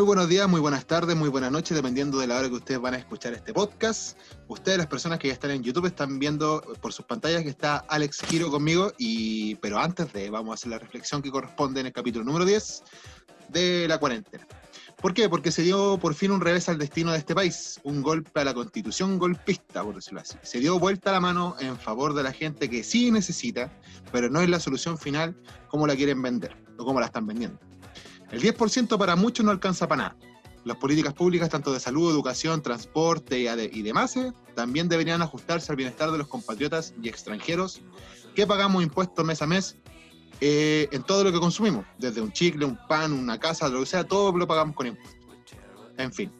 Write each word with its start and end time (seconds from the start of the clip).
Muy 0.00 0.06
buenos 0.06 0.30
días, 0.30 0.48
muy 0.48 0.60
buenas 0.60 0.86
tardes, 0.86 1.14
muy 1.14 1.28
buenas 1.28 1.52
noches, 1.52 1.76
dependiendo 1.76 2.18
de 2.18 2.26
la 2.26 2.38
hora 2.38 2.48
que 2.48 2.54
ustedes 2.54 2.80
van 2.80 2.94
a 2.94 2.96
escuchar 2.96 3.34
este 3.34 3.52
podcast. 3.52 4.16
Ustedes, 4.48 4.78
las 4.78 4.86
personas 4.86 5.18
que 5.18 5.28
ya 5.28 5.34
están 5.34 5.50
en 5.50 5.62
YouTube, 5.62 5.84
están 5.84 6.18
viendo 6.18 6.62
por 6.80 6.94
sus 6.94 7.04
pantallas 7.04 7.42
que 7.42 7.50
está 7.50 7.84
Alex 7.86 8.22
Giro 8.22 8.50
conmigo, 8.50 8.94
y, 8.96 9.56
pero 9.56 9.78
antes 9.78 10.10
de, 10.14 10.30
vamos 10.30 10.52
a 10.52 10.54
hacer 10.54 10.70
la 10.70 10.78
reflexión 10.78 11.20
que 11.20 11.30
corresponde 11.30 11.80
en 11.80 11.86
el 11.88 11.92
capítulo 11.92 12.24
número 12.24 12.46
10 12.46 12.82
de 13.50 13.88
la 13.88 13.98
cuarentena. 13.98 14.46
¿Por 15.02 15.12
qué? 15.12 15.28
Porque 15.28 15.52
se 15.52 15.60
dio 15.60 15.98
por 15.98 16.14
fin 16.14 16.30
un 16.30 16.40
revés 16.40 16.70
al 16.70 16.78
destino 16.78 17.12
de 17.12 17.18
este 17.18 17.34
país, 17.34 17.78
un 17.82 18.00
golpe 18.00 18.40
a 18.40 18.44
la 18.44 18.54
constitución 18.54 19.18
golpista, 19.18 19.84
por 19.84 19.96
decirlo 19.96 20.20
así. 20.20 20.38
Se 20.40 20.60
dio 20.60 20.78
vuelta 20.78 21.12
la 21.12 21.20
mano 21.20 21.56
en 21.60 21.76
favor 21.76 22.14
de 22.14 22.22
la 22.22 22.32
gente 22.32 22.70
que 22.70 22.84
sí 22.84 23.10
necesita, 23.10 23.70
pero 24.10 24.30
no 24.30 24.40
es 24.40 24.48
la 24.48 24.60
solución 24.60 24.96
final 24.96 25.36
como 25.68 25.86
la 25.86 25.94
quieren 25.94 26.22
vender 26.22 26.56
o 26.78 26.86
como 26.86 27.00
la 27.00 27.06
están 27.06 27.26
vendiendo. 27.26 27.69
El 28.30 28.42
10% 28.42 28.98
para 28.98 29.16
muchos 29.16 29.44
no 29.44 29.50
alcanza 29.50 29.88
para 29.88 30.02
nada. 30.02 30.16
Las 30.64 30.76
políticas 30.76 31.14
públicas, 31.14 31.48
tanto 31.48 31.72
de 31.72 31.80
salud, 31.80 32.10
educación, 32.10 32.62
transporte 32.62 33.38
y 33.40 33.82
demás, 33.82 34.16
eh, 34.16 34.32
también 34.54 34.88
deberían 34.88 35.22
ajustarse 35.22 35.72
al 35.72 35.76
bienestar 35.76 36.10
de 36.10 36.18
los 36.18 36.28
compatriotas 36.28 36.94
y 37.02 37.08
extranjeros 37.08 37.80
que 38.34 38.46
pagamos 38.46 38.82
impuestos 38.82 39.24
mes 39.24 39.40
a 39.40 39.46
mes 39.46 39.76
eh, 40.40 40.88
en 40.92 41.02
todo 41.02 41.24
lo 41.24 41.32
que 41.32 41.40
consumimos, 41.40 41.84
desde 41.98 42.20
un 42.20 42.32
chicle, 42.32 42.64
un 42.64 42.78
pan, 42.88 43.12
una 43.12 43.38
casa, 43.38 43.68
lo 43.68 43.80
que 43.80 43.86
sea, 43.86 44.04
todo 44.04 44.36
lo 44.36 44.46
pagamos 44.46 44.76
con 44.76 44.86
impuestos. 44.86 45.18
En 45.96 46.12
fin, 46.12 46.30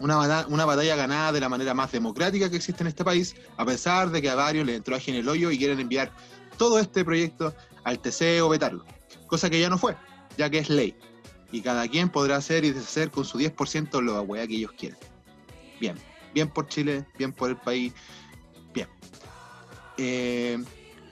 una, 0.00 0.64
batalla, 0.64 0.96
ganada 0.96 1.32
de 1.32 1.40
la 1.40 1.48
manera 1.48 1.74
más 1.74 1.92
democrática 1.92 2.50
que 2.50 2.56
existe 2.56 2.82
en 2.82 2.88
este 2.88 3.04
país, 3.04 3.34
a 3.56 3.64
pesar 3.64 4.10
de 4.10 4.22
que 4.22 4.30
a 4.30 4.34
varios 4.34 4.66
les 4.66 4.76
entró 4.76 4.96
en 5.04 5.14
el 5.14 5.28
hoyo 5.28 5.50
y 5.50 5.58
quieren 5.58 5.80
enviar 5.80 6.12
todo 6.56 6.78
este 6.78 7.04
proyecto 7.04 7.54
al 7.84 8.00
TC 8.00 8.42
o 8.42 8.48
vetarlo, 8.48 8.84
cosa 9.26 9.48
que 9.50 9.60
ya 9.60 9.68
no 9.68 9.78
fue, 9.78 9.96
ya 10.36 10.50
que 10.50 10.58
es 10.58 10.68
ley, 10.68 10.96
y 11.50 11.60
cada 11.62 11.86
quien 11.88 12.08
podrá 12.08 12.36
hacer 12.36 12.64
y 12.64 12.72
deshacer 12.72 13.10
con 13.10 13.24
su 13.24 13.38
10% 13.38 14.00
lo 14.02 14.26
que 14.26 14.54
ellos 14.54 14.72
quieran. 14.72 14.98
Bien, 15.80 15.96
bien 16.34 16.48
por 16.48 16.68
Chile, 16.68 17.06
bien 17.16 17.32
por 17.32 17.50
el 17.50 17.56
país, 17.56 17.92
bien. 18.74 18.88
Eh, 19.96 20.62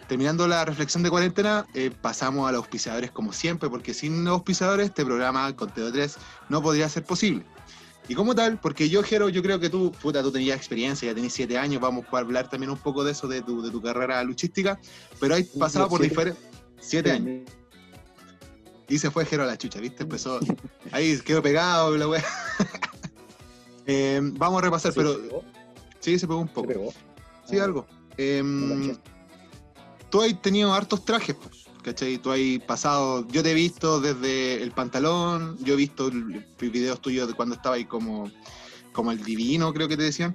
terminando 0.09 0.47
la 0.47 0.65
reflexión 0.65 1.03
de 1.03 1.11
cuarentena, 1.11 1.67
eh, 1.75 1.91
pasamos 2.01 2.49
a 2.49 2.53
los 2.53 2.61
auspiciadores 2.61 3.11
como 3.11 3.33
siempre, 3.33 3.69
porque 3.69 3.95
sin 3.95 4.25
los 4.25 4.35
auspiciadores 4.35 4.89
este 4.89 5.05
programa, 5.05 5.55
Conteo 5.57 5.91
3, 5.91 6.17
no 6.49 6.63
podría 6.63 6.89
ser 6.89 7.05
posible. 7.05 7.45
Y 8.09 8.15
como 8.15 8.37
tal, 8.37 8.61
porque 8.61 8.89
yo, 8.89 9.03
Jero, 9.03 9.29
yo 9.29 9.43
creo 9.43 9.59
que 9.59 9.69
tú, 9.69 9.91
puta, 9.91 10.23
tú 10.23 10.31
tenías 10.31 10.57
experiencia, 10.57 11.09
ya 11.09 11.15
tenías 11.15 11.33
siete 11.33 11.59
años, 11.59 11.81
vamos 11.81 12.07
a 12.13 12.19
hablar 12.19 12.49
también 12.49 12.71
un 12.71 12.79
poco 12.79 13.03
de 13.03 13.13
eso, 13.13 13.27
de 13.27 13.43
tu, 13.43 13.63
de 13.63 13.71
tu 13.71 13.83
carrera 13.83 14.23
luchística, 14.23 14.79
pero 15.19 15.35
hay 15.35 15.45
pasado 15.45 15.89
por 15.89 16.01
diferentes... 16.01 16.43
Siete 16.79 17.11
años. 17.11 17.51
Y 18.89 18.99
se 18.99 19.11
fue 19.11 19.25
Jero 19.25 19.43
a 19.43 19.47
la 19.47 19.59
chucha, 19.59 19.81
¿viste? 19.81 20.05
Empezó, 20.05 20.39
ahí 20.93 21.19
quedó 21.21 21.43
pegado 21.43 21.97
la 21.97 22.09
wea. 22.09 22.25
Eh, 23.89 24.19
vamos 24.21 24.59
a 24.59 24.65
repasar, 24.65 24.93
pero... 24.93 25.17
Sí, 26.01 26.19
se 26.19 26.27
pegó 26.27 26.41
un 26.41 26.49
poco. 26.49 26.93
Sí, 27.49 27.61
ah. 27.61 27.65
algo. 27.65 27.87
Eh, 28.19 28.43
tú 30.11 30.23
has 30.23 30.43
tenido 30.43 30.73
hartos 30.75 31.05
trajes, 31.05 31.37
¿cachai? 31.83 32.19
Tú 32.19 32.33
has 32.33 32.41
pasado, 32.67 33.27
yo 33.29 33.43
te 33.43 33.53
he 33.53 33.55
visto 33.55 34.01
desde 34.01 34.63
el 34.63 34.73
pantalón, 34.73 35.57
yo 35.63 35.75
he 35.75 35.77
visto 35.77 36.11
videos 36.59 37.01
tuyos 37.01 37.29
de 37.29 37.35
cuando 37.35 37.55
estaba 37.55 37.77
ahí 37.77 37.85
como, 37.85 38.31
como 38.93 39.13
el 39.13 39.23
divino, 39.23 39.73
creo 39.73 39.87
que 39.89 39.97
te 39.97 40.05
decían, 40.05 40.35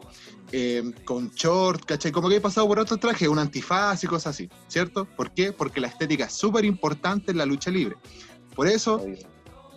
eh, 0.52 0.84
con 1.06 1.30
short, 1.31 1.86
¿cachai? 1.86 2.12
Como 2.12 2.30
que 2.30 2.36
he 2.36 2.42
pasado 2.42 2.68
por 2.68 2.80
otros 2.80 3.00
trajes, 3.00 3.28
un 3.28 3.40
antifaz 3.40 4.04
y 4.04 4.08
cosas 4.08 4.36
así, 4.36 4.50
¿cierto? 4.68 5.06
¿Por 5.06 5.31
qué? 5.31 5.52
Porque 5.54 5.81
la 5.81 5.88
estética 5.88 6.25
es 6.25 6.34
súper 6.34 6.66
importante 6.66 7.31
en 7.31 7.38
la 7.38 7.46
lucha 7.46 7.72
libre. 7.72 7.96
Por 8.56 8.67
eso, 8.67 9.03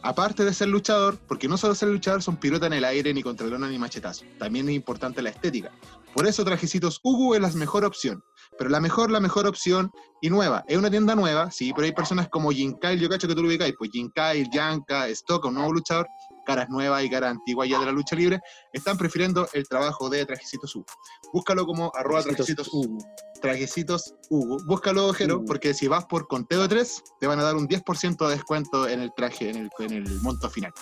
aparte 0.02 0.44
de 0.44 0.52
ser 0.52 0.68
luchador, 0.68 1.18
porque 1.28 1.48
no 1.48 1.56
solo 1.56 1.74
ser 1.74 1.88
luchador 1.88 2.22
son 2.22 2.36
piruetas 2.36 2.66
en 2.68 2.74
el 2.74 2.84
aire, 2.84 3.14
ni 3.14 3.22
contralona, 3.22 3.68
ni 3.68 3.78
machetazo, 3.78 4.24
también 4.38 4.68
es 4.68 4.74
importante 4.74 5.22
la 5.22 5.30
estética. 5.30 5.72
Por 6.14 6.26
eso 6.26 6.44
Trajecitos 6.44 7.00
Ugu 7.02 7.34
es 7.34 7.40
la 7.40 7.50
mejor 7.50 7.84
opción. 7.84 8.22
Pero 8.56 8.70
la 8.70 8.80
mejor, 8.80 9.10
la 9.10 9.18
mejor 9.18 9.46
opción 9.46 9.90
y 10.20 10.30
nueva. 10.30 10.64
Es 10.68 10.78
una 10.78 10.90
tienda 10.90 11.16
nueva, 11.16 11.50
sí, 11.50 11.72
pero 11.74 11.86
hay 11.86 11.92
personas 11.92 12.28
como 12.28 12.50
Jinkai, 12.50 12.98
yo 12.98 13.08
cacho 13.08 13.26
que 13.26 13.34
tú 13.34 13.42
lo 13.42 13.48
ubicáis, 13.48 13.74
pues 13.76 13.90
Jinkai, 13.90 14.48
Yanka, 14.52 15.08
Stock, 15.08 15.44
un 15.46 15.54
nuevo 15.54 15.72
luchador, 15.72 16.06
caras 16.44 16.69
nuevas 16.69 17.03
y 17.05 17.10
caras 17.10 17.32
antiguas 17.32 17.69
ya 17.69 17.78
de 17.78 17.87
la 17.87 17.93
lucha 17.93 18.16
libre, 18.16 18.41
están 18.72 18.97
prefiriendo 18.97 19.49
el 19.53 19.66
trabajo 19.66 20.09
de 20.09 20.25
Trajecitos 20.25 20.75
Hugo. 20.77 20.87
Búscalo 21.32 21.66
como 21.66 21.91
arroba 21.94 22.22
Trajecitos 22.22 22.69
Hugo. 22.72 22.99
Trajecitos 23.41 24.15
Hugo. 24.31 24.59
Búscalo, 24.66 25.12
Jero, 25.12 25.44
porque 25.44 25.75
si 25.75 25.88
vas 25.88 26.04
por 26.06 26.28
conteo 26.28 26.62
de 26.62 26.69
3, 26.69 27.03
te 27.21 27.27
van 27.27 27.41
a 27.41 27.43
dar 27.43 27.56
un 27.56 27.69
10% 27.69 28.27
de 28.27 28.34
descuento 28.34 28.88
en 28.88 29.00
el 29.00 29.12
traje, 29.15 29.50
en 29.50 29.56
el, 29.56 29.71
en 29.81 29.93
el 29.93 30.21
monto 30.21 30.49
final. 30.49 30.72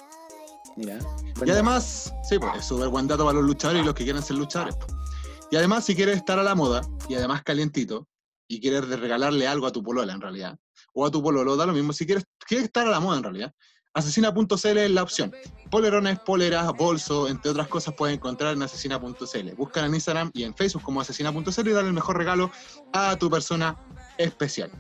Mira. 0.76 0.98
Y 1.44 1.50
además, 1.50 2.12
sí, 2.28 2.38
pues 2.38 2.56
es 2.56 2.64
súper 2.64 2.88
buen 2.88 3.06
dato 3.06 3.24
para 3.24 3.36
los 3.36 3.44
luchadores 3.44 3.82
y 3.82 3.84
los 3.84 3.94
que 3.94 4.04
quieren 4.04 4.22
ser 4.22 4.36
luchadores. 4.36 4.76
Pues. 4.76 4.92
Y 5.50 5.56
además, 5.56 5.84
si 5.84 5.94
quieres 5.94 6.16
estar 6.16 6.38
a 6.38 6.42
la 6.42 6.54
moda 6.54 6.80
y 7.08 7.14
además 7.14 7.42
calientito, 7.42 8.08
y 8.48 8.60
quieres 8.60 8.86
regalarle 8.88 9.46
algo 9.46 9.66
a 9.66 9.72
tu 9.72 9.82
polola 9.82 10.12
en 10.12 10.20
realidad, 10.20 10.58
o 10.94 11.06
a 11.06 11.10
tu 11.10 11.22
pololo, 11.22 11.56
da 11.56 11.66
lo 11.66 11.72
mismo. 11.72 11.92
Si 11.92 12.06
quieres, 12.06 12.24
quieres 12.46 12.66
estar 12.66 12.86
a 12.86 12.90
la 12.90 13.00
moda 13.00 13.18
en 13.18 13.22
realidad, 13.22 13.54
asesina.cl 13.94 14.78
es 14.78 14.90
la 14.90 15.02
opción. 15.02 15.32
Polerones, 15.70 16.18
poleras, 16.20 16.72
bolso, 16.76 17.28
entre 17.28 17.50
otras 17.50 17.68
cosas, 17.68 17.94
puedes 17.94 18.16
encontrar 18.16 18.54
en 18.54 18.62
asesina.cl. 18.62 19.54
Búscala 19.56 19.86
en 19.86 19.94
Instagram 19.94 20.30
y 20.34 20.44
en 20.44 20.54
Facebook 20.54 20.82
como 20.82 21.00
asesina.cl 21.00 21.68
y 21.68 21.72
dale 21.72 21.88
el 21.88 21.94
mejor 21.94 22.16
regalo 22.16 22.50
a 22.92 23.16
tu 23.16 23.30
persona 23.30 23.76
especial. 24.18 24.70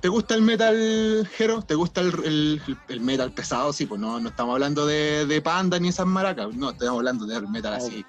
¿Te 0.00 0.08
gusta 0.08 0.34
el 0.34 0.42
metal, 0.42 1.28
Jero? 1.36 1.62
¿Te 1.62 1.74
gusta 1.74 2.00
el, 2.00 2.60
metal 3.00 3.32
pesado? 3.32 3.72
Sí, 3.72 3.86
pues 3.86 4.00
no, 4.00 4.18
no 4.18 4.30
estamos 4.30 4.54
hablando 4.54 4.86
de, 4.86 5.26
de, 5.26 5.42
panda 5.42 5.78
ni 5.78 5.88
esas 5.88 6.06
maracas, 6.06 6.54
no, 6.54 6.70
estamos 6.70 6.98
hablando 6.98 7.26
de 7.26 7.40
metal 7.42 7.74
así 7.74 8.04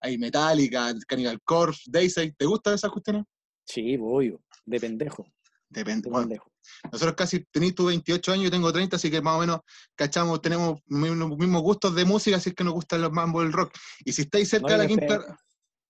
hay 0.00 0.18
Metallica, 0.18 0.94
Cannibal 1.06 1.40
Corpse, 1.42 1.84
Daisy. 1.86 2.32
¿Te 2.32 2.44
gusta 2.44 2.74
esa 2.74 2.90
cuestión? 2.90 3.26
Sí, 3.66 3.96
voy, 3.96 4.36
de 4.66 4.80
pendejo. 4.80 5.26
De, 5.74 5.84
pendejo. 5.84 6.50
Nosotros 6.90 7.14
casi 7.16 7.44
tenéis 7.50 7.74
tu 7.74 7.86
28 7.86 8.32
años, 8.32 8.44
yo 8.44 8.50
tengo 8.50 8.72
30, 8.72 8.96
así 8.96 9.10
que 9.10 9.20
más 9.20 9.36
o 9.36 9.40
menos 9.40 9.60
cachamos, 9.94 10.40
tenemos 10.40 10.80
los 10.86 11.38
mismos 11.38 11.62
gustos 11.62 11.94
de 11.94 12.04
música, 12.04 12.36
así 12.36 12.50
es 12.50 12.54
que 12.54 12.64
nos 12.64 12.74
gustan 12.74 13.02
los 13.02 13.12
mambo 13.12 13.40
del 13.42 13.52
rock. 13.52 13.72
Y 14.04 14.12
si 14.12 14.22
estáis 14.22 14.48
cerca 14.48 14.72
de 14.72 14.78
la 14.78 14.86
quinta. 14.86 15.38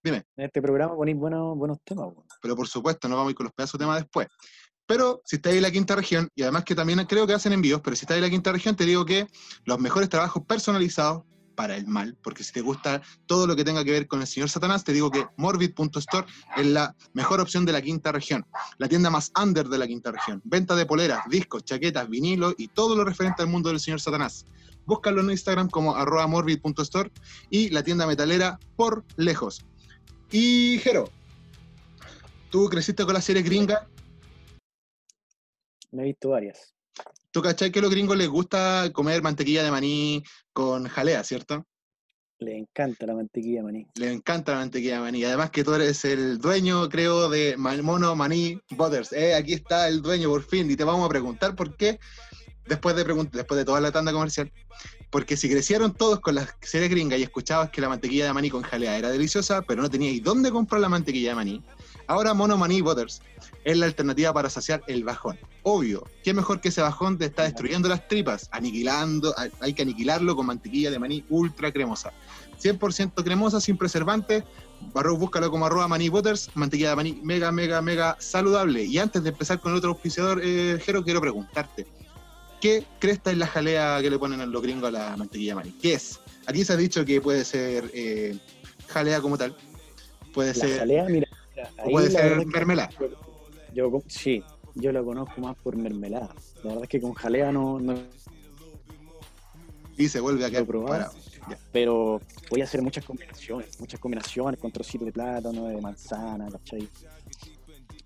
Dime. 0.02 0.24
En 0.36 0.44
este 0.44 0.60
programa 0.60 0.94
ponéis 0.94 1.16
buenos, 1.16 1.56
buenos 1.56 1.78
temas. 1.82 2.08
Pero 2.42 2.54
por 2.56 2.68
supuesto, 2.68 3.08
no 3.08 3.16
vamos 3.16 3.28
a 3.28 3.30
ir 3.30 3.36
con 3.36 3.44
los 3.44 3.54
pedazos 3.54 3.78
de 3.78 3.84
temas 3.84 4.00
después. 4.00 4.28
Pero 4.86 5.22
si 5.24 5.36
estáis 5.36 5.56
en 5.56 5.62
la 5.62 5.70
quinta 5.70 5.96
región, 5.96 6.28
y 6.34 6.42
además 6.42 6.64
que 6.64 6.74
también 6.74 7.02
creo 7.06 7.26
que 7.26 7.32
hacen 7.32 7.54
envíos, 7.54 7.80
pero 7.82 7.96
si 7.96 8.04
estáis 8.04 8.18
en 8.18 8.24
la 8.24 8.30
quinta 8.30 8.52
región, 8.52 8.76
te 8.76 8.84
digo 8.84 9.04
que 9.04 9.26
los 9.64 9.78
mejores 9.78 10.10
trabajos 10.10 10.44
personalizados 10.46 11.22
para 11.54 11.76
el 11.76 11.87
mal, 11.87 12.16
porque 12.22 12.44
si 12.44 12.53
te 12.53 12.60
gusta 12.60 13.03
todo 13.26 13.47
lo 13.47 13.56
que 13.56 13.65
tenga 13.65 13.84
que 13.84 13.91
ver 13.91 14.06
con 14.06 14.20
el 14.20 14.26
señor 14.26 14.48
Satanás, 14.48 14.84
te 14.84 14.92
digo 14.92 15.10
que 15.10 15.26
Morbid.store 15.37 16.26
es 16.56 16.66
la 16.66 16.94
mejor 17.12 17.41
opción 17.41 17.65
de 17.65 17.72
la 17.72 17.82
quinta 17.82 18.12
región, 18.12 18.47
la 18.78 18.88
tienda 18.88 19.10
más 19.10 19.32
under 19.41 19.69
de 19.69 19.78
la 19.78 19.87
quinta 19.87 20.12
región. 20.12 20.41
Venta 20.44 20.75
de 20.75 20.87
poleras, 20.87 21.25
discos, 21.28 21.64
chaquetas, 21.64 22.09
vinilo 22.09 22.54
y 22.56 22.69
todo 22.69 22.97
lo 22.97 23.04
referente 23.04 23.43
al 23.43 23.48
mundo 23.48 23.69
del 23.69 23.81
señor 23.81 24.00
Satanás. 24.00 24.47
Búscalo 24.87 25.20
en 25.23 25.31
Instagram 25.31 25.70
como 25.70 25.96
arroba 25.96 26.26
morbid.store 26.26 27.11
y 27.50 27.70
la 27.70 27.82
tienda 27.82 28.06
metalera 28.06 28.58
por 28.76 29.05
lejos. 29.17 29.64
Y 30.31 30.78
Jero, 30.82 31.11
¿tú 32.50 32.69
creciste 32.69 33.05
con 33.05 33.14
la 33.14 33.20
serie 33.20 33.43
gringa? 33.43 33.88
Me 35.90 36.02
he 36.02 36.06
visto 36.06 36.31
varias. 36.31 36.74
¿Tú 37.34 37.42
cachai 37.42 37.72
que 37.72 37.81
a 37.81 37.82
los 37.82 37.90
gringos 37.90 38.16
les 38.16 38.28
gusta 38.28 38.88
comer 38.92 39.20
mantequilla 39.20 39.64
de 39.64 39.72
maní 39.72 40.22
con 40.52 40.86
jalea, 40.86 41.25
cierto? 41.25 41.66
Le 42.38 42.56
encanta 42.56 43.06
la 43.06 43.14
mantequilla 43.14 43.56
de 43.56 43.62
maní. 43.64 43.86
Le 43.96 44.12
encanta 44.12 44.52
la 44.52 44.58
mantequilla 44.58 44.94
de 44.94 45.00
maní. 45.00 45.25
Además 45.25 45.50
que 45.50 45.64
tú 45.64 45.75
eres 45.75 46.04
el 46.04 46.38
dueño, 46.38 46.88
creo, 46.88 47.28
de 47.28 47.56
Mono 47.56 48.14
Maní 48.14 48.60
Butters. 48.70 49.12
Eh, 49.12 49.34
aquí 49.34 49.52
está 49.52 49.88
el 49.88 50.00
dueño 50.00 50.28
por 50.28 50.44
fin 50.44 50.70
y 50.70 50.76
te 50.76 50.84
vamos 50.84 51.04
a 51.04 51.08
preguntar 51.08 51.56
por 51.56 51.76
qué, 51.76 51.98
después 52.69 52.94
de, 52.94 53.02
después 53.02 53.58
de 53.58 53.64
toda 53.64 53.80
la 53.80 53.90
tanda 53.90 54.12
comercial. 54.12 54.52
Porque 55.10 55.37
si 55.37 55.50
crecieron 55.50 55.92
todos 55.92 56.20
con 56.20 56.37
las 56.37 56.54
series 56.60 56.88
gringas 56.88 57.19
y 57.19 57.25
escuchabas 57.25 57.70
que 57.70 57.80
la 57.80 57.88
mantequilla 57.88 58.26
de 58.26 58.32
maní 58.32 58.48
con 58.48 58.62
jalea 58.62 58.96
era 58.96 59.10
deliciosa, 59.10 59.62
pero 59.62 59.82
no 59.82 59.90
teníais 59.90 60.22
dónde 60.22 60.52
comprar 60.52 60.80
la 60.80 60.88
mantequilla 60.88 61.30
de 61.30 61.34
maní, 61.34 61.64
ahora 62.06 62.34
Mono 62.34 62.56
Maní 62.56 62.80
Butters 62.80 63.22
es 63.64 63.76
la 63.76 63.86
alternativa 63.86 64.32
para 64.32 64.50
saciar 64.50 64.82
el 64.86 65.04
bajón. 65.04 65.38
Obvio, 65.62 66.04
qué 66.22 66.34
mejor 66.34 66.60
que 66.60 66.68
ese 66.68 66.82
bajón 66.82 67.18
te 67.18 67.26
está 67.26 67.44
destruyendo 67.44 67.88
las 67.88 68.06
tripas, 68.06 68.48
aniquilando, 68.52 69.34
hay 69.60 69.72
que 69.72 69.82
aniquilarlo 69.82 70.36
con 70.36 70.46
mantequilla 70.46 70.90
de 70.90 70.98
maní 70.98 71.24
ultra 71.30 71.72
cremosa. 71.72 72.12
100% 72.62 73.24
cremosa, 73.24 73.60
sin 73.60 73.76
preservante. 73.76 74.44
Barro, 74.92 75.16
búscalo 75.16 75.50
como 75.50 75.66
arroba 75.66 75.88
maní 75.88 76.08
butters, 76.08 76.50
mantequilla 76.54 76.90
de 76.90 76.96
maní 76.96 77.20
mega, 77.22 77.50
mega, 77.50 77.80
mega 77.80 78.16
saludable. 78.20 78.84
Y 78.84 78.98
antes 78.98 79.22
de 79.22 79.30
empezar 79.30 79.60
con 79.60 79.72
el 79.72 79.78
otro 79.78 79.90
auspiciador, 79.90 80.40
eh, 80.42 80.78
Jero, 80.84 81.02
quiero 81.02 81.20
preguntarte, 81.20 81.86
¿qué 82.60 82.84
cresta 82.98 83.30
es 83.30 83.38
la 83.38 83.46
jalea 83.46 83.98
que 84.02 84.10
le 84.10 84.18
ponen 84.18 84.40
a 84.40 84.46
los 84.46 84.62
gringos 84.62 84.88
a 84.88 84.92
la 84.92 85.16
mantequilla 85.16 85.52
de 85.52 85.56
maní? 85.56 85.70
¿Qué 85.80 85.94
es? 85.94 86.20
Aquí 86.46 86.64
se 86.64 86.74
ha 86.74 86.76
dicho 86.76 87.04
que 87.04 87.20
puede 87.20 87.44
ser 87.44 87.90
eh, 87.94 88.38
jalea 88.88 89.20
como 89.20 89.38
tal. 89.38 89.56
Puede 90.34 90.52
ser... 90.52 90.78
Jalea, 90.80 91.04
mira, 91.08 91.28
puede 91.84 92.11
ser 92.11 92.46
mermelada. 92.46 92.90
Yo, 93.72 93.90
sí, 94.06 94.43
yo 94.75 94.93
lo 94.93 95.05
conozco 95.05 95.40
más 95.40 95.56
por 95.56 95.76
mermelada. 95.76 96.34
La 96.62 96.70
verdad 96.70 96.84
es 96.84 96.88
que 96.88 97.00
con 97.00 97.12
jalea 97.14 97.52
no, 97.52 97.81
Y 99.96 100.08
se 100.08 100.20
vuelve 100.20 100.44
a 100.44 100.50
quedar. 100.50 101.11
Pero 101.72 102.20
voy 102.50 102.61
a 102.62 102.64
hacer 102.64 102.81
muchas 102.81 103.05
combinaciones, 103.05 103.78
muchas 103.78 104.00
combinaciones 104.00 104.58
con 104.58 104.72
trocitos 104.72 105.06
de 105.06 105.12
plátano, 105.12 105.66
de 105.66 105.81
manzana, 105.81 106.49
¿cachai? 106.50 106.88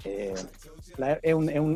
Eh, 0.04 0.34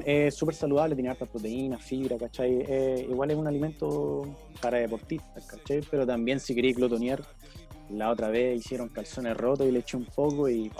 es 0.04 0.34
súper 0.34 0.54
saludable, 0.54 0.94
tiene 0.94 1.10
harta 1.10 1.26
proteína, 1.26 1.78
fibra, 1.78 2.16
¿cachai? 2.18 2.64
Eh, 2.68 3.06
igual 3.08 3.30
es 3.30 3.36
un 3.36 3.46
alimento 3.46 4.22
para 4.60 4.78
deportistas, 4.78 5.46
¿cachai? 5.46 5.82
Pero 5.90 6.06
también 6.06 6.40
si 6.40 6.54
queréis 6.54 6.76
glotonear, 6.76 7.22
la 7.90 8.10
otra 8.10 8.28
vez 8.28 8.58
hicieron 8.58 8.88
calzones 8.88 9.36
rotos 9.36 9.66
y 9.66 9.72
le 9.72 9.80
eché 9.80 9.96
un 9.96 10.06
poco 10.06 10.48
y... 10.48 10.70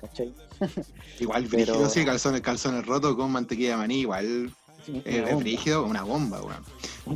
¿cachai? 0.00 0.34
igual 1.20 1.46
Pero... 1.50 1.88
sí, 1.88 2.04
calzones, 2.04 2.40
calzones 2.40 2.86
rotos 2.86 3.16
con 3.16 3.30
mantequilla 3.30 3.70
de 3.70 3.76
maní, 3.76 4.00
igual 4.00 4.54
es 5.04 5.38
frígido, 5.38 5.84
una 5.84 6.02
bomba, 6.02 6.40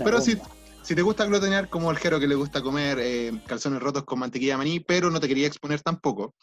Pero 0.02 0.20
si, 0.20 0.37
si 0.82 0.94
te 0.94 1.02
gusta 1.02 1.25
glotonear 1.25 1.69
como 1.69 1.90
el 1.90 1.99
jero 1.99 2.20
que 2.20 2.26
le 2.26 2.34
gusta 2.34 2.62
comer 2.62 2.99
eh, 3.00 3.32
calzones 3.46 3.81
rotos 3.81 4.05
con 4.05 4.19
mantequilla 4.19 4.55
de 4.55 4.58
maní, 4.58 4.81
pero 4.81 5.11
no 5.11 5.20
te 5.20 5.28
quería 5.28 5.46
exponer 5.46 5.81
tampoco, 5.81 6.34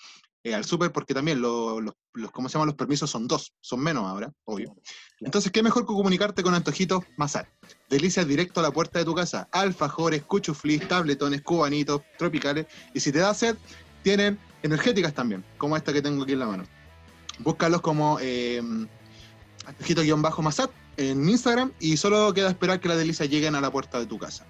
eh, 0.43 0.55
al 0.55 0.65
súper 0.65 0.91
porque 0.91 1.13
también 1.13 1.39
los, 1.39 1.81
los, 2.13 2.31
¿cómo 2.31 2.49
se 2.49 2.53
llaman? 2.53 2.67
los 2.67 2.75
permisos 2.75 3.09
son 3.09 3.27
dos, 3.27 3.53
son 3.61 3.79
menos 3.79 4.05
ahora, 4.05 4.31
obvio. 4.45 4.75
Entonces, 5.19 5.51
¿qué 5.51 5.61
mejor 5.61 5.83
que 5.83 5.93
comunicarte 5.93 6.41
con 6.41 6.55
Antojitos 6.55 7.03
Mazar? 7.15 7.47
Delicias 7.87 8.27
directo 8.27 8.59
a 8.59 8.63
la 8.63 8.71
puerta 8.71 8.97
de 8.97 9.05
tu 9.05 9.13
casa. 9.13 9.47
Alfajores, 9.51 10.23
cuchuflis, 10.23 10.87
tabletones, 10.87 11.43
cubanitos, 11.43 12.01
tropicales. 12.17 12.65
Y 12.95 12.99
si 12.99 13.11
te 13.11 13.19
da 13.19 13.35
sed, 13.35 13.55
tienen 14.01 14.39
energéticas 14.63 15.13
también, 15.13 15.43
como 15.57 15.77
esta 15.77 15.93
que 15.93 16.01
tengo 16.01 16.23
aquí 16.23 16.33
en 16.33 16.39
la 16.39 16.47
mano. 16.47 16.63
Búscalos 17.39 17.81
como 17.81 18.17
eh, 18.21 18.61
Antojito-Mazat 19.65 20.71
en 20.97 21.27
Instagram 21.27 21.71
y 21.79 21.97
solo 21.97 22.33
queda 22.33 22.49
esperar 22.49 22.79
que 22.79 22.87
las 22.87 22.97
delicias 22.97 23.29
lleguen 23.29 23.55
a 23.55 23.61
la 23.61 23.71
puerta 23.71 23.99
de 23.99 24.05
tu 24.05 24.17
casa. 24.17 24.45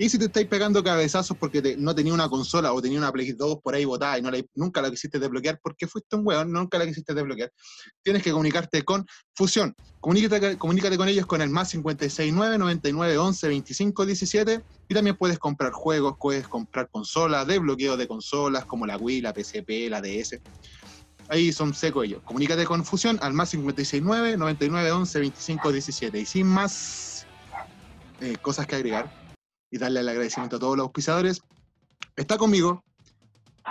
Y 0.00 0.08
si 0.08 0.18
te 0.18 0.24
estáis 0.24 0.46
pegando 0.46 0.82
cabezazos 0.82 1.36
porque 1.36 1.76
no 1.76 1.94
tenía 1.94 2.14
una 2.14 2.26
consola 2.26 2.72
o 2.72 2.80
tenía 2.80 2.96
una 2.96 3.12
Play 3.12 3.32
2 3.32 3.58
por 3.62 3.74
ahí 3.74 3.84
botada 3.84 4.18
y 4.18 4.22
nunca 4.54 4.80
la 4.80 4.88
quisiste 4.88 5.18
desbloquear 5.18 5.60
porque 5.62 5.86
fuiste 5.86 6.16
un 6.16 6.26
weón, 6.26 6.50
nunca 6.50 6.78
la 6.78 6.86
quisiste 6.86 7.12
desbloquear, 7.12 7.52
tienes 8.02 8.22
que 8.22 8.30
comunicarte 8.30 8.82
con 8.82 9.04
Fusión. 9.34 9.76
Comunícate, 10.00 10.56
comunícate 10.56 10.96
con 10.96 11.06
ellos 11.06 11.26
con 11.26 11.42
el 11.42 11.50
más 11.50 11.72
569 11.72 12.56
99 12.56 13.18
11 13.18 13.48
25 13.48 14.06
17 14.06 14.64
y 14.88 14.94
también 14.94 15.16
puedes 15.18 15.38
comprar 15.38 15.72
juegos, 15.72 16.14
puedes 16.18 16.48
comprar 16.48 16.88
consolas, 16.88 17.46
desbloqueo 17.46 17.98
de 17.98 18.08
consolas 18.08 18.64
como 18.64 18.86
la 18.86 18.96
Wii, 18.96 19.20
la 19.20 19.34
PSP, 19.34 19.90
la 19.90 20.00
DS. 20.00 20.40
Ahí 21.28 21.52
son 21.52 21.74
secos 21.74 22.06
ellos. 22.06 22.22
Comunícate 22.24 22.64
con 22.64 22.86
Fusión 22.86 23.18
al 23.20 23.34
más 23.34 23.50
569 23.50 24.38
99 24.38 24.92
11 24.92 25.18
25 25.18 25.72
17. 25.72 26.20
Y 26.20 26.24
sin 26.24 26.46
más 26.46 27.26
eh, 28.22 28.38
cosas 28.40 28.66
que 28.66 28.76
agregar, 28.76 29.19
y 29.70 29.78
darle 29.78 30.00
el 30.00 30.08
agradecimiento 30.08 30.56
a 30.56 30.58
todos 30.58 30.76
los 30.76 30.84
auspiciadores. 30.84 31.42
Está 32.16 32.36
conmigo, 32.36 32.84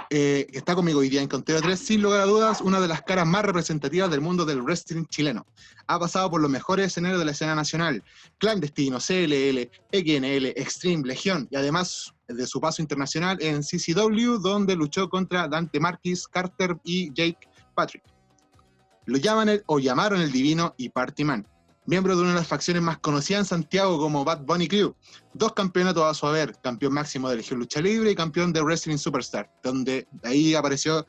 eh, 0.09 0.47
está 0.53 0.75
conmigo 0.75 0.99
hoy 0.99 1.09
día 1.09 1.21
en 1.21 1.27
Conteo 1.27 1.61
3, 1.61 1.79
sin 1.79 2.01
lugar 2.01 2.21
a 2.21 2.25
dudas, 2.25 2.61
una 2.61 2.79
de 2.79 2.87
las 2.87 3.01
caras 3.01 3.27
más 3.27 3.43
representativas 3.43 4.09
del 4.09 4.21
mundo 4.21 4.45
del 4.45 4.61
wrestling 4.61 5.05
chileno. 5.05 5.45
Ha 5.87 5.99
pasado 5.99 6.29
por 6.29 6.41
los 6.41 6.49
mejores 6.49 6.87
escenarios 6.87 7.19
de 7.19 7.25
la 7.25 7.31
escena 7.31 7.55
nacional, 7.55 8.03
Clandestino, 8.37 8.99
CLL, 8.99 9.69
XNL, 9.91 10.45
Extreme, 10.55 11.05
Legión, 11.05 11.47
y 11.51 11.57
además 11.57 12.13
de 12.27 12.47
su 12.47 12.61
paso 12.61 12.81
internacional 12.81 13.37
en 13.41 13.61
CCW, 13.61 14.39
donde 14.39 14.75
luchó 14.75 15.09
contra 15.09 15.47
Dante 15.47 15.79
Marquis, 15.79 16.27
Carter 16.27 16.77
y 16.83 17.13
Jake 17.13 17.47
Patrick. 17.75 18.03
Lo 19.05 19.17
llaman 19.17 19.49
el, 19.49 19.63
o 19.65 19.79
llamaron 19.79 20.21
el 20.21 20.31
divino 20.31 20.75
y 20.77 20.89
Party 20.89 21.23
Man 21.23 21.47
miembro 21.89 22.15
de 22.15 22.21
una 22.21 22.31
de 22.31 22.37
las 22.37 22.47
facciones 22.47 22.83
más 22.83 22.99
conocidas 22.99 23.41
en 23.41 23.45
Santiago 23.45 23.97
como 23.97 24.23
Bad 24.23 24.43
Bunny 24.43 24.67
Crew. 24.67 24.95
Dos 25.33 25.53
campeonatos 25.53 26.03
a 26.03 26.13
su 26.13 26.27
haber, 26.27 26.55
campeón 26.61 26.93
máximo 26.93 27.29
de 27.29 27.37
Legión 27.37 27.59
Lucha 27.59 27.81
Libre 27.81 28.11
y 28.11 28.15
campeón 28.15 28.53
de 28.53 28.61
Wrestling 28.61 28.97
Superstar, 28.97 29.51
donde 29.63 30.07
ahí 30.23 30.53
apareció 30.53 31.07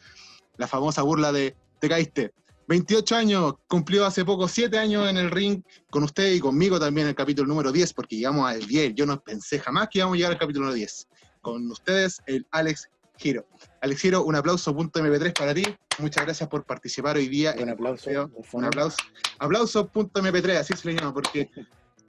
la 0.56 0.66
famosa 0.66 1.02
burla 1.02 1.32
de 1.32 1.54
te 1.80 1.88
caíste. 1.88 2.32
28 2.66 3.16
años, 3.16 3.54
cumplió 3.68 4.06
hace 4.06 4.24
poco 4.24 4.48
7 4.48 4.78
años 4.78 5.10
en 5.10 5.18
el 5.18 5.30
ring 5.30 5.62
con 5.90 6.04
usted 6.04 6.32
y 6.32 6.40
conmigo 6.40 6.80
también 6.80 7.08
el 7.08 7.14
capítulo 7.14 7.46
número 7.48 7.72
10, 7.72 7.92
porque 7.92 8.16
llegamos 8.16 8.48
al 8.48 8.66
10. 8.66 8.94
Yo 8.94 9.04
no 9.04 9.20
pensé 9.20 9.58
jamás 9.58 9.88
que 9.90 9.98
íbamos 9.98 10.14
a 10.14 10.16
llegar 10.16 10.32
al 10.32 10.38
capítulo 10.38 10.66
número 10.66 10.76
10. 10.76 11.08
Con 11.42 11.70
ustedes, 11.70 12.22
el 12.26 12.46
Alex 12.52 12.88
Giro. 13.18 13.46
Alex 13.82 14.00
Giro, 14.00 14.24
un 14.24 14.34
aplauso 14.34 14.74
punto 14.74 15.00
MP3 15.00 15.32
para 15.38 15.54
ti. 15.54 15.64
Muchas 15.98 16.24
gracias 16.24 16.48
por 16.48 16.64
participar 16.64 17.16
hoy 17.16 17.28
día. 17.28 17.54
Un 17.58 17.70
aplauso. 17.70 18.30
Un 18.52 18.64
aplauso. 18.64 18.98
Aplauso 19.38 19.88
punto 19.88 20.20
MP3, 20.20 20.56
así 20.56 20.74
se 20.74 20.88
le 20.88 20.98
llama, 20.98 21.14
porque 21.14 21.50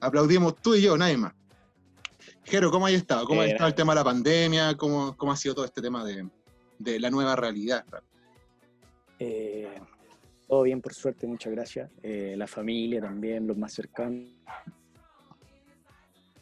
aplaudimos 0.02 0.56
tú 0.58 0.76
y 0.76 0.82
yo, 0.82 0.98
nadie 0.98 1.18
más. 1.18 1.34
Jero, 2.44 2.72
¿cómo 2.72 2.88
has 2.88 2.94
estado? 2.94 3.26
¿Cómo 3.26 3.42
ha 3.42 3.46
estado 3.46 3.70
el 3.70 3.76
tema 3.76 3.94
de 3.94 4.00
la 4.00 4.04
pandemia? 4.04 4.76
¿Cómo, 4.76 5.16
cómo 5.16 5.32
ha 5.32 5.38
sido 5.38 5.56
todo 5.56 5.66
este 5.66 5.82
tema 5.82 6.04
de, 6.04 6.28
de 6.78 7.00
la 7.00 7.10
nueva 7.10 7.36
realidad? 7.38 7.86
Eh, 9.18 9.80
todo 10.48 10.64
bien, 10.64 10.82
por 10.82 10.94
suerte, 10.94 11.26
muchas 11.26 11.54
gracias. 11.54 11.90
Eh, 12.04 12.36
la 12.38 12.48
familia 12.48 13.00
también, 13.00 13.48
los 13.48 13.58
más 13.58 13.72
cercanos. 13.72 14.28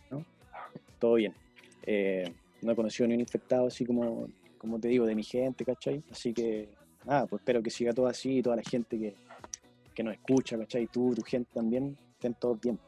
¿no? 0.10 0.26
Todo 0.98 1.16
bien. 1.16 1.36
Eh, 1.84 2.34
no 2.62 2.72
he 2.72 2.76
conocido 2.76 3.08
ni 3.08 3.14
un 3.14 3.20
infectado 3.20 3.68
así 3.68 3.86
como 3.86 4.28
como 4.59 4.79
te 4.79 4.89
digo, 4.89 5.06
de 5.06 5.15
mi 5.15 5.23
gente, 5.23 5.65
¿cachai? 5.65 6.03
Así 6.11 6.33
que, 6.33 6.69
nada, 7.06 7.25
pues 7.25 7.39
espero 7.41 7.63
que 7.63 7.71
siga 7.71 7.94
todo 7.94 8.07
así 8.07 8.38
y 8.38 8.44
toda 8.44 8.57
la 8.57 8.61
gente 8.61 9.00
que, 9.00 9.15
que 9.95 10.03
nos 10.03 10.13
escucha, 10.13 10.57
¿cachai? 10.57 10.85
Tú, 10.88 11.15
tu 11.15 11.23
gente 11.23 11.50
también, 11.53 11.97
estén 12.13 12.35
todo 12.35 12.53
el 12.53 12.59
tiempo. 12.59 12.83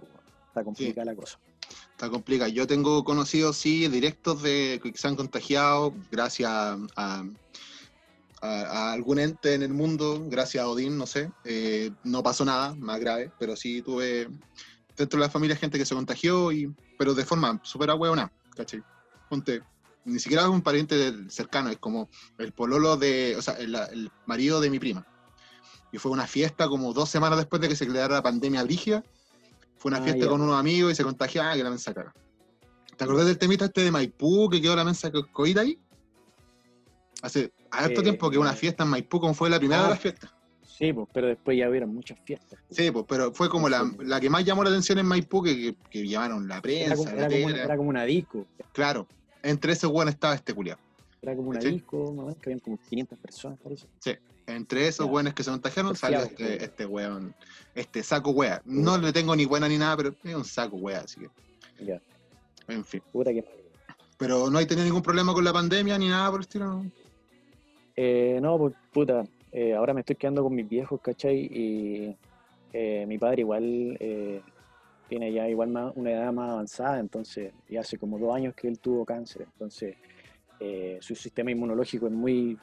Está 0.48 0.64
complicada 0.64 1.06
la 1.06 1.16
cosa. 1.16 1.40
Está 1.92 2.10
complicada. 2.10 2.50
Yo 2.50 2.68
tengo 2.68 3.04
conocidos, 3.04 3.58
sí, 3.58 3.88
directos 3.88 4.44
de 4.44 4.80
que 4.84 4.92
se 4.96 5.08
han 5.08 5.16
contagiado 5.16 5.94
gracias 6.12 6.50
a, 6.52 6.78
a, 8.42 8.92
algún 8.92 9.20
ente 9.20 9.54
en 9.54 9.64
el 9.64 9.74
mundo, 9.74 10.26
gracias 10.28 10.64
a 10.64 10.68
Odín, 10.68 10.98
no 10.98 11.06
sé. 11.06 11.32
Eh, 11.46 11.92
no 12.04 12.22
pasó 12.22 12.44
nada 12.44 12.76
más 12.76 13.00
grave, 13.00 13.32
pero 13.40 13.56
sí 13.56 13.82
tuve 13.82 14.28
dentro 14.98 15.20
de 15.20 15.26
la 15.26 15.32
familia 15.32 15.56
gente 15.56 15.78
que 15.78 15.86
se 15.86 15.96
contagió, 15.96 16.52
y, 16.52 16.74
pero 16.98 17.14
de 17.14 17.24
forma 17.24 17.60
súper 17.64 17.90
ahueona, 17.90 18.32
¿cachai? 18.56 18.82
Ponte, 19.30 19.62
ni 20.06 20.20
siquiera 20.20 20.44
es 20.44 20.50
un 20.50 20.62
pariente 20.62 21.14
cercano, 21.30 21.70
es 21.70 21.78
como 21.78 22.10
el 22.38 22.52
pololo 22.52 22.98
de, 22.98 23.36
o 23.38 23.42
sea, 23.42 23.56
el, 23.56 24.12
marido 24.26 24.60
de 24.62 24.70
mi 24.70 24.80
prima. 24.80 25.06
Y 25.92 25.98
fue 25.98 26.12
una 26.12 26.28
fiesta 26.28 26.68
como 26.68 26.94
dos 26.94 27.10
semanas 27.10 27.38
después 27.38 27.62
de 27.62 27.68
que 27.68 27.76
se 27.76 27.88
creara 27.88 28.16
la 28.16 28.24
pandemia 28.24 28.64
brígida. 28.64 29.04
Fue 29.78 29.90
una 29.90 30.00
ah, 30.00 30.04
fiesta 30.04 30.28
con 30.28 30.42
unos 30.42 30.58
amigos 30.58 30.94
y 30.94 30.96
se 30.96 31.04
contagió, 31.04 31.44
ah, 31.44 31.54
que 31.54 31.64
la 31.64 31.70
mensa 31.70 31.94
caga. 31.94 32.14
¿Te 32.96 33.04
acordás 33.04 33.26
del 33.26 33.38
temita 33.38 33.66
este 33.66 33.84
de 33.84 33.92
Maipú 33.92 34.50
que 34.50 34.62
quedó 34.62 34.76
la 34.76 34.86
mensa 34.86 35.12
coída 35.32 35.62
ahí? 35.62 35.80
Hace 37.22 37.52
harto 37.70 38.02
eh, 38.02 38.04
tiempo 38.04 38.30
que 38.30 38.38
una 38.38 38.54
fiesta 38.54 38.84
en 38.84 38.90
Maipú, 38.90 39.20
como 39.20 39.34
fue 39.34 39.50
la 39.50 39.60
primera 39.60 39.84
de 39.84 39.90
las 39.90 40.00
fiestas. 40.00 40.32
Sí, 40.64 40.94
pues, 40.94 41.08
pero 41.14 41.28
después 41.28 41.58
ya 41.58 41.70
hubieron 41.70 41.94
muchas 41.94 42.18
fiestas. 42.24 42.60
Sí, 42.70 42.90
pues, 42.90 43.06
pero 43.08 43.34
fue 43.34 43.50
como 43.50 43.70
la, 43.70 43.92
la, 44.00 44.20
que 44.20 44.30
más 44.30 44.46
llamó 44.46 44.64
la 44.64 44.70
atención 44.70 44.98
en 44.98 45.06
Maipú, 45.06 45.44
que, 45.44 45.76
que, 45.90 46.08
llamaron 46.08 46.48
la 46.48 46.62
prensa. 46.62 47.12
Era 47.12 47.28
como, 47.28 47.50
era 47.50 47.78
como 47.78 47.90
una 47.90 48.04
disco. 48.04 48.48
Claro, 48.72 49.08
entre 49.44 49.74
esos 49.74 49.92
weones 49.92 50.16
estaba 50.16 50.36
este 50.36 50.54
culiado. 50.54 50.80
Era 51.22 51.36
como 51.36 51.50
una 51.50 51.60
disco, 51.60 52.14
¿no? 52.16 52.28
que 52.36 52.50
habían 52.50 52.60
como 52.60 52.78
500 52.90 53.20
personas, 53.20 53.60
parece. 53.64 53.86
Sí, 54.00 54.12
entre 54.48 54.88
esos 54.88 55.08
weones 55.08 55.34
que 55.34 55.44
se 55.44 55.52
contagiaron 55.52 55.96
salió 55.96 56.20
este, 56.20 56.64
este 56.64 56.86
weón, 56.86 57.36
este 57.76 58.02
saco 58.02 58.32
wea. 58.32 58.62
No 58.66 58.98
le 58.98 59.14
tengo 59.14 59.36
ni 59.36 59.46
buena 59.46 59.68
ni 59.68 59.78
nada, 59.78 59.98
pero 59.98 60.16
es 60.24 60.36
un 60.36 60.46
saco 60.46 60.78
wea, 60.78 61.02
así 61.02 61.20
que. 61.20 61.86
Ya. 61.86 62.02
En 62.68 62.84
fin. 62.84 63.02
Puta 63.12 63.32
que... 63.32 63.46
Pero 64.18 64.50
no 64.50 64.58
hay 64.58 64.66
tenido 64.66 64.86
ningún 64.86 65.02
problema 65.02 65.34
con 65.34 65.44
la 65.44 65.54
pandemia 65.54 65.98
ni 65.98 66.08
nada 66.08 66.30
por 66.30 66.40
el 66.40 66.46
estilo. 66.46 66.86
Eh, 67.96 68.40
no, 68.42 68.58
pues 68.58 68.76
puta. 68.92 69.24
Eh, 69.52 69.74
ahora 69.74 69.94
me 69.94 70.02
estoy 70.02 70.16
quedando 70.16 70.44
con 70.44 70.56
mis 70.56 70.68
viejos, 70.68 71.02
¿cachai? 71.02 71.38
Y 71.38 72.16
eh, 72.74 73.06
mi 73.08 73.18
padre 73.18 73.42
igual 73.42 73.98
eh, 74.00 74.42
tiene 75.12 75.34
ya 75.34 75.46
igual 75.50 75.68
más, 75.68 75.92
una 75.98 76.12
edad 76.12 76.32
más 76.32 76.52
avanzada, 76.52 76.98
entonces 76.98 77.52
ya 77.68 77.82
hace 77.82 77.98
como 77.98 78.18
dos 78.18 78.34
años 78.34 78.54
que 78.56 78.70
él 78.70 78.80
tuvo 78.80 79.04
cáncer, 79.04 79.42
entonces 79.42 79.98
eh, 80.58 81.00
su 81.02 81.16
sistema 81.16 81.52
inmunológico 81.52 82.08
es 82.08 82.14
muy, 82.14 82.58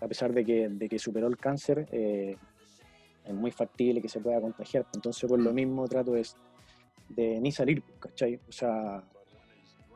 a 0.00 0.08
pesar 0.08 0.32
de 0.32 0.44
que, 0.44 0.68
de 0.68 0.88
que 0.88 0.98
superó 0.98 1.28
el 1.28 1.36
cáncer, 1.36 1.86
eh, 1.92 2.36
es 3.24 3.32
muy 3.32 3.52
factible 3.52 4.02
que 4.02 4.08
se 4.08 4.18
pueda 4.18 4.40
contagiar, 4.40 4.84
entonces 4.96 5.30
por 5.30 5.38
lo 5.38 5.52
mm. 5.52 5.54
mismo 5.54 5.86
trato 5.86 6.14
de, 6.14 6.26
de 7.10 7.40
ni 7.40 7.52
salir, 7.52 7.84
¿cachai? 8.00 8.40
O 8.48 8.52
sea, 8.52 9.04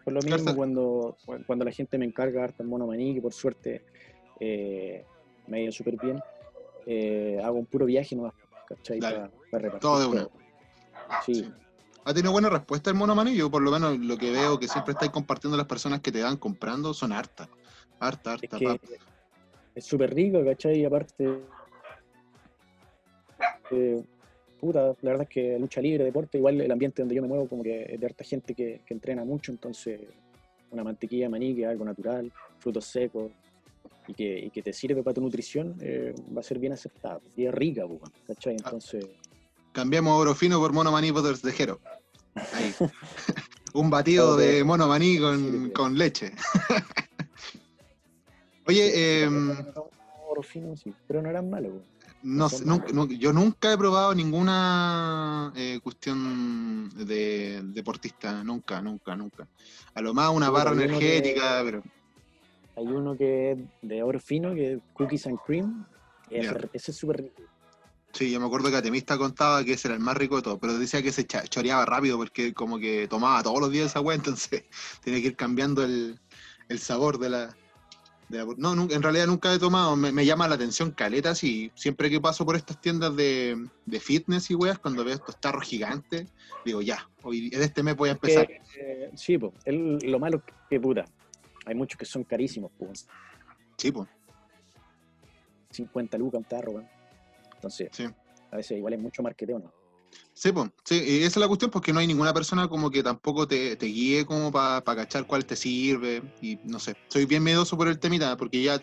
por 0.05 0.13
lo 0.13 0.21
mismo 0.21 0.55
cuando, 0.55 1.17
cuando 1.45 1.65
la 1.65 1.73
gente 1.73 1.99
me 1.99 2.05
encarga 2.05 2.45
harta 2.45 2.63
el 2.63 2.69
mono 2.69 2.87
maní, 2.87 3.15
que 3.15 3.21
por 3.21 3.33
suerte 3.33 3.83
eh, 4.39 5.05
me 5.49 5.57
ha 5.57 5.61
ido 5.63 5.73
súper 5.73 5.97
bien, 5.97 6.21
hago 7.43 7.59
un 7.59 7.67
puro 7.67 7.85
viaje 7.85 8.15
nomás, 8.15 8.35
¿cachai? 8.65 9.01
Para, 9.01 9.29
repartir. 9.51 9.81
Todo 9.81 9.99
de 9.99 10.07
una. 10.07 10.29
Sí. 11.25 11.51
Ha 12.05 12.15
tenido 12.15 12.33
buena 12.33 12.49
respuesta 12.49 12.91
el 12.91 12.97
mono 12.97 13.15
manillo, 13.15 13.51
por 13.51 13.63
lo 13.63 13.71
menos 13.71 13.99
lo 13.99 14.17
que 14.17 14.31
veo 14.31 14.59
que 14.59 14.69
siempre 14.69 14.93
estáis 14.93 15.11
compartiendo 15.11 15.57
las 15.57 15.67
personas 15.67 16.01
que 16.01 16.11
te 16.11 16.23
van 16.23 16.37
comprando 16.37 16.95
son 16.95 17.13
hartas. 17.13 17.49
Harta, 18.01 18.33
harta, 18.35 18.57
es 18.57 18.81
Es 19.75 19.85
súper 19.85 20.15
rico, 20.15 20.45
¿cachai? 20.45 20.81
Y 20.81 20.85
aparte, 20.85 21.41
eh, 23.71 24.03
puta, 24.61 24.95
la 25.03 25.11
verdad 25.11 25.23
es 25.23 25.29
que 25.29 25.59
lucha 25.59 25.81
libre, 25.81 26.05
deporte, 26.05 26.39
igual 26.39 26.61
el 26.61 26.71
ambiente 26.71 27.03
donde 27.03 27.15
yo 27.15 27.23
me 27.23 27.29
muevo, 27.29 27.49
como 27.49 27.63
que 27.63 27.93
es 27.93 28.01
de 28.01 28.07
harta 28.07 28.25
gente 28.25 28.55
que, 28.55 28.81
que 28.87 28.95
entrena 28.95 29.25
mucho, 29.25 29.53
entonces 29.53 30.01
una 30.71 30.85
mantequilla 30.85 31.25
de 31.25 31.29
maní, 31.31 31.55
que 31.55 31.63
es 31.63 31.69
algo 31.69 31.85
natural, 31.85 32.33
frutos 32.59 32.85
secos, 32.85 33.33
y 34.09 34.15
que, 34.15 34.39
y 34.47 34.51
que 34.51 34.63
te 34.63 34.73
sirve 34.73 35.03
para 35.03 35.15
tu 35.15 35.21
nutrición, 35.21 35.77
eh, 35.81 36.15
va 36.35 36.41
a 36.41 36.43
ser 36.43 36.59
bien 36.59 36.73
aceptado. 36.73 37.21
Y 37.37 37.45
es 37.45 37.55
rica, 37.55 37.87
pues, 37.87 38.01
¿cachai? 38.27 38.55
Ah. 38.55 38.63
Entonces, 38.65 39.07
Cambiamos 39.79 40.21
oro 40.21 40.35
fino 40.35 40.59
por 40.59 40.73
mono 40.73 40.91
maní 40.91 41.13
Butters 41.13 41.41
de 41.41 41.53
Jero. 41.53 41.79
Ahí. 42.35 42.75
Un 43.75 43.89
batido 43.91 44.37
de 44.37 44.65
mono 44.65 44.89
maní 44.89 45.21
con, 45.21 45.71
con 45.71 45.97
leche. 45.97 46.33
Oye, 48.67 49.23
em, 49.23 49.57
oro 50.29 50.43
fino, 50.43 50.75
sí, 50.77 50.93
pero 51.07 51.23
no 51.23 51.31
eran 51.31 51.49
malos. 51.49 51.75
no 52.25 52.49
sé, 52.49 52.65
nunca- 52.65 53.15
yo 53.17 53.33
nunca 53.33 53.73
he 53.73 53.79
probado 53.79 54.13
ninguna 54.17 55.53
eh, 55.55 55.79
cuestión 55.81 56.89
de 57.07 57.63
deportista, 57.67 58.43
nunca, 58.43 58.83
nunca, 58.83 59.15
nunca. 59.15 59.47
A 59.95 60.01
lo 60.01 60.13
más 60.13 60.29
una 60.31 60.47
Sí, 60.47 60.53
barra 60.53 60.75
que- 60.75 60.83
energética, 60.83 61.61
pero 61.65 61.85
Hay 62.75 62.87
uno 62.87 63.17
que 63.17 63.53
es 63.53 63.59
de 63.83 64.03
oro 64.03 64.19
fino, 64.19 64.53
que 64.57 64.73
es 64.73 64.81
cookies 64.93 65.25
and 65.29 65.39
cream. 65.47 65.87
ese, 66.31 66.69
ese 66.73 66.91
es 66.91 66.97
súper 66.97 67.19
rico. 67.23 67.43
Sí, 68.13 68.31
yo 68.31 68.41
me 68.41 68.47
acuerdo 68.47 68.71
que 68.71 68.77
Atemista 68.77 69.17
contaba 69.19 69.65
que 69.65 69.75
ese 69.75 69.89
era 69.89 69.95
el 69.95 70.01
más 70.03 70.17
rico 70.17 70.37
de 70.37 70.43
todo, 70.43 70.59
pero 70.59 70.77
decía 70.79 71.03
que 71.03 71.13
se 71.13 71.27
choreaba 71.27 71.85
rápido 71.85 72.17
porque 72.17 72.53
como 72.55 72.79
que 72.79 73.07
tomaba 73.09 73.43
todos 73.43 73.61
los 73.61 73.71
días 73.71 73.87
esa 73.87 74.01
weá, 74.01 74.17
entonces 74.17 74.65
tiene 75.03 75.21
que 75.21 75.29
ir 75.29 75.37
cambiando 75.37 75.85
el, 75.85 76.19
el 76.69 76.79
sabor 76.79 77.19
de 77.19 77.31
la, 77.31 77.57
de 78.29 78.39
la- 78.39 78.47
No, 78.57 78.73
en 78.73 79.03
realidad 79.03 79.27
nunca 79.27 79.53
he 79.55 79.59
tomado, 79.59 79.95
me, 79.97 80.11
me 80.13 80.25
llama 80.27 80.49
la 80.49 80.57
atención 80.57 80.91
caletas 80.91 81.43
y 81.45 81.71
siempre 81.75 82.11
que 82.11 82.21
paso 82.21 82.45
por 82.45 82.57
estas 82.57 82.81
tiendas 82.81 83.15
de, 83.17 83.69
de 83.87 84.01
fitness 84.01 84.51
y 84.51 84.55
weas, 84.55 84.79
cuando 84.79 85.05
veo 85.05 85.15
estos 85.15 85.39
tarros 85.41 85.65
gigantes, 85.65 86.29
digo 86.65 86.83
ya, 86.83 87.09
hoy 87.23 87.51
en 87.53 87.63
este 87.63 87.83
mes 87.83 87.97
voy 87.97 88.09
a 88.09 88.13
empezar. 88.13 88.47
Que, 88.47 88.61
eh, 88.81 89.11
sí, 89.15 89.39
pues, 89.39 89.53
el- 89.65 89.99
lo 90.03 90.19
malo 90.19 90.39
es 90.47 90.55
que 90.69 90.81
puta. 90.81 91.05
Hay 91.67 91.75
muchos 91.75 91.99
que 91.99 92.07
son 92.07 92.25
carísimos, 92.25 92.71
pues. 92.79 93.07
Sí, 93.77 93.93
pues. 93.93 94.09
50 95.71 96.17
lucas 96.17 96.39
un 96.39 96.45
tarro, 96.45 96.73
weón. 96.73 96.89
Entonces, 97.59 97.89
Sí. 97.93 98.05
a 98.51 98.57
veces 98.57 98.79
igual 98.79 98.95
es 98.95 99.01
mucho 99.01 99.23
marketeo, 99.23 99.59
¿no? 99.59 99.73
Sí, 100.33 100.53
pues, 100.53 100.71
sí, 100.85 101.03
esa 101.19 101.27
es 101.27 101.37
la 101.37 101.49
cuestión, 101.49 101.71
porque 101.71 101.93
no 101.93 101.99
hay 101.99 102.07
ninguna 102.07 102.33
persona 102.33 102.69
como 102.69 102.91
que 102.91 103.03
tampoco 103.03 103.47
te, 103.47 103.77
te 103.77 103.87
guíe 103.87 104.25
como 104.25 104.51
para 104.53 104.83
cachar 104.83 105.27
cuál 105.27 105.45
te 105.45 105.57
sirve, 105.57 106.23
y 106.41 106.59
no 106.65 106.79
sé, 106.79 106.95
soy 107.09 107.27
bien 107.27 107.43
miedoso 107.43 107.77
por 107.77 107.89
el 107.89 107.99
temita, 107.99 108.37
porque 108.37 108.63
ya 108.63 108.81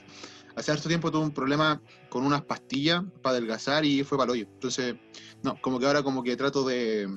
hace 0.55 0.72
harto 0.72 0.88
tiempo 0.89 1.12
tuve 1.12 1.24
un 1.24 1.34
problema 1.34 1.82
con 2.10 2.25
unas 2.25 2.44
pastillas 2.46 3.03
para 3.22 3.38
adelgazar 3.38 3.86
y 3.86 4.03
fue 4.03 4.17
para 4.17 4.34
hoyo. 4.34 4.46
Entonces, 4.53 4.96
no, 5.44 5.60
como 5.62 5.79
que 5.79 5.88
ahora 5.88 6.03
como 6.03 6.24
que 6.24 6.36
trato 6.36 6.65
de, 6.65 7.08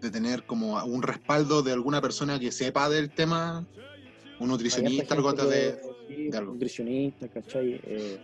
de 0.00 0.10
tener 0.10 0.44
como 0.44 0.82
un 0.84 1.02
respaldo 1.02 1.62
de 1.62 1.72
alguna 1.72 2.00
persona 2.00 2.38
que 2.38 2.52
sepa 2.52 2.88
del 2.88 3.10
tema, 3.10 3.66
un 4.38 4.48
nutricionista, 4.48 5.14
algo 5.14 5.32
de... 5.32 5.80
de 6.08 6.38
algo. 6.38 6.52
Nutricionista, 6.52 7.28
¿cachai? 7.28 7.80
Eh, 7.84 8.20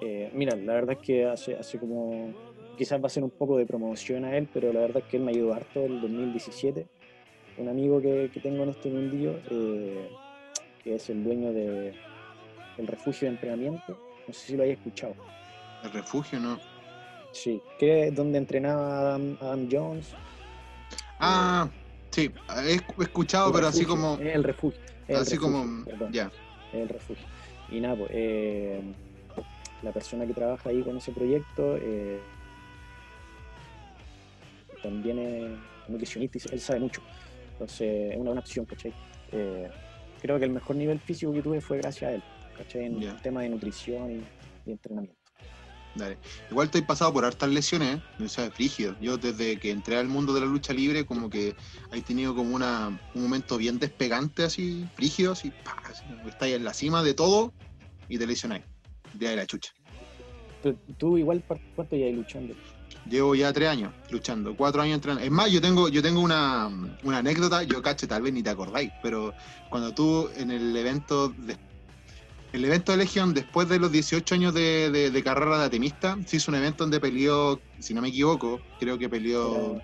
eh, 0.00 0.30
mira, 0.34 0.56
la 0.56 0.74
verdad 0.74 0.96
es 1.00 1.06
que 1.06 1.26
hace, 1.26 1.56
hace 1.56 1.78
como. 1.78 2.32
Quizás 2.76 3.00
va 3.00 3.06
a 3.06 3.10
ser 3.10 3.22
un 3.22 3.30
poco 3.30 3.56
de 3.56 3.66
promoción 3.66 4.24
a 4.24 4.36
él, 4.36 4.48
pero 4.52 4.72
la 4.72 4.80
verdad 4.80 4.98
es 4.98 5.04
que 5.04 5.16
él 5.18 5.22
me 5.22 5.30
ayudó 5.30 5.54
harto 5.54 5.84
el 5.84 6.00
2017. 6.00 6.86
Un 7.58 7.68
amigo 7.68 8.00
que, 8.00 8.30
que 8.34 8.40
tengo 8.40 8.64
en 8.64 8.70
este 8.70 8.90
mundillo, 8.90 9.38
eh, 9.48 10.08
que 10.82 10.96
es 10.96 11.08
el 11.08 11.22
dueño 11.22 11.52
de, 11.52 11.94
del 12.76 12.86
refugio 12.86 13.28
de 13.28 13.34
entrenamiento. 13.34 13.96
No 14.26 14.34
sé 14.34 14.46
si 14.46 14.56
lo 14.56 14.64
hayas 14.64 14.78
escuchado. 14.78 15.14
El 15.84 15.92
refugio, 15.92 16.40
¿no? 16.40 16.58
Sí, 17.30 17.60
que 17.78 18.08
es 18.08 18.14
donde 18.14 18.38
entrenaba 18.38 19.00
Adam, 19.00 19.36
Adam 19.40 19.68
Jones. 19.70 20.14
Ah, 21.20 21.68
sí, 22.10 22.30
he 22.64 22.74
escuchado, 23.02 23.48
El 23.48 23.52
pero 23.54 23.66
así 23.68 23.84
como... 23.84 24.18
el 24.18 24.42
refugio. 24.42 24.80
el 25.06 25.16
Así 25.16 25.36
refugio, 25.36 25.86
como... 25.96 26.10
Ya, 26.10 26.30
el 26.72 26.88
refugio. 26.88 27.24
Y 27.70 27.80
nada, 27.80 27.96
pues, 27.96 28.10
eh, 28.12 28.80
la 29.84 29.92
persona 29.92 30.26
que 30.26 30.34
trabaja 30.34 30.70
ahí 30.70 30.82
con 30.82 30.96
ese 30.96 31.12
proyecto 31.12 31.76
eh, 31.76 32.20
también 34.82 35.18
es 35.18 35.58
nutricionista 35.88 36.38
y 36.38 36.54
él 36.54 36.60
sabe 36.60 36.80
mucho. 36.80 37.02
Entonces, 37.52 38.12
es 38.12 38.16
una 38.16 38.30
buena 38.30 38.40
opción, 38.40 38.64
¿cachai? 38.64 38.92
Eh, 39.32 39.70
creo 40.20 40.38
que 40.38 40.44
el 40.44 40.50
mejor 40.50 40.76
nivel 40.76 40.98
físico 40.98 41.32
que 41.32 41.42
tuve 41.42 41.60
fue 41.60 41.78
gracias 41.78 42.10
a 42.10 42.14
él, 42.14 42.22
¿cachai? 42.56 42.86
En 42.86 43.02
el 43.02 43.22
tema 43.22 43.42
de 43.42 43.50
nutrición 43.50 44.10
y, 44.10 44.24
y 44.66 44.72
entrenamiento. 44.72 45.24
Dale. 45.94 46.18
Igual 46.50 46.66
estoy 46.66 46.82
pasado 46.82 47.12
por 47.12 47.24
hartas 47.24 47.48
lesiones, 47.50 47.98
¿eh? 47.98 48.24
o 48.24 48.28
sea, 48.28 48.50
frígido. 48.50 48.96
Yo 49.00 49.16
desde 49.16 49.58
que 49.60 49.70
entré 49.70 49.96
al 49.96 50.08
mundo 50.08 50.34
de 50.34 50.40
la 50.40 50.46
lucha 50.46 50.72
libre, 50.72 51.06
como 51.06 51.30
que 51.30 51.54
he 51.92 52.02
tenido 52.02 52.34
como 52.34 52.54
una, 52.54 53.00
un 53.14 53.22
momento 53.22 53.56
bien 53.58 53.78
despegante, 53.78 54.42
así, 54.42 54.84
frígido, 54.94 55.32
así, 55.32 55.52
pa, 55.64 55.76
así, 55.88 56.02
estáis 56.26 56.56
en 56.56 56.64
la 56.64 56.74
cima 56.74 57.04
de 57.04 57.14
todo 57.14 57.52
y 58.08 58.18
te 58.18 58.26
lesionáis. 58.26 58.64
Día 59.14 59.30
de 59.30 59.36
la 59.36 59.46
chucha. 59.46 59.72
Pero 60.62 60.76
tú 60.98 61.18
igual, 61.18 61.42
¿cuánto 61.74 61.96
ya 61.96 62.06
hay 62.06 62.12
luchando? 62.12 62.54
Llevo 63.08 63.34
ya 63.34 63.52
tres 63.52 63.68
años 63.68 63.92
luchando, 64.10 64.56
cuatro 64.56 64.80
años 64.80 64.94
entrenando. 64.94 65.24
Es 65.24 65.30
más, 65.30 65.50
yo 65.50 65.60
tengo, 65.60 65.88
yo 65.88 66.00
tengo 66.02 66.20
una, 66.20 66.68
una 67.02 67.18
anécdota, 67.18 67.62
yo 67.62 67.82
cacho, 67.82 68.08
tal 68.08 68.22
vez 68.22 68.32
ni 68.32 68.42
te 68.42 68.50
acordáis, 68.50 68.90
pero 69.02 69.34
cuando 69.68 69.92
tú 69.92 70.30
en 70.36 70.50
el 70.50 70.74
evento 70.74 71.28
de, 71.28 71.56
el 72.54 72.64
evento 72.64 72.92
de 72.92 72.98
Legión, 72.98 73.34
después 73.34 73.68
de 73.68 73.78
los 73.78 73.92
18 73.92 74.34
años 74.34 74.54
de, 74.54 74.90
de- 74.90 75.10
de 75.10 75.22
carrera 75.22 75.58
de 75.58 75.64
atemista, 75.66 76.16
se 76.26 76.36
hizo 76.36 76.50
un 76.50 76.56
evento 76.56 76.84
donde 76.84 76.98
peleó, 76.98 77.60
si 77.78 77.92
no 77.92 78.00
me 78.00 78.08
equivoco, 78.08 78.60
creo 78.80 78.96
que 78.96 79.08
peleó. 79.10 79.76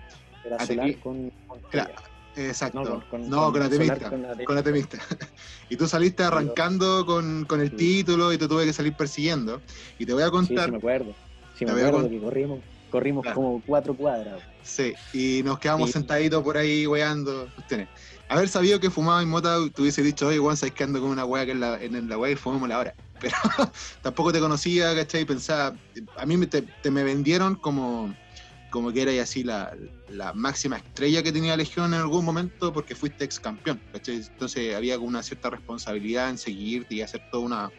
Era, 0.43 0.55
era 0.55 0.65
Solar 0.65 0.99
con, 0.99 1.31
con 1.47 1.59
Era-. 1.71 1.93
Exacto. 2.35 2.79
No, 2.83 2.83
No, 2.85 2.89
con- 3.09 3.21
con- 3.21 3.29
con, 3.29 3.51
con 3.53 3.61
Atemista. 3.61 4.09
Con. 4.09 4.25
Con 4.45 4.57
Atemista. 4.57 4.97
y 5.69 5.75
tú 5.75 5.87
saliste 5.87 6.23
arrancando 6.23 7.05
con, 7.05 7.45
con 7.45 7.59
el 7.61 7.69
Sí. 7.71 7.75
título 7.75 8.31
y 8.33 8.37
te 8.37 8.47
tuve 8.47 8.65
que 8.65 8.73
salir 8.73 8.93
persiguiendo. 8.93 9.61
Y 9.99 10.05
te 10.05 10.13
voy 10.13 10.23
a 10.23 10.31
contar. 10.31 10.65
sí 10.65 10.71
me 10.71 10.77
acuerdo. 10.77 11.13
Sí, 11.57 11.65
me 11.65 11.71
acuerdo 11.71 12.09
que 12.09 12.19
corrimos, 12.19 12.59
corrimos 12.89 13.23
Claro. 13.23 13.35
como 13.35 13.61
cuatro 13.65 13.93
cuadras. 13.93 14.41
Sí, 14.63 14.93
y 15.13 15.41
nos 15.43 15.59
quedamos 15.59 15.87
Sí. 15.89 15.93
sentaditos 15.93 16.41
por 16.43 16.57
ahí 16.57 16.87
weando. 16.87 17.47
cuestiones. 17.55 17.87
Haber 18.29 18.47
sabido 18.47 18.79
que 18.79 18.89
fumaba 18.89 19.21
en 19.21 19.27
mota, 19.27 19.57
te 19.73 19.81
hubiese 19.81 20.01
dicho, 20.01 20.27
oye, 20.27 20.39
weón, 20.39 20.55
sabes 20.55 20.73
que 20.73 20.83
ando 20.85 21.01
con 21.01 21.09
una 21.09 21.25
wea 21.25 21.45
que 21.45 21.51
en 21.51 21.59
la, 21.59 21.81
en 21.81 22.07
la 22.07 22.17
wea 22.17 22.31
y 22.31 22.35
fumémosla 22.35 22.75
ahora. 22.75 22.95
Pero 23.21 23.35
tampoco 24.01 24.31
te 24.31 24.39
conocía, 24.39 24.95
¿cachai? 24.95 25.25
Pensaba, 25.25 25.75
a 26.17 26.25
mí 26.25 26.47
te 26.47 26.89
me 26.91 27.03
vendieron 27.03 27.55
como, 27.55 28.15
como 28.71 28.91
que 28.91 29.01
era 29.03 29.21
así 29.21 29.43
la, 29.43 29.75
la 30.07 30.33
máxima 30.33 30.77
estrella 30.77 31.21
que 31.21 31.31
tenía 31.31 31.55
Legión 31.57 31.93
en 31.93 31.99
algún 31.99 32.25
momento 32.25 32.73
porque 32.73 32.95
fuiste 32.95 33.25
ex 33.25 33.39
campeón, 33.39 33.79
¿cachai? 33.91 34.15
Entonces 34.15 34.73
había 34.73 34.95
como 34.95 35.09
una 35.09 35.21
cierta 35.21 35.49
responsabilidad 35.49 36.29
en 36.29 36.37
seguirte 36.37 36.95
y 36.95 37.01
hacer 37.01 37.21
todo 37.29 37.41
una, 37.41 37.69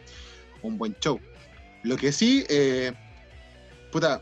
un 0.61 0.77
buen 0.77 0.95
show. 1.01 1.19
Lo 1.81 1.97
que 1.97 2.11
sí, 2.11 2.45
eh, 2.47 2.93
puta, 3.91 4.21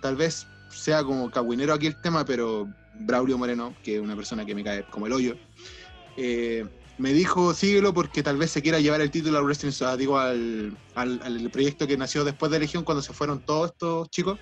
tal 0.00 0.16
vez 0.16 0.46
sea 0.70 1.02
como 1.04 1.30
cagüinero 1.30 1.74
aquí 1.74 1.88
el 1.88 2.00
tema, 2.00 2.24
pero 2.24 2.68
Braulio 2.94 3.36
Moreno, 3.36 3.74
que 3.82 3.96
es 3.96 4.00
una 4.00 4.16
persona 4.16 4.44
que 4.46 4.54
me 4.54 4.64
cae 4.64 4.84
como 4.84 5.06
el 5.06 5.12
hoyo, 5.12 5.36
eh, 6.16 6.64
me 6.96 7.12
dijo 7.12 7.52
síguelo 7.54 7.92
porque 7.92 8.22
tal 8.22 8.36
vez 8.36 8.52
se 8.52 8.62
quiera 8.62 8.78
llevar 8.78 9.00
el 9.00 9.10
título 9.10 9.38
al 9.38 9.44
Wrestling, 9.44 9.72
digo, 9.98 10.16
al, 10.18 10.78
al- 10.94 11.20
al 11.22 11.50
proyecto 11.50 11.86
que 11.88 11.96
nació 11.96 12.22
después 12.24 12.52
de 12.52 12.60
Legión 12.60 12.84
cuando 12.84 13.02
se 13.02 13.12
fueron 13.12 13.44
todos 13.44 13.72
estos 13.72 14.08
chicos 14.10 14.38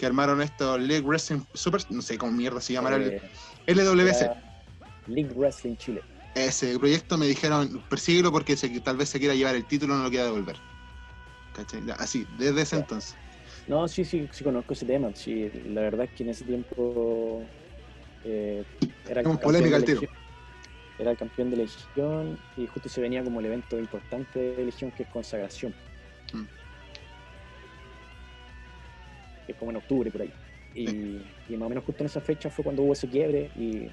que 0.00 0.06
armaron 0.06 0.40
esto 0.40 0.78
League 0.78 1.06
Wrestling 1.06 1.42
Super, 1.52 1.82
no 1.90 2.00
sé 2.00 2.16
cómo 2.16 2.32
mierda 2.32 2.58
se 2.62 2.72
llamará, 2.72 2.96
Eh, 2.96 3.20
el 3.66 3.78
LWC. 3.78 4.30
League 5.08 5.34
Wrestling 5.34 5.76
Chile. 5.76 6.02
Ese 6.34 6.78
proyecto 6.78 7.18
me 7.18 7.26
dijeron, 7.26 7.82
persíguelo 7.90 8.32
porque 8.32 8.56
se- 8.56 8.80
tal 8.80 8.96
vez 8.96 9.10
se 9.10 9.18
quiera 9.18 9.34
llevar 9.34 9.56
el 9.56 9.66
título, 9.66 9.94
no 9.94 10.04
lo 10.04 10.08
quiera 10.08 10.24
devolver. 10.24 10.56
¿Cachai? 11.52 11.82
Así, 11.98 12.26
desde 12.38 12.62
ese 12.62 12.76
entonces. 12.76 13.14
No, 13.66 13.86
sí, 13.88 14.06
sí, 14.06 14.26
sí 14.32 14.42
conozco 14.42 14.72
ese 14.72 14.86
tema. 14.86 15.10
Sí, 15.14 15.50
la 15.66 15.82
verdad 15.82 16.04
es 16.04 16.10
que 16.12 16.22
en 16.22 16.30
ese 16.30 16.44
tiempo 16.46 17.46
eh, 18.24 18.64
era, 19.06 19.20
el 19.20 19.38
polémica 19.38 19.70
de 19.70 19.76
al 19.76 19.84
tiro. 19.84 20.00
Era 20.98 21.10
el 21.10 21.16
campeón 21.18 21.50
de 21.50 21.58
Legión 21.58 22.38
y 22.56 22.66
justo 22.66 22.88
se 22.88 23.02
venía 23.02 23.22
como 23.22 23.40
el 23.40 23.46
evento 23.46 23.78
importante 23.78 24.38
de 24.38 24.64
Legión 24.64 24.92
que 24.92 25.02
es 25.02 25.08
consagración. 25.10 25.74
Mm. 26.32 26.59
Que 29.50 29.54
es 29.54 29.58
como 29.58 29.72
en 29.72 29.78
octubre 29.78 30.10
por 30.12 30.22
ahí. 30.22 30.32
Y, 30.74 30.86
y 31.48 31.56
más 31.56 31.66
o 31.66 31.68
menos 31.68 31.84
justo 31.84 32.04
en 32.04 32.06
esa 32.06 32.20
fecha 32.20 32.48
fue 32.48 32.62
cuando 32.62 32.82
hubo 32.82 32.92
ese 32.92 33.08
quiebre 33.08 33.50
y, 33.56 33.88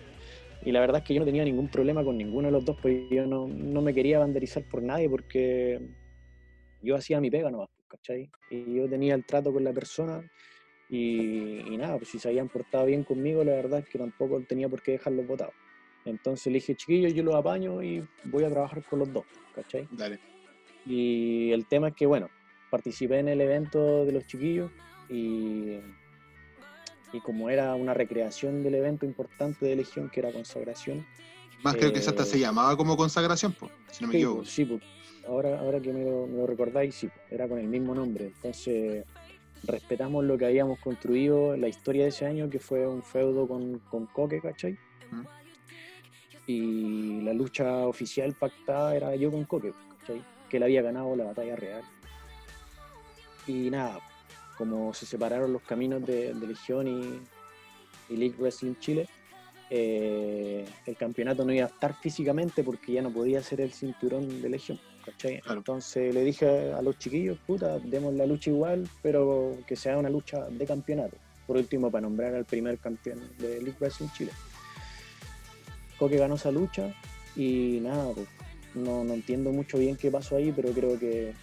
y 0.61 0.71
la 0.71 0.79
verdad 0.79 0.97
es 0.97 1.03
que 1.03 1.15
yo 1.15 1.19
no 1.19 1.25
tenía 1.25 1.43
ningún 1.43 1.67
problema 1.67 2.03
con 2.03 2.15
ninguno 2.15 2.49
de 2.49 2.51
los 2.51 2.63
dos, 2.63 2.75
porque 2.79 3.07
yo 3.09 3.25
no, 3.25 3.47
no 3.47 3.81
me 3.81 3.91
quería 3.91 4.19
banderizar 4.19 4.63
por 4.69 4.83
nadie 4.83 5.09
porque 5.09 5.81
yo 6.83 6.95
hacía 6.95 7.19
mi 7.19 7.31
pega 7.31 7.49
nomás, 7.49 7.69
¿cachai? 7.87 8.29
Y 8.51 8.75
yo 8.75 8.87
tenía 8.87 9.15
el 9.15 9.25
trato 9.25 9.51
con 9.51 9.63
la 9.63 9.73
persona 9.73 10.21
y, 10.87 11.73
y 11.73 11.77
nada, 11.77 11.97
pues 11.97 12.09
si 12.09 12.19
se 12.19 12.29
habían 12.29 12.47
portado 12.47 12.85
bien 12.85 13.03
conmigo, 13.03 13.43
la 13.43 13.53
verdad 13.53 13.79
es 13.79 13.89
que 13.89 13.97
tampoco 13.97 14.39
tenía 14.47 14.69
por 14.69 14.83
qué 14.83 14.91
dejarlos 14.91 15.25
votados. 15.25 15.55
Entonces 16.05 16.45
le 16.45 16.59
dije, 16.59 16.75
chiquillos, 16.75 17.13
yo 17.15 17.23
los 17.23 17.33
apaño 17.33 17.81
y 17.81 18.07
voy 18.25 18.43
a 18.43 18.49
trabajar 18.49 18.83
con 18.83 18.99
los 18.99 19.11
dos, 19.11 19.25
¿cachai? 19.55 19.87
Dale. 19.91 20.19
Y 20.85 21.51
el 21.51 21.65
tema 21.65 21.87
es 21.87 21.95
que, 21.95 22.05
bueno, 22.05 22.29
participé 22.69 23.17
en 23.17 23.29
el 23.29 23.41
evento 23.41 24.05
de 24.05 24.11
los 24.11 24.27
chiquillos 24.27 24.71
y, 25.09 25.79
y 27.13 27.19
como 27.23 27.49
era 27.49 27.73
una 27.75 27.93
recreación 27.93 28.63
del 28.63 28.75
evento 28.75 29.05
importante 29.05 29.65
de 29.65 29.75
Legión, 29.75 30.09
que 30.09 30.19
era 30.19 30.31
consagración. 30.31 31.05
Más 31.63 31.75
creo 31.75 31.91
que 31.91 31.99
hasta 31.99 32.25
se 32.25 32.39
llamaba 32.39 32.77
como 32.77 32.95
consagración, 32.95 33.53
pues, 33.53 33.71
si 33.91 34.03
no 34.03 34.09
me 34.09 34.15
equivoco. 34.15 34.45
sí, 34.45 34.79
ahora, 35.27 35.59
ahora 35.59 35.79
que 35.79 35.91
me 35.91 36.03
lo, 36.03 36.45
recordáis, 36.45 36.95
sí, 36.95 37.09
era 37.29 37.47
con 37.47 37.59
el 37.59 37.67
mismo 37.67 37.95
nombre. 37.95 38.27
Entonces, 38.27 39.05
respetamos 39.63 40.23
lo 40.23 40.37
que 40.37 40.45
habíamos 40.45 40.79
construido, 40.79 41.57
la 41.57 41.67
historia 41.67 42.03
de 42.03 42.09
ese 42.09 42.25
año, 42.25 42.49
que 42.49 42.59
fue 42.59 42.87
un 42.87 43.03
feudo 43.03 43.47
con, 43.47 43.79
con 43.79 44.05
Coque, 44.07 44.39
¿cachai? 44.39 44.77
Y 46.45 47.21
la 47.21 47.33
lucha 47.33 47.87
oficial 47.87 48.33
pactada 48.33 48.95
era 48.95 49.15
yo 49.15 49.31
con 49.31 49.43
Coque, 49.45 49.73
¿cachai? 49.99 50.23
Que 50.49 50.57
él 50.57 50.63
había 50.63 50.81
ganado 50.81 51.15
la 51.15 51.25
batalla 51.25 51.55
real. 51.55 51.83
Y 53.47 53.69
nada, 53.69 53.99
como 54.57 54.93
se 54.93 55.05
separaron 55.05 55.53
los 55.53 55.61
caminos 55.61 56.05
de, 56.05 56.33
Legión 56.33 56.87
y, 56.87 58.15
League 58.15 58.35
Wrestling 58.39 58.75
Chile, 58.79 59.07
eh, 59.69 60.65
el 60.85 60.95
campeonato 60.95 61.43
no 61.43 61.51
iba 61.53 61.65
a 61.65 61.69
estar 61.69 61.93
físicamente 61.99 62.63
porque 62.63 62.93
ya 62.93 63.01
no 63.01 63.11
podía 63.11 63.43
ser 63.43 63.61
el 63.61 63.73
cinturón 63.73 64.41
de 64.41 64.49
Legión. 64.49 64.79
Entonces 65.23 66.13
le 66.13 66.23
dije 66.23 66.73
a 66.73 66.81
los 66.81 66.97
chiquillos, 66.99 67.37
puta, 67.45 67.79
demos 67.79 68.13
la 68.13 68.25
lucha 68.25 68.49
igual, 68.49 68.89
pero 69.01 69.57
que 69.65 69.75
sea 69.75 69.97
una 69.97 70.09
lucha 70.09 70.45
de 70.49 70.65
campeonato. 70.65 71.17
Por 71.45 71.57
último, 71.57 71.89
para 71.89 72.01
nombrar 72.01 72.35
al 72.35 72.45
primer 72.45 72.77
campeón 72.77 73.21
de 73.37 73.61
League 73.61 73.77
Wrestling 73.79 74.09
Chile. 74.09 74.31
Coque 75.97 76.17
ganó 76.17 76.35
esa 76.35 76.51
lucha 76.51 76.93
y 77.35 77.79
nada, 77.81 78.11
pues, 78.13 78.27
no, 78.75 79.03
no 79.03 79.13
entiendo 79.13 79.51
mucho 79.51 79.77
bien 79.77 79.95
qué 79.95 80.11
pasó 80.11 80.35
ahí, 80.35 80.51
pero 80.53 80.71
creo 80.71 80.99
que 80.99 81.33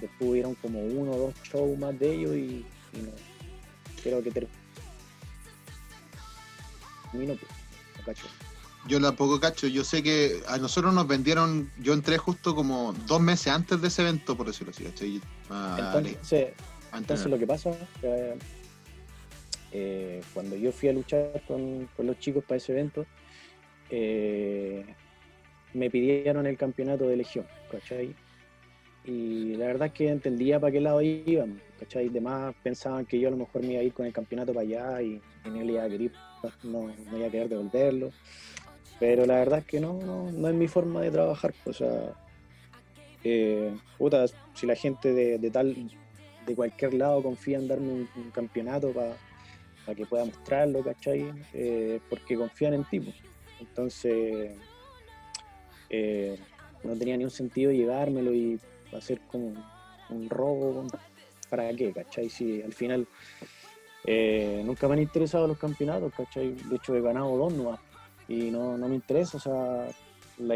después 0.00 0.30
hubieron 0.30 0.54
como 0.56 0.80
uno 0.80 1.12
o 1.12 1.18
dos 1.18 1.34
shows 1.42 1.78
más 1.78 1.98
de 1.98 2.14
ellos 2.14 2.34
y, 2.34 2.64
no, 2.92 3.10
creo 4.02 4.22
que 4.22 4.30
terminó, 4.30 4.54
pues, 7.12 7.52
no 7.98 8.04
cacho. 8.04 8.26
Yo 8.88 8.98
la 8.98 9.12
poco 9.12 9.38
cacho, 9.38 9.66
yo 9.66 9.84
sé 9.84 10.02
que 10.02 10.40
a 10.48 10.56
nosotros 10.56 10.94
nos 10.94 11.06
vendieron, 11.06 11.70
yo 11.78 11.92
entré 11.92 12.16
justo 12.16 12.54
como 12.54 12.94
dos 13.06 13.20
meses 13.20 13.48
antes 13.48 13.80
de 13.80 13.88
ese 13.88 14.02
evento, 14.02 14.36
por 14.36 14.46
decirlo 14.46 14.72
así, 14.72 14.84
entonces, 14.86 16.54
entonces 16.94 17.26
lo 17.26 17.38
que 17.38 17.46
pasa, 17.46 17.72
eh, 19.72 20.22
cuando 20.32 20.56
yo 20.56 20.72
fui 20.72 20.88
a 20.88 20.92
luchar 20.94 21.42
con, 21.46 21.88
los 21.98 22.18
chicos 22.18 22.42
para 22.44 22.56
ese 22.56 22.72
evento, 22.72 23.04
eh, 23.90 24.86
me 25.74 25.90
pidieron 25.90 26.46
el 26.46 26.56
campeonato 26.56 27.06
de 27.06 27.18
Legión, 27.18 27.46
¿cachai? 27.70 28.14
Y 29.04 29.54
la 29.54 29.66
verdad 29.66 29.88
es 29.88 29.94
que 29.94 30.08
entendía 30.08 30.60
para 30.60 30.72
qué 30.72 30.80
lado 30.80 31.00
iban, 31.00 31.60
¿cachai? 31.78 32.08
Demás 32.10 32.54
pensaban 32.62 33.06
que 33.06 33.18
yo 33.18 33.28
a 33.28 33.30
lo 33.30 33.38
mejor 33.38 33.62
me 33.62 33.72
iba 33.72 33.80
a 33.80 33.84
ir 33.84 33.94
con 33.94 34.06
el 34.06 34.12
campeonato 34.12 34.52
para 34.52 34.66
allá 34.66 35.02
y, 35.02 35.20
no 35.44 35.62
le 35.62 35.72
iba 35.72 35.84
a 35.84 35.88
querer, 35.88 36.12
no, 36.64 36.88
no 37.10 37.16
iba 37.16 37.26
a 37.26 37.30
querer 37.30 37.48
devolverlo. 37.48 38.10
Pero 38.98 39.24
la 39.24 39.36
verdad 39.36 39.60
es 39.60 39.64
que 39.64 39.80
no, 39.80 39.94
no, 40.30 40.48
es 40.48 40.54
mi 40.54 40.68
forma 40.68 41.00
de 41.00 41.10
trabajar. 41.10 41.54
O 41.64 41.72
sea, 41.72 42.14
eh, 43.24 43.74
puta, 43.96 44.26
si 44.54 44.66
la 44.66 44.74
gente 44.74 45.14
de, 45.14 45.50
tal, 45.50 45.74
de 46.44 46.54
cualquier 46.54 46.92
lado 46.92 47.22
confía 47.22 47.58
en 47.58 47.66
darme 47.66 47.92
un, 47.92 48.30
campeonato 48.30 48.92
para 48.92 49.16
que 49.96 50.04
pueda 50.04 50.26
mostrarlo, 50.26 50.84
¿cachai? 50.84 51.32
Eh, 51.54 51.98
porque 52.10 52.36
confían 52.36 52.74
en 52.74 52.84
ti. 52.84 53.14
Entonces, 53.58 54.50
eh, 55.88 56.38
no 56.84 56.94
tenía 56.94 57.16
ni 57.16 57.24
un 57.24 57.30
sentido 57.30 57.72
llevármelo 57.72 58.34
y 58.34 58.60
hacer 58.96 59.20
como 59.30 59.52
un 60.10 60.30
robo. 60.30 60.86
¿Para 61.48 61.72
qué, 61.74 61.92
cachai? 61.92 62.28
Si 62.28 62.62
al 62.62 62.72
final 62.72 63.06
nunca 64.64 64.88
me 64.88 64.94
han 64.94 65.02
interesado 65.02 65.46
los 65.46 65.58
campeonatos, 65.58 66.12
cachai? 66.14 66.52
De 66.52 66.76
hecho, 66.76 66.94
he 66.94 67.00
ganado 67.00 67.36
dos 67.36 67.52
nomás 67.52 67.80
y 68.30 68.50
no, 68.50 68.78
no 68.78 68.88
me 68.88 68.94
interesa, 68.94 69.38
o 69.38 69.40
sea, 69.40 69.88
la 70.38 70.54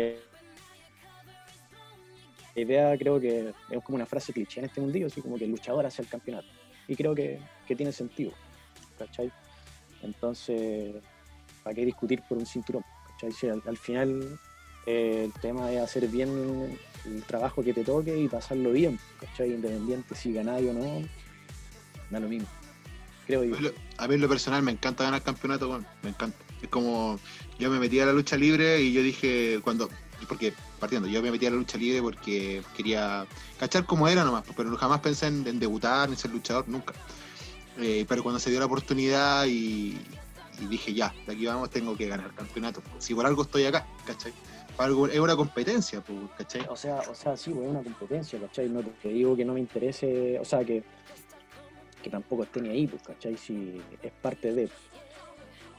idea 2.55 2.97
creo 2.97 3.19
que 3.19 3.53
es 3.69 3.83
como 3.83 3.97
una 3.97 4.07
frase 4.07 4.33
cliché 4.33 4.61
en 4.61 4.67
este 4.67 4.81
mundillo, 4.81 5.09
así 5.09 5.21
como 5.21 5.37
que 5.37 5.45
el 5.45 5.51
luchador 5.51 5.85
hace 5.85 6.03
el 6.03 6.09
campeonato. 6.09 6.47
Y 6.87 6.95
creo 6.95 7.17
que, 7.17 7.41
que 7.67 7.75
tiene 7.75 7.91
sentido, 7.91 8.31
¿cachai? 8.97 9.33
Entonces, 10.03 10.95
¿para 11.65 11.75
qué 11.75 11.85
discutir 11.85 12.23
por 12.29 12.39
un 12.39 12.47
cinturón? 12.47 12.85
¿cachai? 13.11 13.33
Si 13.33 13.49
al, 13.49 13.77
final 13.77 14.39
eh, 14.87 15.25
el 15.25 15.33
tema 15.41 15.73
es 15.73 15.81
hacer 15.81 16.07
bien 16.07 16.79
el 17.07 17.23
trabajo 17.23 17.63
que 17.63 17.73
te 17.73 17.85
toque 17.85 18.17
y 18.19 18.29
pasarlo 18.29 18.73
bien, 18.73 18.99
¿cachai? 19.21 19.53
Independiente 19.53 20.15
si 20.15 20.33
ganáis 20.33 20.69
o 20.69 20.73
no, 20.73 21.03
da 22.11 22.21
lo 22.21 22.29
mismo. 22.29 22.49
Creo 23.27 23.45
yo. 23.45 23.71
A 23.99 24.09
mí 24.09 24.15
en 24.15 24.21
lo 24.21 24.29
personal 24.29 24.63
me 24.63 24.73
encanta 24.73 25.05
ganar 25.05 25.23
campeonato, 25.23 25.69
bueno, 25.69 25.87
me 26.03 26.11
encanta. 26.11 26.37
Es 26.63 26.69
como, 26.69 27.19
yo 27.59 27.71
me 27.71 27.79
metí 27.79 28.01
a 28.01 28.07
la 28.07 28.13
lucha 28.13 28.37
libre 28.37 28.81
y 28.81 28.93
yo 28.93 29.03
dije, 29.03 29.61
cuando, 29.63 29.89
porque 30.29 30.53
partiendo, 30.81 31.09
yo 31.09 31.23
me 31.23 31.31
metí 31.31 31.47
a 31.47 31.51
la 31.51 31.57
lucha 31.57 31.79
libre 31.79 32.03
porque 32.03 32.63
quería 32.77 33.27
cachar 33.59 33.87
cómo 33.87 34.09
era 34.09 34.25
nomás, 34.25 34.45
pero 34.57 34.77
jamás 34.77 35.01
pensé 35.01 35.27
en, 35.27 35.59
debutar, 35.59 36.09
ni 36.09 36.17
ser 36.17 36.31
luchador, 36.31 36.69
nunca. 36.69 36.95
Eh, 37.79 38.05
pero 38.09 38.23
cuando 38.23 38.39
se 38.39 38.51
dio 38.51 38.61
la 38.61 38.67
oportunidad 38.67 39.47
y, 39.47 39.99
dije, 40.69 40.95
ya, 40.95 41.15
de 41.27 41.33
aquí 41.33 41.47
vamos, 41.47 41.71
tengo 41.71 41.97
que 41.97 42.09
ganar 42.09 42.35
campeonato. 42.35 42.83
Si 42.99 43.15
por 43.15 43.27
algo 43.27 43.43
estoy 43.43 43.65
acá, 43.65 43.87
¿cachai? 44.07 44.33
algo, 44.79 45.07
es 45.07 45.19
una 45.19 45.37
competencia, 45.37 46.03
¿cachai? 46.37 46.67
O 46.69 46.77
sea, 46.77 47.01
o 47.09 47.15
sea, 47.15 47.37
sí, 47.37 47.51
es 47.51 47.57
una 47.57 47.83
competencia, 47.83 48.41
¿cachai? 48.41 48.69
No 48.69 48.83
te 48.83 49.09
digo 49.09 49.37
que 49.37 49.45
no 49.45 49.55
me 49.55 49.61
interese, 49.61 50.39
o 50.39 50.45
sea, 50.45 50.65
que, 50.65 50.83
que 52.03 52.11
tampoco 52.11 52.43
esté 52.43 52.61
ni 52.61 52.71
ahí, 52.71 52.87
pues, 52.87 53.03
¿cachai? 53.03 53.37
Si 53.37 53.81
es 54.03 54.13
parte 54.23 54.53
de 54.53 54.69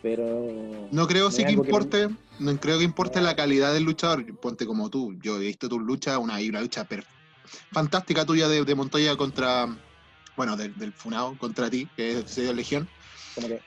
pero... 0.01 0.88
No 0.91 1.07
creo 1.07 1.31
sí 1.31 1.43
que 1.43 1.51
importe, 1.51 2.09
no... 2.38 2.59
creo 2.59 2.77
que 2.77 2.83
importe 2.83 3.21
la 3.21 3.35
calidad 3.35 3.73
del 3.73 3.83
luchador, 3.83 4.23
ponte 4.38 4.67
como 4.67 4.89
tú, 4.91 5.15
yo 5.19 5.38
he 5.38 5.39
visto 5.39 5.67
tu 5.67 5.79
lucha, 5.79 6.19
una, 6.19 6.35
una 6.35 6.61
lucha 6.61 6.88
fantástica 7.71 8.23
tuya 8.23 8.47
de, 8.47 8.75
Montoya 8.75 9.15
contra, 9.15 9.67
bueno, 10.38 10.55
del, 10.57 10.77
del 10.77 10.93
Funao 10.93 11.35
contra 11.39 11.71
ti, 11.71 11.89
que 11.95 12.19
es 12.19 12.35
dio 12.35 12.53
Legión. 12.53 12.88
Como 13.33 13.47
que, 13.47 13.61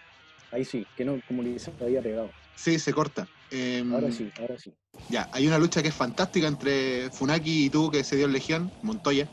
ahí 0.53 0.65
sí, 0.65 0.87
que 0.97 1.05
no, 1.05 1.21
como 1.27 1.43
le 1.43 1.59
se 1.59 1.73
había 1.81 2.03
pegado. 2.03 2.31
Sí, 2.55 2.79
se 2.79 2.93
corta. 2.93 3.29
Em, 3.51 3.93
ahora 3.93 4.11
sí, 4.11 4.31
ahora 4.39 4.59
sí. 4.59 4.73
Ya, 5.09 5.29
hay 5.33 5.47
una 5.47 5.59
lucha 5.59 5.83
que 5.83 5.89
es 5.89 5.95
fantástica 5.95 6.49
entre 6.49 7.11
Funaki 7.11 7.67
y 7.67 7.71
tú, 7.71 7.91
que 7.91 8.05
se 8.05 8.17
dio 8.17 8.27
en 8.27 8.33
Legión, 8.33 8.71
Montoya, 8.83 9.29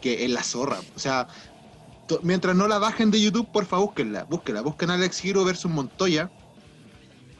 que 0.00 0.24
es 0.24 0.30
la 0.30 0.42
zorra. 0.42 0.78
O 0.94 0.98
sea, 0.98 1.26
mientras 2.22 2.54
no 2.56 2.68
la 2.68 2.78
bajen 2.78 3.10
de 3.10 3.20
YouTube, 3.20 3.50
por 3.50 3.66
favor, 3.66 3.86
búsquenla. 3.86 4.24
Búsquenla. 4.24 4.60
Busquen 4.62 4.90
a 4.90 4.94
Alex 4.94 5.24
Hero 5.24 5.44
versus 5.44 5.70
Montoya. 5.70 6.30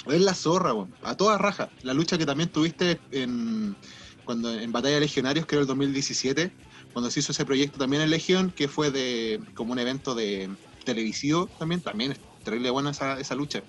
Es 0.06 0.20
la 0.20 0.34
zorra, 0.34 0.72
a 1.04 1.16
toda 1.16 1.38
raja. 1.38 1.70
La 1.82 1.94
lucha 1.94 2.18
que 2.18 2.26
también 2.26 2.48
tuviste 2.48 3.00
en, 3.12 3.76
cuando, 4.24 4.52
en 4.52 4.72
Batalla 4.72 4.96
de 4.96 5.00
Legionarios, 5.02 5.46
que 5.46 5.54
era 5.54 5.62
el 5.62 5.68
2017, 5.68 6.50
cuando 6.92 7.10
se 7.10 7.20
hizo 7.20 7.30
ese 7.30 7.44
proyecto 7.44 7.78
también 7.78 8.02
en 8.02 8.10
Legión, 8.10 8.50
que 8.50 8.66
fue 8.66 8.90
de 8.90 9.40
como 9.54 9.72
un 9.72 9.78
evento 9.78 10.16
de 10.16 10.50
televisivo 10.84 11.46
también. 11.58 11.80
También 11.80 12.16
terrible 12.42 12.70
buena 12.70 12.90
esa, 12.90 13.18
esa 13.18 13.34
lucha. 13.34 13.62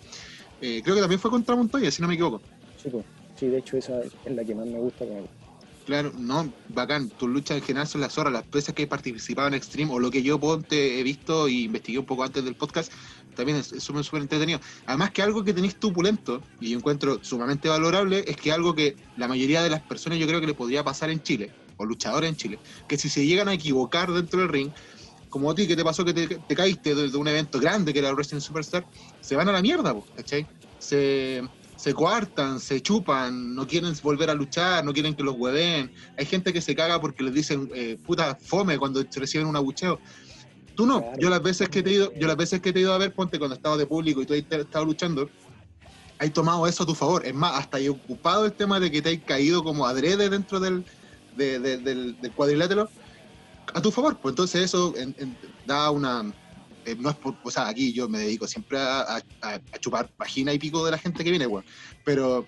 Eh, 0.62 0.82
creo 0.84 0.96
que 0.96 1.02
también 1.02 1.20
fue 1.20 1.32
contra 1.32 1.56
Montoya, 1.56 1.92
si 1.92 2.02
no 2.02 2.08
me 2.08 2.14
equivoco. 2.14 2.42
Sí, 2.82 2.90
pues. 2.90 3.06
sí, 3.40 3.48
de 3.48 3.60
hecho 3.60 3.78
esa 3.78 4.02
es 4.02 4.32
la 4.34 4.44
que 4.44 4.56
más 4.56 4.66
me 4.66 4.80
gusta. 4.80 5.06
Claro, 5.86 6.14
no, 6.18 6.52
bacán. 6.70 7.10
Tus 7.10 7.30
luchas 7.30 7.58
en 7.58 7.64
general 7.64 7.88
son 7.88 8.02
las 8.02 8.18
horas, 8.18 8.32
las 8.32 8.50
veces 8.50 8.74
que 8.74 8.84
he 8.84 8.88
participado 8.88 9.50
en 9.50 9.54
Extreme 9.54 9.92
o 9.92 10.00
lo 10.00 10.10
que 10.10 10.24
yo 10.24 10.40
ponte, 10.40 11.00
he 11.00 11.04
visto 11.04 11.50
y 11.50 11.64
investigué 11.64 12.00
un 12.00 12.06
poco 12.06 12.24
antes 12.24 12.46
del 12.46 12.56
podcast, 12.56 12.92
también 13.36 13.58
es 13.58 13.68
súper, 13.80 14.04
súper 14.04 14.22
entretenido. 14.22 14.62
Además 14.86 15.12
que 15.12 15.22
algo 15.22 15.44
que 15.44 15.54
tenéis 15.54 15.76
pulento, 15.76 16.42
y 16.62 16.70
yo 16.70 16.78
encuentro 16.78 17.20
sumamente 17.24 17.68
valorable, 17.68 18.24
es 18.26 18.38
que 18.38 18.52
algo 18.52 18.74
que 18.74 18.96
la 19.18 19.28
mayoría 19.28 19.62
de 19.62 19.70
las 19.70 19.82
personas 19.82 20.20
yo 20.20 20.28
creo 20.28 20.40
que 20.40 20.48
le 20.48 20.54
podría 20.54 20.84
pasar 20.84 21.10
en 21.10 21.22
Chile, 21.22 21.52
o 21.78 21.86
luchadores 21.86 22.30
en 22.30 22.38
Chile, 22.38 22.60
que 22.88 22.98
si 22.98 23.10
se 23.10 23.26
llegan 23.26 23.50
a 23.50 23.54
equivocar 23.54 24.12
dentro 24.12 24.40
del 24.40 24.50
ring, 24.50 24.72
como 25.34 25.50
a 25.50 25.56
ti 25.56 25.68
que 25.68 25.76
te 25.76 25.84
pasó 25.84 26.06
que 26.06 26.14
te, 26.14 26.56
caíste 26.56 26.94
de, 26.94 27.18
un 27.18 27.28
evento 27.28 27.60
grande 27.60 27.92
que 27.92 27.98
era 27.98 28.10
el 28.10 28.16
Wrestling 28.16 28.40
Superstar, 28.40 28.86
se 29.20 29.36
van 29.36 29.50
a 29.50 29.52
la 29.52 29.64
mierda, 29.64 29.96
¿cachai? 30.16 30.46
Se 30.78 31.42
se 31.76 31.92
coartan, 31.96 32.60
se 32.60 32.82
chupan, 32.82 33.56
no 33.56 33.68
quieren 33.68 33.94
volver 34.04 34.30
a 34.30 34.36
luchar, 34.36 34.86
no 34.86 34.94
quieren 34.94 35.16
que 35.16 35.24
los 35.24 35.36
hueven. 35.36 35.92
Hay 36.18 36.26
gente 36.28 36.54
que 36.54 36.62
se 36.62 36.76
caga 36.76 37.02
porque 37.02 37.24
les 37.24 37.34
dicen 37.34 37.68
eh, 37.74 37.98
puta 38.06 38.36
fome 38.36 38.78
cuando 38.78 39.04
reciben 39.16 39.48
un 39.48 39.56
abucheo. 39.56 40.00
Tú 40.76 40.86
no, 40.86 41.04
yo 41.18 41.32
las 41.32 41.42
veces 41.42 41.68
que 41.68 41.82
te 41.82 41.90
he 41.90 41.94
ido, 41.94 42.14
yo 42.14 42.28
las 42.28 42.38
veces 42.38 42.62
que 42.62 42.72
te 42.72 42.78
he 42.78 42.84
ido 42.84 42.94
a 42.94 43.00
ver, 43.00 43.12
ponte 43.12 43.40
cuando 43.40 43.56
estaba 43.56 43.76
de 43.76 43.88
público 43.88 44.22
y 44.22 44.28
tú 44.28 44.34
has 44.34 44.40
estado 44.40 44.86
luchando, 44.86 45.30
hay 46.20 46.30
tomado 46.30 46.68
eso 46.68 46.84
a 46.84 46.86
tu 46.86 46.94
favor. 46.94 47.26
Es 47.26 47.34
más, 47.34 47.60
hasta 47.60 47.80
he 47.80 47.90
ocupado 47.90 48.46
el 48.46 48.54
tema 48.54 48.80
de 48.80 48.92
que 48.92 49.02
te 49.02 49.10
hay 49.10 49.18
caído 49.18 49.64
como 49.64 49.88
adrede 49.88 50.30
dentro 50.30 50.60
del, 50.60 50.86
del, 51.36 52.16
cuadrilátero 52.36 52.88
a 53.74 53.82
tu 53.82 53.92
favor. 53.92 54.18
Pues 54.18 54.34
entonces 54.34 54.64
eso 54.64 54.94
da 55.66 55.92
una, 55.92 56.34
eh, 56.86 56.96
no 57.00 57.10
es 57.10 57.18
o 57.44 57.52
sea, 57.52 57.68
aquí 57.68 57.94
yo 57.94 58.10
me 58.10 58.20
dedico 58.20 58.48
siempre 58.48 58.78
a, 58.80 59.22
chupar 59.80 60.10
página 60.10 60.54
y 60.54 60.60
pico 60.60 60.84
de 60.86 60.92
la 60.92 60.98
gente 60.98 61.24
que 61.24 61.30
viene, 61.30 61.48
weón. 61.48 61.66
Pero 62.04 62.46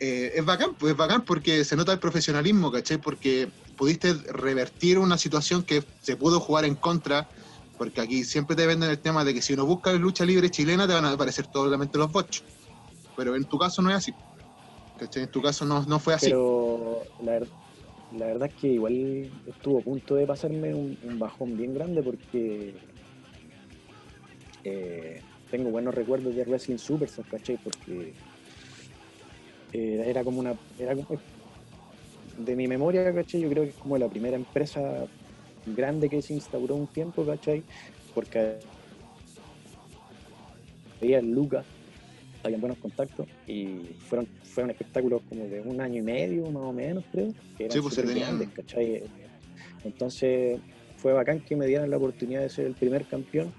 eh, 0.00 0.32
es 0.34 0.44
bacán, 0.44 0.74
pues 0.74 0.92
es 0.92 0.96
bacán 0.96 1.24
porque 1.24 1.64
se 1.64 1.76
nota 1.76 1.92
el 1.92 1.98
profesionalismo, 1.98 2.70
¿cachai? 2.70 2.98
Porque 2.98 3.50
pudiste 3.76 4.14
revertir 4.14 4.98
una 4.98 5.16
situación 5.16 5.62
que 5.62 5.84
se 6.02 6.16
pudo 6.16 6.40
jugar 6.40 6.64
en 6.64 6.74
contra. 6.74 7.28
Porque 7.78 8.00
aquí 8.00 8.22
siempre 8.22 8.54
te 8.54 8.66
venden 8.66 8.90
el 8.90 8.98
tema 8.98 9.24
de 9.24 9.34
que 9.34 9.42
si 9.42 9.54
uno 9.54 9.66
busca 9.66 9.92
lucha 9.94 10.24
libre 10.24 10.50
chilena 10.50 10.86
te 10.86 10.92
van 10.92 11.04
a 11.04 11.12
aparecer 11.12 11.46
totalmente 11.46 11.98
los 11.98 12.12
bots. 12.12 12.44
Pero 13.16 13.34
en 13.34 13.44
tu 13.44 13.58
caso 13.58 13.82
no 13.82 13.90
es 13.90 13.96
así. 13.96 14.14
¿Cachai? 14.98 15.24
En 15.24 15.30
tu 15.30 15.42
caso 15.42 15.64
no, 15.64 15.82
no 15.82 15.98
fue 15.98 16.14
así. 16.14 16.26
Pero 16.26 17.02
la, 17.24 17.40
la 18.18 18.26
verdad 18.26 18.48
es 18.48 18.54
que 18.54 18.68
igual 18.68 19.30
estuvo 19.46 19.78
a 19.78 19.82
punto 19.82 20.14
de 20.14 20.26
pasarme 20.26 20.74
un, 20.74 20.96
bajón 21.18 21.56
bien 21.56 21.74
grande 21.74 22.02
porque 22.02 22.74
eh, 24.64 25.20
tengo 25.50 25.70
buenos 25.70 25.94
recuerdos 25.94 26.34
de 26.34 26.44
Wrestling 26.44 26.78
Super, 26.78 27.08
¿cachai? 27.30 27.56
Porque 27.56 28.12
eh, 29.72 30.04
era 30.06 30.24
como 30.24 30.40
una. 30.40 30.54
Era 30.78 30.94
de 32.38 32.56
mi 32.56 32.66
memoria, 32.66 33.12
¿cachai? 33.14 33.40
Yo 33.40 33.48
creo 33.48 33.64
que 33.64 33.70
es 33.70 33.76
como 33.76 33.98
la 33.98 34.08
primera 34.08 34.36
empresa 34.36 35.06
grande 35.66 36.08
que 36.08 36.22
se 36.22 36.34
instauró 36.34 36.74
un 36.74 36.86
tiempo, 36.86 37.24
¿cachai? 37.24 37.62
Porque 38.14 38.58
había 41.00 41.20
Lucas 41.22 41.66
habían 42.44 42.60
buenos 42.60 42.78
contactos 42.78 43.26
y 43.46 43.80
fueron, 43.98 44.26
fueron 44.44 44.70
espectáculos 44.70 45.22
como 45.28 45.44
de 45.46 45.60
un 45.60 45.80
año 45.80 46.00
y 46.00 46.02
medio 46.02 46.50
más 46.50 46.62
o 46.62 46.72
menos, 46.72 47.04
creo. 47.10 47.32
Que 47.56 47.70
sí, 47.70 47.80
pues 47.80 47.94
se 47.94 48.02
tenían. 48.02 48.52
Entonces 49.84 50.60
fue 50.96 51.12
bacán 51.12 51.40
que 51.40 51.56
me 51.56 51.66
dieran 51.66 51.90
la 51.90 51.96
oportunidad 51.96 52.42
de 52.42 52.48
ser 52.48 52.66
el 52.66 52.74
primer 52.74 53.06
campeón 53.06 53.52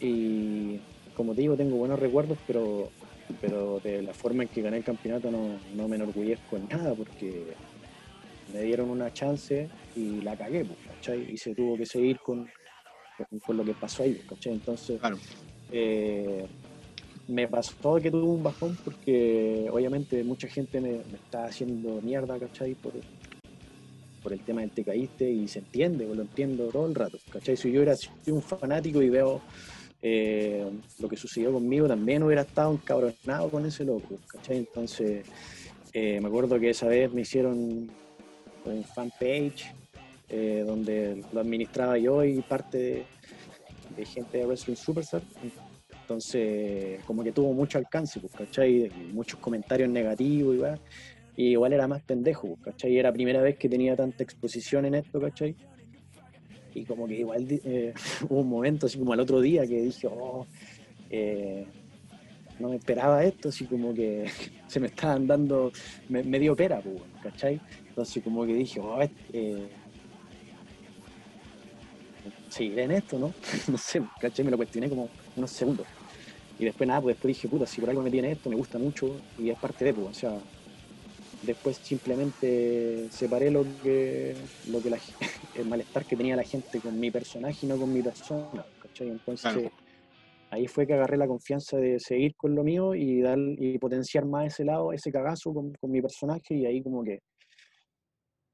y 0.00 0.80
como 1.14 1.34
te 1.34 1.42
digo, 1.42 1.56
tengo 1.56 1.76
buenos 1.76 1.98
recuerdos, 1.98 2.38
pero, 2.46 2.90
pero 3.40 3.80
de 3.80 4.02
la 4.02 4.12
forma 4.12 4.42
en 4.42 4.48
que 4.48 4.62
gané 4.62 4.78
el 4.78 4.84
campeonato 4.84 5.30
no, 5.30 5.58
no 5.74 5.88
me 5.88 5.96
enorgullezco 5.96 6.56
en 6.56 6.68
nada 6.68 6.94
porque 6.94 7.54
me 8.52 8.62
dieron 8.62 8.90
una 8.90 9.12
chance 9.12 9.68
y 9.96 10.20
la 10.20 10.36
cagué, 10.36 10.64
pues, 10.64 10.78
¿cachai? 10.86 11.32
Y 11.32 11.36
se 11.38 11.54
tuvo 11.54 11.76
que 11.76 11.86
seguir 11.86 12.18
con, 12.18 12.46
con, 13.44 13.56
lo 13.56 13.64
que 13.64 13.74
pasó 13.74 14.02
ahí, 14.02 14.20
¿cachai? 14.28 14.52
Entonces, 14.52 14.98
claro. 15.00 15.18
eh, 15.70 16.46
me 17.28 17.48
pasó 17.48 17.96
que 17.96 18.10
tuve 18.10 18.22
un 18.22 18.42
bajón 18.42 18.76
porque 18.84 19.68
obviamente 19.70 20.22
mucha 20.24 20.48
gente 20.48 20.80
me, 20.80 20.96
está 21.14 21.46
haciendo 21.46 22.00
mierda, 22.02 22.38
¿cachai? 22.38 22.74
Por, 22.74 22.92
el 24.30 24.40
tema 24.40 24.62
del 24.62 24.70
te 24.70 24.82
caíste 24.82 25.30
y 25.30 25.46
se 25.48 25.58
entiende, 25.58 26.06
o 26.06 26.14
lo 26.14 26.22
entiendo 26.22 26.68
todo 26.68 26.86
el 26.86 26.94
rato, 26.94 27.18
¿cachai? 27.30 27.58
Si 27.58 27.70
yo 27.70 27.80
hubiera 27.80 27.94
sido 27.94 28.36
un 28.36 28.40
fanático 28.40 29.02
y 29.02 29.10
veo 29.10 29.42
eh, 30.00 30.64
lo 30.98 31.08
que 31.10 31.16
sucedió 31.16 31.52
conmigo, 31.52 31.86
también 31.86 32.22
hubiera 32.22 32.40
estado 32.40 32.72
encabronado 32.72 33.50
con 33.50 33.66
ese 33.66 33.84
loco, 33.84 34.16
¿cachai? 34.26 34.58
Entonces, 34.58 35.26
eh, 35.92 36.20
me 36.22 36.28
acuerdo 36.28 36.58
que 36.58 36.70
esa 36.70 36.88
vez 36.88 37.12
me 37.12 37.20
hicieron 37.20 37.90
un 38.64 38.84
fanpage 38.94 39.74
eh, 40.30 40.64
donde 40.66 41.22
lo 41.30 41.40
administraba 41.40 41.98
yo 41.98 42.24
y 42.24 42.40
parte 42.40 42.78
de, 42.78 43.04
de 43.94 44.04
gente 44.06 44.38
de 44.38 44.46
Wrestling 44.46 44.76
Superstar 44.76 45.20
entonces, 46.04 47.02
como 47.06 47.24
que 47.24 47.32
tuvo 47.32 47.54
mucho 47.54 47.78
alcance, 47.78 48.20
pues, 48.20 48.34
¿cachai? 48.34 48.90
Muchos 49.14 49.40
comentarios 49.40 49.88
negativos, 49.88 50.54
igual. 50.54 50.78
Y 51.34 51.46
igual 51.52 51.72
era 51.72 51.88
más 51.88 52.02
pendejo, 52.02 52.48
pues, 52.48 52.60
¿cachai? 52.60 52.98
Era 52.98 53.08
la 53.08 53.14
primera 53.14 53.40
vez 53.40 53.56
que 53.56 53.70
tenía 53.70 53.96
tanta 53.96 54.22
exposición 54.22 54.84
en 54.84 54.96
esto, 54.96 55.18
¿cachai? 55.18 55.56
Y 56.74 56.84
como 56.84 57.08
que 57.08 57.14
igual 57.14 57.46
eh, 57.48 57.94
hubo 58.28 58.40
un 58.40 58.50
momento, 58.50 58.84
así 58.84 58.98
como 58.98 59.14
al 59.14 59.20
otro 59.20 59.40
día, 59.40 59.66
que 59.66 59.80
dije, 59.80 60.06
oh, 60.08 60.46
eh, 61.08 61.66
no 62.58 62.68
me 62.68 62.76
esperaba 62.76 63.24
esto, 63.24 63.48
así 63.48 63.64
como 63.64 63.94
que 63.94 64.26
se 64.66 64.80
me 64.80 64.88
estaban 64.88 65.26
dando, 65.26 65.72
me, 66.10 66.38
dio 66.38 66.54
pera, 66.54 66.82
pues, 66.82 67.00
¿cachai? 67.22 67.58
Entonces 67.88 68.22
como 68.22 68.44
que 68.44 68.52
dije, 68.52 68.78
oh, 68.78 69.00
eh, 69.32 69.68
seguiré 72.50 72.82
en 72.82 72.90
esto, 72.90 73.18
¿no? 73.18 73.32
no 73.68 73.78
sé, 73.78 74.02
¿cachai? 74.20 74.44
Me 74.44 74.50
lo 74.50 74.58
cuestioné 74.58 74.90
como 74.90 75.08
unos 75.36 75.50
segundos. 75.50 75.86
Y 76.58 76.64
después 76.64 76.86
nada, 76.86 77.00
pues 77.00 77.16
después 77.16 77.34
dije, 77.34 77.48
puta, 77.48 77.66
si 77.66 77.80
por 77.80 77.90
algo 77.90 78.02
me 78.02 78.10
tiene 78.10 78.32
esto, 78.32 78.48
me 78.48 78.56
gusta 78.56 78.78
mucho 78.78 79.16
y 79.38 79.50
es 79.50 79.58
parte 79.58 79.84
de, 79.84 79.94
pues, 79.94 80.08
o 80.08 80.14
sea, 80.14 80.38
después 81.42 81.76
simplemente 81.78 83.08
separé 83.10 83.50
lo 83.50 83.64
que, 83.82 84.36
lo 84.68 84.80
que 84.80 84.90
la, 84.90 84.98
el 85.56 85.66
malestar 85.66 86.04
que 86.04 86.16
tenía 86.16 86.36
la 86.36 86.44
gente 86.44 86.80
con 86.80 86.98
mi 86.98 87.10
personaje 87.10 87.58
y 87.62 87.66
no 87.66 87.76
con 87.76 87.92
mi 87.92 88.02
persona, 88.02 88.64
¿cachai? 88.80 89.08
Entonces, 89.08 89.70
ahí 90.50 90.68
fue 90.68 90.86
que 90.86 90.94
agarré 90.94 91.16
la 91.16 91.26
confianza 91.26 91.76
de 91.76 91.98
seguir 91.98 92.36
con 92.36 92.54
lo 92.54 92.62
mío 92.62 92.94
y 92.94 93.20
dar 93.20 93.38
y 93.38 93.76
potenciar 93.78 94.24
más 94.24 94.46
ese 94.46 94.64
lado, 94.64 94.92
ese 94.92 95.10
cagazo 95.10 95.52
con, 95.52 95.72
con 95.74 95.90
mi 95.90 96.00
personaje 96.00 96.54
y 96.54 96.66
ahí 96.66 96.82
como 96.82 97.02
que 97.02 97.20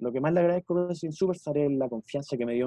lo 0.01 0.11
que 0.11 0.21
más 0.21 0.33
le 0.33 0.41
agradezco 0.41 0.79
a 0.79 0.95
Super 0.95 1.15
Superstar 1.15 1.59
es 1.59 1.71
la 1.73 1.89
confianza 1.89 2.37
que 2.37 2.47
me 2.47 2.55
dio 2.55 2.67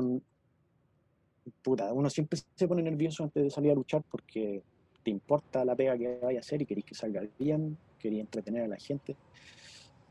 puta, 1.51 1.91
uno 1.93 2.09
siempre 2.09 2.39
se 2.55 2.67
pone 2.67 2.81
nervioso 2.81 3.23
antes 3.23 3.43
de 3.43 3.49
salir 3.49 3.71
a 3.71 3.75
luchar 3.75 4.03
porque 4.09 4.61
te 5.03 5.11
importa 5.11 5.65
la 5.65 5.75
pega 5.75 5.97
que 5.97 6.19
vaya 6.21 6.39
a 6.39 6.41
hacer 6.41 6.61
y 6.61 6.65
querés 6.65 6.85
que 6.85 6.95
salga 6.95 7.23
bien, 7.37 7.77
querés 7.99 8.19
entretener 8.19 8.63
a 8.63 8.67
la 8.67 8.77
gente. 8.77 9.15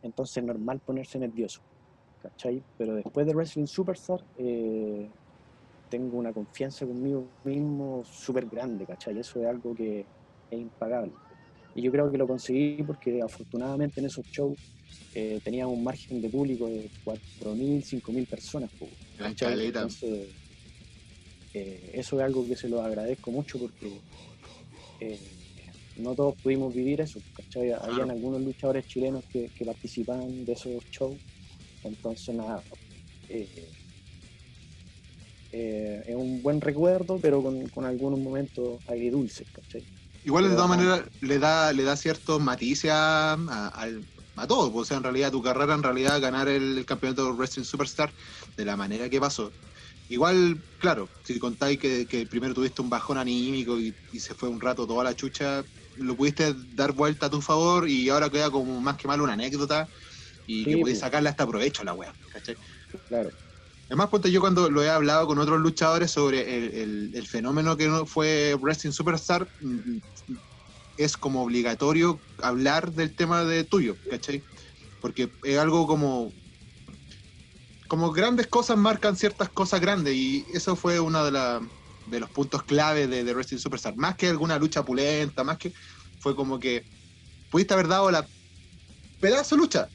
Entonces 0.03 0.37
es 0.37 0.45
normal 0.45 0.81
ponerse 0.81 1.19
nervioso, 1.19 1.61
¿cachai? 2.21 2.63
Pero 2.77 2.95
después 2.95 3.27
de 3.27 3.35
Wrestling 3.35 3.67
Superstar, 3.67 4.21
eh, 4.37 5.09
tengo 5.89 6.19
una 6.19 6.33
confianza 6.33 6.87
conmigo 6.87 7.29
mismo 7.45 8.03
súper 8.05 8.47
grande, 8.47 8.85
¿cachai? 8.87 9.19
Eso 9.19 9.41
es 9.41 9.47
algo 9.47 9.75
que 9.75 10.05
es 10.51 10.61
impagable. 10.61 11.13
Y 11.75 11.83
yo 11.83 11.91
creo 11.91 12.11
que 12.11 12.19
lo 12.19 12.27
conseguí 12.27 12.83
porque 12.83 13.23
afortunadamente 13.23 14.01
en 14.01 14.07
esos 14.07 14.27
shows 14.27 14.59
eh, 15.15 15.41
tenía 15.43 15.67
un 15.67 15.83
margen 15.83 16.21
de 16.21 16.29
público 16.29 16.67
de 16.67 16.91
4.000, 17.05 17.83
5.000 17.83 18.29
personas. 18.29 18.71
¿cachai? 19.17 19.67
Entonces, 19.67 20.29
eh, 21.55 21.91
eso 21.95 22.19
es 22.19 22.25
algo 22.25 22.47
que 22.47 22.57
se 22.57 22.69
lo 22.69 22.83
agradezco 22.83 23.31
mucho 23.31 23.59
porque 23.59 24.01
eh, 25.01 25.19
no 25.97 26.15
todos 26.15 26.35
pudimos 26.37 26.75
vivir 26.75 27.01
eso, 27.01 27.21
¿cachai? 27.37 27.73
Habían 27.73 28.11
algunos 28.11 28.41
luchadores 28.41 28.87
chilenos 28.87 29.25
que, 29.31 29.51
participaban 29.65 30.45
de 30.45 30.53
esos 30.53 30.83
shows, 30.91 31.19
entonces 31.85 32.35
nada, 32.35 32.63
eh, 33.29 33.67
es 36.07 36.17
un 36.17 36.43
buen 36.43 36.61
recuerdo, 36.61 37.19
pero 37.21 37.43
con, 37.43 37.85
algunos 37.85 38.19
momentos 38.19 38.81
agridulces, 38.89 39.47
¿cachai? 39.51 39.85
Igual 40.25 40.49
de 40.49 40.55
todas 40.55 40.71
maneras 40.71 41.03
le 41.21 41.39
da, 41.39 41.73
le 41.73 41.83
da 41.83 41.97
ciertos 41.97 42.41
matices 42.41 42.91
a, 42.93 43.35
a, 43.35 44.47
todo, 44.47 44.73
o 44.75 44.85
sea, 44.85 44.97
en 44.97 45.03
realidad 45.03 45.31
tu 45.31 45.43
carrera, 45.43 45.75
en 45.75 45.83
realidad 45.83 46.21
ganar 46.21 46.49
el, 46.49 46.85
campeonato 46.87 47.27
de 47.27 47.33
Wrestling 47.33 47.65
Superstar 47.65 48.11
de 48.57 48.65
la 48.65 48.77
manera 48.77 49.11
que 49.11 49.21
pasó, 49.21 49.53
Igual, 50.13 50.63
claro, 50.77 51.11
si 51.25 51.39
contáis 51.39 51.79
que, 51.79 52.27
primero 52.29 52.53
tuviste 52.53 52.83
un 52.83 52.91
bajón 52.91 53.17
anímico 53.17 53.79
y, 53.81 53.97
se 54.21 54.35
fue 54.35 54.51
un 54.51 54.61
rato 54.61 54.87
toda 54.87 55.03
la 55.03 55.17
chucha, 55.17 55.65
lo 55.97 56.15
pudiste 56.15 56.55
dar 56.75 56.93
vuelta 56.93 57.27
a 57.27 57.31
tu 57.31 57.41
favor 57.41 57.89
y 57.89 58.11
ahora 58.11 58.29
queda 58.29 58.51
como 58.51 58.79
más 58.83 58.99
que 58.99 59.09
mal 59.09 59.23
una 59.23 59.33
anécdota 59.33 59.89
y 60.45 60.67
que 60.67 60.77
pudiste 60.77 61.01
sacarle 61.01 61.31
hasta 61.31 61.47
provecho 61.47 61.81
a 61.81 61.87
la 61.87 61.95
wea, 61.95 62.15
¿cachai? 62.31 62.59
Claro. 63.09 63.31
Además, 63.89 64.09
ponte 64.09 64.31
yo 64.31 64.43
cuando 64.43 64.69
lo 64.69 64.83
he 64.83 64.91
hablado 64.91 65.27
con 65.27 65.39
otros 65.39 65.59
luchadores 65.61 66.11
sobre 66.11 66.83
el, 66.83 67.27
fenómeno 67.27 67.75
que 67.79 68.05
fue 68.05 68.55
Wrestling 68.61 68.93
Superstar, 68.93 69.51
mm, 69.61 69.97
es 70.99 71.17
como 71.17 71.43
obligatorio 71.43 72.21
hablar 72.43 72.93
del 72.93 73.15
tema 73.15 73.45
de 73.45 73.65
tuyo, 73.65 73.97
¿cachai? 74.11 74.45
Porque 75.01 75.33
es 75.43 75.59
algo 75.59 75.87
como 75.87 76.35
como 77.93 78.11
grandes 78.11 78.47
cosas 78.47 78.79
marcan 78.79 79.17
ciertas 79.17 79.51
cosas 79.51 79.79
grandes 79.79 80.15
y 80.15 80.47
eso 80.55 80.77
fue 80.77 80.99
uno 80.99 81.31
de, 81.31 81.61
de 82.07 82.21
los 82.21 82.31
puntos 82.31 82.63
clave 82.63 83.07
de, 83.07 83.23
de 83.23 83.35
Wrestling 83.35 83.59
Superstar. 83.59 83.95
Más 83.97 84.17
que 84.17 84.29
alguna 84.29 84.59
lucha 84.59 84.83
pulenta, 84.83 85.45
más 85.45 85.59
que 85.59 85.75
fue 86.19 86.35
como 86.35 86.59
que 86.59 86.87
pudiste 87.51 87.75
haber 87.75 87.89
dado 87.89 88.11
la 88.11 88.27
pedazo 89.21 89.59
lucha, 89.59 89.91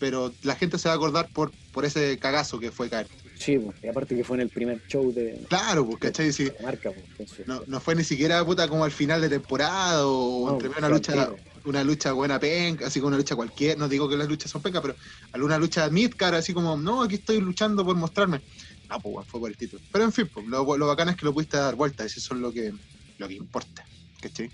pero 0.00 0.32
la 0.42 0.56
gente 0.56 0.78
se 0.78 0.88
va 0.88 0.94
a 0.94 0.96
acordar 0.96 1.28
por, 1.32 1.52
por 1.70 1.84
ese 1.84 2.18
cagazo 2.18 2.58
que 2.58 2.72
fue 2.72 2.90
caer. 2.90 3.06
Sí, 3.36 3.56
pues, 3.56 3.76
y 3.84 3.86
aparte 3.86 4.16
que 4.16 4.24
fue 4.24 4.38
en 4.38 4.40
el 4.40 4.48
primer 4.48 4.82
show 4.88 5.12
de. 5.12 5.46
Claro, 5.48 5.86
pues, 5.86 5.98
¿cachai? 6.00 6.32
Sí. 6.32 6.50
Marca, 6.60 6.90
pues, 7.16 7.46
no, 7.46 7.62
no, 7.68 7.78
fue 7.78 7.94
ni 7.94 8.02
siquiera 8.02 8.44
puta 8.44 8.66
como 8.66 8.82
al 8.82 8.90
final 8.90 9.20
de 9.20 9.28
temporada 9.28 10.04
o 10.08 10.50
entre 10.50 10.70
una 10.70 10.88
lucha 10.88 11.30
una 11.68 11.84
lucha 11.84 12.12
buena 12.12 12.38
penca, 12.38 12.86
así 12.86 13.00
como 13.00 13.08
una 13.08 13.16
lucha 13.16 13.36
cualquiera, 13.36 13.78
no 13.78 13.88
digo 13.88 14.08
que 14.08 14.16
las 14.16 14.28
luchas 14.28 14.50
son 14.50 14.62
penca, 14.62 14.80
pero 14.80 14.96
alguna 15.32 15.58
lucha 15.58 15.88
midcar, 15.90 16.34
así 16.34 16.52
como, 16.52 16.76
no, 16.76 17.02
aquí 17.02 17.16
estoy 17.16 17.40
luchando 17.40 17.84
por 17.84 17.96
mostrarme. 17.96 18.40
Ah, 18.88 18.98
pues 18.98 19.26
fue 19.26 19.40
por 19.40 19.50
el 19.50 19.56
título. 19.56 19.82
Pero 19.92 20.04
en 20.04 20.12
fin, 20.12 20.30
pues, 20.32 20.46
lo, 20.46 20.76
lo 20.76 20.86
bacán 20.86 21.10
es 21.10 21.16
que 21.16 21.26
lo 21.26 21.34
pudiste 21.34 21.56
dar 21.56 21.74
vuelta, 21.74 22.04
eso 22.04 22.18
es 22.18 22.40
lo 22.40 22.52
que, 22.52 22.72
lo 23.18 23.28
que 23.28 23.34
importa, 23.34 23.84
¿cachai? 24.20 24.50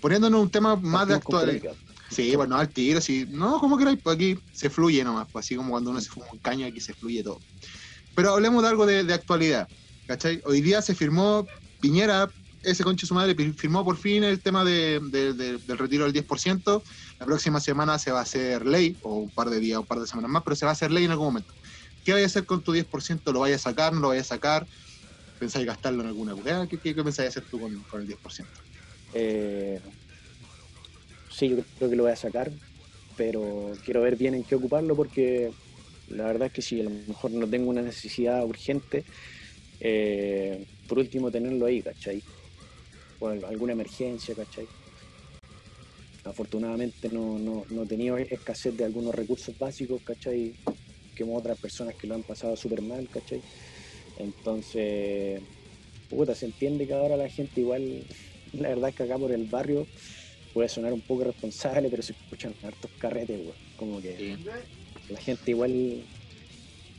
Poniéndonos 0.00 0.40
un 0.40 0.50
tema 0.50 0.76
más 0.76 1.08
de 1.08 1.14
actualidad. 1.14 1.74
Sí, 2.10 2.36
bueno, 2.36 2.56
al 2.56 2.68
tiro, 2.68 3.00
sí. 3.00 3.26
No, 3.28 3.58
como 3.58 3.76
queráis, 3.76 3.98
pues 4.02 4.14
aquí 4.14 4.38
se 4.52 4.70
fluye 4.70 5.02
nomás, 5.02 5.26
pues 5.32 5.46
así 5.46 5.56
como 5.56 5.70
cuando 5.70 5.90
uno 5.90 6.00
se 6.00 6.10
fuma 6.10 6.26
un 6.30 6.38
caño, 6.38 6.66
aquí 6.66 6.80
se 6.80 6.94
fluye 6.94 7.24
todo. 7.24 7.40
Pero 8.14 8.34
hablemos 8.34 8.62
de 8.62 8.68
algo 8.68 8.86
de, 8.86 9.02
de 9.02 9.14
actualidad, 9.14 9.66
¿cachai? 10.06 10.40
Hoy 10.44 10.60
día 10.60 10.80
se 10.80 10.94
firmó 10.94 11.46
Piñera 11.80 12.30
ese 12.64 12.84
conche 12.84 13.06
su 13.06 13.14
madre 13.14 13.34
firmó 13.54 13.84
por 13.84 13.96
fin 13.96 14.24
el 14.24 14.40
tema 14.40 14.64
de, 14.64 15.00
del 15.10 15.78
retiro 15.78 16.04
del 16.04 16.12
10%. 16.12 16.82
La 17.20 17.26
próxima 17.26 17.60
semana 17.60 17.98
se 17.98 18.10
va 18.10 18.20
a 18.20 18.22
hacer 18.22 18.66
ley, 18.66 18.96
o 19.02 19.16
un 19.16 19.30
par 19.30 19.50
de 19.50 19.60
días, 19.60 19.78
un 19.78 19.86
par 19.86 20.00
de 20.00 20.06
semanas 20.06 20.30
más, 20.30 20.42
pero 20.42 20.56
se 20.56 20.64
va 20.64 20.70
a 20.70 20.74
hacer 20.74 20.90
ley 20.90 21.04
en 21.04 21.10
algún 21.10 21.26
momento. 21.26 21.54
¿Qué 22.04 22.12
vaya 22.12 22.24
a 22.24 22.26
hacer 22.26 22.44
con 22.44 22.62
tu 22.62 22.72
10%? 22.72 23.32
¿Lo 23.32 23.40
vaya 23.40 23.56
a 23.56 23.58
sacar? 23.58 23.92
¿No 23.92 24.00
lo 24.00 24.08
vaya 24.08 24.20
a 24.20 24.24
sacar? 24.24 24.66
pensáis 25.38 25.66
gastarlo 25.66 26.02
en 26.02 26.08
alguna 26.08 26.34
weá? 26.34 26.66
¿Qué, 26.66 26.78
qué, 26.78 26.94
pensáis 26.94 27.28
hacer 27.28 27.44
tú 27.50 27.60
con, 27.60 27.72
el 28.00 28.08
10%? 28.08 28.46
Eh, 29.14 29.80
sí, 31.30 31.50
yo 31.50 31.56
creo 31.76 31.90
que 31.90 31.96
lo 31.96 32.04
voy 32.04 32.12
a 32.12 32.16
sacar, 32.16 32.50
pero 33.16 33.72
quiero 33.84 34.00
ver 34.00 34.16
bien 34.16 34.34
en 34.34 34.44
qué 34.44 34.54
ocuparlo 34.54 34.96
porque 34.96 35.50
la 36.08 36.24
verdad 36.24 36.46
es 36.46 36.52
que 36.52 36.62
si 36.62 36.80
a 36.80 36.84
lo 36.84 36.90
mejor 36.90 37.30
no 37.30 37.46
tengo 37.46 37.70
una 37.70 37.82
necesidad 37.82 38.44
urgente, 38.44 39.04
eh, 39.80 40.66
por 40.88 40.98
último 40.98 41.30
tenerlo 41.30 41.66
ahí, 41.66 41.82
¿cachai? 41.82 42.22
Alguna 43.26 43.72
emergencia, 43.72 44.34
¿cachai? 44.34 44.66
Afortunadamente 46.24 47.08
no, 47.10 47.38
no, 47.38 47.64
no 47.68 47.82
he 47.82 47.86
tenido 47.86 48.16
escasez 48.16 48.76
de 48.76 48.84
algunos 48.84 49.14
recursos 49.14 49.56
básicos, 49.58 50.02
¿cachai? 50.02 50.54
Como 51.16 51.36
otras 51.36 51.58
personas 51.58 51.94
que 51.96 52.06
lo 52.06 52.14
han 52.14 52.22
pasado 52.22 52.56
súper 52.56 52.82
mal, 52.82 53.08
¿cachai? 53.10 53.40
Entonces, 54.18 55.40
puta, 56.08 56.34
se 56.34 56.46
entiende 56.46 56.86
que 56.86 56.94
ahora 56.94 57.16
la 57.16 57.28
gente 57.28 57.60
igual, 57.60 57.82
la 58.52 58.68
verdad 58.68 58.88
es 58.88 58.94
que 58.94 59.02
acá 59.02 59.18
por 59.18 59.32
el 59.32 59.44
barrio 59.50 59.86
puede 60.52 60.68
sonar 60.68 60.92
un 60.92 61.00
poco 61.02 61.24
responsable, 61.24 61.90
pero 61.90 62.02
se 62.02 62.12
escuchan 62.12 62.54
hartos 62.62 62.90
carretes, 62.98 63.38
weón. 63.38 63.56
Como 63.76 64.00
que 64.00 64.36
la 65.08 65.20
gente 65.20 65.50
igual 65.50 66.04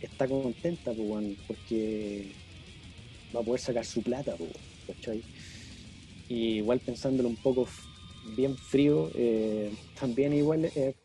está 0.01 0.27
contenta, 0.27 0.93
pues, 0.93 1.37
porque 1.47 2.31
va 3.35 3.39
a 3.39 3.43
poder 3.43 3.59
sacar 3.59 3.85
su 3.85 4.03
plata, 4.03 4.35
pues, 4.37 4.51
¿cachai? 4.87 5.23
Y 6.27 6.57
igual 6.57 6.79
pensándolo 6.79 7.29
un 7.29 7.35
poco 7.35 7.67
bien 8.35 8.55
frío, 8.55 9.09
eh, 9.13 9.71
también 9.99 10.33
igual 10.33 10.65
es, 10.65 10.95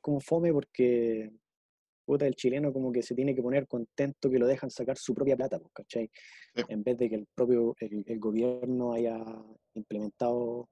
como 0.00 0.20
fome 0.20 0.52
porque 0.52 1.30
puta, 2.04 2.26
el 2.26 2.34
chileno 2.34 2.72
como 2.72 2.92
que 2.92 3.02
se 3.02 3.14
tiene 3.14 3.34
que 3.34 3.42
poner 3.42 3.66
contento 3.66 4.30
que 4.30 4.38
lo 4.38 4.46
dejan 4.46 4.70
sacar 4.70 4.96
su 4.96 5.14
propia 5.14 5.36
plata, 5.36 5.58
pues, 5.58 5.72
¿cachai? 5.72 6.10
En 6.68 6.82
vez 6.84 6.96
de 6.98 7.08
que 7.08 7.16
el 7.16 7.26
propio 7.34 7.74
el, 7.80 8.18
gobierno 8.20 8.92
haya 8.92 9.18
implementado 9.74 10.68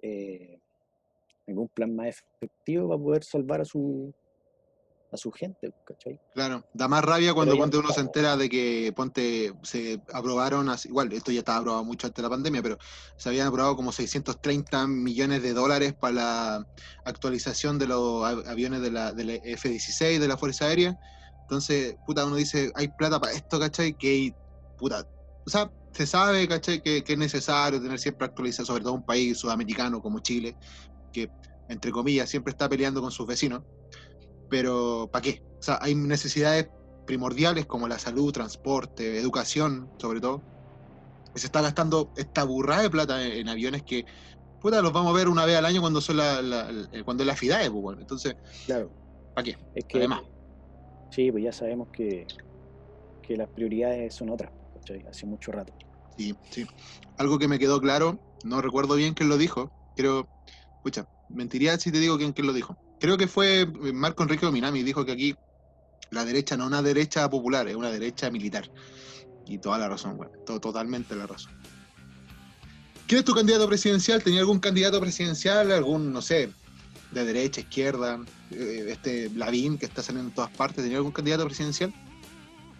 eh, 0.00 0.60
algún 1.48 1.68
plan 1.68 1.96
más 1.96 2.08
efectivo 2.08 2.88
para 2.88 3.02
poder 3.02 3.24
salvar 3.24 3.60
a 3.60 3.64
su, 3.64 4.14
a 5.10 5.16
su 5.16 5.30
gente, 5.32 5.72
¿cachai? 5.84 6.20
Claro, 6.34 6.64
da 6.74 6.86
más 6.86 7.02
rabia 7.02 7.32
cuando 7.32 7.56
ponte 7.56 7.78
uno 7.78 7.90
se 7.90 8.00
entera 8.00 8.36
de 8.36 8.48
que 8.48 8.92
ponte 8.94 9.52
se 9.62 10.00
aprobaron, 10.12 10.70
igual 10.84 11.12
esto 11.12 11.32
ya 11.32 11.40
estaba 11.40 11.58
aprobado 11.58 11.84
mucho 11.84 12.06
antes 12.06 12.16
de 12.16 12.22
la 12.22 12.30
pandemia, 12.30 12.62
pero 12.62 12.78
se 13.16 13.28
habían 13.28 13.46
aprobado 13.46 13.74
como 13.74 13.90
630 13.90 14.86
millones 14.86 15.42
de 15.42 15.54
dólares 15.54 15.94
para 15.94 16.14
la 16.14 16.66
actualización 17.04 17.78
de 17.78 17.86
los 17.86 18.24
aviones 18.46 18.82
de 18.82 18.90
la, 18.90 19.10
F-16 19.10 20.18
de 20.18 20.28
la 20.28 20.36
Fuerza 20.36 20.66
Aérea. 20.66 20.98
Entonces, 21.42 21.96
puta, 22.06 22.26
uno 22.26 22.36
dice, 22.36 22.70
hay 22.74 22.88
plata 22.88 23.18
para 23.18 23.32
esto, 23.32 23.58
¿cachai? 23.58 23.94
Que, 23.94 24.34
puta, 24.76 25.06
o 25.46 25.50
sea, 25.50 25.70
se 25.92 26.06
sabe, 26.06 26.46
¿cachai? 26.46 26.82
Que, 26.82 27.02
que 27.02 27.14
es 27.14 27.18
necesario 27.18 27.80
tener 27.80 27.98
siempre 27.98 28.26
actualizado, 28.26 28.66
sobre 28.66 28.82
todo 28.82 28.92
un 28.92 29.06
país 29.06 29.38
sudamericano 29.38 30.02
como 30.02 30.18
Chile, 30.18 30.54
que, 31.10 31.30
entre 31.68 31.90
comillas, 31.90 32.28
siempre 32.28 32.50
está 32.50 32.68
peleando 32.68 33.00
con 33.00 33.10
sus 33.10 33.26
vecinos 33.26 33.62
pero 34.48 35.08
¿para 35.12 35.22
qué? 35.22 35.42
O 35.58 35.62
sea, 35.62 35.78
hay 35.80 35.94
necesidades 35.94 36.68
primordiales 37.06 37.66
como 37.66 37.88
la 37.88 37.98
salud, 37.98 38.32
transporte, 38.32 39.18
educación, 39.18 39.90
sobre 39.98 40.20
todo. 40.20 40.42
Y 41.34 41.38
se 41.38 41.46
está 41.46 41.60
gastando 41.60 42.12
esta 42.16 42.44
burrada 42.44 42.82
de 42.82 42.90
plata 42.90 43.24
en, 43.24 43.48
aviones 43.48 43.82
que, 43.82 44.04
puta, 44.60 44.82
los 44.82 44.92
vamos 44.92 45.12
a 45.12 45.16
ver 45.16 45.28
una 45.28 45.44
vez 45.44 45.56
al 45.56 45.64
año 45.64 45.80
cuando 45.80 46.00
son 46.00 46.18
la, 46.18 46.42
la 46.42 46.68
cuando 47.04 47.22
es 47.22 47.26
la 47.26 47.36
FIDAE, 47.36 47.70
pues, 47.70 47.82
bueno. 47.82 48.00
Entonces, 48.00 48.36
claro. 48.66 48.90
¿para 49.34 49.44
qué? 49.44 49.56
Es 49.74 49.84
que, 49.84 49.98
Además. 49.98 50.22
Sí, 51.10 51.30
pues 51.32 51.42
ya 51.42 51.52
sabemos 51.52 51.88
que, 51.88 52.26
que 53.22 53.36
las 53.36 53.48
prioridades 53.48 54.14
son 54.14 54.30
otras, 54.30 54.52
hace 55.08 55.26
mucho 55.26 55.52
rato. 55.52 55.72
Sí, 56.16 56.34
sí. 56.50 56.66
Algo 57.16 57.38
que 57.38 57.48
me 57.48 57.58
quedó 57.58 57.80
claro, 57.80 58.18
no 58.44 58.60
recuerdo 58.60 58.94
bien 58.96 59.14
quién 59.14 59.28
lo 59.28 59.38
dijo, 59.38 59.72
pero, 59.96 60.28
escucha, 60.76 61.06
mentiría 61.28 61.78
si 61.78 61.90
te 61.90 61.98
digo 61.98 62.18
quién, 62.18 62.32
quién 62.32 62.46
lo 62.46 62.52
dijo 62.52 62.76
creo 62.98 63.16
que 63.16 63.26
fue 63.26 63.62
eh, 63.62 63.92
Marco 63.92 64.22
Enrique 64.22 64.46
Ominami, 64.46 64.82
dijo 64.82 65.04
que 65.04 65.12
aquí 65.12 65.36
la 66.10 66.24
derecha 66.24 66.56
no 66.56 66.64
es 66.64 66.68
una 66.68 66.82
derecha 66.82 67.28
popular, 67.28 67.68
es 67.68 67.76
una 67.76 67.90
derecha 67.90 68.30
militar. 68.30 68.70
Y 69.46 69.58
toda 69.58 69.78
la 69.78 69.88
razón, 69.88 70.16
bueno, 70.16 70.32
totalmente 70.44 71.16
la 71.16 71.26
razón. 71.26 71.52
¿Quién 73.06 73.20
es 73.20 73.24
tu 73.24 73.34
candidato 73.34 73.66
presidencial? 73.66 74.22
¿Tenía 74.22 74.40
algún 74.40 74.58
candidato 74.58 75.00
presidencial? 75.00 75.72
¿Algún, 75.72 76.12
no 76.12 76.20
sé, 76.20 76.50
de 77.12 77.24
derecha, 77.24 77.62
izquierda? 77.62 78.20
Eh, 78.50 78.86
este 78.88 79.30
Lavín 79.30 79.78
que 79.78 79.86
está 79.86 80.02
saliendo 80.02 80.28
en 80.28 80.34
todas 80.34 80.50
partes, 80.50 80.84
¿tenía 80.84 80.98
algún 80.98 81.12
candidato 81.12 81.46
presidencial? 81.46 81.92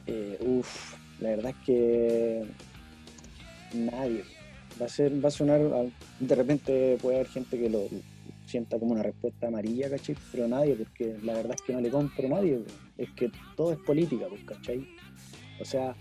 Eh, 0.06 0.36
uf, 0.40 0.94
la 1.20 1.30
verdad 1.30 1.54
es 1.58 1.66
que 1.66 2.44
nadie. 3.72 4.24
Va 4.80 4.86
a 4.86 4.88
ser, 4.90 5.24
va 5.24 5.28
a 5.28 5.32
sonar, 5.32 5.60
de 6.20 6.34
repente 6.34 6.98
puede 7.00 7.16
haber 7.16 7.28
gente 7.28 7.58
que 7.58 7.70
lo, 7.70 7.88
sienta 8.48 8.78
como 8.78 8.92
una 8.92 9.02
respuesta 9.02 9.48
amarilla, 9.48 9.90
¿cachai? 9.90 10.16
Pero 10.32 10.48
nadie, 10.48 10.74
porque 10.74 11.16
la 11.22 11.34
verdad 11.34 11.54
es 11.54 11.62
que 11.62 11.72
no 11.72 11.80
le 11.80 11.90
compro 11.90 12.26
a 12.26 12.30
nadie, 12.30 12.60
es 12.96 13.10
que 13.10 13.30
todo 13.56 13.72
es 13.72 13.78
política, 13.78 14.26
pues, 14.28 14.42
¿cachai? 14.44 14.88
O 15.60 15.64
sea, 15.64 15.94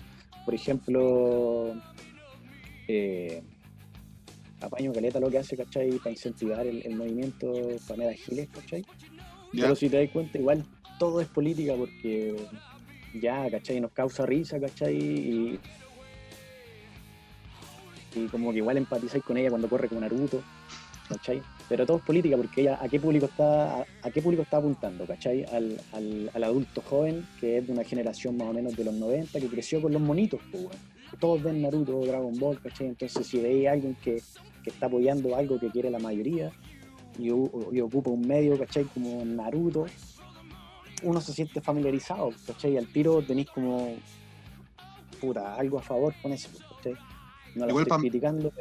por 0.45 0.55
ejemplo, 0.55 1.75
eh, 2.87 3.43
Apaño 4.61 4.93
Caleta 4.93 5.19
lo 5.19 5.29
que 5.29 5.39
hace, 5.39 5.57
¿cachai? 5.57 5.91
Para 5.97 6.11
incentivar 6.11 6.65
el, 6.65 6.95
movimiento 6.95 7.51
Pamela 7.87 8.13
Giles, 8.13 8.47
¿cachai? 8.49 8.85
Pero 9.51 9.75
si 9.75 9.89
te 9.89 10.01
das 10.01 10.09
cuenta, 10.11 10.37
igual 10.37 10.63
todo 10.99 11.19
es 11.19 11.27
política 11.27 11.73
porque 11.75 12.35
ya, 13.21 13.49
¿cachai? 13.51 13.81
Nos 13.81 13.91
causa 13.91 14.25
risa, 14.25 14.59
¿cachai? 14.59 14.95
Y, 14.95 15.59
y 18.15 18.27
como 18.27 18.51
que 18.51 18.59
igual 18.59 18.77
empatizáis 18.77 19.23
con 19.23 19.37
ella 19.37 19.49
cuando 19.49 19.67
corre 19.67 19.89
con 19.89 19.99
Naruto, 19.99 20.41
¿cachai? 21.09 21.41
Pero 21.69 21.85
todo 21.85 21.97
es 21.97 22.03
política 22.03 22.37
porque 22.37 22.61
ella 22.61 22.79
a 22.81 22.87
qué 22.87 22.99
público 22.99 23.25
está 23.25 23.85
a, 24.01 24.11
qué 24.11 24.21
público 24.21 24.43
está 24.43 24.57
apuntando, 24.57 25.05
¿cachai? 25.05 25.43
Al, 25.45 25.79
al, 26.33 26.43
adulto 26.43 26.81
joven 26.81 27.25
que 27.39 27.57
es 27.57 27.67
de 27.67 27.73
una 27.73 27.83
generación 27.83 28.37
más 28.37 28.47
o 28.49 28.53
menos 28.53 28.75
de 28.75 28.83
los 28.85 28.93
90 28.93 29.39
que 29.39 29.47
creció 29.47 29.81
con 29.81 29.91
los 29.91 30.01
monitos, 30.01 30.39
todos 31.19 31.43
ven 31.43 31.61
Naruto, 31.61 32.01
Dragon 32.05 32.37
Ball, 32.39 32.59
¿cachai? 32.61 32.87
Entonces 32.87 33.27
si 33.27 33.39
veis 33.39 33.67
a 33.67 33.71
alguien 33.73 33.95
que, 33.95 34.21
que, 34.63 34.69
está 34.69 34.85
apoyando 34.85 35.35
algo 35.35 35.59
que 35.59 35.69
quiere 35.69 35.89
la 35.89 35.99
mayoría 35.99 36.51
y, 37.19 37.29
ocupa 37.31 38.09
un 38.09 38.27
medio, 38.27 38.57
¿cachai? 38.57 38.85
Como 38.85 39.25
Naruto, 39.25 39.85
uno 41.03 41.21
se 41.21 41.33
siente 41.33 41.61
familiarizado, 41.61 42.31
¿cachai? 42.45 42.77
Al 42.77 42.87
tiro 42.87 43.21
tenéis 43.21 43.49
como 43.49 43.95
puta, 45.19 45.55
algo 45.55 45.79
a 45.79 45.81
favor 45.81 46.13
con 46.21 46.31
eso, 46.31 46.49
No 47.57 47.65
lo 47.65 47.79
estoy 47.79 47.99
criticando, 47.99 48.51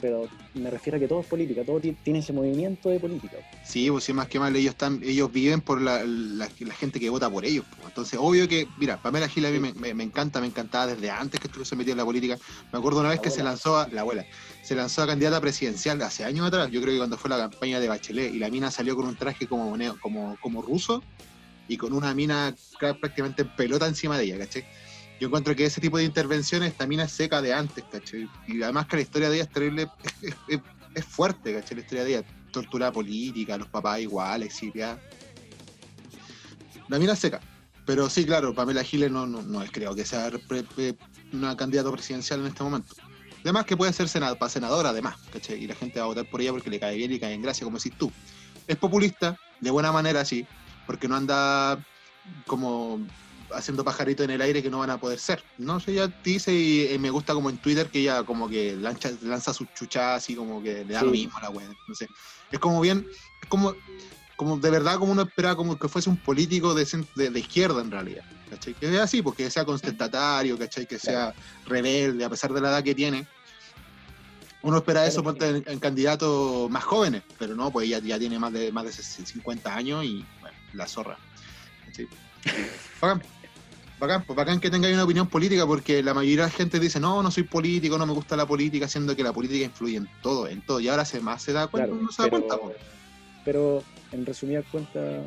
pero, 0.00 0.28
me 0.54 0.70
refiero 0.70 0.96
a 0.96 1.00
que 1.00 1.08
todo 1.08 1.20
es 1.20 1.26
política, 1.26 1.62
todo 1.64 1.80
tiene 1.80 2.18
ese 2.18 2.32
movimiento 2.32 2.90
de 2.90 3.00
política. 3.00 3.36
Sí, 3.64 3.90
pues 3.90 4.04
sí, 4.04 4.12
más 4.12 4.28
que 4.28 4.38
mal, 4.38 4.54
ellos 4.54 4.72
están, 4.72 5.00
ellos 5.02 5.32
viven 5.32 5.60
por 5.60 5.80
la, 5.80 6.00
gente 6.78 7.00
que 7.00 7.08
vota 7.08 7.30
por 7.30 7.44
ellos. 7.44 7.64
Pues. 7.70 7.88
Entonces, 7.88 8.18
obvio 8.20 8.46
que, 8.46 8.68
mira, 8.78 9.00
Pamela 9.00 9.28
Gil 9.28 9.46
a 9.46 9.50
mí 9.50 9.58
me, 9.58 10.02
encanta, 10.02 10.40
me 10.40 10.46
encantaba 10.46 10.88
desde 10.88 11.10
antes 11.10 11.40
que 11.40 11.46
estuviese 11.46 11.74
metida 11.76 11.92
en 11.92 11.98
la 11.98 12.04
política. 12.04 12.36
Me 12.72 12.78
acuerdo 12.78 13.00
una 13.00 13.10
vez 13.10 13.20
que 13.20 13.30
se 13.30 13.42
lanzó, 13.42 13.78
a, 13.78 13.88
la 13.88 14.02
abuela, 14.02 14.26
se 14.62 14.74
lanzó 14.74 15.02
a 15.02 15.06
candidata 15.06 15.40
presidencial 15.40 16.00
hace 16.02 16.24
años 16.24 16.46
atrás, 16.46 16.70
yo 16.70 16.80
creo 16.80 16.92
que 16.92 16.98
cuando 16.98 17.16
fue 17.16 17.30
la 17.30 17.38
campaña 17.38 17.80
de 17.80 17.88
Bachelet, 17.88 18.34
y 18.34 18.38
la 18.38 18.50
mina 18.50 18.70
salió 18.70 18.96
con 18.96 19.06
un 19.06 19.16
traje 19.16 19.46
como, 19.46 19.76
como, 20.00 20.36
como 20.40 20.62
ruso 20.62 21.02
y 21.68 21.76
con 21.76 21.92
una 21.92 22.14
mina 22.14 22.54
prácticamente 22.78 23.42
en 23.42 23.48
pelota 23.56 23.86
encima 23.86 24.18
de 24.18 24.24
ella, 24.24 24.38
¿cachai? 24.38 24.64
Yo 25.20 25.28
encuentro 25.28 25.54
que 25.54 25.64
ese 25.64 25.80
tipo 25.80 25.98
de 25.98 26.04
intervenciones 26.04 26.76
también 26.76 27.00
es 27.00 27.12
seca 27.12 27.40
de 27.40 27.52
antes, 27.52 27.84
¿cachai? 27.90 28.28
Y 28.46 28.62
además 28.62 28.86
que 28.86 28.96
la 28.96 29.02
historia 29.02 29.28
de 29.28 29.36
ella 29.36 29.44
es 29.44 29.50
terrible, 29.50 29.88
es, 30.94 31.04
fuerte, 31.04 31.54
¿cachai? 31.54 31.76
La 31.76 31.82
historia 31.82 32.04
de 32.04 32.10
ella, 32.10 32.26
tortura 32.52 32.92
política, 32.92 33.56
los 33.56 33.68
papás 33.68 34.00
igual, 34.00 34.42
exiliada. 34.42 35.00
La 36.88 36.98
mina 36.98 37.14
seca. 37.14 37.40
Pero 37.86 38.08
sí, 38.08 38.24
claro, 38.24 38.54
Pamela 38.54 38.82
Giles 38.82 39.10
no, 39.10 39.26
no, 39.26 39.42
no 39.42 39.64
creo 39.70 39.94
que 39.94 40.04
sea 40.04 40.30
una 41.32 41.56
candidata 41.56 41.90
presidencial 41.90 42.40
en 42.40 42.46
este 42.46 42.62
momento. 42.62 42.94
Además 43.42 43.66
que 43.66 43.76
puede 43.76 43.92
ser 43.92 44.08
para 44.38 44.48
senadora, 44.48 44.88
además, 44.88 45.16
¿cachai? 45.32 45.62
Y 45.62 45.66
la 45.66 45.74
gente 45.74 46.00
va 46.00 46.06
a 46.06 46.08
votar 46.08 46.28
por 46.30 46.40
ella 46.40 46.52
porque 46.52 46.70
le 46.70 46.80
cae 46.80 46.96
bien 46.96 47.12
y 47.12 47.20
cae 47.20 47.34
en 47.34 47.42
gracia, 47.42 47.64
como 47.64 47.76
decís 47.76 47.92
tú. 47.96 48.10
Es 48.66 48.76
populista, 48.76 49.38
de 49.60 49.70
buena 49.70 49.92
manera, 49.92 50.24
sí, 50.24 50.46
porque 50.86 51.08
no 51.08 51.16
anda 51.16 51.78
como 52.46 53.00
haciendo 53.54 53.84
pajarito 53.84 54.22
en 54.22 54.30
el 54.30 54.40
aire 54.40 54.62
que 54.62 54.70
no 54.70 54.78
van 54.78 54.90
a 54.90 54.98
poder 54.98 55.18
ser. 55.18 55.42
No 55.58 55.80
sé, 55.80 55.92
ella 55.92 56.08
dice 56.22 56.52
y 56.52 56.82
eh, 56.82 56.98
me 56.98 57.10
gusta 57.10 57.34
como 57.34 57.50
en 57.50 57.58
Twitter 57.58 57.88
que 57.88 58.00
ella 58.00 58.22
como 58.22 58.48
que 58.48 58.76
lanza, 58.76 59.10
lanza 59.22 59.52
sus 59.52 59.72
chuchas 59.74 60.28
y 60.30 60.34
como 60.34 60.62
que 60.62 60.84
le 60.84 60.94
da 60.94 61.02
lo 61.02 61.10
mismo 61.10 61.36
a 61.38 61.42
la 61.42 61.50
wea. 61.50 61.68
No 61.88 61.94
sé. 61.94 62.06
Es 62.50 62.58
como 62.58 62.80
bien, 62.80 63.06
es 63.42 63.48
como, 63.48 63.74
como 64.36 64.58
de 64.58 64.70
verdad 64.70 64.98
como 64.98 65.12
uno 65.12 65.22
esperaba 65.22 65.56
como 65.56 65.78
que 65.78 65.88
fuese 65.88 66.10
un 66.10 66.16
político 66.16 66.74
de, 66.74 66.86
de, 67.14 67.40
izquierda 67.40 67.80
en 67.80 67.90
realidad. 67.90 68.24
¿cachai? 68.50 68.74
Que 68.74 68.90
sea 68.90 69.02
así, 69.04 69.22
porque 69.22 69.50
sea 69.50 69.64
constatatario, 69.64 70.58
¿cachai? 70.58 70.86
Que 70.86 70.98
sea 70.98 71.34
rebelde, 71.66 72.24
a 72.24 72.30
pesar 72.30 72.52
de 72.52 72.60
la 72.60 72.70
edad 72.70 72.82
que 72.82 72.94
tiene. 72.94 73.26
Uno 74.62 74.78
espera 74.78 75.06
eso 75.06 75.22
en, 75.40 75.62
en, 75.66 75.78
candidatos 75.78 76.70
más 76.70 76.84
jóvenes, 76.84 77.22
pero 77.38 77.54
no, 77.54 77.70
pues 77.70 77.86
ella 77.86 77.98
ya 77.98 78.18
tiene 78.18 78.38
más 78.38 78.50
de, 78.50 78.72
más 78.72 78.84
de 78.84 78.92
50 78.92 79.74
años 79.74 80.04
y 80.04 80.24
bueno, 80.40 80.56
la 80.72 80.86
zorra. 80.86 81.18
¿cachai? 81.86 82.08
Bacán, 84.06 84.24
pues 84.26 84.36
bacán 84.36 84.60
que 84.60 84.70
tengáis 84.70 84.94
una 84.94 85.04
opinión 85.04 85.28
política, 85.28 85.66
porque 85.66 86.02
la 86.02 86.12
mayoría 86.12 86.44
de 86.44 86.50
la 86.50 86.50
gente 86.50 86.78
dice, 86.78 87.00
no, 87.00 87.22
no 87.22 87.30
soy 87.30 87.44
político, 87.44 87.96
no 87.96 88.04
me 88.04 88.12
gusta 88.12 88.36
la 88.36 88.44
política, 88.44 88.86
siendo 88.86 89.16
que 89.16 89.22
la 89.22 89.32
política 89.32 89.64
influye 89.64 89.96
en 89.96 90.08
todo, 90.22 90.46
en 90.46 90.60
todo. 90.60 90.78
Y 90.78 90.88
ahora 90.88 91.06
se 91.06 91.20
más 91.20 91.42
se 91.42 91.54
da 91.54 91.68
cuenta, 91.68 91.88
Claro, 91.88 92.02
no 92.02 92.12
se 92.12 92.22
da 92.22 92.28
pero, 92.28 92.46
cuenta, 92.46 92.58
po. 92.58 92.72
pero 93.46 93.82
en 94.12 94.26
resumidas 94.26 94.66
cuentas, 94.70 95.24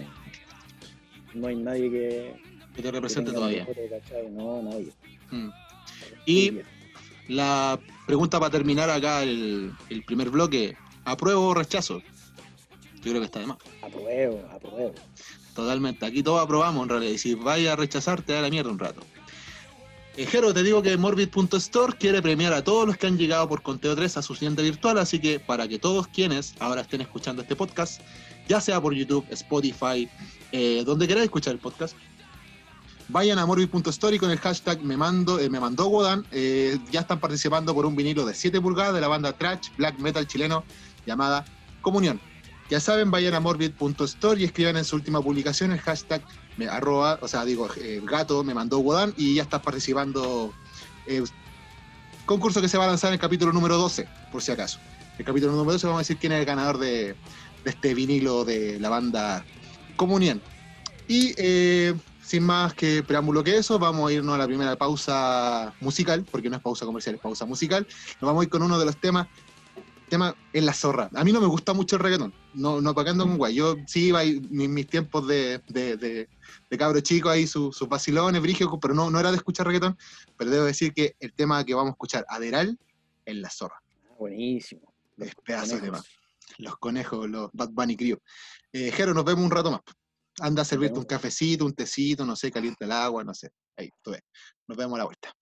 no 1.34 1.48
hay 1.48 1.56
nadie 1.56 1.90
que. 1.90 2.42
que 2.76 2.82
te 2.84 2.92
represente 2.92 3.32
todavía. 3.32 3.68
Mm. 5.32 5.50
Y 6.28 6.60
la 7.30 7.80
pregunta 8.06 8.40
para 8.40 8.52
terminar 8.52 8.92
acá 8.92 9.24
el, 9.24 9.74
el 9.90 10.04
primer 10.04 10.30
bloque, 10.30 10.78
¿apruebo 11.04 11.48
o 11.48 11.54
rechazo? 11.56 12.04
Yo 12.98 13.12
creo 13.12 13.22
que 13.22 13.26
está 13.26 13.40
de 13.40 13.48
más. 13.48 13.58
Apruebo, 13.82 14.48
apruebo. 14.52 14.94
Totalmente. 15.58 16.06
Aquí 16.06 16.22
todos 16.22 16.39
aprobamos 16.39 16.84
en 16.84 16.89
realidad. 16.89 17.13
Y 17.13 17.17
si 17.17 17.34
vaya 17.34 17.74
a 17.74 17.76
rechazar, 17.76 18.22
te 18.22 18.32
da 18.34 18.43
la 18.43 18.50
mierda 18.52 18.70
un 18.70 18.78
rato. 18.78 19.02
Eh, 20.15 20.28
te 20.28 20.63
digo 20.63 20.84
que 20.84 20.96
Morbid.store 20.98 21.98
quiere 21.98 22.22
premiar 22.22 22.54
a 22.54 22.63
todos 22.63 22.86
los 22.86 22.96
que 22.96 23.08
han 23.08 23.17
llegado 23.17 23.50
por 23.50 23.63
Conteo 23.63 23.96
3 23.96 24.17
a 24.17 24.22
su 24.22 24.36
tienda 24.36 24.62
virtual, 24.62 25.00
así 25.00 25.17
que 25.17 25.39
para 25.39 25.67
que 25.67 25.80
todos 25.80 26.08
quienes 26.10 26.54
ahora 26.60 26.82
estén 26.82 27.02
escuchando 27.02 27.41
este 27.41 27.56
podcast, 27.56 28.02
ya 28.48 28.62
sea 28.62 28.80
por 28.80 28.93
YouTube, 28.93 29.26
Spotify, 29.32 30.08
eh, 30.52 30.84
donde 30.86 31.08
queráis 31.08 31.26
escuchar 31.26 31.54
el 31.54 31.60
podcast, 31.60 31.96
vayan 33.10 33.39
a 33.39 33.46
Morbid.store 33.48 34.15
y 34.15 34.20
con 34.20 34.30
el 34.30 34.38
hashtag 34.38 34.84
me, 34.84 34.96
mando, 34.96 35.39
eh, 35.39 35.50
me 35.50 35.60
mandó 35.60 35.88
Wodan, 35.88 36.24
eh, 36.32 36.78
ya 36.91 37.00
están 37.00 37.20
participando 37.20 37.74
por 37.74 37.88
un 37.88 37.96
vinilo 37.96 38.28
de 38.28 38.36
7 38.36 38.62
pulgadas 38.62 38.93
de 38.93 39.02
la 39.02 39.08
banda 39.08 39.34
Trash 39.34 39.70
Black 39.76 39.98
Metal 39.98 40.28
chileno 40.28 40.63
llamada 41.08 41.46
Comunión. 41.82 42.22
Ya 42.69 42.80
saben, 42.80 43.12
vayan 43.12 43.34
a 43.34 43.39
morbid.store 43.39 44.41
y 44.41 44.43
escriban 44.43 44.75
en 44.75 44.84
su 44.84 44.95
última 44.95 45.21
publicación 45.21 45.71
el 45.71 45.80
hashtag 45.80 46.21
me 46.58 46.67
arroba, 46.67 47.17
o 47.21 47.27
sea, 47.27 47.45
digo, 47.45 47.69
gato 48.03 48.43
me 48.43 48.53
mandó 48.53 48.80
Wodan 48.80 49.13
y 49.15 49.36
ya 49.36 49.43
estás 49.43 49.62
participando. 49.62 50.53
eh, 51.06 51.23
concurso 52.25 52.62
que 52.62 52.67
se 52.67 52.77
va 52.77 52.84
a 52.84 52.88
lanzar 52.88 53.10
en 53.10 53.13
el 53.13 53.19
capítulo 53.19 53.53
número 53.53 53.77
12, 53.77 54.08
por 54.32 54.41
si 54.41 54.51
acaso. 54.51 54.80
El 55.17 55.23
capítulo 55.23 55.53
número 55.53 55.73
12 55.73 55.88
vamos 55.88 55.99
a 55.99 56.01
decir 56.01 56.17
quién 56.17 56.34
es 56.34 56.39
el 56.39 56.45
ganador 56.45 56.77
de, 56.77 57.15
de 57.63 57.69
este 57.69 57.93
vinilo 57.93 58.43
de 58.43 58.80
la 58.80 58.89
banda 58.89 59.45
Comunión. 59.95 60.41
Y 61.08 61.34
eh, 61.38 61.95
sin 62.21 62.43
más 62.43 62.73
que 62.73 63.01
preámbulo 63.01 63.43
que 63.43 63.58
eso, 63.58 63.80
vamos 63.80 64.10
a 64.10 64.13
irnos 64.13 64.36
a 64.36 64.38
la 64.38 64.45
primera 64.45 64.75
pausa 64.75 65.73
musical, 65.80 66.25
porque 66.30 66.49
no 66.49 66.58
es 66.58 66.62
pausa 66.62 66.86
comercial, 66.86 67.15
es 67.15 67.21
pausa 67.21 67.45
musical. 67.45 67.88
Nos 68.19 68.27
vamos 68.27 68.41
a 68.41 68.43
ir 68.43 68.49
con 68.49 68.62
uno 68.62 68.77
de 68.77 68.86
los 68.86 68.97
temas 68.97 69.27
tema 70.10 70.36
en 70.53 70.65
la 70.65 70.73
zorra. 70.73 71.10
A 71.15 71.23
mí 71.23 71.32
no 71.32 71.41
me 71.41 71.47
gusta 71.47 71.73
mucho 71.73 71.95
el 71.95 72.01
reggaetón, 72.01 72.34
no, 72.58 72.82
no 72.82 72.93
pagando 72.93 73.26
con 73.26 73.38
guay. 73.38 73.56
Yo 73.56 73.76
sí 73.86 74.08
iba 74.08 74.20
ahí, 74.20 74.39
mis, 74.50 74.67
mis 74.67 74.88
tiempos 74.88 75.28
de, 75.28 75.62
de, 75.70 75.96
de, 75.98 76.30
de 76.70 76.78
cabro 76.78 77.00
chico 77.00 77.30
ahí, 77.30 77.48
sus 77.48 77.76
sus 77.76 77.88
vacilones, 77.88 78.41
brígidos, 78.41 78.78
pero 78.82 78.93
no, 78.93 79.10
no 79.10 79.20
era 79.20 79.32
de 79.32 79.38
escuchar 79.38 79.67
reggaetón. 79.67 79.98
Pero 80.38 80.52
debo 80.52 80.65
decir 80.65 80.93
que 80.93 81.15
el 81.20 81.34
tema 81.34 81.63
que 81.63 81.74
vamos 81.74 81.91
a 81.91 81.93
escuchar, 81.93 82.26
Aderal, 82.30 82.78
en 83.26 83.41
la 83.41 83.50
zorra. 83.50 83.82
Ah, 84.10 84.15
buenísimo. 84.17 84.93
Es 85.17 85.34
pedazo 85.46 85.76
de 85.76 85.82
tema. 85.82 86.04
Los 86.58 86.78
conejos, 86.78 87.30
los 87.30 87.50
Bad 87.54 87.70
Bunny 87.70 87.96
Crew. 87.96 88.17
Eh, 88.74 88.91
Jero, 88.91 89.13
nos 89.13 89.26
vemos 89.26 89.43
un 89.46 89.52
rato 89.52 89.72
más. 89.72 89.82
Anda 90.39 90.62
a 90.62 90.65
servirte 90.65 91.00
un 91.00 91.06
cafecito, 91.06 91.65
un 91.65 91.74
tecito, 91.74 92.26
no 92.26 92.36
sé, 92.36 92.52
calienta 92.52 92.86
el 92.86 92.91
agua, 92.91 93.24
no 93.24 93.34
sé. 93.34 93.50
Ahí, 93.76 93.89
tú 94.02 94.12
ves. 94.12 94.22
Nos 94.67 94.78
vemos 94.78 94.96
a 94.96 95.00
la 95.00 95.06
vuelta. 95.06 95.34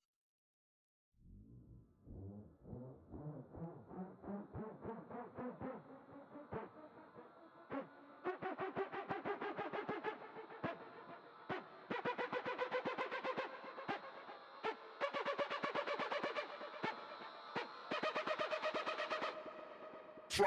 Me 20.38 20.44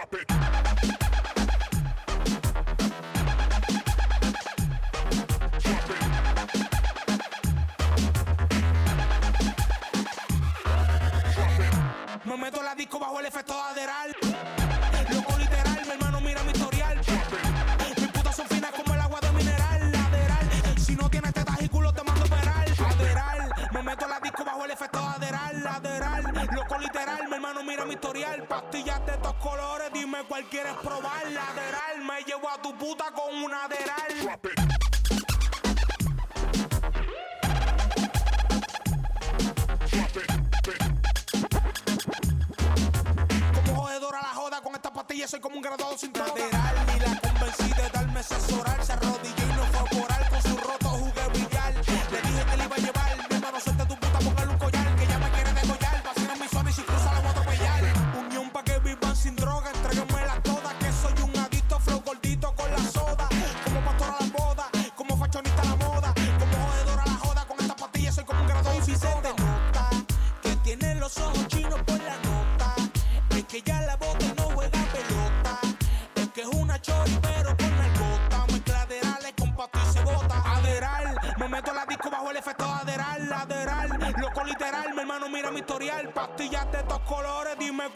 meto 12.36 12.62
la 12.62 12.74
disco 12.74 12.98
bajo 12.98 13.18
el 13.20 13.26
efecto 13.26 13.54
de 13.54 13.60
Aderal. 13.60 14.57
Mi 27.88 27.94
historial. 27.94 28.46
Pastillas 28.46 29.04
de 29.06 29.12
estos 29.12 29.34
colores, 29.36 29.90
dime 29.92 30.18
cuál 30.28 30.44
quieres 30.44 30.74
probar. 30.74 31.30
Lateral, 31.30 32.04
me 32.06 32.22
llevo 32.22 32.48
a 32.48 32.60
tu 32.60 32.76
puta 32.76 33.06
con 33.12 33.34
un 33.34 33.52
Aderal. 33.52 34.14
Drop 34.22 34.46
it. 34.46 34.60
Drop 39.90 40.16
it. 40.16 40.38
Como 43.54 43.82
jodedora 43.82 44.20
la 44.20 44.28
joda 44.34 44.60
con 44.60 44.74
esta 44.74 44.92
pastilla 44.92 45.26
soy 45.26 45.40
como 45.40 45.56
un 45.56 45.62
graduado 45.62 45.96
sin 45.96 46.12
lateral 46.12 46.76
y 46.94 47.00
la 47.00 47.20
convencí 47.20 47.72
de 47.74 47.88
darme 47.90 48.20
asesorar 48.20 48.77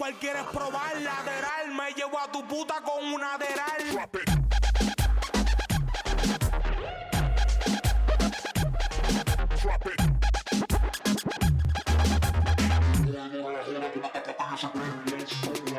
cuál 0.03 0.15
quieres 0.15 0.43
probar. 0.53 0.97
Aderal, 0.97 1.75
me 1.77 1.93
llevo 1.93 2.19
a 2.19 2.27
tu 2.33 2.45
puta 2.49 2.83
con 2.83 3.05
un 3.05 3.23
aderal. 3.23 3.79
Drop 3.93 4.17
it. 4.17 4.31
Drop 9.63 9.87
it. 9.87 10.13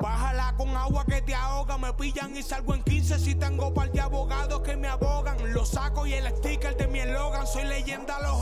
Bájala 0.01 0.53
con 0.55 0.69
agua 0.69 1.05
que 1.05 1.21
te 1.21 1.35
ahoga. 1.35 1.77
Me 1.77 1.93
pillan 1.93 2.37
y 2.37 2.43
salgo 2.43 2.75
en 2.75 2.83
15 2.83 3.19
si 3.19 3.35
tengo 3.35 3.73
par 3.73 3.91
de 3.91 3.99
abogados 3.99 4.61
que 4.61 4.77
me 4.77 4.87
abogan. 4.87 5.53
Lo 5.53 5.65
saco 5.65 6.07
y 6.07 6.13
el 6.13 6.33
sticker 6.37 6.77
de 6.77 6.87
mi 6.87 6.99
eslogan. 6.99 7.45
Soy 7.45 7.65
leyenda, 7.65 8.21
los 8.21 8.39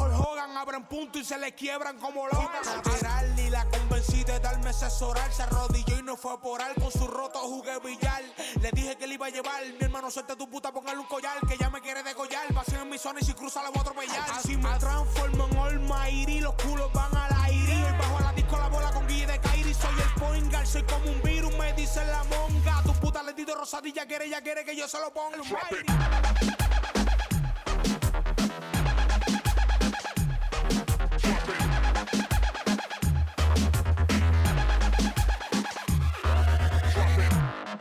Hulk 0.92 1.12
Hogan. 1.12 1.12
Abren 1.12 1.12
punto 1.12 1.20
y 1.20 1.24
se 1.24 1.38
les 1.38 1.54
quiebran 1.54 1.98
como. 1.98 2.28
Lateral 2.28 3.40
y 3.40 3.50
la 3.50 3.66
convencí 3.70 4.24
de 4.24 4.40
darme 4.40 4.70
asesorar. 4.70 5.32
Se 5.32 5.44
arrodilló 5.44 5.98
y 5.98 6.04
no 6.04 6.16
fue 6.18 6.40
por 6.40 6.62
algo. 6.62 6.82
Con 6.82 6.92
su 6.92 7.08
roto 7.08 7.40
jugué 7.40 7.80
billar. 7.80 8.22
Le 8.62 8.72
dije 8.72 8.96
que 8.98 9.08
le 9.08 9.16
iba 9.16 9.28
a 9.28 9.30
llevar. 9.30 9.64
Mi 9.80 9.86
hermano, 9.86 10.12
suelte 10.12 10.36
tu 10.36 10.50
puta, 10.50 10.72
póngale 10.72 11.00
un 11.00 11.08
collar. 11.08 11.40
Que 11.48 11.58
ya 11.58 11.70
me 11.70 11.82
quiere 11.82 12.04
degollar. 12.04 12.54
Vacío 12.54 12.82
en 12.82 12.90
mi 12.90 12.98
zona 12.98 13.20
y 13.22 13.26
si 13.26 13.34
cruza 13.34 13.64
la 13.64 13.70
voy 13.70 13.80
a 13.80 13.82
atropellar. 13.82 14.32
Así 14.32 14.58
me 14.58 14.78
transformo 14.80 15.48
en 15.48 15.58
Olmairi. 15.58 16.40
Los 16.42 16.56
culos 16.56 16.92
van 16.94 17.16
al 17.16 17.32
aire. 17.46 17.74
Y 17.74 17.98
bajo 17.98 18.18
a 18.18 18.22
la 18.22 18.34
disco 18.34 18.58
la 18.58 18.68
bola 18.68 18.92
con 18.92 19.08
Guille 19.08 19.28
de 19.28 19.40
Kairi. 19.40 19.74
Soy 19.74 19.94
el 20.00 20.22
point 20.22 20.52
guard, 20.52 20.66
soy 20.66 20.84
como 20.84 21.06
un 21.06 21.22
virus. 21.22 21.54
Me 21.58 21.74
dice 21.74 22.06
la 22.06 22.24
monga. 22.26 22.82
Tu 22.84 22.94
puta 22.94 23.24
le 23.24 23.34
tito 23.34 23.56
rosadilla 23.56 24.06
quiere, 24.06 24.30
ya 24.30 24.42
quiere 24.42 24.64
que 24.64 24.76
yo 24.76 24.88
se 24.88 25.00
lo 25.00 25.12
ponga. 25.12 25.38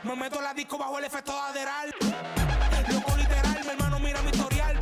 Me 0.03 0.15
meto 0.15 0.39
a 0.39 0.41
la 0.41 0.53
disco 0.53 0.77
bajo 0.77 0.97
el 0.97 1.05
efecto 1.05 1.31
lateral. 1.33 1.93
Loco 2.91 3.17
literal, 3.17 3.59
mi 3.63 3.69
hermano 3.69 3.99
mira 3.99 4.21
mi 4.21 4.31
historial. 4.31 4.79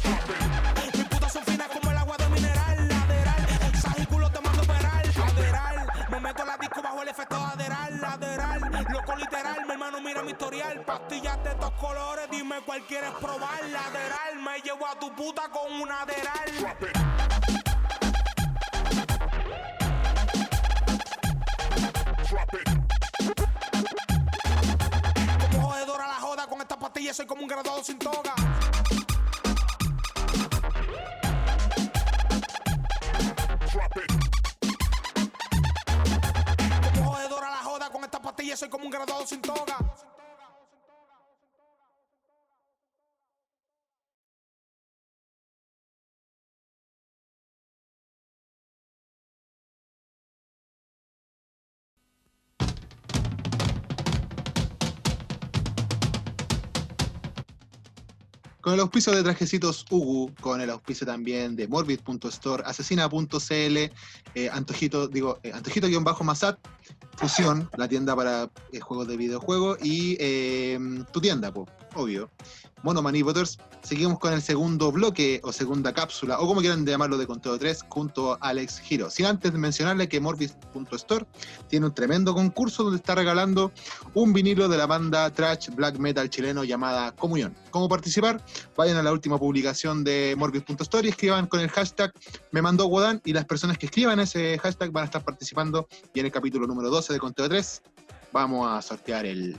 Mis 0.96 1.06
putas 1.08 1.34
son 1.34 1.44
finas 1.44 1.68
como 1.68 1.92
el 1.92 1.98
agua 1.98 2.16
de 2.18 2.30
mineral. 2.30 2.88
Lateral, 2.88 3.76
sal 3.82 4.08
culo 4.08 4.32
te 4.32 4.42
mando 4.42 4.62
operar. 4.62 5.06
Lateral, 5.18 5.88
me 6.10 6.20
meto 6.20 6.44
a 6.44 6.46
la 6.46 6.58
disco 6.58 6.82
bajo 6.82 7.02
el 7.02 7.10
efecto 7.10 7.38
lateral. 7.38 8.00
Lateral, 8.00 8.86
loco 8.90 9.16
literal, 9.16 9.66
mi 9.66 9.72
hermano 9.72 10.02
mira 10.02 10.22
mi 10.24 10.32
historial. 10.32 10.84
Pastillas 10.86 11.44
de 11.44 11.50
estos 11.50 11.72
colores, 11.72 12.30
dime 12.32 12.62
cuál 12.66 12.82
quieres 12.84 13.12
probar. 13.20 13.64
Lateral, 13.70 14.40
me 14.42 14.62
llevo 14.62 14.88
a 14.88 14.98
tu 15.00 15.14
puta 15.14 15.50
con 15.50 15.82
una 15.82 16.06
lateral. 16.06 16.76
drop 22.30 22.54
it. 22.54 22.79
Jodedora 25.70 26.08
la 26.08 26.16
joda 26.16 26.48
con 26.48 26.60
esta 26.62 26.80
pastilla, 26.80 27.14
soy 27.14 27.28
como 27.28 27.44
un 27.44 27.48
graduado 27.48 27.84
sin 27.84 28.00
toga. 28.00 28.34
Como 36.96 37.12
jodedora 37.12 37.50
la 37.52 37.58
joda 37.58 37.90
con 37.92 38.04
esta 38.04 38.20
pastilla, 38.20 38.58
soy 38.58 38.70
como 38.70 38.86
un 38.86 38.90
graduado 38.90 39.28
sin 39.28 39.42
toga. 39.44 39.78
Con 58.70 58.76
el 58.76 58.82
auspicio 58.82 59.16
de 59.16 59.24
Trajecitos 59.24 59.84
Ugu, 59.90 60.32
con 60.42 60.62
el 60.62 60.70
auspicio 60.70 61.04
también 61.04 61.56
de 61.56 61.68
Morbid.store, 61.68 62.62
Asesina.cl, 62.68 63.78
eh, 64.36 64.50
Antojito, 64.52 65.08
digo, 65.08 65.40
eh, 65.42 65.52
Antojito-Masat, 65.52 66.60
Fusión, 67.18 67.68
la 67.78 67.88
tienda 67.88 68.16
para 68.16 68.48
eh, 68.72 68.80
juegos 68.80 69.08
de 69.08 69.18
videojuegos, 69.18 69.80
y 69.82 70.18
eh, 70.20 70.78
tu 71.12 71.20
tienda, 71.20 71.52
po, 71.52 71.66
obvio. 71.96 72.30
Monomaní 72.84 73.22
Voters. 73.22 73.58
Seguimos 73.82 74.20
con 74.20 74.34
el 74.34 74.42
segundo 74.42 74.92
bloque 74.92 75.40
o 75.44 75.54
segunda 75.54 75.94
cápsula, 75.94 76.40
o 76.40 76.48
como 76.48 76.60
quieran 76.60 76.86
llamarlo, 76.86 77.18
de 77.18 77.26
Conteo 77.26 77.58
3, 77.58 77.86
junto 77.88 78.34
a 78.34 78.38
Alex 78.42 78.80
Giro. 78.80 79.10
Sin 79.10 79.26
antes 79.26 79.54
mencionarle 79.54 80.10
que 80.10 80.20
Morbid.store 80.20 81.26
tiene 81.70 81.86
un 81.86 81.94
tremendo 81.94 82.34
concurso 82.34 82.84
donde 82.84 82.98
está 82.98 83.16
regalando 83.16 83.72
un 84.14 84.34
vinilo 84.34 84.68
de 84.68 84.78
la 84.78 84.86
banda 84.86 85.32
trash 85.32 85.70
black 85.70 85.98
metal 85.98 86.30
chileno 86.30 86.64
llamada 86.64 87.14
Comunión. 87.16 87.56
¿Cómo 87.72 87.88
participar? 87.88 88.44
Vayan 88.76 88.98
a 88.98 89.04
la 89.04 89.12
última 89.12 89.38
publicación 89.38 90.04
de 90.04 90.36
Morbid.store 90.38 91.08
y 91.08 91.12
escriban 91.12 91.48
con 91.48 91.62
el 91.62 91.70
hashtag 91.70 92.12
me 92.52 92.62
mandó 92.62 92.88
Wodan 92.88 93.22
y 93.26 93.34
las 93.34 93.46
personas 93.46 93.78
que 93.78 93.86
escriban 93.86 94.20
ese 94.20 94.58
hashtag 94.60 94.92
van 94.92 95.04
a 95.04 95.06
estar 95.06 95.24
participando 95.24 95.88
y 96.14 96.20
en 96.20 96.26
el 96.26 96.32
capítulo 96.32 96.68
número 96.68 96.90
12 96.90 97.14
de 97.14 97.20
Conteo 97.20 97.48
3 97.48 97.82
vamos 98.32 98.68
a 98.68 98.82
sortear 98.82 99.26
el, 99.26 99.58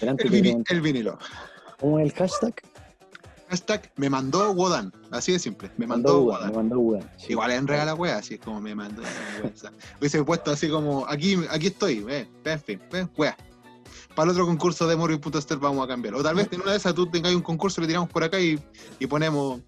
Delante 0.00 0.24
el, 0.24 0.80
vinilo. 0.80 1.18
¿Cómo 1.78 1.98
es 1.98 2.06
el 2.06 2.12
hashtag? 2.12 2.54
Hashtag 3.48 3.92
me 3.96 4.08
mandó 4.10 4.52
Wodan, 4.52 4.92
así 5.10 5.32
de 5.32 5.38
simple, 5.38 5.70
me 5.76 5.86
mandó 5.86 6.22
Wodan. 6.22 6.50
Me 6.50 6.56
mandó. 6.56 7.00
Sí. 7.18 7.32
Igual 7.32 7.52
en 7.52 7.66
regala 7.66 7.94
wea, 7.94 8.18
así 8.18 8.34
es 8.34 8.40
como 8.40 8.60
me 8.60 8.74
mandó 8.74 9.02
Hubiese 10.00 10.22
puesto 10.24 10.50
así 10.50 10.68
como, 10.68 11.06
aquí, 11.06 11.36
aquí 11.50 11.68
estoy, 11.68 12.04
eh, 12.08 12.26
en 12.44 12.60
fin, 12.60 12.80
eh, 12.92 13.06
wea. 13.16 13.36
Para 14.14 14.30
el 14.30 14.30
otro 14.30 14.46
concurso 14.46 14.86
de 14.86 14.96
Morbid.ster 14.96 15.58
vamos 15.58 15.84
a 15.84 15.88
cambiar. 15.88 16.14
O 16.14 16.22
tal 16.22 16.36
vez 16.36 16.48
en 16.52 16.62
una 16.62 16.70
de 16.70 16.76
esas 16.76 16.94
tú 16.94 17.06
tengáis 17.06 17.34
un 17.34 17.42
concurso, 17.42 17.80
le 17.80 17.88
tiramos 17.88 18.08
por 18.08 18.22
acá 18.22 18.40
y, 18.40 18.60
y 18.98 19.06
ponemos, 19.06 19.60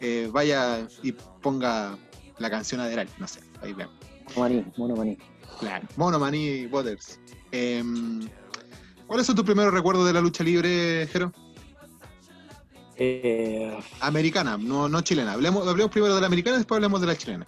eh, 0.00 0.28
vaya 0.32 0.86
y 1.02 1.12
ponga 1.12 1.96
la 2.38 2.50
canción 2.50 2.80
Aderal, 2.80 3.08
no 3.18 3.28
sé, 3.28 3.40
ahí 3.62 3.72
veamos. 3.72 3.94
Monomaní, 4.36 4.64
monomaní. 4.76 5.18
Claro. 5.58 5.86
Mono 5.96 6.18
Maní 6.18 6.66
Waters. 6.66 7.18
Em, 7.52 8.28
¿Cuáles 9.06 9.26
son 9.26 9.36
tus 9.36 9.44
primeros 9.44 9.72
recuerdos 9.72 10.06
de 10.06 10.12
la 10.12 10.20
lucha 10.20 10.42
libre, 10.44 11.06
Jero? 11.12 11.32
Eh, 12.96 13.76
Americana, 14.00 14.56
no, 14.56 14.88
no 14.88 15.00
chilena. 15.02 15.32
Hablemos, 15.32 15.66
hablemos 15.66 15.90
primero 15.90 16.14
de 16.14 16.20
la 16.20 16.26
americana, 16.26 16.56
después 16.58 16.76
hablemos 16.76 17.00
de 17.00 17.06
la 17.06 17.16
chilena. 17.16 17.46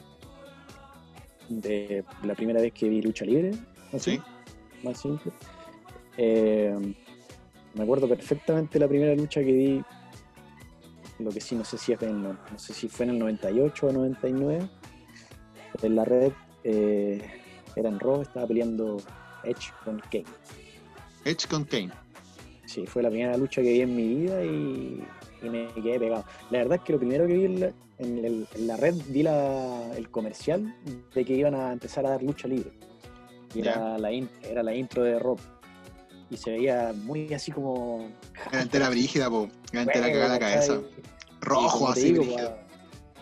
de 1.48 2.04
la 2.24 2.34
primera 2.34 2.60
vez 2.60 2.72
que 2.72 2.88
vi 2.88 3.00
lucha 3.00 3.24
libre, 3.24 3.52
así, 3.92 4.16
Sí. 4.16 4.22
más 4.82 5.00
simple. 5.00 5.30
Eh, 6.16 6.74
me 7.74 7.84
acuerdo 7.84 8.08
perfectamente 8.08 8.80
la 8.80 8.88
primera 8.88 9.14
lucha 9.14 9.38
que 9.44 9.52
vi, 9.52 9.82
lo 11.20 11.30
que 11.30 11.40
sí 11.40 11.54
no 11.54 11.64
sé 11.64 11.78
si 11.78 11.92
es 11.92 12.02
en, 12.02 12.22
no 12.24 12.36
sé 12.56 12.74
si 12.74 12.88
fue 12.88 13.04
en 13.06 13.10
el 13.12 13.18
98 13.20 13.86
o 13.86 13.92
99, 13.92 14.68
en 15.82 15.94
la 15.94 16.04
red, 16.04 16.32
eh, 16.64 17.22
era 17.76 17.90
en 17.90 18.00
Raw, 18.00 18.22
estaba 18.22 18.48
peleando 18.48 18.96
Edge 19.44 19.70
con 19.84 20.00
Kane. 20.00 20.24
Edge 21.26 21.46
con 21.48 21.64
Kane. 21.64 21.90
Sí, 22.66 22.86
fue 22.86 23.02
la 23.02 23.10
primera 23.10 23.36
lucha 23.36 23.62
que 23.62 23.70
vi 23.72 23.80
en 23.80 23.94
mi 23.96 24.08
vida 24.14 24.42
y, 24.44 25.04
y 25.42 25.48
me 25.48 25.66
quedé 25.74 25.98
pegado. 26.00 26.24
La 26.50 26.58
verdad 26.58 26.78
es 26.78 26.82
que 26.84 26.92
lo 26.92 26.98
primero 26.98 27.26
que 27.26 27.34
vi 27.34 27.44
en 27.44 27.60
la, 27.60 27.72
en 27.98 28.24
el- 28.24 28.48
en 28.54 28.66
la 28.66 28.76
red, 28.76 28.94
vi 29.08 29.22
la- 29.22 29.92
el 29.96 30.08
comercial 30.10 30.74
de 31.14 31.24
que 31.24 31.32
iban 31.34 31.54
a 31.54 31.72
empezar 31.72 32.06
a 32.06 32.10
dar 32.10 32.22
lucha 32.22 32.48
libre. 32.48 32.70
Y 33.54 33.60
era, 33.60 33.96
la, 33.98 34.12
in- 34.12 34.28
era 34.42 34.62
la 34.62 34.74
intro 34.74 35.02
de 35.02 35.18
Rob. 35.18 35.38
Y 36.28 36.36
se 36.36 36.50
veía 36.50 36.92
muy 36.92 37.32
así 37.32 37.52
como... 37.52 38.08
Era 38.50 38.62
entera 38.62 38.90
brígida, 38.90 39.30
po. 39.30 39.48
Era 39.72 39.82
entera 39.82 40.06
cagada 40.12 40.28
la 40.34 40.38
cabeza. 40.40 40.80
Rojo, 41.40 41.88
así, 41.88 42.12
digo, 42.12 42.24
brígido. 42.24 42.58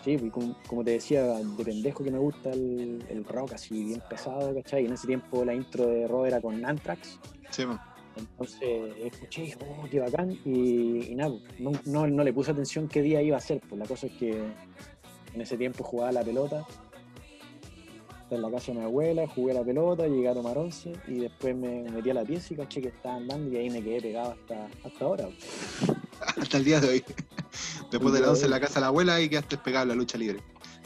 Sí, 0.03 0.17
pues, 0.19 0.33
como, 0.33 0.57
como 0.67 0.85
te 0.85 0.93
decía, 0.93 1.23
de 1.23 1.65
pendejo 1.65 2.03
que 2.03 2.11
me 2.11 2.19
gusta 2.19 2.51
el, 2.51 3.05
el 3.09 3.25
rock 3.25 3.53
así 3.55 3.85
bien 3.85 4.03
pesado, 4.09 4.55
¿cachai? 4.55 4.83
Y 4.83 4.87
en 4.87 4.95
ese 4.95 5.07
tiempo 5.07 5.45
la 5.45 5.55
intro 5.55 5.87
de 5.87 6.09
Rob 6.09 6.25
era 6.27 6.41
con 6.41 6.65
Anthrax. 6.65 7.19
Sí, 7.51 7.65
po. 7.67 7.79
Entonces 8.17 8.61
escuché 9.03 9.43
y 9.43 9.45
dije, 9.47 9.59
oh, 9.61 9.89
qué 9.91 10.01
bacán. 10.01 10.39
Y, 10.45 11.07
y 11.11 11.15
nada, 11.15 11.35
pues, 11.41 11.61
no, 11.61 11.73
no, 11.87 12.07
no 12.07 12.25
le 12.25 12.33
puse 12.33 12.51
atención 12.53 12.89
qué 12.89 13.03
día 13.03 13.21
iba 13.23 13.37
a 13.37 13.41
ser. 13.41 13.61
Pues 13.69 13.79
la 13.79 13.87
cosa 13.87 14.07
es 14.07 14.13
que 14.15 14.31
en 15.35 15.41
ese 15.41 15.57
tiempo 15.57 15.83
jugaba 15.85 16.13
la 16.13 16.23
pelota. 16.23 16.65
En 18.31 18.41
la 18.43 18.51
casa 18.51 18.73
de 18.73 18.79
mi 18.79 18.85
abuela, 18.85 19.29
jugué 19.29 19.53
la 19.55 19.63
pelota, 19.63 20.07
llegué 20.09 20.29
a 20.29 20.35
tomar 20.35 20.57
once 20.59 20.93
y 21.07 21.15
después 21.21 21.55
me 21.55 21.83
metí 21.91 22.11
a 22.11 22.15
la 22.15 22.25
pieza 22.25 22.55
y 22.55 22.57
caché 22.57 22.81
que 22.81 22.89
estaba 22.89 23.17
andando 23.17 23.53
y 23.53 23.57
ahí 23.59 23.71
me 23.71 23.83
quedé 23.83 24.01
pegado 24.01 24.33
hasta, 24.33 24.67
hasta 24.85 25.05
ahora. 25.05 25.25
pues. 25.27 25.97
Hasta 26.39 26.57
el 26.57 26.65
día 26.65 26.81
de 26.81 26.89
hoy. 26.89 27.05
Después 27.91 28.13
de 28.13 28.19
día 28.19 28.21
la 28.21 28.27
de 28.27 28.31
11 28.31 28.45
en 28.47 28.51
la 28.51 28.61
casa 28.61 28.75
de 28.77 28.81
la 28.81 28.87
abuela 28.89 29.21
y 29.21 29.29
quedaste 29.29 29.59
pegado 29.59 29.83
en 29.83 29.89
la 29.91 29.95
lucha 29.95 30.17
libre. 30.17 30.41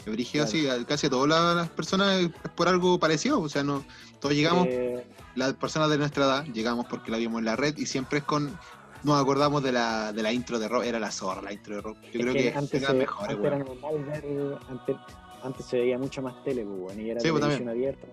Me 0.05 0.11
brígido 0.11 0.45
Claro. 0.45 0.59
así, 0.75 0.81
a- 0.83 0.85
casi 0.85 1.07
a 1.07 1.09
todas 1.09 1.29
las- 1.29 1.55
las 1.55 1.69
personas 1.69 2.19
es 2.21 2.29
por 2.55 2.67
algo 2.67 2.99
parecido. 2.99 3.39
O 3.39 3.47
sea, 3.49 3.63
no 3.63 3.83
todos 4.19 4.35
llegamos, 4.35 4.67
Eh, 4.69 5.03
las 5.39 5.53
personas 5.55 5.89
de 5.89 5.97
nuestra 5.97 6.25
edad, 6.25 6.45
llegamos 6.45 6.85
porque 6.87 7.11
la 7.11 7.17
vimos 7.17 7.39
en 7.39 7.45
la 7.45 7.55
red 7.55 7.75
y 7.77 7.85
siempre 7.85 8.19
es 8.19 8.25
con. 8.25 8.57
Nos 9.01 9.21
acordamos 9.21 9.63
de 9.63 9.71
la, 9.71 10.11
de 10.11 10.21
la 10.21 10.33
intro 10.33 10.59
de 10.59 10.67
rock, 10.67 10.83
era 10.83 10.99
la 10.99 11.09
zorra 11.09 11.41
la 11.41 11.53
intro 11.53 11.75
de 11.75 11.81
rock. 11.81 11.97
Yo 12.13 12.19
es 12.19 12.25
creo 12.25 12.33
que, 12.33 12.53
antes, 12.53 12.83
era 12.83 12.91
se- 12.91 12.97
mejor, 12.97 13.29
antes 13.29 13.45
era 13.45 13.57
normal 13.59 13.95
ver, 14.03 14.59
antes, 14.67 14.97
antes 15.41 15.65
se 15.65 15.79
veía 15.79 15.97
mucha 15.97 16.21
más 16.21 16.35
tele, 16.43 16.65
pues, 16.65 16.79
bueno, 16.79 17.01
y 17.01 17.09
era 17.09 17.21
Sí, 17.21 17.29
pues, 17.29 17.41
televisión 17.41 17.69
abierta, 17.69 18.07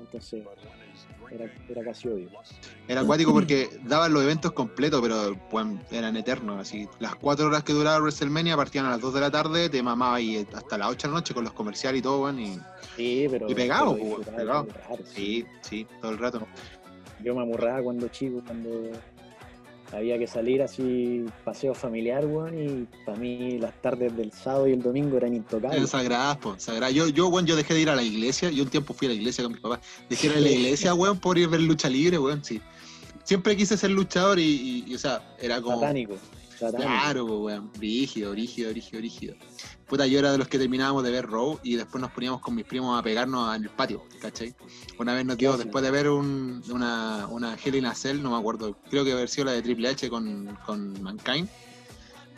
entonces 0.00 0.44
era, 1.30 1.50
era 1.68 1.84
casi 1.84 2.08
obvio. 2.08 2.30
Era 2.86 3.00
acuático 3.02 3.32
porque 3.32 3.68
daban 3.84 4.12
los 4.12 4.22
eventos 4.22 4.52
completos, 4.52 5.00
pero 5.00 5.36
eran 5.90 6.16
eternos. 6.16 6.60
Así, 6.60 6.88
las 6.98 7.14
cuatro 7.16 7.46
horas 7.46 7.62
que 7.64 7.72
duraba 7.72 7.98
WrestleMania 7.98 8.56
partían 8.56 8.86
a 8.86 8.90
las 8.90 9.00
2 9.00 9.14
de 9.14 9.20
la 9.20 9.30
tarde, 9.30 9.68
te 9.68 9.82
mamaba 9.82 10.16
ahí 10.16 10.46
hasta 10.52 10.78
las 10.78 10.88
8 10.88 11.08
de 11.08 11.12
la 11.12 11.18
noche 11.18 11.34
con 11.34 11.44
los 11.44 11.52
comerciales 11.52 12.00
y 12.00 12.02
todo, 12.02 12.30
y 12.38 12.58
Sí, 12.96 13.26
pero. 13.30 13.48
Y 13.48 13.54
pegado, 13.54 13.96
pero 13.96 14.66
pues, 14.88 15.08
sí, 15.08 15.44
sí, 15.60 15.86
todo 16.00 16.12
el 16.12 16.18
rato. 16.18 16.46
Yo 17.22 17.34
me 17.34 17.42
amurraba 17.42 17.82
cuando 17.82 18.08
chico, 18.08 18.42
cuando 18.46 18.92
había 19.92 20.18
que 20.18 20.26
salir 20.26 20.62
así, 20.62 21.24
paseo 21.44 21.74
familiar, 21.74 22.26
weón, 22.26 22.58
y 22.58 22.86
para 23.04 23.18
mí 23.18 23.58
las 23.58 23.72
tardes 23.80 24.16
del 24.16 24.32
sábado 24.32 24.68
y 24.68 24.72
el 24.72 24.82
domingo 24.82 25.16
eran 25.16 25.34
intocables. 25.34 25.88
sagradas, 25.90 26.36
po, 26.38 26.54
sagradas. 26.58 26.94
Yo, 26.94 27.08
yo, 27.08 27.28
weón, 27.28 27.46
yo 27.46 27.56
dejé 27.56 27.74
de 27.74 27.80
ir 27.80 27.90
a 27.90 27.96
la 27.96 28.02
iglesia, 28.02 28.50
yo 28.50 28.64
un 28.64 28.70
tiempo 28.70 28.92
fui 28.94 29.06
a 29.06 29.10
la 29.10 29.16
iglesia 29.16 29.42
con 29.44 29.52
mis 29.52 29.60
papás, 29.60 29.80
dejé 30.10 30.28
de 30.28 30.34
ir 30.34 30.38
a 30.38 30.40
la 30.42 30.50
iglesia, 30.50 30.94
weón, 30.94 31.18
por 31.18 31.38
ir 31.38 31.46
a 31.46 31.50
ver 31.50 31.60
lucha 31.60 31.88
libre, 31.88 32.18
weón, 32.18 32.44
sí. 32.44 32.60
Siempre 33.24 33.56
quise 33.56 33.76
ser 33.76 33.90
luchador 33.90 34.38
y, 34.38 34.42
y- 34.42 34.84
y, 34.88 34.94
o 34.94 34.98
sea, 34.98 35.22
era 35.40 35.60
como... 35.60 35.80
Satánico. 35.80 36.14
Claro, 36.58 37.24
weón, 37.24 37.70
rígido, 37.78 38.34
rígido, 38.34 38.72
rígido, 38.72 39.00
rígido. 39.00 39.34
Puta, 39.86 40.06
yo 40.06 40.18
era 40.18 40.32
de 40.32 40.38
los 40.38 40.48
que 40.48 40.58
terminábamos 40.58 41.02
de 41.04 41.10
ver 41.10 41.26
Raw 41.26 41.58
y 41.62 41.76
después 41.76 42.00
nos 42.00 42.10
poníamos 42.10 42.40
con 42.40 42.54
mis 42.54 42.64
primos 42.64 42.98
a 42.98 43.02
pegarnos 43.02 43.54
en 43.56 43.62
el 43.64 43.70
patio, 43.70 44.02
¿cachai? 44.20 44.54
Una 44.98 45.14
vez 45.14 45.24
nos 45.24 45.36
dio, 45.36 45.56
después 45.56 45.84
de 45.84 45.90
ver 45.90 46.08
un, 46.08 46.62
una, 46.70 47.26
una 47.28 47.56
Hell 47.56 47.76
in 47.76 47.86
a 47.86 47.94
Cell, 47.94 48.20
no 48.22 48.32
me 48.32 48.36
acuerdo, 48.38 48.76
creo 48.90 49.04
que 49.04 49.12
haber 49.12 49.28
sido 49.28 49.46
la 49.46 49.52
de 49.52 49.62
Triple 49.62 49.88
H 49.88 50.10
con, 50.10 50.58
con 50.66 51.00
Mankind, 51.02 51.48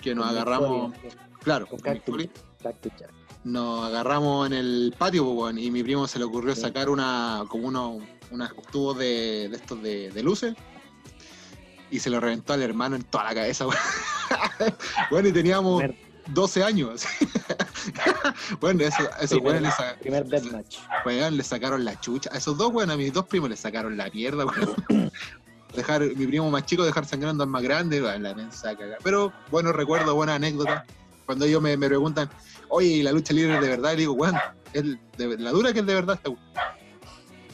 que 0.02 0.14
nos 0.14 0.26
Con 0.26 0.36
agarramos, 0.36 0.92
Victoria, 0.92 1.28
claro, 1.42 1.66
Con 1.66 1.80
Cactus, 1.80 2.28
Cactus 2.62 2.92
nos 3.42 3.84
agarramos 3.86 4.46
en 4.48 4.52
el 4.52 4.94
patio, 4.98 5.24
weón, 5.30 5.58
y 5.58 5.70
mi 5.70 5.82
primo 5.82 6.06
se 6.06 6.18
le 6.18 6.26
ocurrió 6.26 6.54
Sí. 6.54 6.60
sacar 6.60 6.90
una, 6.90 7.44
como 7.48 7.68
unos, 7.68 8.02
unos 8.30 8.50
tubos 8.70 8.98
de, 8.98 9.48
de 9.48 9.56
estos 9.56 9.82
de, 9.82 10.10
de 10.10 10.22
luces 10.22 10.54
y 11.90 11.98
se 12.00 12.10
lo 12.10 12.20
reventó 12.20 12.52
al 12.52 12.62
hermano 12.62 12.96
en 12.96 13.02
toda 13.04 13.24
la 13.24 13.34
cabeza, 13.34 13.66
bueno, 15.10 15.28
y 15.28 15.32
teníamos 15.32 15.82
Primer, 15.82 15.98
12 16.28 16.62
años. 16.64 17.04
bueno, 18.60 18.84
eso, 18.84 19.02
esos 19.20 19.38
Primer- 19.38 19.52
weones 19.54 19.62
le, 19.62 19.70
sa- 19.70 19.96
primer 20.00 20.26
deathmatch. 20.26 20.76
weón, 21.04 21.36
le 21.36 21.42
sacaron 21.42 21.84
la 21.84 21.98
chucha. 22.00 22.30
A 22.32 22.38
esos 22.38 22.56
dos, 22.56 22.70
weón, 22.72 22.90
a 22.90 22.96
mis 22.96 23.12
dos 23.12 23.26
primos 23.26 23.50
le 23.50 23.56
sacaron 23.56 23.96
la 23.96 24.08
mierda, 24.10 24.44
weón. 24.46 25.10
Dejar, 25.74 26.02
mi 26.02 26.26
primo 26.26 26.50
más 26.50 26.66
chico 26.66 26.84
dejar 26.84 27.06
sangrando 27.06 27.44
al 27.44 27.48
más 27.50 27.62
grande, 27.62 28.00
la 28.00 28.34
mensa. 28.34 28.72
Pero 29.04 29.32
bueno, 29.52 29.72
recuerdo, 29.72 30.16
buena 30.16 30.34
anécdota. 30.34 30.84
Cuando 31.26 31.44
ellos 31.44 31.62
me, 31.62 31.76
me 31.76 31.86
preguntan, 31.86 32.28
oye, 32.68 32.88
¿y 32.88 33.02
la 33.04 33.12
lucha 33.12 33.32
libre 33.32 33.54
es 33.54 33.60
de 33.60 33.68
verdad? 33.68 33.92
Y 33.92 33.96
digo, 33.98 34.14
weón, 34.14 34.36
es 34.72 34.82
de- 35.16 35.38
la 35.38 35.50
dura 35.52 35.72
que 35.72 35.78
es 35.80 35.86
de 35.86 35.94
verdad. 35.94 36.18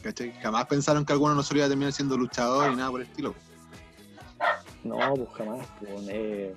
¿cachai? 0.03 0.32
Jamás 0.41 0.64
pensaron 0.66 1.05
que 1.05 1.12
alguno 1.12 1.34
no 1.34 1.43
solo 1.43 1.59
iba 1.59 1.66
a 1.66 1.68
terminar 1.68 1.93
siendo 1.93 2.16
luchador 2.16 2.72
y 2.72 2.76
nada 2.76 2.91
por 2.91 3.03
el 3.03 3.07
estilo. 3.07 3.34
No, 4.87 5.14
pues 5.14 5.28
jamás. 5.34 5.66
Pues, 5.80 6.09
eh, 6.09 6.55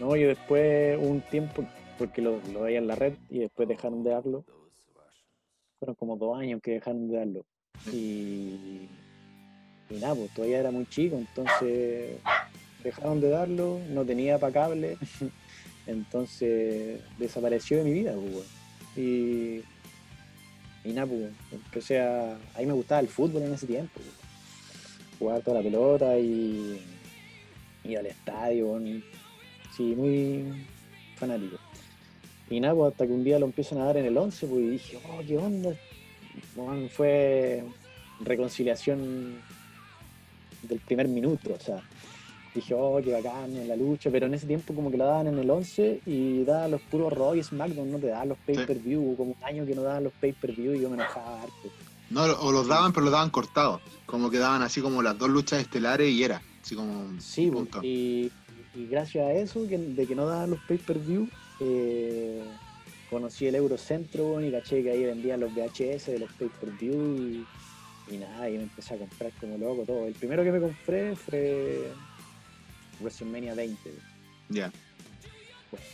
no, 0.00 0.16
yo 0.16 0.28
después 0.28 0.98
un 1.00 1.20
tiempo, 1.20 1.64
porque 1.98 2.22
lo, 2.22 2.40
lo 2.52 2.62
veía 2.62 2.78
en 2.78 2.86
la 2.86 2.96
red 2.96 3.14
y 3.28 3.40
después 3.40 3.68
dejaron 3.68 4.02
de 4.02 4.10
darlo. 4.10 4.44
Fueron 5.78 5.94
como 5.96 6.16
dos 6.16 6.38
años 6.38 6.60
que 6.62 6.72
dejaron 6.72 7.08
de 7.08 7.16
darlo. 7.18 7.44
Y, 7.92 8.88
y 9.90 9.94
nada, 10.00 10.14
pues 10.14 10.32
todavía 10.32 10.60
era 10.60 10.70
muy 10.70 10.86
chico, 10.86 11.16
entonces 11.16 12.18
dejaron 12.82 13.20
de 13.20 13.28
darlo, 13.30 13.78
no 13.90 14.04
tenía 14.04 14.38
para 14.38 14.52
cable, 14.52 14.96
entonces 15.86 17.00
desapareció 17.18 17.78
de 17.78 17.84
mi 17.84 17.92
vida, 17.92 18.14
pues. 18.14 18.46
Y, 18.96 19.62
y 20.84 20.92
nada, 20.92 21.06
pues 21.06 21.32
empecé 21.52 22.00
a. 22.00 22.36
Ahí 22.54 22.64
me 22.64 22.72
gustaba 22.72 23.00
el 23.00 23.08
fútbol 23.08 23.42
en 23.42 23.54
ese 23.54 23.66
tiempo, 23.66 24.00
weón. 24.00 25.18
jugar 25.18 25.42
toda 25.42 25.58
la 25.58 25.62
pelota 25.62 26.18
y 26.18 26.80
ir 27.84 27.98
al 27.98 28.06
estadio, 28.06 28.80
sí, 29.76 29.94
muy 29.96 30.66
fanático. 31.16 31.56
Y 32.50 32.60
nada, 32.60 32.74
pues 32.74 32.92
hasta 32.92 33.06
que 33.06 33.12
un 33.12 33.24
día 33.24 33.38
lo 33.38 33.46
empiezan 33.46 33.78
a 33.78 33.84
dar 33.84 33.96
en 33.96 34.06
el 34.06 34.16
11, 34.16 34.46
pues 34.46 34.60
y 34.60 34.68
dije, 34.68 34.98
oh, 35.08 35.20
qué 35.26 35.38
onda. 35.38 35.70
Fue 36.90 37.64
reconciliación 38.20 39.40
del 40.62 40.80
primer 40.80 41.08
minuto, 41.08 41.54
o 41.54 41.60
sea, 41.60 41.82
dije, 42.54 42.74
oh, 42.74 43.00
qué 43.02 43.12
bacán 43.12 43.56
en 43.56 43.68
la 43.68 43.76
lucha, 43.76 44.10
pero 44.10 44.26
en 44.26 44.34
ese 44.34 44.46
tiempo 44.46 44.74
como 44.74 44.90
que 44.90 44.96
la 44.96 45.06
daban 45.06 45.26
en 45.28 45.38
el 45.38 45.50
11 45.50 46.02
y 46.06 46.44
daban 46.44 46.70
los 46.70 46.80
puros 46.82 47.12
Raw 47.12 47.34
y 47.34 47.42
SmackDown, 47.42 47.90
no 47.90 47.98
te 47.98 48.08
daban 48.08 48.30
los 48.30 48.38
pay-per-view, 48.38 49.16
como 49.16 49.30
un 49.32 49.44
año 49.44 49.66
que 49.66 49.74
no 49.74 49.82
daban 49.82 50.04
los 50.04 50.12
pay-per-view 50.14 50.74
y 50.74 50.80
yo 50.80 50.88
me 50.88 50.96
enojaba 50.96 51.42
harto. 51.42 51.70
No, 52.10 52.22
o 52.22 52.52
los 52.52 52.68
daban, 52.68 52.92
pero 52.92 53.04
los 53.04 53.12
daban 53.12 53.30
cortados. 53.30 53.80
Como 54.06 54.30
que 54.30 54.38
daban 54.38 54.62
así 54.62 54.80
como 54.80 55.02
las 55.02 55.18
dos 55.18 55.30
luchas 55.30 55.60
estelares 55.60 56.10
y 56.10 56.22
era. 56.22 56.42
Así 56.64 56.74
como. 56.74 57.20
Sí, 57.20 57.52
y, 57.82 58.32
y 58.74 58.86
gracias 58.86 59.26
a 59.26 59.32
eso, 59.32 59.68
que, 59.68 59.76
de 59.76 60.06
que 60.06 60.14
no 60.14 60.24
daban 60.24 60.48
los 60.48 60.60
pay-per-view, 60.60 61.28
eh, 61.60 62.42
conocí 63.10 63.46
el 63.46 63.54
Eurocentro 63.54 64.40
y 64.40 64.50
caché 64.50 64.82
que 64.82 64.90
ahí 64.92 65.04
vendían 65.04 65.40
los 65.40 65.52
VHS 65.52 66.06
de 66.06 66.18
los 66.20 66.32
pay-per-view 66.32 67.18
y, 67.18 67.46
y 68.14 68.16
nada, 68.16 68.48
y 68.48 68.56
me 68.56 68.62
empecé 68.62 68.94
a 68.94 68.98
comprar 68.98 69.30
como 69.38 69.58
loco 69.58 69.82
todo. 69.86 70.06
El 70.06 70.14
primero 70.14 70.42
que 70.42 70.52
me 70.52 70.60
compré 70.60 71.14
fue 71.16 71.92
WrestleMania 73.00 73.54
20. 73.54 73.90
weón. 73.90 74.00
Ya. 74.48 74.72
Bueno, 75.70 75.86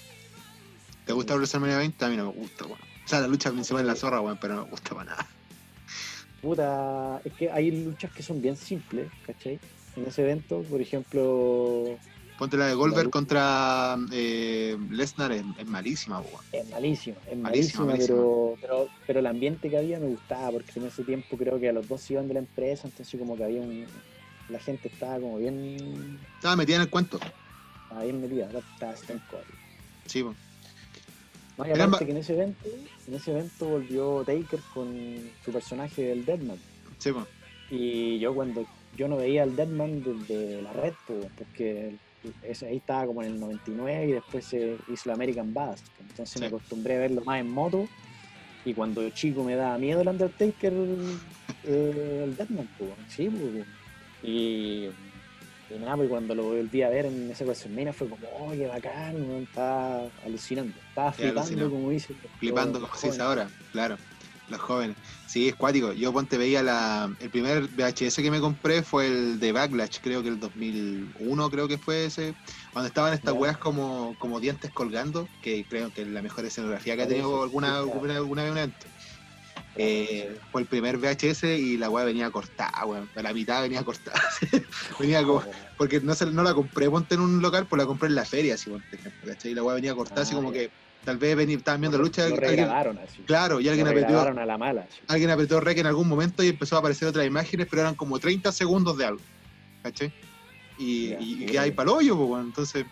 ¿Te 1.05 1.13
gusta 1.13 1.35
WrestleMania 1.35 1.79
20? 1.79 2.05
A 2.05 2.09
mí 2.11 2.17
no 2.17 2.33
me 2.33 2.39
gusta, 2.39 2.65
weón. 2.67 2.79
O 3.05 3.09
sea, 3.09 3.21
la 3.21 3.27
lucha 3.27 3.51
principal 3.51 3.81
es 3.81 3.87
la 3.89 3.97
zorra, 3.97 4.21
weón, 4.21 4.39
pero 4.41 4.55
no 4.55 4.65
me 4.67 4.71
gusta 4.71 4.91
para 4.95 5.11
nada. 5.11 5.27
Puta, 6.41 7.21
es 7.25 7.33
que 7.33 7.51
hay 7.51 7.73
luchas 7.73 8.13
que 8.13 8.23
son 8.23 8.41
bien 8.41 8.57
simples, 8.57 9.11
¿cachai? 9.27 9.59
En 9.97 10.07
ese 10.07 10.23
evento, 10.23 10.63
por 10.63 10.81
ejemplo, 10.81 11.99
Ponte 12.41 12.57
la 12.57 12.69
de 12.69 12.75
Goldberg 12.75 13.11
contra 13.11 13.99
eh, 14.13 14.75
Lesnar, 14.89 15.31
es, 15.31 15.45
es 15.59 15.67
malísima, 15.67 16.21
weón. 16.21 16.41
Es 16.53 16.71
malísima, 16.71 17.19
es 17.31 17.37
Malísima, 17.37 17.85
malísima, 17.85 18.17
Pero, 18.17 18.55
pero, 18.63 18.89
pero 19.07 19.21
el 19.21 19.27
ambiente 19.27 19.69
que 19.69 19.77
había 19.77 20.01
me 20.01 20.07
gustaba, 20.07 20.53
porque 20.53 20.73
en 20.77 20.87
ese 20.87 21.05
tiempo 21.05 21.37
creo 21.37 21.61
que 21.61 21.69
a 21.69 21.73
los 21.75 21.87
dos 21.87 22.01
se 22.01 22.15
iban 22.15 22.29
de 22.29 22.35
la 22.35 22.41
empresa, 22.41 22.89
entonces 22.89 23.21
como 23.21 23.37
que 23.37 23.45
había 23.45 23.61
un... 23.61 23.85
La 24.49 24.59
gente 24.59 24.89
estaba 24.89 25.21
como 25.21 25.37
bien, 25.37 26.19
Estaba 26.37 26.57
metida 26.57 26.77
en 26.77 26.83
el 26.83 26.89
cuento. 26.89 27.21
estaba 27.83 28.05
bien 28.05 28.23
metida, 28.23 28.47
estaba 28.47 28.95
Cold. 29.31 29.45
Sí, 30.07 30.23
weón. 30.23 30.37
No, 31.59 31.67
y 31.67 31.73
aparte 31.73 32.07
que 32.07 32.13
en 32.13 32.17
ese 32.17 32.33
evento, 32.33 32.69
en 33.07 33.15
ese 33.15 33.33
evento 33.33 33.67
volvió 33.67 34.25
Taker 34.25 34.61
con 34.73 35.31
su 35.45 35.53
personaje 35.53 36.05
del 36.05 36.25
Deadman. 36.25 36.59
Sí, 36.97 37.11
weón. 37.11 37.27
Y 37.71 38.19
yo 38.19 38.35
cuando 38.35 38.65
yo 38.97 39.09
no 39.09 39.17
veía 39.17 39.43
al 39.43 39.55
Deadman 39.57 40.03
desde 40.03 40.63
la 40.63 40.73
red, 40.73 40.95
porque 41.37 41.97
ese- 42.43 42.67
ahí 42.67 42.77
estaba 42.79 43.07
como 43.07 43.23
en 43.23 43.29
el 43.33 43.41
99 43.41 44.07
y 44.09 44.13
después 44.13 44.45
se 44.47 44.79
hizo 44.89 45.09
la 45.09 45.15
American 45.15 45.53
Bass. 45.55 45.83
Entonces 45.99 46.31
Sí. 46.35 46.39
me 46.41 46.47
acostumbré 46.47 46.97
a 46.97 46.99
verlo 47.01 47.23
más 47.25 47.41
en 47.41 47.49
moto. 47.51 47.85
Y 48.65 48.75
cuando 48.75 49.09
chico 49.11 49.43
me 49.43 49.57
daba 49.57 49.79
miedo 49.79 50.03
el 50.03 50.09
Undertaker, 50.09 50.73
eh, 51.65 52.21
el 52.25 52.37
Deadman, 52.37 52.69
pues, 52.77 52.91
sí, 53.09 53.29
pues. 53.31 53.67
Y, 54.23 54.85
y 55.71 55.79
nada, 55.79 55.97
pues 55.97 56.09
cuando 56.11 56.35
lo 56.35 56.45
volví 56.45 56.83
a 56.83 56.91
ver 56.91 57.07
en 57.07 57.31
ese 57.31 57.45
WrestleMania 57.45 57.93
fue 57.95 58.09
como, 58.09 58.27
oh, 58.29 58.51
qué 58.53 58.67
bacán, 58.67 59.17
estaba 59.43 60.11
alucinando. 60.25 60.75
Estaba 60.89 61.13
flipando, 61.13 61.71
como 61.71 61.89
dicen. 61.91 62.17
los- 62.23 62.33
Flipando, 62.39 62.81
como 62.81 62.95
se 62.97 63.07
dice 63.07 63.23
ahora, 63.23 63.49
claro. 63.73 63.97
Los 64.51 64.61
jóvenes. 64.61 64.97
Sí, 65.27 65.49
es 65.49 65.55
cuático. 65.55 65.93
Yo 65.93 66.13
ponte 66.13 66.37
veía 66.37 66.63
la. 66.63 67.09
El 67.21 67.31
primer 67.31 67.69
VHS 67.69 68.17
que 68.17 68.31
me 68.31 68.41
compré 68.41 68.83
fue 68.83 69.07
el 69.07 69.39
de 69.39 69.53
Backlash, 69.53 69.99
creo 70.03 70.23
que 70.23 70.29
el 70.29 70.41
2001, 70.41 71.51
creo 71.51 71.69
que 71.69 71.79
fue 71.79 72.07
ese. 72.07 72.35
Cuando 72.73 72.89
estaban 72.89 73.13
estas 73.15 73.35
Ya. 73.35 73.41
weas 73.41 73.59
como, 73.59 74.17
como 74.19 74.41
dientes 74.41 74.71
colgando, 74.73 75.29
que 75.41 75.65
creo 75.69 75.93
que 75.93 76.03
es 76.03 76.09
la 76.09 76.21
mejor 76.21 76.45
escenografía 76.45 76.97
que 76.97 77.03
ha 77.03 77.09
tenido 77.09 77.43
alguna, 77.45 77.79
alguna, 77.79 78.17
alguna 78.17 78.43
vez 78.43 78.51
un 78.53 78.59
evento. 78.59 78.87
Eh, 79.77 80.37
fue 80.51 80.63
el 80.63 80.67
primer 80.67 80.99
VHS 80.99 81.45
y 81.45 81.77
la 81.77 81.89
wea 81.89 82.05
venía 82.05 82.31
cortada, 82.31 82.85
weón. 82.85 83.09
La 83.15 83.33
mitad 83.33 83.63
venía 83.63 83.85
cortada. 83.85 84.21
venía 84.99 85.23
como. 85.23 85.45
Porque 85.79 86.01
no, 86.01 86.15
se, 86.15 86.27
no 86.27 86.43
la 86.43 86.55
compré, 86.55 86.91
ponte 86.91 87.15
en 87.15 87.21
un 87.21 87.41
local, 87.41 87.67
pues 87.69 87.79
la 87.81 87.87
compré 87.87 88.09
en 88.09 88.17
la 88.17 88.25
feria, 88.25 88.55
así, 88.55 88.69
por 88.69 88.83
ejemplo, 88.91 89.29
¿cachai? 89.29 89.53
Y 89.53 89.55
la 89.55 89.63
wea 89.63 89.77
venía 89.77 89.95
cortada, 89.95 90.23
así 90.23 90.33
Ah, 90.33 90.37
como 90.37 90.51
que 90.53 90.71
tal 91.05 91.19
vez 91.19 91.37
vení- 91.37 91.57
estaban 91.57 91.81
viendo 91.81 91.99
Lo- 91.99 92.05
lucha. 92.05 92.29
Lo 92.29 92.35
alguien- 92.37 92.69
así. 92.69 93.23
claro, 93.27 93.61
y 93.61 93.69
alguien 93.69 93.87
Lo 93.87 93.91
apretó, 93.93 94.21
a 94.21 94.33
la 94.47 94.59
mala. 94.59 94.83
así. 94.83 95.01
alguien 95.09 95.31
apretó 95.31 95.61
rec 95.61 95.79
en 95.79 95.87
algún 95.87 96.09
momento 96.09 96.43
y 96.43 96.49
empezó 96.49 96.77
a 96.77 96.79
aparecer 96.81 97.09
otras 97.09 97.27
imágenes, 97.27 97.67
pero 97.71 97.83
eran 97.83 97.95
como 97.95 98.19
30 98.19 98.53
segundos 98.53 98.97
de 98.99 99.07
algo. 99.07 99.21
¿Cachai? 99.83 100.13
Y, 100.79 101.09
Ya, 101.11 101.21
y, 101.21 101.23
y 101.33 101.35
bien. 101.37 101.51
que 101.51 101.59
hay 101.59 101.71
para 101.73 101.91
hoyo, 101.93 102.17
pues. 102.17 102.45
Entonces, 102.45 102.85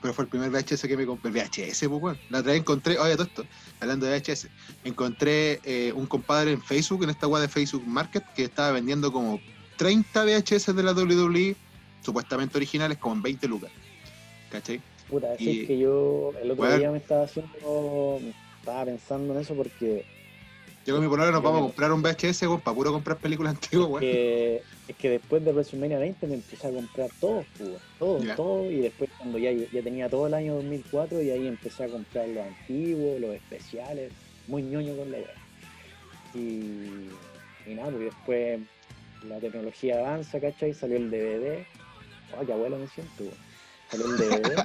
pero 0.00 0.12
fue 0.14 0.24
el 0.24 0.28
primer 0.30 0.50
VHS 0.50 0.86
que 0.86 0.96
me 0.96 1.06
compré. 1.06 1.30
El 1.30 1.34
VHS, 1.36 1.88
pues, 1.88 2.02
weón. 2.02 2.18
La 2.30 2.40
otra 2.40 2.52
vez 2.52 2.60
encontré, 2.60 2.98
oye, 2.98 3.14
todo 3.14 3.24
esto, 3.26 3.44
hablando 3.80 4.04
de 4.06 4.12
VHS, 4.18 4.48
encontré 4.84 5.60
eh, 5.64 5.92
un 5.94 6.06
compadre 6.06 6.52
en 6.52 6.62
Facebook, 6.62 7.04
en 7.04 7.10
esta 7.10 7.26
web 7.26 7.40
de 7.42 7.48
Facebook 7.48 7.86
Market, 7.86 8.22
que 8.34 8.44
estaba 8.44 8.70
vendiendo 8.72 9.10
como 9.12 9.40
30 9.76 10.24
VHS 10.24 10.72
de 10.74 10.82
la 10.82 10.92
WWE, 10.92 11.56
supuestamente 12.02 12.58
originales, 12.58 12.98
como 12.98 13.14
en 13.14 13.22
20 13.22 13.48
lucas. 13.48 13.70
¿Cachai? 14.50 14.80
Puta, 15.08 15.30
decir 15.32 15.62
Y- 15.62 15.66
que 15.66 15.78
yo 15.78 16.32
el 16.40 16.50
otro 16.50 16.64
Weón. 16.64 16.78
día 16.78 16.90
me 16.90 16.98
estaba 16.98 17.24
haciendo, 17.24 18.20
estaba 18.60 18.84
pensando 18.86 19.34
en 19.34 19.40
eso 19.40 19.54
porque 19.54 20.04
Yo 20.86 20.94
con 20.94 21.02
mi 21.04 21.08
pololo 21.08 21.30
nos 21.32 21.42
vamos 21.42 21.58
a 21.58 21.60
me- 21.62 21.66
comprar 21.68 21.92
un 21.92 22.02
VHS, 22.02 22.42
weón, 22.46 22.60
para 22.60 22.74
puro 22.74 22.92
comprar 22.92 23.16
películas 23.18 23.54
antiguas, 23.54 23.88
weón. 23.90 24.02
es 24.04 24.96
que 24.98 25.08
después 25.10 25.42
de 25.44 25.52
WrestleMania 25.52 25.98
20 25.98 26.26
me 26.26 26.34
empecé 26.34 26.66
a 26.66 26.70
comprar 26.70 27.08
todos, 27.20 27.46
pues, 27.56 27.68
weón, 27.70 27.80
todos, 27.98 28.24
Ya. 28.24 28.36
todos, 28.36 28.70
y 28.72 28.80
después 28.80 29.10
cuando 29.18 29.38
ya, 29.38 29.50
ya 29.52 29.82
tenía 29.82 30.08
todo 30.08 30.26
el 30.26 30.34
año 30.34 30.54
2004 30.56 31.22
y 31.22 31.30
ahí 31.30 31.46
empecé 31.46 31.84
a 31.84 31.88
comprar 31.88 32.28
los 32.28 32.46
antiguos, 32.46 33.20
los 33.20 33.34
especiales, 33.34 34.12
muy 34.46 34.62
ñoño 34.62 34.94
con 34.96 35.10
la 35.10 35.18
idea. 35.18 35.34
Y, 36.34 37.08
y 37.66 37.74
nada, 37.74 37.90
porque 37.90 38.04
después 38.06 38.60
la 39.28 39.38
tecnología 39.38 39.98
avanza, 40.00 40.40
¿cachai? 40.40 40.74
Salió 40.74 40.96
el 40.96 41.10
DVD. 41.10 41.64
Ay, 42.38 42.46
qué 42.46 42.52
abuelo 42.52 42.78
me 42.78 42.88
siento, 42.88 43.22
weón. 43.24 43.34
Salió 43.90 44.06
el 44.06 44.16
DVD. 44.16 44.64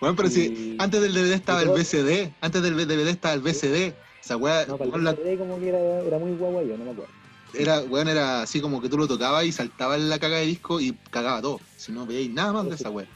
Bueno, 0.00 0.16
pero 0.16 0.28
si 0.28 0.40
y- 0.46 0.76
antes 0.78 1.00
del 1.00 1.14
DVD 1.14 1.34
estaba 1.34 1.62
el 1.62 1.68
VCD, 1.70 2.32
antes 2.40 2.62
del 2.62 2.76
DVD 2.76 3.08
estaba 3.10 3.34
el 3.34 3.40
VCD. 3.40 3.94
Esa 4.22 4.36
weá, 4.36 4.66
No, 4.66 4.78
el 4.82 5.04
la- 5.04 5.12
DVD 5.14 5.38
como 5.38 5.60
que 5.60 5.68
era, 5.68 6.00
era 6.00 6.18
muy 6.18 6.32
guaguayo, 6.32 6.76
no 6.76 6.84
me 6.84 6.90
acuerdo. 6.90 7.12
era, 7.54 7.80
weón, 7.84 8.08
era 8.08 8.42
así 8.42 8.60
como 8.60 8.82
que 8.82 8.88
tú 8.88 8.98
lo 8.98 9.06
tocabas 9.06 9.44
y 9.44 9.52
saltaba 9.52 9.94
en 9.96 10.08
la 10.10 10.18
caga 10.18 10.38
de 10.38 10.46
disco 10.46 10.80
y 10.80 10.92
cagaba 11.10 11.40
todo. 11.40 11.60
Si 11.76 11.92
no 11.92 12.04
veíais 12.04 12.30
nada 12.30 12.52
más 12.52 12.68
de 12.68 12.74
esa 12.74 12.90
weá. 12.90 13.06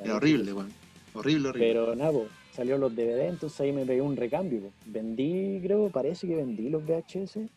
Era 0.00 0.16
horrible, 0.16 0.52
weón. 0.52 0.72
Horrible, 1.14 1.48
horrible. 1.48 1.68
Pero 1.68 1.94
nada, 1.96 2.12
po, 2.12 2.26
salió 2.54 2.76
los 2.76 2.94
DVD, 2.94 3.28
entonces 3.28 3.58
ahí 3.60 3.72
me 3.72 3.86
pegué 3.86 4.02
un 4.02 4.16
recambio. 4.16 4.60
po. 4.60 4.72
Vendí, 4.86 5.60
creo, 5.62 5.88
parece 5.90 6.26
que 6.28 6.36
vendí 6.36 6.68
los 6.68 6.84
VHS 6.84 7.48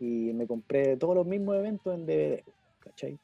y 0.00 0.04
me 0.34 0.46
compré 0.46 0.96
todos 0.96 1.14
los 1.14 1.26
mismos 1.26 1.56
eventos 1.56 1.94
en 1.94 2.04
DVD, 2.06 2.42
po, 2.44 2.52
¿cachai? 2.80 3.18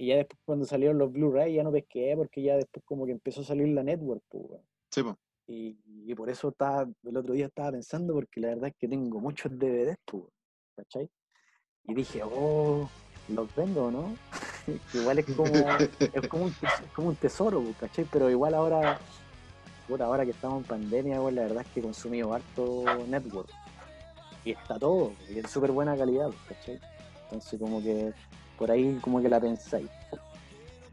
Y 0.00 0.06
ya 0.06 0.16
después 0.16 0.40
cuando 0.46 0.64
salieron 0.64 0.96
los 0.96 1.12
Blu-ray 1.12 1.52
ya 1.56 1.62
no 1.62 1.70
pesqué 1.70 2.14
porque 2.16 2.40
ya 2.40 2.56
después 2.56 2.82
como 2.86 3.04
que 3.04 3.12
empezó 3.12 3.42
a 3.42 3.44
salir 3.44 3.68
la 3.68 3.82
network. 3.82 4.22
Sí, 4.90 5.02
po. 5.02 5.18
Y, 5.46 5.76
y 6.06 6.14
por 6.14 6.30
eso 6.30 6.48
estaba, 6.48 6.88
el 7.04 7.16
otro 7.18 7.34
día 7.34 7.46
estaba 7.48 7.72
pensando 7.72 8.14
porque 8.14 8.40
la 8.40 8.48
verdad 8.48 8.68
es 8.68 8.76
que 8.76 8.88
tengo 8.88 9.20
muchos 9.20 9.52
DVDs, 9.58 9.98
¿cachai? 10.74 11.06
Y 11.84 11.92
dije, 11.92 12.22
oh, 12.24 12.88
los 13.28 13.54
vendo, 13.54 13.84
o 13.84 13.90
¿no? 13.90 14.14
igual 14.94 15.18
es 15.18 15.26
como, 15.36 15.54
es 15.54 16.28
como 16.30 16.44
un, 16.44 16.52
tes- 16.54 16.80
es 16.82 16.92
como 16.94 17.08
un 17.08 17.16
tesoro, 17.16 17.62
po, 17.62 17.74
¿cachai? 17.78 18.06
Pero 18.10 18.30
igual 18.30 18.54
ahora, 18.54 18.98
ahora 20.00 20.24
que 20.24 20.30
estamos 20.30 20.62
en 20.62 20.64
pandemia, 20.64 21.16
igual 21.16 21.34
la 21.34 21.42
verdad 21.42 21.60
es 21.60 21.68
que 21.74 21.80
he 21.80 21.82
consumido 21.82 22.32
harto 22.32 22.84
network. 23.06 23.50
Y 24.46 24.52
está 24.52 24.78
todo, 24.78 25.12
y 25.28 25.40
en 25.40 25.46
súper 25.46 25.72
buena 25.72 25.94
calidad, 25.94 26.30
¿cachai? 26.48 26.80
Entonces 27.24 27.60
como 27.60 27.82
que 27.82 28.14
por 28.60 28.70
ahí 28.70 28.98
como 29.00 29.22
que 29.22 29.28
la 29.30 29.40
pensáis. 29.40 29.88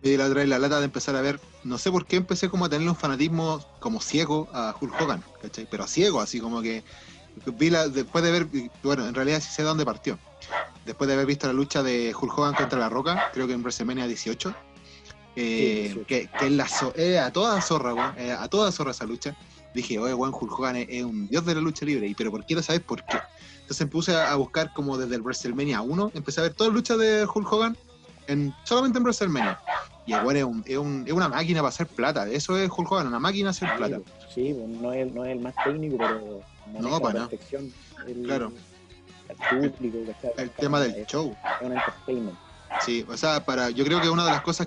Y 0.02 0.16
la 0.16 0.26
otra 0.26 0.40
vez 0.40 0.48
la 0.48 0.58
lata 0.58 0.80
de 0.80 0.86
empezar 0.86 1.18
a 1.18 1.22
ver, 1.22 1.38
no 1.66 1.78
sé 1.78 1.92
por 1.92 2.06
qué 2.06 2.16
empecé 2.16 2.50
como 2.50 2.64
a 2.66 2.70
tener 2.70 2.88
un 2.88 2.96
fanatismo 2.96 3.60
como 3.80 4.00
ciego 4.00 4.48
a 4.54 4.74
Hulk 4.80 5.02
Hogan, 5.02 5.22
¿cachai? 5.42 5.68
Pero 5.70 5.86
ciego, 5.86 6.22
así 6.22 6.40
como 6.40 6.62
que 6.62 6.82
vi 7.58 7.70
la, 7.70 7.90
después 7.90 8.24
de 8.24 8.32
ver, 8.32 8.48
bueno, 8.84 9.06
en 9.06 9.14
realidad 9.14 9.42
sí 9.42 9.50
sé 9.52 9.64
dónde 9.64 9.84
partió. 9.84 10.18
Después 10.86 11.10
de 11.10 11.16
haber 11.16 11.26
visto 11.26 11.46
la 11.46 11.54
lucha 11.54 11.84
de 11.84 12.16
Hulk 12.20 12.38
Hogan 12.38 12.54
contra 12.54 12.80
La 12.80 12.88
Roca, 12.88 13.32
creo 13.34 13.48
que 13.48 13.54
en 13.54 13.62
WrestleMania 13.62 14.08
18, 14.08 14.56
eh, 15.36 15.90
Sí, 15.90 16.00
18. 16.00 16.08
que, 16.08 16.30
que 16.40 16.50
la 16.52 16.68
eh, 16.96 17.20
a 17.20 17.34
toda 17.34 17.62
zorra, 17.62 17.94
weón, 17.94 18.14
eh, 18.18 18.32
a 18.32 18.48
toda 18.48 18.72
zorra 18.72 18.92
esa 18.92 19.06
lucha. 19.06 19.36
Dije, 19.74 20.00
oye, 20.00 20.14
weón, 20.14 20.34
Hulk 20.34 20.58
Hogan 20.58 20.78
es, 20.78 20.88
es 20.90 21.04
un 21.04 21.28
dios 21.28 21.46
de 21.46 21.54
la 21.56 21.62
lucha 21.62 21.86
libre, 21.86 22.08
y 22.08 22.16
pero 22.16 22.32
¿por 22.32 22.46
quiero 22.46 22.64
saber 22.64 22.82
por 22.84 23.04
qué? 23.04 23.18
Entonces 23.68 23.86
me 23.86 23.92
puse 23.92 24.16
a 24.16 24.34
buscar 24.36 24.72
como 24.72 24.98
desde 24.98 25.16
el 25.16 25.22
WrestleMania 25.22 25.82
1, 25.82 26.12
empecé 26.14 26.40
a 26.40 26.44
ver 26.44 26.54
todas 26.54 26.70
las 26.72 26.76
luchas 26.76 26.98
de 27.00 27.26
Hulk 27.26 27.52
Hogan 27.52 27.76
en, 28.28 28.54
solamente 28.64 28.98
en 28.98 29.04
WrestleMania. 29.04 29.60
Y 30.06 30.14
weón 30.14 30.38
es, 30.38 30.44
un- 30.46 30.64
es 30.66 30.78
un- 30.78 31.04
es 31.06 31.12
una 31.12 31.28
máquina 31.28 31.60
para 31.60 31.68
hacer 31.68 31.86
plata, 31.88 32.30
eso 32.30 32.58
es 32.58 32.70
Hulk 32.74 32.90
Hogan, 32.90 33.08
una 33.08 33.20
máquina 33.20 33.52
para 33.52 33.68
hacer 33.68 33.78
plata. 33.78 34.00
Sí, 34.34 34.54
no 34.54 34.94
es, 34.94 35.14
no 35.14 35.26
es 35.26 35.34
el 35.34 35.40
más 35.42 35.54
técnico, 35.66 35.98
pero 35.98 36.42
No, 36.80 37.02
para 37.02 37.14
nada. 37.16 37.28
perfección 37.28 37.74
el, 38.08 38.24
Claro. 38.24 38.54
el 39.28 39.72
público. 39.76 39.98
El 40.38 40.50
tema 40.52 40.80
del 40.80 40.96
Es- 40.96 41.08
show. 41.08 41.36
Es 41.60 41.66
un 41.68 41.74
entertainment. 41.74 42.38
Sí, 42.86 43.06
o 43.10 43.18
sea, 43.18 43.44
para, 43.44 43.70
yo 43.70 43.84
creo 43.84 44.00
que 44.00 44.10
una 44.10 44.24
de 44.24 44.32
las 44.32 44.44
cosas 44.44 44.66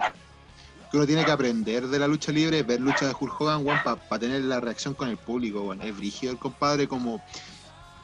que 0.91 0.97
uno 0.99 1.07
tiene 1.07 1.25
que 1.25 1.31
aprender 1.31 1.87
de 1.89 1.99
la 1.99 2.07
lucha 2.07 2.33
libre 2.33 2.59
es 2.59 2.67
ver 2.67 2.81
lucha 2.83 3.07
de 3.07 3.15
Hulk 3.19 3.41
Hogan, 3.41 3.65
para 3.83 4.19
tener 4.19 4.43
la 4.43 4.61
reacción 4.61 4.93
con 4.93 5.09
el 5.09 5.17
público, 5.17 5.63
weón. 5.63 5.81
Es 5.81 5.97
brígido 5.97 6.33
el 6.33 6.39
compadre, 6.39 6.87
como, 6.87 7.23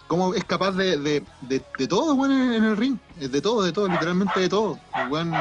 como 0.06 0.34
es 0.34 0.44
capaz 0.44 0.72
de, 0.72 0.96
de, 0.98 1.22
de, 1.42 1.62
de 1.78 1.88
todo, 1.88 2.14
weón, 2.14 2.32
en, 2.32 2.52
en 2.54 2.64
el 2.64 2.76
ring. 2.76 2.98
De 3.16 3.40
todo, 3.40 3.62
de 3.62 3.72
todo, 3.72 3.88
literalmente 3.88 4.38
de 4.40 4.48
todo. 4.48 4.78
Weón, 5.10 5.32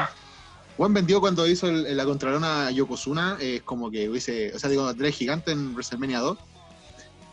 weón 0.78 0.94
vendió 0.94 1.20
cuando 1.20 1.46
hizo 1.46 1.68
el- 1.68 1.96
la 1.96 2.04
contralona 2.04 2.66
a 2.66 2.70
Yokozuna, 2.70 3.36
es 3.40 3.62
como 3.62 3.90
que 3.90 4.08
hubiese, 4.08 4.52
o 4.54 4.58
sea, 4.58 4.68
digo, 4.70 4.86
Andrés 4.88 5.14
Gigante 5.16 5.52
en 5.52 5.72
WrestleMania 5.74 6.20
2, 6.20 6.38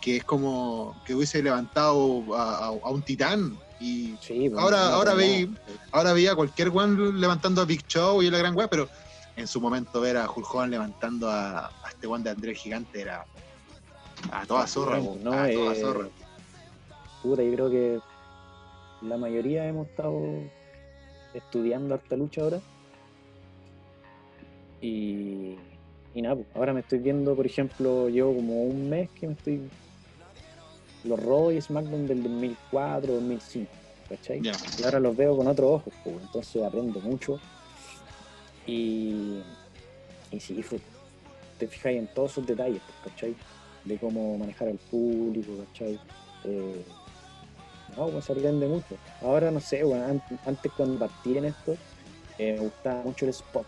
que 0.01 0.17
es 0.17 0.23
como 0.23 0.95
que 1.05 1.15
hubiese 1.15 1.41
levantado 1.41 2.35
a, 2.35 2.57
a- 2.57 2.67
a 2.67 2.89
un 2.91 3.01
titán 3.01 3.57
y 3.79 4.15
Sí, 4.21 4.49
pues, 4.49 4.61
Ahora- 4.61 4.89
no, 4.89 4.95
ahora 4.95 5.11
no, 5.11 5.17
veí- 5.17 5.47
no. 5.47 5.57
Ahora 5.91 6.13
veía 6.13 6.33
a 6.33 6.35
cualquier 6.35 6.69
weón 6.69 7.19
levantando 7.19 7.61
a 7.61 7.65
Big 7.65 7.85
Show 7.87 8.21
y 8.21 8.29
la 8.29 8.37
gran 8.37 8.55
weá, 8.55 8.67
pero 8.67 8.87
en 9.35 9.47
su 9.47 9.59
momento 9.59 9.99
ver 10.01 10.17
a 10.17 10.29
Hulk 10.29 10.53
Hogan 10.53 10.69
levantando 10.71 11.29
a, 11.29 11.65
a 11.67 11.89
este 11.89 12.05
weón 12.05 12.21
de 12.23 12.29
Andrés 12.29 12.59
Gigante 12.59 13.01
era 13.01 13.25
a 14.31 14.45
toda 14.45 14.67
zorra, 14.67 14.99
no, 14.99 15.31
a 15.33 15.49
toda 15.51 15.73
eh, 15.73 15.81
zorra. 15.81 16.07
Puta, 17.23 17.41
yo 17.41 17.51
creo 17.53 17.69
que 17.69 17.99
la 19.01 19.17
mayoría 19.17 19.65
hemos 19.67 19.87
estado 19.87 20.21
estudiando 21.33 21.93
harta 21.95 22.15
lucha 22.15 22.41
ahora. 22.41 22.61
Y, 24.81 25.55
y 26.13 26.21
nada, 26.21 26.35
pues, 26.35 26.47
ahora 26.53 26.73
me 26.73 26.81
estoy 26.81 26.99
viendo, 26.99 27.35
por 27.35 27.45
ejemplo, 27.45 28.09
llevo 28.09 28.35
como 28.35 28.63
un 28.63 28.89
mes 28.89 29.09
que 29.11 29.27
me 29.27 29.33
estoy. 29.33 29.61
Los 31.05 31.19
Raw 31.21 31.51
y 31.51 31.61
SmackDown 31.61 32.07
del 32.07 32.23
2004, 32.23 33.13
2005, 33.13 33.69
¿cachai? 34.09 34.41
Y 34.79 34.83
ahora 34.83 34.99
los 35.01 35.15
veo 35.15 35.35
con 35.35 35.47
otros 35.47 35.69
ojos, 35.69 35.93
pues, 36.03 36.15
entonces 36.21 36.63
aprendo 36.63 36.99
mucho. 37.01 37.39
Y, 38.65 39.39
y 40.31 40.39
sí, 40.39 40.61
fue- 40.63 40.79
te 41.57 41.67
fijáis 41.67 41.99
en 41.99 42.07
todos 42.07 42.31
esos 42.31 42.45
detalles, 42.45 42.81
pues, 42.85 43.13
¿cachai? 43.13 43.35
De 43.83 43.97
cómo 43.97 44.37
manejar 44.37 44.69
al 44.69 44.77
público, 44.89 45.51
¿cachai? 45.67 45.99
Eh, 46.45 46.83
no, 47.97 48.07
pues 48.07 48.25
se 48.25 48.33
aprende 48.33 48.67
mucho. 48.67 48.95
Ahora 49.21 49.51
no 49.51 49.59
sé, 49.59 49.83
bueno, 49.83 50.05
an- 50.05 50.21
antes 50.45 50.71
cuando 50.75 50.97
partí 50.99 51.37
en 51.37 51.45
esto, 51.45 51.75
eh, 52.37 52.53
me 52.53 52.59
gustaba 52.59 53.03
mucho 53.03 53.25
el 53.25 53.29
spot. 53.29 53.65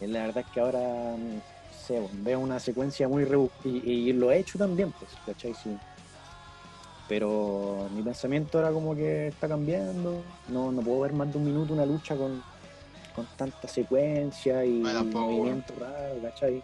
Y 0.00 0.06
la 0.06 0.26
verdad 0.26 0.44
es 0.46 0.50
que 0.52 0.60
ahora, 0.60 0.80
mm, 1.16 1.34
no 1.36 1.42
sé, 1.72 2.00
bueno, 2.00 2.08
veo 2.22 2.40
una 2.40 2.58
secuencia 2.58 3.08
muy 3.08 3.24
rebuscada 3.24 3.68
y, 3.70 3.78
y 4.08 4.12
lo 4.12 4.30
he 4.32 4.38
hecho 4.38 4.58
también, 4.58 4.92
pues, 4.92 5.10
¿cachai? 5.24 5.54
Sí. 5.54 5.78
Pero 7.08 7.88
mi 7.94 8.02
pensamiento 8.02 8.58
era 8.58 8.72
como 8.72 8.94
que 8.94 9.28
está 9.28 9.48
cambiando. 9.48 10.24
No, 10.48 10.72
no 10.72 10.82
puedo 10.82 11.00
ver 11.00 11.12
más 11.12 11.30
de 11.30 11.38
un 11.38 11.44
minuto 11.44 11.72
una 11.74 11.84
lucha 11.84 12.16
con, 12.16 12.42
con 13.14 13.26
tanta 13.36 13.68
secuencia 13.68 14.64
y 14.64 14.82
movimiento 15.20 15.74
raro, 15.78 16.20
¿cachai? 16.22 16.62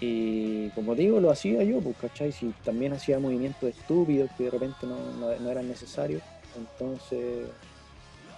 Y 0.00 0.68
como 0.70 0.94
digo, 0.94 1.20
lo 1.20 1.30
hacía 1.30 1.62
yo, 1.62 1.80
pues, 1.80 1.96
¿cachai? 1.96 2.32
Si 2.32 2.52
también 2.64 2.92
hacía 2.92 3.18
movimientos 3.18 3.70
estúpidos 3.70 4.30
que 4.36 4.44
de 4.44 4.50
repente 4.50 4.86
no, 4.86 4.96
no- 5.20 5.36
no 5.38 5.50
eran 5.50 5.68
necesarios. 5.68 6.22
Entonces, 6.56 7.46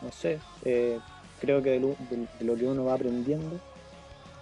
no 0.03 0.13
sé, 0.13 0.39
eh, 0.65 1.01
creo 1.41 1.63
que 1.63 1.71
de 1.71 1.81
lo, 1.81 1.89
de- 2.11 2.27
de 2.39 2.45
lo 2.45 2.57
que 2.57 2.67
uno 2.67 2.85
va 2.85 2.95
aprendiendo 2.95 3.59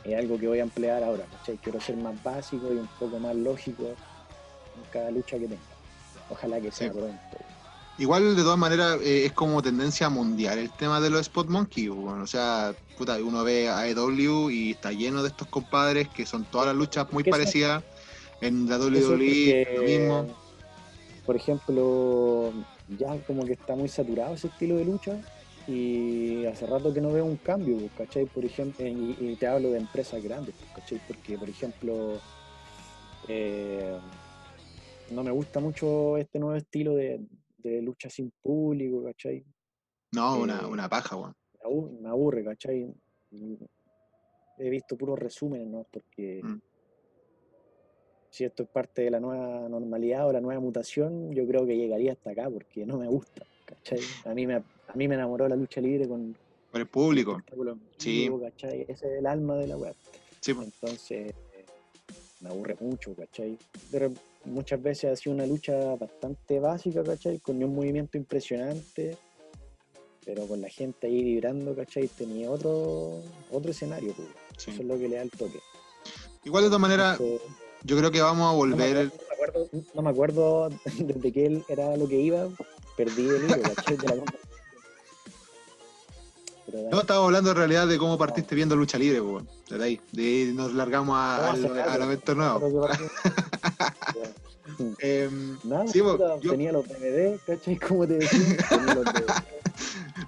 es 0.05 0.15
algo 0.17 0.39
que 0.39 0.49
voy 0.49 0.59
a 0.59 0.63
emplear 0.65 1.03
ahora, 1.03 1.25
¿cachai? 1.39 1.57
Quiero 1.59 1.81
ser 1.81 1.97
más 1.97 2.21
básico 2.23 2.73
y 2.73 2.77
un 2.77 2.89
poco 2.99 3.19
más 3.19 3.35
lógico 3.37 3.85
en 3.85 4.83
cada 4.91 5.11
lucha 5.11 5.39
que 5.39 5.47
tenga. 5.47 5.63
Ojalá 6.31 6.61
que 6.61 6.71
sea 6.71 6.89
Sí. 6.93 6.99
pronto. 6.99 7.19
Igual 7.97 8.35
de 8.35 8.43
todas 8.43 8.59
maneras 8.59 8.99
eh, 9.03 9.25
es 9.25 9.33
como 9.33 9.63
tendencia 9.63 10.09
mundial 10.09 10.59
el 10.59 10.71
tema 10.73 11.01
de 11.01 11.11
los 11.11 11.21
Spot 11.23 11.47
Monkey, 11.49 11.89
weón. 11.89 12.23
o 12.23 12.27
sea, 12.27 12.75
puta, 12.99 13.17
uno 13.23 13.45
ve 13.45 13.69
a 13.69 13.87
EW 13.87 14.51
y 14.51 14.73
está 14.73 14.91
lleno 14.91 15.23
de 15.23 15.29
estos 15.29 15.47
compadres 15.47 16.09
que 16.09 16.27
son 16.27 16.45
todas 16.45 16.67
las 16.69 16.77
luchas 16.77 17.13
muy 17.13 17.23
parecidas 17.23 17.85
en 18.41 18.69
la 18.69 18.79
WWE, 18.79 19.69
lo 19.77 19.83
mismo. 19.83 20.27
Por 21.25 21.37
ejemplo, 21.37 22.53
ya 22.99 23.17
como 23.27 23.45
que 23.45 23.53
está 23.53 23.77
muy 23.77 23.89
saturado 23.89 24.35
ese 24.35 24.49
estilo 24.49 24.77
de 24.77 24.85
lucha 24.85 25.21
y 25.67 26.45
hace 26.47 26.67
rato 26.67 26.93
que 26.93 27.01
no 27.01 27.13
veo 27.13 27.25
un 27.25 27.37
cambio, 27.37 27.79
pues, 27.79 27.93
¿cachai? 27.97 28.27
Por 28.27 28.45
ejemplo, 28.45 28.85
y, 28.85 29.17
y 29.21 29.37
te 29.37 29.47
hablo 29.47 29.71
de 29.71 29.79
empresas 29.79 30.23
grandes, 30.23 30.55
pues, 30.59 30.71
¿cachai? 30.75 31.01
Porque, 31.07 31.39
por 31.39 31.49
ejemplo, 31.49 32.21
eh, 33.29 33.97
no 35.11 35.23
me 35.23 35.31
gusta 35.31 35.61
mucho 35.61 36.19
este 36.19 36.39
nuevo 36.39 36.57
estilo 36.57 36.95
de, 36.95 37.21
de 37.69 37.83
lucha 37.83 38.09
sin 38.11 38.31
público, 38.43 39.03
¿cachai? 39.05 39.45
No, 40.13 40.39
una, 40.41 40.61
eh, 40.63 40.67
una 40.67 40.89
paja, 40.89 41.17
weón. 41.17 41.35
me 41.59 41.65
abu- 41.71 41.99
me 42.01 42.09
aburre, 42.09 42.45
¿cachai? 42.45 42.93
He 44.59 44.71
visto 44.71 44.97
puros 44.97 45.19
resúmenes, 45.19 45.67
¿no? 45.67 45.85
Porque 45.91 46.41
Mm. 46.43 46.61
si 48.31 48.45
esto 48.45 48.63
es 48.65 48.69
parte 48.69 49.03
de 49.03 49.11
la 49.11 49.21
nueva 49.21 49.69
normalidad 49.69 50.29
o 50.29 50.33
la 50.33 50.41
nueva 50.41 50.61
mutación, 50.61 51.33
yo 51.33 51.47
creo 51.47 51.67
que 51.67 51.77
llegaría 51.77 52.13
hasta 52.13 52.31
acá 52.31 52.49
porque 52.51 52.85
no 52.87 52.99
me 52.99 53.07
gusta, 53.09 53.45
¿cachai? 53.65 54.01
A 54.25 54.35
mí 54.35 54.47
me, 54.47 54.55
a 54.55 54.95
mí 54.95 55.09
me 55.09 55.15
enamoró 55.15 55.49
la 55.49 55.57
lucha 55.57 55.81
libre 55.81 56.07
con 56.09 56.37
Por 56.71 56.81
el 56.81 56.87
público. 56.89 57.41
Sí. 57.99 58.29
¿cachai? 58.41 58.83
Ese 58.83 58.93
es 59.13 59.19
el 59.19 59.27
alma 59.27 59.57
de 59.57 59.67
la 59.69 59.77
web. 59.77 59.95
Sí. 60.41 60.53
Entonces, 60.53 61.33
me 62.41 62.49
aburre 62.51 62.77
mucho, 62.81 63.15
¿cachai? 63.17 63.57
Pero 63.91 64.13
muchas 64.45 64.83
veces 64.83 65.13
ha 65.13 65.17
sido 65.17 65.35
una 65.35 65.47
lucha 65.47 65.73
bastante 65.97 66.61
básica, 66.61 67.03
¿cachai? 67.03 67.39
Con 67.41 67.63
un 67.63 67.75
movimiento 67.75 68.17
impresionante, 68.19 69.17
pero 70.25 70.47
con 70.47 70.61
la 70.61 70.69
gente 70.69 71.07
ahí 71.07 71.23
vibrando, 71.23 71.75
¿cachai? 71.75 72.09
Tenía 72.09 72.51
otro, 72.51 73.21
otro 73.51 73.71
escenario, 73.71 74.13
pues. 74.15 74.29
sí. 74.57 74.71
Eso 74.71 74.83
es 74.83 74.89
lo 74.89 74.99
que 74.99 75.09
le 75.09 75.17
da 75.17 75.23
el 75.23 75.31
toque. 75.31 75.61
Igual 76.45 76.65
de 76.65 76.69
todas 76.69 76.81
maneras, 76.81 77.19
yo 77.85 77.97
creo 77.99 78.11
que 78.11 78.21
vamos 78.21 78.53
a 78.53 78.57
volver. 78.57 79.07
no 79.07 79.13
me 79.29 79.35
acuerdo- 79.35 79.69
no 79.95 80.03
me 80.03 80.11
acuerdo 80.11 80.69
desde 80.99 81.33
que 81.33 81.47
él 81.47 81.65
era 81.69 81.97
lo 81.97 82.07
que 82.09 82.21
iba, 82.21 82.49
perdí 82.97 83.29
el 83.29 83.45
hilo, 83.45 83.63
¿cachai? 83.63 83.97
De 83.97 84.09
la. 84.09 84.25
No, 86.91 87.01
estábamos 87.03 87.27
hablando 87.29 87.51
en 87.51 87.57
realidad 87.57 87.87
de 87.87 87.99
cómo 87.99 88.19
partiste 88.19 88.55
viendo 88.55 88.75
lucha 88.75 88.99
libre, 88.99 89.21
pues, 89.21 89.33
weón. 89.35 89.49
Desde 89.69 89.85
ahí. 89.85 90.01
De 90.13 90.23
ahí 90.23 90.53
nos 90.55 90.73
largamos 90.75 91.15
a, 91.17 91.51
al, 91.53 91.79
al 91.79 92.03
evento 92.03 92.35
nuevo. 92.35 92.89
Creo 94.15 94.25
que 94.25 94.91
partió. 94.95 94.99
Ya. 94.99 95.69
Nada, 95.69 95.87
sí, 95.89 96.01
puta, 96.03 96.41
yo- 96.41 96.51
tenía 96.53 96.73
los 96.73 96.89
DVD, 96.89 97.39
¿cachai? 97.47 97.77
Como 97.79 98.07
te 98.07 98.15
decía, 98.15 98.57
tenía 98.69 98.95
los 98.95 99.05
DVD. 99.05 99.33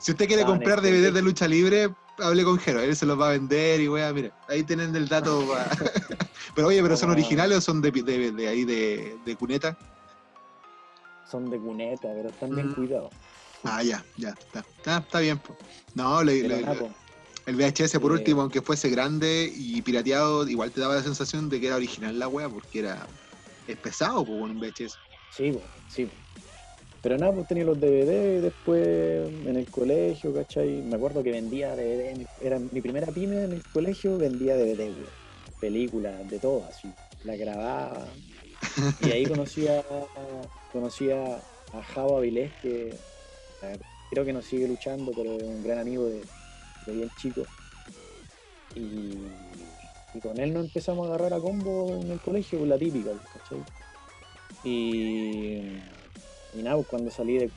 si 0.00 0.10
usted 0.12 0.26
quiere 0.26 0.44
comprar 0.44 0.80
DVD 0.82 1.12
de 1.12 1.22
lucha 1.22 1.48
libre, 1.48 1.90
hable 2.18 2.44
con 2.44 2.58
Jero, 2.58 2.80
él 2.80 2.94
se 2.96 3.06
los 3.06 3.18
va 3.20 3.28
a 3.28 3.32
vender 3.32 3.80
y 3.80 3.88
weá, 3.88 4.12
mire, 4.12 4.32
ahí 4.48 4.62
tienen 4.62 4.94
el 4.96 5.08
dato. 5.08 5.46
pero 6.54 6.68
oye, 6.68 6.82
¿pero 6.82 6.96
son 6.96 7.10
Ah. 7.10 7.12
originales 7.12 7.58
o 7.58 7.60
son 7.60 7.80
de, 7.80 7.90
de, 7.90 8.32
de 8.32 8.48
ahí 8.48 8.64
de, 8.64 9.16
de 9.24 9.36
cuneta? 9.36 9.76
Son 11.30 11.50
de 11.50 11.58
cuneta, 11.58 12.08
pero 12.14 12.28
están 12.28 12.50
bien 12.54 12.70
Mm. 12.70 12.74
cuidados. 12.74 13.10
Ah, 13.64 13.82
ya, 13.82 14.04
ya, 14.16 14.30
está, 14.30 14.60
está, 14.60 14.98
está 14.98 15.20
bien. 15.20 15.38
po. 15.38 15.56
No, 15.94 16.22
le- 16.22 16.42
Pero 16.42 16.56
le- 16.56 16.60
nada, 16.62 16.74
le- 16.74 16.80
po, 16.80 16.90
el 17.46 17.56
VHS 17.56 17.98
por 18.00 18.12
Eh. 18.12 18.14
último, 18.14 18.42
aunque 18.42 18.60
fuese 18.62 18.88
grande 18.90 19.50
y 19.54 19.82
pirateado, 19.82 20.46
igual 20.48 20.70
te 20.70 20.80
daba 20.80 20.94
la 20.94 21.02
sensación 21.02 21.48
de 21.48 21.60
que 21.60 21.66
era 21.68 21.76
original 21.76 22.16
la 22.18 22.28
wea, 22.28 22.48
porque 22.48 22.80
era 22.80 23.06
es 23.66 23.76
pesado 23.78 24.24
pues, 24.24 24.40
un 24.40 24.58
VHS. 24.60 24.98
Sí, 25.30 25.58
sí. 25.88 26.08
Pero 27.02 27.18
nada, 27.18 27.32
pues 27.32 27.46
tenía 27.46 27.64
los 27.64 27.78
DVD, 27.78 28.40
después 28.40 28.84
en 28.84 29.56
el 29.56 29.70
colegio, 29.70 30.34
¿cachai? 30.34 30.82
Me 30.82 30.96
acuerdo 30.96 31.22
que 31.22 31.30
vendía 31.30 31.76
DVD, 31.76 32.26
era 32.40 32.58
mi 32.58 32.80
primera 32.80 33.06
pyme 33.12 33.44
en 33.44 33.52
el 33.52 33.62
colegio, 33.72 34.18
vendía 34.18 34.56
DVD, 34.56 34.92
güey. 34.92 35.06
Películas, 35.60 36.28
de 36.28 36.38
todo, 36.38 36.64
así. 36.68 36.90
La 37.24 37.36
grababa. 37.36 38.08
Y 39.02 39.10
ahí 39.10 39.24
conocí 39.24 39.68
a, 39.68 39.84
conocí 40.72 41.10
a, 41.10 41.40
Javo 41.94 42.16
Avilés, 42.18 42.52
que 42.62 42.94
creo 44.10 44.24
que 44.24 44.32
no 44.32 44.42
sigue 44.42 44.66
luchando, 44.66 45.12
pero 45.14 45.36
es 45.36 45.42
un 45.42 45.62
gran 45.62 45.78
amigo 45.78 46.06
de, 46.06 46.22
de 46.86 46.92
bien 46.92 47.10
chico. 47.18 47.42
Y, 48.74 49.18
y 50.16 50.20
con 50.20 50.38
él 50.40 50.52
nos 50.52 50.64
empezamos 50.64 51.04
a 51.06 51.08
agarrar 51.14 51.34
a 51.34 51.40
combo 51.40 51.94
en 51.94 52.10
el 52.10 52.20
colegio, 52.20 52.64
la 52.64 52.78
típica, 52.78 53.10
¿cachai? 53.32 53.62
Y, 54.64 55.56
y 56.54 56.62
nada, 56.62 56.76
pues, 56.76 56.88
cuando 56.88 57.10
salí 57.10 57.38
de. 57.38 57.50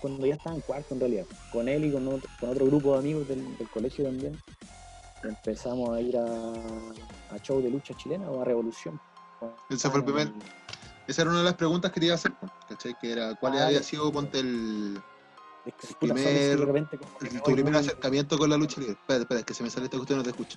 Cuando 0.00 0.26
ya 0.26 0.34
estaba 0.34 0.56
en 0.56 0.62
cuarto, 0.62 0.94
en 0.94 1.00
realidad, 1.00 1.26
con 1.52 1.68
él 1.68 1.84
y 1.84 1.92
con 1.92 2.08
otro, 2.08 2.28
con 2.40 2.48
otro 2.50 2.66
grupo 2.66 2.92
de 2.94 2.98
amigos 3.00 3.28
del, 3.28 3.58
del 3.58 3.68
colegio 3.68 4.04
también, 4.06 4.38
empezamos 5.22 5.94
a 5.94 6.00
ir 6.00 6.16
a, 6.16 6.24
a 7.34 7.38
show 7.42 7.60
de 7.60 7.70
lucha 7.70 7.94
chilena 7.94 8.30
o 8.30 8.40
a 8.40 8.44
Revolución. 8.46 8.98
Ese 9.68 9.90
fue 9.90 9.98
el 10.00 10.04
primer- 10.06 10.32
Esa 11.06 11.22
era 11.22 11.30
una 11.30 11.40
de 11.40 11.44
las 11.44 11.54
preguntas 11.54 11.92
que 11.92 12.00
te 12.00 12.06
iba 12.06 12.14
a 12.14 12.16
hacer, 12.16 12.32
¿cachai? 12.66 12.94
Que 12.98 13.12
era, 13.12 13.34
¿cuál 13.34 13.58
Ah, 13.58 13.66
había 13.66 13.82
sido, 13.82 14.10
ponte, 14.10 14.38
el, 14.40 14.98
Es 15.66 15.74
que, 15.74 15.86
de 15.88 15.94
primer- 15.96 16.60
repente 16.60 16.98
el- 17.20 17.42
tu 17.42 17.52
primer 17.52 17.76
acercamiento 17.76 18.38
con 18.38 18.48
la 18.48 18.56
lucha 18.56 18.80
libre? 18.80 18.94
Espera, 18.94 19.20
espera, 19.20 19.40
es 19.40 19.46
que 19.46 19.52
se 19.54 19.62
me 19.62 19.68
sale 19.68 19.84
esta 19.84 19.98
cuestión 19.98 20.18
no 20.20 20.22
te 20.24 20.30
escucho. 20.30 20.56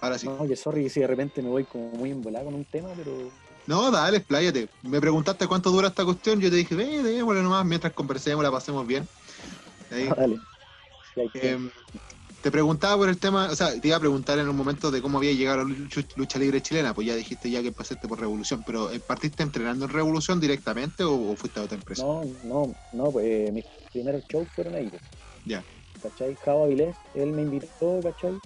Ahora 0.00 0.18
sí. 0.18 0.26
No, 0.26 0.46
que 0.48 0.56
sorry 0.56 0.88
si 0.88 1.00
de 1.00 1.06
repente 1.06 1.42
me 1.42 1.48
voy 1.50 1.64
como 1.64 1.90
muy 1.92 2.10
embolado 2.10 2.46
con 2.46 2.54
un 2.54 2.64
tema, 2.64 2.88
pero 2.96 3.30
No, 3.66 3.90
dale, 3.90 4.18
expláyate. 4.18 4.68
Me 4.82 5.00
preguntaste 5.00 5.46
cuánto 5.46 5.70
dura 5.70 5.88
esta 5.88 6.04
cuestión, 6.04 6.40
yo 6.40 6.50
te 6.50 6.56
dije, 6.56 6.74
ve, 6.74 7.02
démosle 7.02 7.42
nomás, 7.42 7.64
mientras 7.64 7.92
conversemos, 7.92 8.42
la 8.42 8.50
pasemos 8.50 8.86
bien. 8.86 9.06
Ahí, 9.90 10.08
dale. 10.16 10.40
Hay 11.16 11.28
que- 11.28 11.50
em, 11.50 11.70
te 12.40 12.50
preguntaba 12.50 12.96
por 12.96 13.08
el 13.08 13.18
tema, 13.18 13.48
o 13.50 13.54
sea, 13.54 13.78
te 13.78 13.88
iba 13.88 13.96
a 13.96 14.00
preguntar 14.00 14.38
en 14.38 14.48
un 14.48 14.56
momento 14.56 14.90
de 14.90 15.02
cómo 15.02 15.18
había 15.18 15.32
llegado 15.32 15.60
a 15.60 15.64
la 15.64 15.76
lucha, 16.16 16.38
libre 16.38 16.62
chilena, 16.62 16.94
pues 16.94 17.06
ya 17.06 17.14
dijiste 17.14 17.50
ya 17.50 17.62
que 17.62 17.70
pasaste 17.72 18.08
por 18.08 18.18
Revolución, 18.18 18.62
pero 18.64 18.90
eh, 18.90 19.00
¿partiste 19.06 19.42
entrenando 19.42 19.84
en 19.84 19.90
Revolución 19.90 20.40
directamente 20.40 21.04
o, 21.04 21.12
o 21.14 21.36
fuiste 21.36 21.60
a 21.60 21.64
otra 21.64 21.76
empresa? 21.76 22.02
No, 22.04 22.24
no, 22.44 22.74
no, 22.92 23.12
pues 23.12 23.26
eh, 23.26 23.50
mis 23.52 23.64
primeros 23.92 24.22
shows 24.28 24.48
fueron 24.54 24.74
ahí. 24.74 24.88
pues. 24.88 25.02
Ya. 25.44 25.62
¿Cachai? 26.02 26.34
Javo 26.36 26.64
Avilés, 26.64 26.96
él 27.14 27.32
me 27.32 27.42
invitó, 27.42 28.00
¿cachai? 28.02 28.38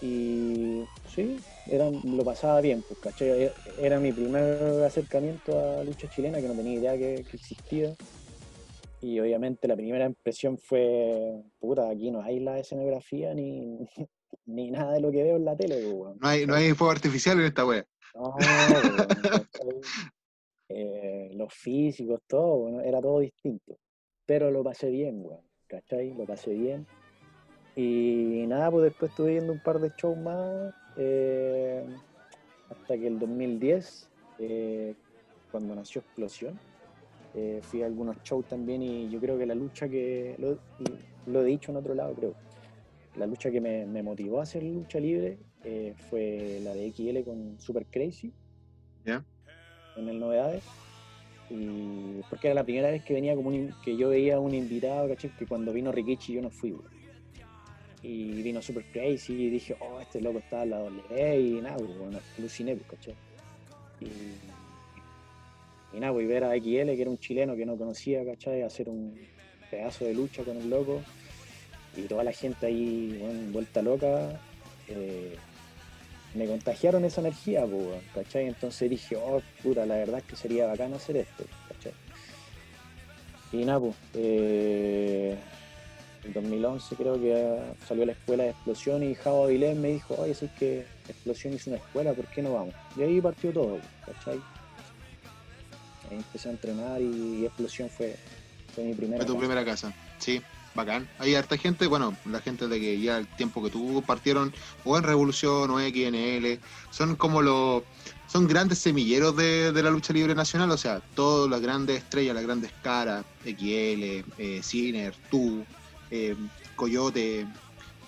Y 0.00 0.84
sí, 1.06 1.36
era, 1.66 1.88
lo 1.90 2.24
pasaba 2.24 2.60
bien, 2.60 2.82
pues, 2.82 2.98
¿cachai? 3.00 3.28
Era- 3.42 3.54
Era 3.78 4.00
mi 4.00 4.12
primer 4.12 4.82
acercamiento 4.84 5.58
a 5.58 5.84
lucha 5.84 6.06
chilena, 6.08 6.40
que 6.40 6.48
no 6.48 6.54
tenía 6.56 6.78
idea 6.78 6.92
que, 6.98 7.24
que 7.28 7.36
existía. 7.36 7.94
Y 9.00 9.20
obviamente 9.20 9.68
la 9.68 9.76
primera 9.76 10.06
impresión 10.06 10.58
fue, 10.58 11.42
puta, 11.58 11.88
aquí 11.90 12.10
no 12.10 12.22
hay 12.22 12.40
la 12.40 12.58
escenografía 12.58 13.34
ni, 13.34 13.78
ni 14.46 14.70
nada 14.70 14.94
de 14.94 15.00
lo 15.00 15.10
que 15.10 15.22
veo 15.22 15.36
en 15.36 15.44
la 15.44 15.56
tele, 15.56 15.76
pues, 15.76 15.94
weón. 15.94 16.18
No 16.20 16.28
hay, 16.28 16.46
no 16.46 16.54
hay 16.54 16.72
fuego 16.72 16.92
artificial 16.92 17.38
en 17.40 17.46
esta 17.46 17.64
wea. 17.66 17.86
No. 18.14 18.34
Eh, 20.68 21.30
los 21.34 21.52
físicos, 21.54 22.20
todo, 22.26 22.58
bueno, 22.58 22.80
era 22.80 23.00
todo 23.00 23.20
distinto. 23.20 23.78
Pero 24.24 24.50
lo 24.50 24.64
pasé 24.64 24.90
bien, 24.90 25.20
weón, 25.24 25.42
¿cachai? 25.68 26.12
Lo 26.14 26.24
pasé 26.26 26.52
bien. 26.54 26.86
Y 27.76 28.46
nada, 28.48 28.70
pues 28.70 28.84
después 28.84 29.10
estuve 29.10 29.32
viendo 29.32 29.52
un 29.52 29.60
par 29.60 29.78
de 29.78 29.92
shows 29.98 30.16
más, 30.16 30.72
eh, 30.96 31.84
hasta 32.70 32.96
que 32.96 33.06
el 33.06 33.18
2010, 33.18 34.08
eh, 34.38 34.94
cuando 35.52 35.74
nació 35.74 36.00
Explosión, 36.00 36.58
eh, 37.34 37.60
fui 37.62 37.82
a 37.82 37.86
algunos 37.86 38.16
shows 38.22 38.46
también 38.46 38.82
y 38.82 39.10
yo 39.10 39.20
creo 39.20 39.38
que 39.38 39.44
la 39.44 39.54
lucha 39.54 39.90
que, 39.90 40.36
lo, 40.38 40.58
lo 41.30 41.42
he 41.42 41.44
dicho 41.44 41.70
en 41.70 41.76
otro 41.76 41.94
lado, 41.94 42.14
creo, 42.14 42.34
la 43.16 43.26
lucha 43.26 43.50
que 43.50 43.60
me, 43.60 43.84
me 43.84 44.02
motivó 44.02 44.40
a 44.40 44.44
hacer 44.44 44.62
lucha 44.62 44.98
libre 44.98 45.38
fue 46.08 46.60
la 46.62 46.72
de 46.72 46.92
XL 46.92 47.24
con 47.24 47.58
Super 47.58 47.84
Crazy. 47.86 48.32
Ya. 49.04 49.24
En 49.96 50.08
el 50.08 50.20
Novedades. 50.20 50.62
Y 51.50 52.20
porque 52.30 52.48
era 52.48 52.54
la 52.54 52.64
primera 52.64 52.90
vez 52.90 53.02
que 53.04 53.14
venía 53.14 53.34
como 53.34 53.48
un, 53.48 53.74
que 53.84 53.96
yo 53.96 54.10
veía 54.10 54.36
a 54.36 54.40
un 54.40 54.54
invitado, 54.54 55.08
¿cachai? 55.08 55.30
Que 55.36 55.46
cuando 55.46 55.72
vino 55.72 55.90
Rikichi 55.90 56.34
yo 56.34 56.42
no 56.42 56.50
fui. 56.50 56.76
Y 58.08 58.40
vino 58.40 58.62
Super 58.62 58.84
Crazy 58.92 59.32
y 59.32 59.50
dije, 59.50 59.76
oh, 59.80 60.00
este 60.00 60.20
loco 60.20 60.38
estaba 60.38 60.62
en 60.62 60.70
la 60.70 60.78
W 60.78 61.40
y 61.40 61.60
nada, 61.60 61.76
pues, 61.76 61.98
bueno, 61.98 62.20
aluciné, 62.38 62.76
pues, 62.76 62.88
¿cachai? 62.88 63.14
Y, 64.00 65.96
y 65.96 66.00
nada, 66.00 66.12
pues 66.12 66.24
y 66.24 66.28
ver 66.28 66.44
a 66.44 66.54
XL, 66.54 66.94
que 66.94 67.00
era 67.00 67.10
un 67.10 67.18
chileno 67.18 67.56
que 67.56 67.66
no 67.66 67.76
conocía, 67.76 68.24
¿cachai? 68.24 68.62
Hacer 68.62 68.88
un 68.88 69.18
pedazo 69.72 70.04
de 70.04 70.14
lucha 70.14 70.44
con 70.44 70.56
el 70.56 70.70
loco 70.70 71.02
y 71.96 72.02
toda 72.02 72.22
la 72.22 72.30
gente 72.30 72.66
ahí, 72.66 73.18
bueno, 73.20 73.40
vuelta 73.50 73.82
loca, 73.82 74.40
eh, 74.86 75.34
me 76.34 76.46
contagiaron 76.46 77.04
esa 77.04 77.22
energía, 77.22 77.66
pues, 77.66 78.04
¿cachai? 78.14 78.46
Entonces 78.46 78.88
dije, 78.88 79.16
oh, 79.16 79.42
puta, 79.64 79.84
la 79.84 79.96
verdad 79.96 80.18
es 80.18 80.24
que 80.24 80.36
sería 80.36 80.68
bacán 80.68 80.94
hacer 80.94 81.16
esto, 81.16 81.44
¿cachai? 81.68 81.92
Y 83.52 83.64
nada, 83.64 83.80
pues, 83.80 83.96
eh, 84.14 85.36
2011 86.32 86.96
creo 86.96 87.20
que 87.20 87.34
ah, 87.34 87.74
salió 87.86 88.06
la 88.06 88.12
escuela 88.12 88.44
de 88.44 88.50
explosión 88.50 89.02
y 89.02 89.14
Javo 89.14 89.44
Avilés 89.44 89.76
me 89.76 89.88
dijo, 89.88 90.14
oye, 90.18 90.34
si 90.34 90.46
es 90.46 90.52
que 90.52 90.86
explosión 91.08 91.54
hizo 91.54 91.70
una 91.70 91.78
escuela, 91.78 92.12
¿por 92.12 92.26
qué 92.26 92.42
no 92.42 92.54
vamos? 92.54 92.74
Y 92.96 93.02
ahí 93.02 93.20
partió 93.20 93.52
todo, 93.52 93.78
¿cachai? 94.04 94.40
Ahí 96.10 96.16
empecé 96.16 96.48
a 96.48 96.52
entrenar 96.52 97.00
y, 97.00 97.44
explosión 97.44 97.90
fue, 97.90 98.16
fue 98.74 98.84
mi 98.84 98.94
primera. 98.94 99.18
Fue 99.18 99.26
tu 99.26 99.34
casa. 99.34 99.38
primera 99.38 99.64
casa. 99.64 99.92
Sí, 100.18 100.40
bacán. 100.74 101.08
Hay 101.18 101.34
harta 101.34 101.56
gente, 101.56 101.86
bueno, 101.86 102.16
la 102.26 102.40
gente 102.40 102.68
de 102.68 102.78
que 102.78 103.00
ya 103.00 103.18
el 103.18 103.26
tiempo 103.26 103.62
que 103.62 103.70
tuvo 103.70 104.02
partieron 104.02 104.52
o 104.84 104.96
en 104.96 105.02
Revolución 105.02 105.70
o 105.70 105.80
XNL, 105.80 106.60
son 106.90 107.16
como 107.16 107.42
los, 107.42 107.82
son 108.26 108.46
grandes 108.46 108.78
semilleros 108.78 109.36
de, 109.36 109.72
de 109.72 109.82
la 109.82 109.90
lucha 109.90 110.12
libre 110.12 110.34
nacional, 110.34 110.70
o 110.70 110.76
sea, 110.76 111.00
todas 111.14 111.50
las 111.50 111.60
grandes 111.60 111.98
estrellas, 111.98 112.34
las 112.34 112.44
grandes 112.44 112.70
caras, 112.82 113.24
XL, 113.44 114.24
eh, 114.38 114.60
Ciner, 114.62 115.14
tú, 115.30 115.64
eh, 116.10 116.36
Coyote, 116.74 117.46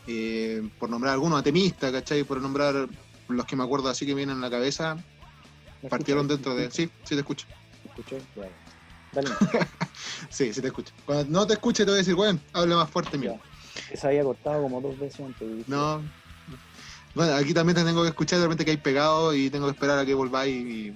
eh, 0.06 0.68
por 0.78 0.90
nombrar 0.90 1.14
algunos, 1.14 1.40
Atemista, 1.40 1.90
¿cachai? 1.92 2.24
Por 2.24 2.40
nombrar 2.40 2.88
los 3.28 3.46
que 3.46 3.56
me 3.56 3.64
acuerdo 3.64 3.88
así 3.88 4.06
que 4.06 4.14
vienen 4.14 4.38
a 4.38 4.40
la 4.40 4.50
cabeza, 4.50 4.96
¿Me 5.82 5.88
partieron 5.88 6.26
dentro 6.26 6.54
de... 6.54 6.64
¿Me 6.66 6.70
Sí, 6.70 6.90
sí 7.04 7.14
te 7.14 7.20
escucho. 7.20 7.46
escuchas? 7.84 8.22
Bueno. 8.34 8.52
Dale. 9.12 9.30
Sí, 10.30 10.52
sí 10.52 10.60
te 10.60 10.68
escucho. 10.68 10.92
Cuando 11.06 11.24
no 11.24 11.46
te 11.46 11.54
escuche 11.54 11.84
te 11.84 11.90
voy 11.90 11.96
a 11.96 11.98
decir, 11.98 12.14
bueno, 12.14 12.38
habla 12.52 12.76
más 12.76 12.90
fuerte, 12.90 13.18
mío. 13.18 13.38
Ya. 13.90 13.96
Se 13.96 14.06
había 14.06 14.22
cortado 14.22 14.62
como 14.62 14.80
dos 14.80 14.98
veces 14.98 15.20
antes. 15.20 15.68
No. 15.68 16.02
Bueno, 17.14 17.34
aquí 17.34 17.54
también 17.54 17.76
te 17.76 17.84
tengo 17.84 18.02
que 18.02 18.08
escuchar 18.08 18.38
de 18.38 18.44
repente 18.44 18.64
que 18.64 18.72
hay 18.72 18.76
pegado 18.76 19.34
y 19.34 19.50
tengo 19.50 19.66
que 19.66 19.72
esperar 19.72 19.98
a 19.98 20.06
que 20.06 20.14
volváis 20.14 20.54
y 20.54 20.94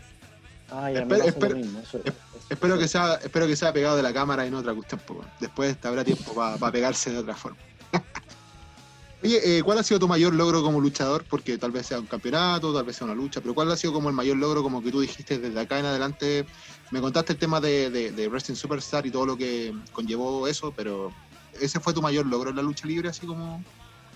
Espero- 0.73 1.07
me 1.07 1.17
pasa 1.19 1.29
espero- 1.29 1.51
lo 1.53 1.57
mismo. 1.59 1.81
Eso, 1.81 1.99
esp- 1.99 2.09
eso- 2.09 2.47
espero 2.49 2.79
que 2.79 2.89
sea, 2.89 3.15
espero 3.17 3.47
que 3.47 3.57
sea 3.57 3.73
pegado 3.73 3.97
de 3.97 4.03
la 4.03 4.13
cámara 4.13 4.47
y 4.47 4.51
no 4.51 4.59
otra 4.59 4.75
cuestión, 4.75 5.01
después 5.41 5.77
habrá 5.85 6.05
tiempo 6.05 6.35
para 6.35 6.73
pegarse 6.73 7.11
de 7.11 7.19
otra 7.19 7.35
forma. 7.35 7.59
Oye, 9.25 9.59
eh, 9.59 9.63
¿cuál 9.63 9.79
ha 9.79 9.85
sido 9.85 10.01
tu 10.01 10.09
mayor 10.09 10.35
logro 10.35 10.63
como 10.65 10.81
luchador? 10.81 11.25
Porque 11.29 11.57
tal 11.57 11.71
vez 11.71 11.87
sea 11.87 12.01
un 12.01 12.07
campeonato, 12.07 12.75
tal 12.75 12.85
vez 12.85 12.97
sea 12.97 13.05
una 13.05 13.15
lucha, 13.15 13.41
pero 13.41 13.55
¿cuál 13.55 13.71
ha 13.71 13.77
sido 13.77 13.93
como 13.93 14.09
el 14.09 14.17
mayor 14.17 14.37
logro 14.37 14.65
como 14.65 14.83
que 14.83 14.91
tú 14.91 15.01
dijiste 15.01 15.39
desde 15.39 15.61
acá 15.61 15.79
en 15.79 15.87
adelante? 15.87 16.45
Me 16.91 17.01
contaste 17.01 17.33
el 17.35 17.39
tema 17.39 17.61
de, 17.61 17.89
de, 17.91 18.11
de 18.11 18.29
Wrestling 18.29 18.57
Superstar 18.57 19.07
y 19.07 19.13
todo 19.13 19.25
lo 19.25 19.37
que 19.37 19.73
conllevó 19.93 20.49
eso, 20.49 20.73
pero 20.77 21.13
¿ese 21.61 21.79
fue 21.79 21.93
tu 21.95 22.03
mayor 22.03 22.27
logro 22.27 22.51
en 22.51 22.57
la 22.57 22.63
lucha 22.63 22.89
libre 22.89 23.11
así 23.11 23.25
como? 23.25 23.63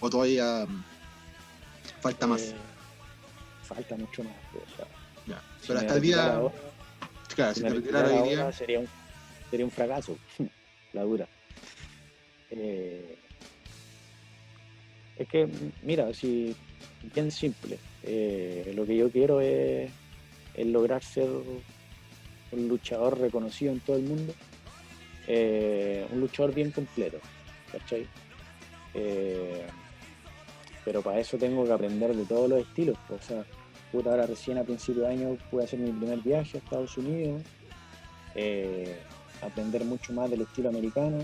¿O 0.01 0.11
todavía 0.11 0.67
mm, 0.69 0.83
falta 2.01 2.27
más? 2.27 2.41
eh, 2.43 2.57
falta 3.63 3.95
mucho 3.97 4.25
más. 4.25 4.35
pues, 4.53 4.65
si 5.67 5.73
Pero 5.73 5.81
hasta 5.81 5.95
el 5.95 6.01
día, 6.03 6.37
ahora- 6.37 6.55
claro, 7.35 7.55
si 7.55 7.59
si 7.61 7.63
me 7.65 7.71
te 7.71 7.77
retirara 7.77 8.09
hoy 8.09 8.29
día, 8.29 8.53
sería 8.53 8.81
un, 8.81 8.89
sería 9.51 9.65
un 9.67 9.73
fracaso. 9.73 10.17
la 10.93 11.03
dura. 11.03 11.29
Eh, 12.51 13.19
es 15.17 15.29
que, 15.29 15.49
mira, 15.83 16.13
si 16.15 16.55
bien 17.15 17.31
simple. 17.31 17.79
eh, 18.03 18.73
lo 18.77 18.87
que 18.87 18.97
yo 18.97 19.11
quiero 19.11 19.41
es, 19.41 19.91
es 20.55 20.67
lograr 20.67 21.03
ser 21.03 21.29
un 21.29 22.69
luchador 22.69 23.19
reconocido 23.19 23.73
en 23.73 23.81
todo 23.81 23.97
el 23.97 24.03
mundo. 24.05 24.33
eh, 25.29 26.07
un 26.13 26.21
luchador 26.21 26.55
bien 26.55 26.71
completo. 26.71 27.19
¿Cachai? 27.73 28.07
Pero 30.85 31.03
para 31.03 31.19
eso 31.19 31.37
tengo 31.37 31.65
que 31.67 31.73
aprender 31.73 32.15
de 32.15 32.25
todos 32.27 32.49
los 32.49 32.61
estilos. 32.61 32.97
O 33.11 33.19
sea, 33.21 33.45
puta, 33.93 34.11
ahora 34.11 34.27
recién 34.27 34.59
a 34.59 34.65
principio 34.65 35.03
de 35.03 35.09
año 35.09 35.37
pude 35.51 35.65
hacer 35.65 35.79
mi 35.79 35.93
primer 35.93 36.21
viaje 36.21 36.59
a 36.59 36.61
Estados 36.61 36.97
Unidos, 36.99 37.43
eh, 38.35 38.97
aprender 39.43 39.85
mucho 39.85 40.13
más 40.13 40.31
del 40.31 40.43
estilo 40.43 40.69
americano, 40.69 41.19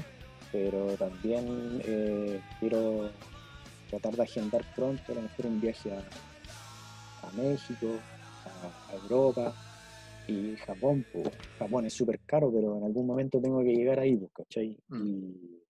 pero 0.51 0.97
también 0.97 1.83
eh, 1.85 2.41
quiero 2.61 3.11
tratar 3.91 4.17
de 4.17 4.23
agendar 4.23 4.65
pronto 4.75 5.13
a 5.13 5.15
lo 5.15 5.23
mejor 5.23 5.47
un 5.47 5.61
viaje 5.61 5.93
a, 5.93 5.99
a 7.27 7.33
México, 7.33 7.99
a, 8.47 8.93
a 8.93 8.97
Europa 8.97 9.55
y 10.27 10.57
Japón. 10.57 11.05
pues. 11.13 11.31
Japón 11.59 11.87
es 11.87 11.95
súper 11.95 12.21
caro, 12.27 12.51
pero 12.53 12.79
en 12.79 12.85
algún 12.85 13.07
momento 13.07 13.41
tengo 13.41 13.61
que 13.63 13.75
llegar 13.75 13.99
ahí, 13.99 14.17
pues, 14.17 14.33
¿cachai? 14.33 14.79
Mm. 14.89 15.07
Y, 15.07 15.63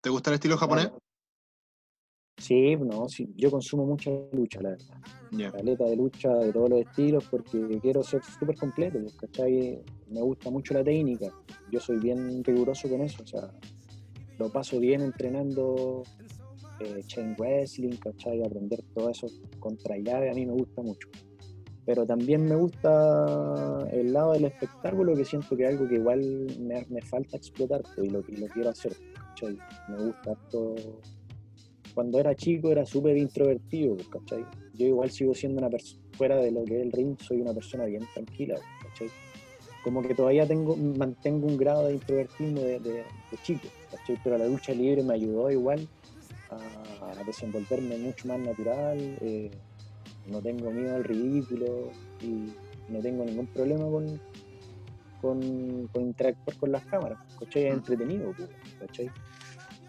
¿te 0.00 0.10
gusta 0.10 0.30
el 0.30 0.34
estilo 0.34 0.56
japonés? 0.56 0.90
Sí, 2.38 2.76
no, 2.76 3.08
sí, 3.08 3.32
yo 3.36 3.50
consumo 3.50 3.86
mucha 3.86 4.10
lucha, 4.32 4.60
la 4.60 4.70
verdad. 4.70 4.96
Ya. 5.32 5.50
caleta 5.50 5.84
de 5.84 5.96
lucha 5.96 6.32
de 6.34 6.52
todos 6.52 6.70
los 6.70 6.80
estilos 6.80 7.24
porque 7.30 7.78
quiero 7.80 8.02
ser 8.02 8.22
súper 8.22 8.56
completo, 8.56 8.98
pues, 9.00 9.14
¿cachai? 9.16 9.82
Me 10.08 10.20
gusta 10.20 10.50
mucho 10.50 10.74
la 10.74 10.84
técnica, 10.84 11.26
yo 11.72 11.80
soy 11.80 11.98
bien 11.98 12.44
riguroso 12.44 12.88
con 12.88 13.00
eso, 13.00 13.22
o 13.22 13.26
sea, 13.26 13.50
lo 14.38 14.50
paso 14.52 14.78
bien 14.78 15.00
entrenando 15.00 16.02
eh, 16.80 17.00
chain 17.06 17.34
wrestling, 17.38 17.96
¿cachai? 17.96 18.42
Aprender 18.44 18.82
todo 18.94 19.08
eso 19.10 19.26
contra 19.58 19.96
llave, 19.96 20.30
a 20.30 20.34
mí 20.34 20.44
me 20.46 20.52
gusta 20.52 20.82
mucho. 20.82 21.08
pero 21.86 22.04
también 22.04 22.44
me 22.44 22.56
gusta 22.56 23.88
el 23.92 24.12
lado 24.12 24.32
del 24.32 24.44
espectáculo, 24.44 25.14
que 25.14 25.24
siento 25.24 25.56
que 25.56 25.64
es 25.64 25.70
algo 25.70 25.88
que 25.88 25.94
igual 25.94 26.20
me, 26.60 26.84
me 26.90 27.00
falta 27.00 27.36
explotar 27.36 27.82
pues, 27.94 28.08
y, 28.08 28.10
lo, 28.10 28.20
y 28.28 28.36
lo 28.36 28.46
quiero 28.48 28.70
hacer. 28.70 28.94
¿cachai? 29.14 29.56
Me 29.88 30.04
gusta 30.04 30.32
esto. 30.32 30.74
Cuando 31.96 32.20
era 32.20 32.34
chico 32.34 32.70
era 32.70 32.84
súper 32.84 33.16
introvertido, 33.16 33.96
¿cachai? 34.10 34.44
Yo 34.74 34.86
igual 34.86 35.10
sigo 35.10 35.34
siendo 35.34 35.60
una 35.60 35.70
persona, 35.70 35.98
fuera 36.12 36.36
de 36.36 36.50
lo 36.50 36.62
que 36.62 36.76
es 36.76 36.82
el 36.82 36.92
ring, 36.92 37.16
soy 37.26 37.40
una 37.40 37.54
persona 37.54 37.86
bien 37.86 38.06
tranquila, 38.12 38.60
¿cachai? 38.82 39.08
Como 39.82 40.02
que 40.02 40.14
todavía 40.14 40.46
tengo, 40.46 40.76
mantengo 40.76 41.46
un 41.46 41.56
grado 41.56 41.86
de 41.86 41.94
introvertismo 41.94 42.60
de, 42.60 42.80
de- 42.80 43.04
de 43.30 43.36
chico, 43.38 43.68
¿cachai? 43.90 44.14
Pero 44.22 44.36
la 44.36 44.44
lucha 44.46 44.74
libre 44.74 45.02
me 45.02 45.14
ayudó 45.14 45.50
igual 45.50 45.88
a, 46.50 47.12
a 47.18 47.24
desenvolverme 47.24 47.96
mucho 47.96 48.28
más 48.28 48.40
natural, 48.40 48.98
eh, 49.22 49.50
no 50.26 50.42
tengo 50.42 50.70
miedo 50.72 50.96
al 50.96 51.04
ridículo 51.04 51.92
y 52.20 52.52
no 52.88 53.00
tengo 53.00 53.24
ningún 53.24 53.46
problema 53.46 53.84
con, 53.86 54.20
con, 55.18 55.88
con 55.88 56.02
interactuar 56.02 56.58
con 56.58 56.72
las 56.72 56.84
cámaras, 56.84 57.18
¿cachai? 57.38 57.64
Es 57.68 57.72
Mm. 57.72 57.76
entretenido, 57.78 58.34
pues, 58.34 58.50
¿cachai? 58.80 59.10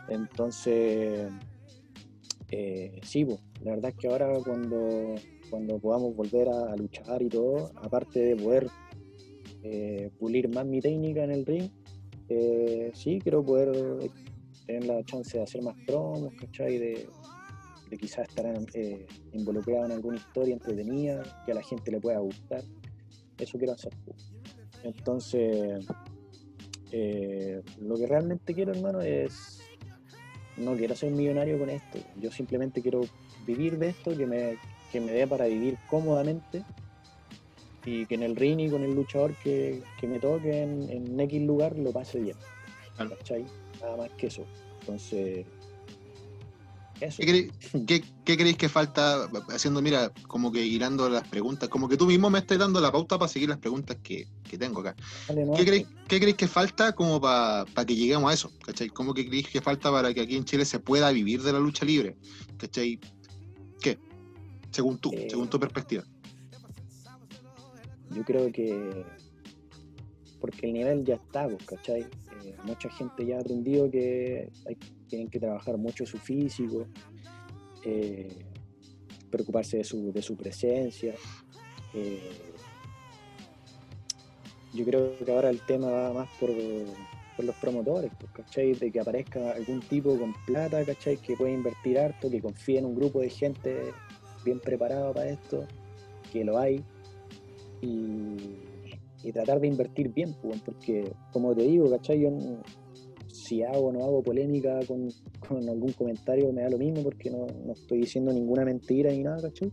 Entonces, 0.07 1.33
eh, 2.51 2.99
sí, 3.03 3.25
pues, 3.25 3.39
la 3.63 3.71
verdad 3.71 3.91
es 3.91 3.97
que 3.97 4.07
ahora 4.07 4.31
cuando, 4.45 5.15
cuando 5.49 5.79
podamos 5.79 6.15
volver 6.15 6.47
a, 6.49 6.75
luchar 6.75 7.21
y 7.21 7.27
todo, 7.27 7.71
aparte 7.75 8.19
de 8.19 8.35
poder 8.35 8.67
eh, 9.63 10.09
pulir 10.17 10.47
más 10.49 10.65
mi 10.65 10.79
técnica 10.79 11.23
en 11.23 11.31
el 11.31 11.45
ring, 11.45 11.69
eh, 12.29 12.91
sí, 12.93 13.19
quiero 13.21 13.43
poder 13.43 13.69
eh, 13.75 14.09
tener 14.65 14.85
la 14.85 15.03
chance 15.03 15.37
de 15.37 15.43
hacer 15.43 15.61
más 15.61 15.75
promos, 15.85 16.33
¿cachai? 16.39 16.77
De, 16.77 17.09
de 17.89 17.97
quizás 17.97 18.27
estar 18.29 18.45
involucrado 19.33 19.85
en 19.85 19.91
alguna 19.91 20.17
historia 20.17 20.53
entretenida, 20.53 21.23
que 21.45 21.51
a 21.51 21.55
la 21.55 21.63
gente 21.63 21.91
le 21.91 21.99
pueda 21.99 22.19
gustar. 22.19 22.63
Eso 23.37 23.57
quiero 23.57 23.73
hacer. 23.73 23.93
Entonces, 24.83 25.85
lo 27.79 27.95
que 27.95 28.07
realmente 28.07 28.53
quiero, 28.53 28.71
hermano, 28.71 29.01
es. 29.01 29.66
No 30.57 30.75
quiero 30.75 30.95
ser 30.95 31.11
millonario 31.11 31.59
con 31.59 31.69
esto. 31.69 31.99
Yo 32.19 32.31
simplemente 32.31 32.81
quiero 32.81 33.01
vivir 33.45 33.77
de 33.77 33.89
esto, 33.89 34.15
que 34.15 34.25
me, 34.25 34.57
que 34.91 34.99
me 34.99 35.11
dé 35.11 35.27
para 35.27 35.45
vivir 35.45 35.77
cómodamente 35.87 36.63
y 37.85 38.05
que 38.05 38.15
en 38.15 38.23
el 38.23 38.35
ring 38.35 38.59
y 38.59 38.69
con 38.69 38.83
el 38.83 38.93
luchador 38.93 39.33
que, 39.35 39.81
que 39.99 40.07
me 40.07 40.19
toque 40.19 40.63
en, 40.63 40.89
en 40.89 41.19
X 41.19 41.41
lugar 41.43 41.77
lo 41.77 41.91
pase 41.91 42.19
bien. 42.19 42.35
Claro. 42.95 43.15
¿Cachai? 43.17 43.45
Nada 43.79 43.97
más 43.97 44.09
que 44.11 44.27
eso. 44.27 44.45
Entonces, 44.81 45.45
eso. 47.01 47.21
¿Qué, 47.21 47.51
qué- 47.85 48.03
qué 48.25 48.37
creéis 48.37 48.57
que 48.57 48.69
falta 48.69 49.29
haciendo, 49.49 49.81
mira, 49.81 50.11
como 50.27 50.51
que 50.51 50.65
hilando 50.65 51.09
las 51.09 51.27
preguntas? 51.27 51.69
Como 51.69 51.87
que 51.87 51.97
tú 51.97 52.05
mismo 52.05 52.29
me 52.29 52.39
estás 52.39 52.57
dando 52.57 52.79
la 52.81 52.91
pauta 52.91 53.17
para 53.17 53.29
seguir 53.29 53.49
las 53.49 53.57
preguntas 53.59 53.97
que, 54.03 54.27
que 54.49 54.57
tengo 54.57 54.81
acá. 54.81 54.95
Dale, 55.27 55.45
no, 55.45 55.53
¿Qué 55.53 55.65
creéis, 55.65 55.87
qué 56.07 56.17
creéis 56.17 56.37
que 56.37 56.47
falta 56.47 56.93
como 56.93 57.19
para 57.21 57.65
que 57.85 57.95
lleguemos 57.95 58.29
a 58.31 58.33
eso? 58.33 58.51
¿Cachai? 58.65 58.89
¿Cómo 58.89 59.13
que 59.13 59.25
creéis 59.27 59.49
que 59.49 59.61
falta 59.61 59.91
para 59.91 60.13
que 60.13 60.21
aquí 60.21 60.35
en 60.35 60.45
Chile 60.45 60.65
se 60.65 60.79
pueda 60.79 61.11
vivir 61.11 61.41
de 61.43 61.53
la 61.53 61.59
lucha 61.59 61.85
libre? 61.85 62.15
¿Cachai? 62.57 62.99
¿Qué? 63.81 63.97
Según 64.71 64.97
tú, 64.99 65.11
Eh, 65.13 65.27
según 65.29 65.49
tu 65.49 65.59
perspectiva. 65.59 66.03
Yo 68.11 68.23
creo 68.23 68.51
que 68.51 69.05
porque 70.39 70.67
el 70.67 70.73
nivel 70.73 71.03
ya 71.03 71.15
está, 71.15 71.47
pues, 71.47 71.63
¿cachai? 71.65 72.01
Eh, 72.01 72.55
mucha 72.63 72.89
gente 72.89 73.25
ya 73.25 73.37
ha 73.37 73.41
aprendido 73.41 73.89
que 73.89 74.49
hay, 74.67 74.77
tienen 75.07 75.29
que 75.29 75.39
trabajar 75.39 75.77
mucho 75.77 76.05
su 76.05 76.17
físico, 76.17 76.87
eh, 77.83 78.45
preocuparse 79.29 79.77
de 79.77 79.83
su, 79.83 80.11
de 80.11 80.21
su 80.21 80.35
presencia. 80.35 81.13
eh, 81.93 82.53
yo 84.73 84.85
creo 84.85 85.17
que 85.17 85.31
ahora 85.31 85.49
el 85.49 85.61
tema 85.61 85.89
va 85.89 86.13
más 86.13 86.29
por, 86.39 86.49
por 87.35 87.45
los 87.45 87.55
promotores, 87.55 88.11
pues, 88.19 88.31
¿cachai? 88.31 88.73
De 88.73 88.91
que 88.91 88.99
aparezca 88.99 89.51
algún 89.51 89.79
tipo 89.79 90.17
con 90.17 90.33
plata, 90.45 90.83
¿cachai? 90.85 91.17
Que 91.17 91.35
puede 91.35 91.53
invertir 91.53 91.97
harto, 91.97 92.29
que 92.29 92.41
confíe 92.41 92.79
en 92.79 92.85
un 92.85 92.95
grupo 92.95 93.21
de 93.21 93.29
gente 93.29 93.93
bien 94.43 94.59
preparado 94.59 95.13
para 95.13 95.29
esto, 95.29 95.65
que 96.31 96.43
lo 96.43 96.59
hay, 96.59 96.83
y, 97.81 98.59
y 99.23 99.31
tratar 99.31 99.59
de 99.59 99.67
invertir 99.67 100.09
bien, 100.13 100.35
pues, 100.41 100.61
porque 100.61 101.11
como 101.31 101.55
te 101.55 101.63
digo, 101.63 101.89
¿cachai? 101.89 102.25
Si 103.47 103.63
hago 103.63 103.87
o 103.87 103.91
no 103.93 104.03
hago 104.03 104.21
polémica 104.21 104.79
con, 104.85 105.07
con 105.47 105.69
algún 105.69 105.93
comentario 105.93 106.51
me 106.51 106.63
da 106.63 106.69
lo 106.69 106.77
mismo 106.77 107.03
porque 107.03 107.29
no, 107.29 107.47
no 107.65 107.73
estoy 107.73 107.99
diciendo 107.99 108.33
ninguna 108.33 108.65
mentira 108.65 109.11
ni 109.11 109.23
nada, 109.23 109.41
¿cachai? 109.41 109.71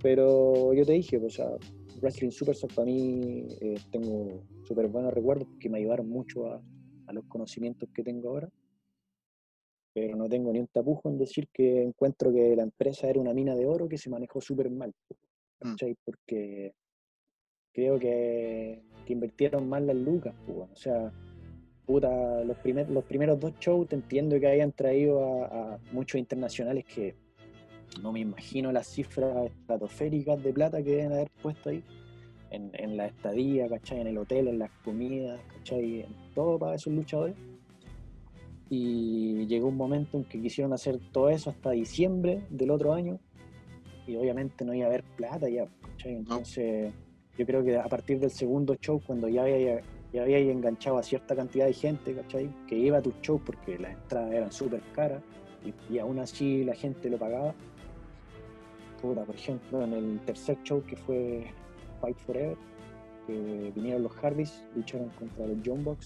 Pero 0.00 0.72
yo 0.74 0.86
te 0.86 0.92
dije, 0.92 1.18
pues, 1.18 1.38
o 1.40 1.42
sea, 1.42 1.50
Wrestling 2.00 2.30
Superstar 2.30 2.70
para 2.72 2.86
mí 2.86 3.48
eh, 3.60 3.74
tengo 3.90 4.44
súper 4.62 4.86
buenos 4.86 5.12
recuerdos 5.12 5.48
porque 5.48 5.68
me 5.68 5.78
ayudaron 5.78 6.08
mucho 6.08 6.46
a, 6.46 6.62
a 7.06 7.12
los 7.12 7.24
conocimientos 7.24 7.88
que 7.92 8.04
tengo 8.04 8.28
ahora. 8.28 8.48
Pero 9.92 10.16
no 10.16 10.28
tengo 10.28 10.52
ni 10.52 10.60
un 10.60 10.68
tapujo 10.68 11.08
en 11.08 11.18
decir 11.18 11.48
que 11.52 11.82
encuentro 11.82 12.32
que 12.32 12.54
la 12.54 12.62
empresa 12.62 13.08
era 13.08 13.18
una 13.18 13.34
mina 13.34 13.56
de 13.56 13.66
oro 13.66 13.88
que 13.88 13.98
se 13.98 14.08
manejó 14.08 14.40
súper 14.40 14.70
mal. 14.70 14.94
Mm. 15.60 15.70
¿cachai? 15.70 15.96
Porque 16.04 16.74
creo 17.72 17.98
que, 17.98 18.82
que 19.04 19.12
invirtieron 19.12 19.68
mal 19.68 19.86
las 19.88 19.96
lucas, 19.96 20.34
pues, 20.46 20.58
o 20.70 20.76
sea, 20.76 21.12
puta, 21.88 22.44
los, 22.44 22.56
primer- 22.58 22.90
los 22.90 23.02
primeros 23.04 23.40
dos 23.40 23.54
shows 23.58 23.88
te 23.88 23.96
entiendo 23.96 24.38
que 24.38 24.46
hayan 24.46 24.72
traído 24.72 25.42
a, 25.44 25.46
a 25.74 25.78
muchos 25.90 26.18
internacionales 26.18 26.84
que 26.84 27.14
no 28.02 28.12
me 28.12 28.20
imagino 28.20 28.70
las 28.70 28.86
cifras 28.88 29.46
estratosféricas 29.46 30.42
de 30.44 30.52
plata 30.52 30.82
que 30.82 30.90
deben 30.90 31.12
haber 31.14 31.30
puesto 31.42 31.70
ahí, 31.70 31.82
en, 32.50 32.70
en 32.74 32.98
la 32.98 33.06
estadía, 33.06 33.68
¿cachai? 33.68 34.00
En 34.02 34.06
el 34.06 34.18
hotel, 34.18 34.48
en 34.48 34.58
las 34.58 34.70
comidas, 34.84 35.40
¿cachai? 35.56 36.02
En 36.02 36.14
todo 36.34 36.58
para 36.58 36.74
esos 36.74 36.92
luchadores. 36.92 37.34
Y 38.68 39.46
llegó 39.46 39.68
un 39.68 39.76
momento 39.78 40.18
en 40.18 40.24
que 40.24 40.40
quisieron 40.42 40.74
hacer 40.74 40.98
todo 41.10 41.30
eso 41.30 41.48
hasta 41.48 41.70
diciembre 41.70 42.42
del 42.50 42.70
otro 42.70 42.92
año 42.92 43.18
y 44.06 44.14
obviamente 44.16 44.62
no 44.64 44.74
iba 44.74 44.84
a 44.84 44.88
haber 44.88 45.04
plata 45.16 45.48
ya, 45.48 45.66
¿cachai? 45.80 46.16
Entonces 46.16 46.92
yo 47.38 47.46
creo 47.46 47.64
que 47.64 47.78
a 47.78 47.88
partir 47.88 48.20
del 48.20 48.30
segundo 48.30 48.74
show, 48.74 49.00
cuando 49.06 49.26
ya 49.28 49.42
había, 49.42 49.80
ya 50.12 50.22
había 50.22 50.38
enganchado 50.38 50.98
a 50.98 51.02
cierta 51.02 51.36
cantidad 51.36 51.66
de 51.66 51.72
gente, 51.72 52.14
¿cachai? 52.14 52.50
Que 52.66 52.76
iba 52.76 52.98
a 52.98 53.02
tus 53.02 53.14
shows 53.20 53.42
porque 53.44 53.78
las 53.78 53.92
entradas 53.92 54.32
eran 54.32 54.52
súper 54.52 54.80
caras 54.94 55.22
y, 55.64 55.94
y 55.94 55.98
aún 55.98 56.18
así 56.18 56.64
la 56.64 56.74
gente 56.74 57.10
lo 57.10 57.18
pagaba. 57.18 57.54
Puta, 59.02 59.24
por 59.24 59.34
ejemplo, 59.34 59.82
en 59.82 59.92
el 59.92 60.20
tercer 60.20 60.58
show 60.64 60.82
que 60.82 60.96
fue 60.96 61.46
Fight 62.00 62.18
Forever, 62.18 62.56
que 63.26 63.72
vinieron 63.74 64.02
los 64.02 64.12
Hardys, 64.12 64.64
lucharon 64.74 65.10
contra 65.10 65.46
los 65.46 65.58
John. 65.64 65.96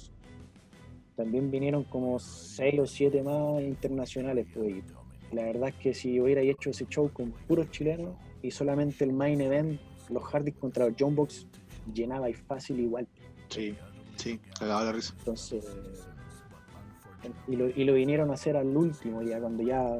También 1.16 1.50
vinieron 1.50 1.84
como 1.84 2.18
seis 2.18 2.78
o 2.80 2.86
siete 2.86 3.22
más 3.22 3.62
internacionales, 3.62 4.46
pues. 4.52 4.76
y 4.76 5.34
La 5.34 5.44
verdad 5.44 5.68
es 5.68 5.74
que 5.76 5.94
si 5.94 6.20
hubiera 6.20 6.40
hecho 6.42 6.70
ese 6.70 6.86
show 6.86 7.10
con 7.12 7.30
puros 7.46 7.70
chilenos 7.70 8.16
y 8.42 8.50
solamente 8.50 9.04
el 9.04 9.12
main 9.12 9.40
event, 9.40 9.80
los 10.10 10.24
Hardys 10.24 10.54
contra 10.56 10.88
los 10.88 10.94
John 10.98 11.16
llenaba 11.94 12.28
y 12.28 12.34
fácil 12.34 12.80
igual. 12.80 13.06
Sí, 13.48 13.74
sí, 14.22 14.40
cagaba 14.58 14.84
la 14.84 14.92
risa. 14.92 15.14
Entonces, 15.18 15.64
y 17.48 17.56
lo, 17.56 17.68
y 17.68 17.84
lo 17.84 17.94
vinieron 17.94 18.30
a 18.30 18.34
hacer 18.34 18.56
al 18.56 18.76
último, 18.76 19.22
ya 19.22 19.40
cuando 19.40 19.62
ya, 19.62 19.98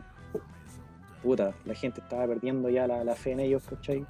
puta, 1.23 1.55
la 1.65 1.75
gente 1.75 2.01
estaba 2.01 2.27
perdiendo 2.27 2.69
ya 2.69 2.87
la, 2.87 3.05
la 3.05 3.15
fe 3.15 3.33
en 3.33 3.41
ellos, 3.41 3.63
¿cachai? 3.69 4.07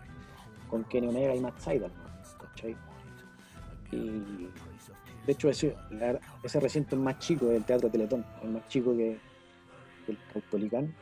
Con 0.68 0.84
Kenny 0.84 1.08
Omega 1.08 1.34
y 1.34 1.40
Matt 1.40 1.58
Sydal, 1.58 1.92
¿cachai? 2.40 2.76
Y 3.90 4.48
de 5.26 5.32
hecho 5.32 5.48
ese, 5.48 5.76
la 5.90 6.18
ese 6.42 6.60
recinto 6.60 6.96
es 6.96 7.02
más 7.02 7.18
chico 7.18 7.46
del 7.46 7.64
Teatro 7.64 7.90
Teletón, 7.90 8.24
es 8.42 8.48
más 8.48 8.66
chico 8.68 8.92
que, 8.92 9.18
que 10.06 10.12
el 10.12 10.18
Caupolicán, 10.32 10.94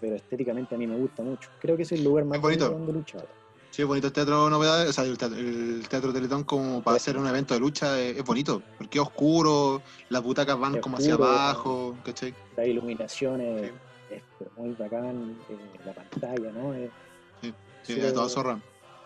pero 0.00 0.16
estéticamente 0.16 0.74
a 0.74 0.78
mí 0.78 0.86
me 0.86 0.96
gusta 0.96 1.22
mucho. 1.22 1.50
Creo 1.60 1.76
que 1.76 1.82
es 1.82 1.92
el 1.92 2.04
lugar 2.04 2.24
más 2.24 2.40
bonito. 2.40 2.70
donde 2.70 2.92
he 2.92 2.94
luchado. 2.94 3.39
Sí, 3.70 3.82
es 3.82 3.88
bonito 3.88 4.08
el 4.08 4.12
teatro 4.12 4.50
novedades, 4.50 4.88
o 4.90 4.92
sea, 4.92 5.04
el 5.04 5.16
teatro, 5.16 5.38
el 5.38 5.86
teatro 5.88 6.12
Teletón 6.12 6.42
como 6.42 6.82
para 6.82 6.96
hacer 6.96 7.16
un 7.16 7.26
evento 7.28 7.54
de 7.54 7.60
lucha 7.60 8.00
es, 8.00 8.16
es 8.18 8.24
bonito, 8.24 8.62
porque 8.76 8.98
es 8.98 9.02
oscuro, 9.02 9.80
las 10.08 10.22
butacas 10.22 10.58
van 10.58 10.74
Es 10.76 10.80
como 10.80 10.96
hacia 10.96 11.14
abajo, 11.14 11.96
¿cachai? 12.04 12.34
La 12.56 12.66
iluminación 12.66 13.40
es, 13.40 13.72
Sí. 14.10 14.16
muy 14.56 14.72
bacán, 14.72 15.36
eh, 15.48 15.80
la 15.84 15.92
pantalla, 15.92 16.50
¿no? 16.52 16.74
Sí, 17.40 17.52
súper- 17.84 18.04
es 18.06 18.14
toda 18.14 18.28
zorra. 18.28 18.60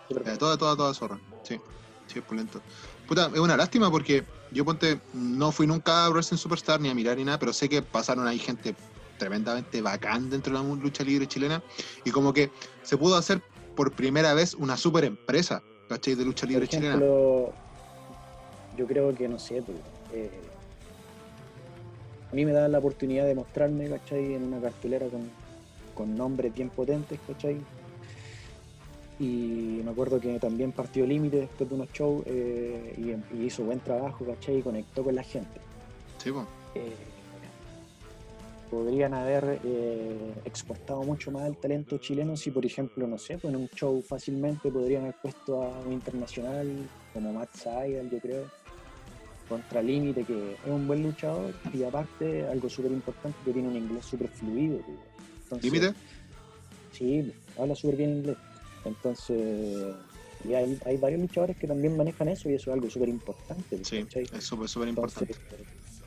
Eh, 0.08 0.36
toda, 0.38 0.56
toda, 0.56 0.76
toda 0.76 0.94
zorra. 0.94 1.20
Sí, 1.42 1.60
sí, 2.06 2.18
es 2.18 2.24
pulento. 2.24 2.62
Puta, 3.06 3.30
es 3.32 3.38
una 3.38 3.56
lástima 3.56 3.90
porque 3.90 4.24
yo 4.50 4.64
ponte, 4.64 4.98
no 5.12 5.52
fui 5.52 5.66
nunca 5.66 6.06
a 6.06 6.10
Wrestling 6.10 6.38
Superstar 6.38 6.80
ni 6.80 6.88
a 6.88 6.94
mirar 6.94 7.18
ni 7.18 7.24
nada, 7.24 7.38
pero 7.38 7.52
sé 7.52 7.68
que 7.68 7.82
pasaron 7.82 8.26
ahí 8.26 8.38
gente 8.38 8.74
tremendamente 9.18 9.82
bacán 9.82 10.30
dentro 10.30 10.56
de 10.56 10.64
la 10.66 10.74
lucha 10.74 11.04
libre 11.04 11.26
chilena 11.28 11.62
y 12.04 12.10
como 12.10 12.32
que 12.32 12.50
se 12.82 12.96
pudo 12.96 13.16
hacer 13.16 13.40
por 13.74 13.92
primera 13.92 14.34
vez 14.34 14.54
una 14.54 14.76
super 14.76 15.04
empresa, 15.04 15.62
¿cachai? 15.88 16.14
De 16.14 16.24
lucha 16.24 16.46
libre 16.46 16.68
chilena. 16.68 16.98
yo 16.98 17.52
creo 18.86 19.14
que, 19.14 19.28
no 19.28 19.38
sé, 19.38 19.62
pues, 19.62 19.78
eh, 20.12 20.30
a 22.30 22.34
mí 22.34 22.44
me 22.44 22.52
dan 22.52 22.72
la 22.72 22.78
oportunidad 22.78 23.26
de 23.26 23.34
mostrarme, 23.34 23.88
¿cachai? 23.88 24.34
En 24.34 24.44
una 24.44 24.60
cartelera 24.60 25.06
con, 25.06 25.30
con 25.94 26.16
nombres 26.16 26.54
bien 26.54 26.70
potentes, 26.70 27.18
¿cachai? 27.26 27.58
Y 29.20 29.80
me 29.84 29.90
acuerdo 29.90 30.18
que 30.20 30.38
también 30.40 30.72
partió 30.72 31.06
Límite 31.06 31.36
después 31.42 31.68
de 31.68 31.74
unos 31.76 31.92
shows 31.92 32.24
eh, 32.26 32.94
y, 33.32 33.36
y 33.36 33.46
hizo 33.46 33.62
buen 33.62 33.78
trabajo, 33.80 34.24
¿cachai? 34.24 34.58
Y 34.58 34.62
conectó 34.62 35.04
con 35.04 35.14
la 35.14 35.22
gente. 35.22 35.60
Sí. 36.18 36.30
Eh, 36.74 36.92
podrían 38.74 39.14
haber 39.14 39.60
eh, 39.62 40.34
exportado 40.44 41.04
mucho 41.04 41.30
más 41.30 41.46
el 41.46 41.56
talento 41.56 41.98
chileno 41.98 42.36
si, 42.36 42.50
por 42.50 42.66
ejemplo, 42.66 43.06
no 43.06 43.18
sé, 43.18 43.38
pues 43.38 43.54
en 43.54 43.60
un 43.60 43.68
show 43.68 44.02
fácilmente 44.02 44.70
podrían 44.70 45.02
haber 45.02 45.14
puesto 45.22 45.62
a 45.62 45.80
un 45.80 45.92
internacional 45.92 46.68
como 47.12 47.32
Matt 47.32 47.54
Seidel, 47.54 48.10
yo 48.10 48.18
creo, 48.18 48.50
contra 49.48 49.80
Límite, 49.80 50.24
que 50.24 50.54
es 50.54 50.58
un 50.66 50.88
buen 50.88 51.04
luchador 51.04 51.54
y 51.72 51.84
aparte, 51.84 52.46
algo 52.46 52.68
súper 52.68 52.90
importante, 52.90 53.38
que 53.44 53.52
tiene 53.52 53.68
un 53.68 53.76
inglés 53.76 54.06
súper 54.06 54.28
fluido. 54.28 54.80
¿Límite? 55.62 55.94
Sí, 56.90 57.32
habla 57.56 57.76
súper 57.76 57.96
bien 57.96 58.10
inglés. 58.10 58.36
Entonces, 58.84 59.94
y 60.44 60.54
hay, 60.54 60.78
hay 60.84 60.96
varios 60.96 61.20
luchadores 61.20 61.56
que 61.56 61.68
también 61.68 61.96
manejan 61.96 62.28
eso 62.28 62.50
y 62.50 62.54
eso 62.54 62.70
es 62.70 62.74
algo 62.74 62.90
súper 62.90 63.08
importante. 63.08 63.84
Sí, 63.84 64.02
¿cachai? 64.02 64.26
es 64.36 64.44
súper, 64.44 64.88
importante. 64.88 65.34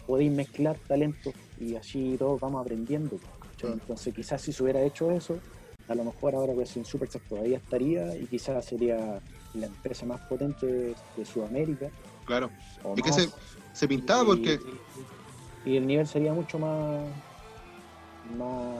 Podéis 0.08 0.32
mezclar 0.32 0.78
talentos 0.88 1.34
y 1.60 1.76
así 1.76 2.16
todos 2.18 2.40
vamos 2.40 2.62
aprendiendo. 2.62 3.20
¿cachai? 3.52 3.74
Entonces, 3.74 4.14
quizás 4.16 4.42
si 4.42 4.54
se 4.54 4.64
hubiera 4.64 4.82
hecho 4.82 5.12
eso, 5.12 5.38
a 5.88 5.96
lo 5.96 6.04
mejor 6.06 6.34
ahora 6.36 6.54
Wrestling 6.54 6.84
Superstar 6.86 7.22
todavía 7.30 7.58
estaría 7.58 8.16
y 8.18 8.26
quizás 8.26 8.66
sería 8.66 9.20
la 9.54 9.66
empresa 9.66 10.06
más 10.06 10.22
potente 10.22 10.66
de, 10.66 10.96
de 11.18 11.26
Sudamérica. 11.26 11.90
Claro. 12.26 12.50
Es 12.96 13.04
que 13.04 13.12
se, 13.14 13.30
se 13.74 13.88
pintaba 13.88 14.24
Y- 14.24 14.26
porque. 14.26 14.60
Y, 15.66 15.70
y 15.72 15.78
el 15.78 15.86
nivel 15.88 16.08
sería 16.08 16.34
mucho 16.34 16.58
más, 16.60 17.02
más, 18.38 18.76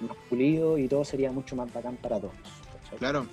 más 0.00 0.16
pulido 0.28 0.78
y 0.78 0.88
todo 0.88 1.04
sería 1.04 1.32
mucho 1.32 1.56
más 1.56 1.72
bacán 1.72 1.96
para 1.96 2.18
todos. 2.20 2.34
¿cachai? 2.82 2.98
Claro. 2.98 3.26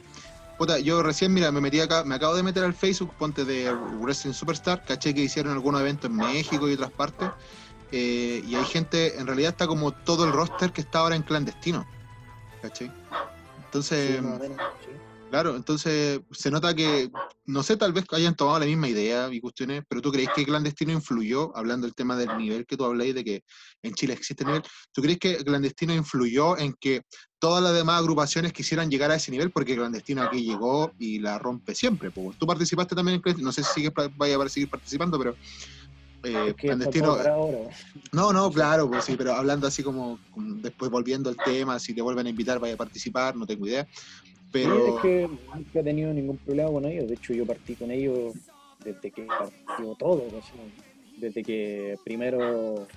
Puta, 0.62 0.78
yo 0.78 1.01
recién, 1.01 1.34
mira, 1.34 1.51
me 1.51 1.59
metí 1.59 1.80
acá, 1.80 2.03
me 2.03 2.14
acabo 2.14 2.36
de 2.36 2.43
meter 2.43 2.64
al 2.64 2.76
Facebook, 2.76 3.16
ponte 3.18 3.45
de 3.45 3.74
Wrestling 3.74 4.34
Superstar, 4.34 4.86
caché 4.86 5.12
que 5.12 5.24
hicieron 5.24 5.53
algunos 5.53 5.82
eventos 5.82 6.12
en 6.12 6.18
México 6.18 6.70
y 6.70 6.74
otras 6.74 6.91
partes. 6.91 7.32
eh, 7.91 8.43
y 8.45 8.55
hay 8.55 8.64
gente, 8.64 9.20
en 9.20 9.26
realidad 9.26 9.53
está 9.53 9.66
como 9.66 9.91
todo 9.91 10.24
el 10.24 10.32
roster 10.32 10.72
que 10.72 10.82
está 10.82 10.99
ahora 10.99 11.16
en 11.16 11.24
clandestino. 11.24 11.84
¿Caché? 12.62 12.91
Entonces, 13.57 14.22
Sí, 14.22 14.47
sí. 14.86 14.91
claro, 15.32 15.55
entonces 15.55 16.22
se 16.30 16.51
nota 16.51 16.76
que, 16.76 17.09
no 17.47 17.64
sé, 17.64 17.76
tal 17.76 17.91
vez 17.91 18.05
hayan 18.12 18.36
tomado 18.36 18.59
la 18.59 18.68
misma 18.68 18.88
idea 18.88 19.30
y 19.32 19.41
cuestiones, 19.41 19.82
pero 19.89 19.99
tú 19.99 20.12
crees 20.12 20.30
que 20.30 20.45
clandestino 20.45 20.91
influyó, 20.91 21.57
hablando 21.57 21.88
del 21.88 21.95
tema 21.95 22.16
del 22.16 22.38
nivel 22.38 22.68
que 22.68 22.78
tú 22.78 22.86
habláis, 22.86 23.16
de 23.16 23.24
que 23.24 23.43
en 23.82 23.95
Chile 23.95 24.14
existe 24.14 24.45
nivel, 24.45 24.62
¿tú 24.93 25.01
crees 25.01 25.18
que 25.18 25.38
clandestino 25.43 25.95
influyó 25.95 26.55
en 26.55 26.76
que 26.80 27.01
todas 27.42 27.64
las 27.64 27.74
demás 27.74 28.00
agrupaciones 28.00 28.54
quisieran 28.54 28.92
llegar 28.92 29.10
a 29.10 29.16
ese 29.16 29.32
nivel? 29.32 29.50
Porque 29.50 29.76
clandestino 29.76 30.22
aquí 30.22 30.44
llegó 30.44 30.92
y 31.00 31.18
la 31.18 31.39
rompe 31.39 31.74
siempre. 31.74 32.12
Tú 32.12 32.46
participaste 32.46 32.96
también 32.96 33.16
en 33.16 33.22
clandestino, 33.22 33.48
no 33.48 33.52
sé 33.52 33.64
si 33.64 33.74
sigues, 33.74 33.92
vaya 34.16 34.38
a 34.38 34.50
seguir 34.50 34.70
participando, 34.70 35.18
pero... 35.18 35.36
eh, 36.24 36.54
clandestino, 36.56 37.18
no, 38.12 38.32
no, 38.32 38.52
claro, 38.52 38.88
pues 38.88 39.06
sí, 39.06 39.16
pero 39.18 39.34
hablando 39.34 39.66
así 39.66 39.82
como, 39.82 40.20
como 40.30 40.54
después 40.58 40.92
volviendo 40.92 41.32
al 41.32 41.36
tema, 41.36 41.80
si 41.80 41.96
te 41.96 42.02
vuelven 42.04 42.28
a 42.28 42.30
invitar, 42.30 42.60
vaya 42.60 42.76
a 42.76 42.78
participar, 42.78 43.36
no 43.36 43.48
tengo 43.48 43.66
idea. 43.66 43.88
Pero, 44.52 44.98
Es 44.98 45.02
que 45.02 45.28
nunca 45.28 45.80
he 45.80 45.84
tenido 45.84 46.14
ningún 46.14 46.38
problema 46.38 46.70
con 46.70 46.86
ellos. 46.86 47.08
De 47.08 47.16
hecho, 47.16 47.34
yo 47.34 47.46
partí 47.46 47.76
con 47.76 47.89
ellos 47.89 48.34
desde 48.84 49.10
que 49.10 49.24
partió 49.24 49.96
todo. 49.96 50.26
o 50.28 50.30
sea, 50.30 50.62
desde 51.18 51.42
que 51.42 51.98
primero, 52.04 52.88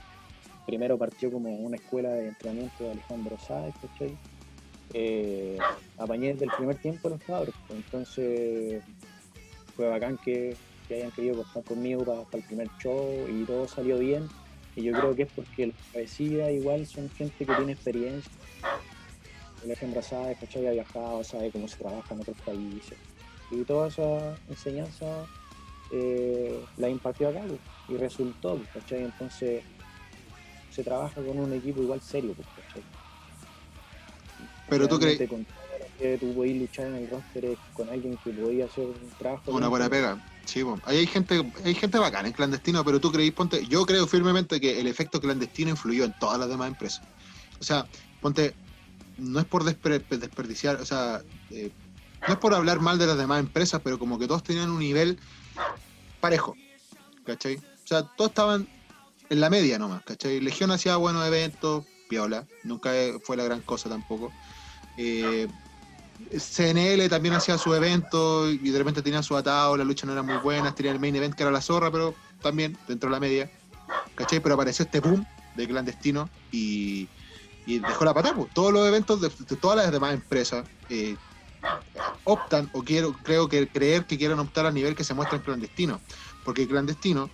primero 0.66 0.98
partió 0.98 1.30
como 1.30 1.54
una 1.56 1.76
escuela 1.76 2.10
de 2.10 2.28
entrenamiento 2.28 2.84
de 2.84 2.90
Alejandro 2.92 3.38
Sáez, 3.38 3.74
¿cachai? 3.80 4.16
Eh, 4.96 5.58
apañé 5.98 6.32
desde 6.32 6.44
el 6.44 6.52
primer 6.52 6.76
tiempo 6.76 7.08
los 7.08 7.20
cabros. 7.22 7.54
pues, 7.66 7.80
Entonces, 7.84 8.82
fue 9.76 9.88
bacán 9.88 10.16
que, 10.18 10.56
que 10.88 10.94
hayan 10.94 11.10
querido 11.10 11.42
contar 11.42 11.64
conmigo 11.64 12.04
para, 12.04 12.22
el 12.32 12.42
primer 12.42 12.68
show 12.78 13.26
y 13.28 13.44
todo 13.44 13.66
salió 13.66 13.98
bien. 13.98 14.28
Y 14.76 14.84
yo 14.84 14.92
creo 14.92 15.14
que 15.14 15.22
es 15.24 15.32
porque 15.34 15.66
los 15.66 15.76
cabecillas 15.92 16.50
igual 16.52 16.86
son 16.86 17.10
gente 17.10 17.44
que 17.44 17.54
tiene 17.54 17.72
experiencia. 17.72 18.32
Alejandro 19.64 20.02
sabe, 20.02 20.36
¿cachai? 20.36 20.66
Ha 20.66 20.72
viajado, 20.72 21.24
sabe 21.24 21.50
cómo 21.50 21.66
se 21.68 21.76
trabaja 21.76 22.14
en 22.14 22.20
otros 22.20 22.36
países. 22.44 22.98
Y 23.50 23.62
toda 23.64 23.88
esa 23.88 24.36
enseñanza 24.48 25.26
eh, 25.90 26.64
la 26.76 26.88
impartió 26.88 27.28
acá 27.28 27.42
pues, 27.46 27.60
y 27.88 27.96
resultó, 27.96 28.56
pues, 28.56 28.68
¿cachai? 28.74 29.04
Entonces 29.04 29.62
se 30.70 30.84
trabaja 30.84 31.22
con 31.22 31.38
un 31.38 31.52
equipo 31.52 31.82
igual 31.82 32.00
serio, 32.00 32.34
¿cachai? 32.34 32.82
Pero 34.74 34.88
tú 34.88 34.98
crees, 34.98 35.28
Con 35.28 35.46
que 35.98 36.18
tú 36.18 36.34
podías 36.34 36.58
luchar 36.58 36.86
en 36.86 36.94
el 36.96 37.10
roster 37.10 37.56
con 37.72 37.88
alguien 37.88 38.18
que 38.22 38.30
podía 38.30 38.64
hacer 38.66 38.84
un 38.84 39.10
trabajo. 39.18 39.52
una 39.52 39.68
buena 39.68 39.88
pega. 39.88 40.22
Sí, 40.44 40.62
po. 40.62 40.78
Ahí 40.84 40.98
hay 40.98 41.06
gente, 41.06 41.42
hay 41.64 41.74
gente 41.74 41.98
bacana 41.98 42.28
en 42.28 42.34
clandestino, 42.34 42.84
pero 42.84 43.00
tú 43.00 43.10
creís, 43.12 43.32
ponte, 43.32 43.66
yo 43.66 43.86
creo 43.86 44.06
firmemente 44.06 44.60
que 44.60 44.80
el 44.80 44.86
efecto 44.86 45.20
clandestino 45.20 45.70
influyó 45.70 46.04
en 46.04 46.14
todas 46.18 46.38
las 46.38 46.48
demás 46.48 46.68
empresas. 46.68 47.02
O 47.60 47.64
sea, 47.64 47.86
ponte, 48.20 48.54
no 49.16 49.38
es 49.40 49.46
por 49.46 49.64
desperdiciar, 49.64 50.76
o 50.76 50.84
sea, 50.84 51.22
eh, 51.50 51.70
no 52.26 52.34
es 52.34 52.40
por 52.40 52.54
hablar 52.54 52.80
mal 52.80 52.98
de 52.98 53.06
las 53.06 53.16
demás 53.16 53.40
empresas, 53.40 53.80
pero 53.82 53.98
como 53.98 54.18
que 54.18 54.26
todos 54.26 54.42
tenían 54.42 54.70
un 54.70 54.80
nivel 54.80 55.18
parejo, 56.20 56.56
¿cachai? 57.24 57.56
O 57.56 57.86
sea, 57.86 58.02
todos 58.02 58.30
estaban 58.30 58.68
en 59.30 59.40
la 59.40 59.50
media 59.50 59.78
nomás, 59.78 60.02
¿cachai? 60.02 60.40
Legión 60.40 60.70
hacía 60.70 60.96
buenos 60.96 61.26
eventos, 61.26 61.84
piola, 62.08 62.46
nunca 62.64 62.92
fue 63.22 63.36
la 63.36 63.44
gran 63.44 63.60
cosa 63.60 63.88
tampoco. 63.88 64.32
Eh, 64.96 65.48
CNL 66.38 67.08
también 67.08 67.34
hacía 67.34 67.58
su 67.58 67.74
evento 67.74 68.48
y 68.48 68.70
de 68.70 68.78
repente 68.78 69.02
tenía 69.02 69.22
su 69.22 69.36
atado, 69.36 69.76
la 69.76 69.84
lucha 69.84 70.06
no 70.06 70.12
era 70.12 70.22
muy 70.22 70.36
buena, 70.36 70.74
tenía 70.74 70.92
el 70.92 71.00
main 71.00 71.14
event 71.16 71.34
que 71.34 71.42
era 71.42 71.52
la 71.52 71.60
zorra, 71.60 71.90
pero 71.90 72.14
también 72.40 72.76
dentro 72.88 73.08
de 73.08 73.12
la 73.14 73.20
media, 73.20 73.50
¿cachai? 74.14 74.40
Pero 74.40 74.54
apareció 74.54 74.84
este 74.84 75.00
boom 75.00 75.26
de 75.56 75.68
clandestino 75.68 76.28
y, 76.50 77.08
dejó 77.66 78.04
la 78.04 78.14
patada. 78.14 78.34
pues. 78.34 78.52
Todos 78.52 78.72
los 78.72 78.86
eventos 78.86 79.20
de, 79.20 79.28
de 79.28 79.56
todas 79.56 79.76
las 79.76 79.90
demás 79.90 80.14
empresas 80.14 80.66
eh, 80.90 81.16
optan 82.24 82.68
o 82.72 82.82
quiero 82.82 83.12
creo 83.12 83.48
que 83.48 83.66
creer 83.68 84.04
que 84.04 84.18
quieren 84.18 84.38
optar 84.38 84.66
al 84.66 84.74
nivel 84.74 84.94
que 84.94 85.04
se 85.04 85.14
muestra 85.14 85.36
en 85.36 85.44
clandestino, 85.44 86.00
porque 86.44 86.62
el 86.62 86.68
clandestino 86.68 87.30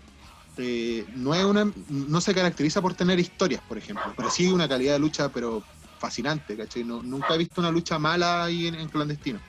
eh, 0.57 1.07
no 1.15 1.35
es 1.35 1.45
una 1.45 1.71
no 1.89 2.21
se 2.21 2.35
caracteriza 2.35 2.83
por 2.83 2.95
tener 2.95 3.19
historias, 3.19 3.63
por 3.63 3.79
ejemplo, 3.79 4.13
pero 4.17 4.31
sí 4.31 4.51
una 4.51 4.69
calidad 4.69 4.95
de 4.95 4.99
lucha, 4.99 5.31
pero 5.31 5.63
fascinante, 6.01 6.57
¿cachai? 6.57 6.83
No- 6.85 7.03
nunca 7.03 7.35
he 7.35 7.39
visto 7.39 7.61
una 7.61 7.71
lucha 7.71 7.99
mala 7.99 8.45
ahí 8.45 8.67
en, 8.67 8.75
en 8.77 8.89
clandestino, 8.89 9.41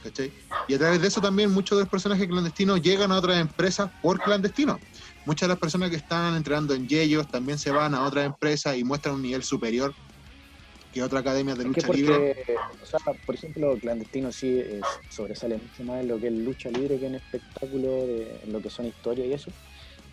¿cachai? 0.00 0.32
Y 0.66 0.74
a 0.74 0.78
través 0.78 1.00
de 1.02 1.08
eso 1.08 1.20
también 1.20 1.50
muchos 1.52 1.76
de 1.78 1.82
los 1.84 1.90
personajes 1.90 2.26
clandestinos 2.26 2.80
llegan 2.80 3.12
a 3.12 3.18
otras 3.18 3.38
empresas 3.40 3.90
por 4.00 4.20
clandestino. 4.20 4.80
Muchas 5.24 5.46
de 5.48 5.52
las 5.52 5.58
personas 5.58 5.90
que 5.90 5.96
están 5.96 6.34
entrenando 6.34 6.74
en 6.74 6.86
Yeyos 6.88 7.28
también 7.28 7.58
se 7.58 7.70
van 7.70 7.94
a 7.94 8.04
otras 8.04 8.26
empresas 8.26 8.76
y 8.76 8.84
muestran 8.84 9.14
un 9.16 9.22
nivel 9.22 9.42
superior 9.42 9.94
que 10.92 11.02
otras 11.04 11.20
academias 11.20 11.56
de 11.56 11.64
Es 11.64 11.70
que 11.72 11.80
lucha 11.82 11.92
libre. 11.92 12.34
o 12.80 12.84
sea, 12.86 12.98
por 13.24 13.34
ejemplo, 13.34 13.78
Clandestino 13.78 14.32
sí 14.32 14.58
es- 14.58 14.80
sobresale 15.08 15.56
mucho 15.58 15.84
más 15.84 16.00
en 16.00 16.08
lo 16.08 16.18
que 16.20 16.26
es 16.28 16.32
lucha 16.32 16.68
libre 16.70 16.98
que 16.98 17.06
en 17.06 17.14
espectáculo, 17.14 18.06
de, 18.08 18.40
en 18.42 18.50
lo 18.52 18.60
que 18.60 18.70
son 18.70 18.86
historias 18.86 19.28
y 19.28 19.32
eso, 19.32 19.52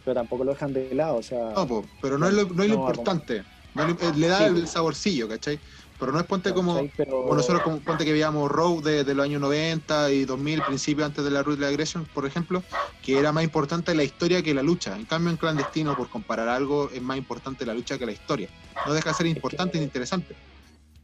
pero 0.03 0.13
tampoco 0.15 0.43
lo 0.43 0.51
dejan 0.53 0.71
de 0.73 0.93
lado, 0.93 1.17
o 1.17 1.23
sea, 1.23 1.53
No, 1.55 1.67
po, 1.67 1.89
pero 1.99 2.17
no 2.19 2.27
es 2.27 2.33
lo, 2.35 2.43
no 2.49 2.61
es 2.63 2.69
lo 2.69 2.75
importante. 2.75 3.43
No 3.75 3.83
eh, 3.83 3.95
le 4.15 4.27
da 4.27 4.39
Sí, 4.39 4.43
el 4.45 4.67
saborcillo, 4.67 5.27
¿cachai? 5.27 5.59
Pero 5.99 6.11
no 6.11 6.19
es 6.19 6.25
ponte 6.25 6.53
como, 6.53 6.73
¿cachai? 6.73 6.91
Pero- 6.95 7.21
como 7.21 7.35
nosotros, 7.35 7.61
como 7.63 7.79
ponte 7.81 8.05
que 8.05 8.11
veíamos 8.11 8.49
Road 8.51 8.83
de, 8.83 9.03
de 9.03 9.13
los 9.15 9.23
años 9.25 9.41
90 9.41 10.11
y 10.11 10.25
2000, 10.25 10.61
principio 10.63 11.05
antes 11.05 11.23
de 11.23 11.31
la 11.31 11.43
Root 11.43 11.61
Aggression, 11.63 12.05
por 12.13 12.25
ejemplo, 12.25 12.63
que 13.03 13.17
era 13.19 13.31
más 13.31 13.43
importante 13.43 13.93
la 13.95 14.03
historia 14.03 14.41
que 14.43 14.53
la 14.53 14.63
lucha. 14.63 14.95
En 14.95 15.05
cambio, 15.05 15.31
en 15.31 15.37
clandestino, 15.37 15.95
por 15.95 16.09
comparar 16.09 16.47
algo, 16.49 16.89
es 16.91 17.01
más 17.01 17.17
importante 17.17 17.65
la 17.65 17.73
lucha 17.73 17.97
que 17.97 18.05
la 18.05 18.11
historia. 18.11 18.49
No 18.85 18.93
deja 18.93 19.09
de 19.09 19.15
ser 19.15 19.25
importante 19.27 19.73
que- 19.73 19.79
ni 19.79 19.85
interesante. 19.85 20.35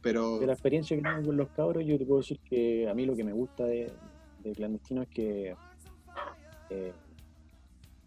Pero, 0.00 0.38
de 0.38 0.46
la 0.46 0.52
experiencia 0.52 0.96
que 0.96 1.02
tengo 1.02 1.22
con 1.24 1.36
los 1.36 1.48
cabros, 1.50 1.84
yo 1.86 1.96
te 1.98 2.04
puedo 2.04 2.20
decir 2.20 2.38
que 2.48 2.88
a 2.88 2.94
mí 2.94 3.06
lo 3.06 3.16
que 3.16 3.24
me 3.24 3.32
gusta 3.32 3.64
de, 3.64 3.90
de 4.38 4.52
Clandestino 4.52 5.02
es 5.02 5.08
que 5.08 5.56
eh, 6.70 6.92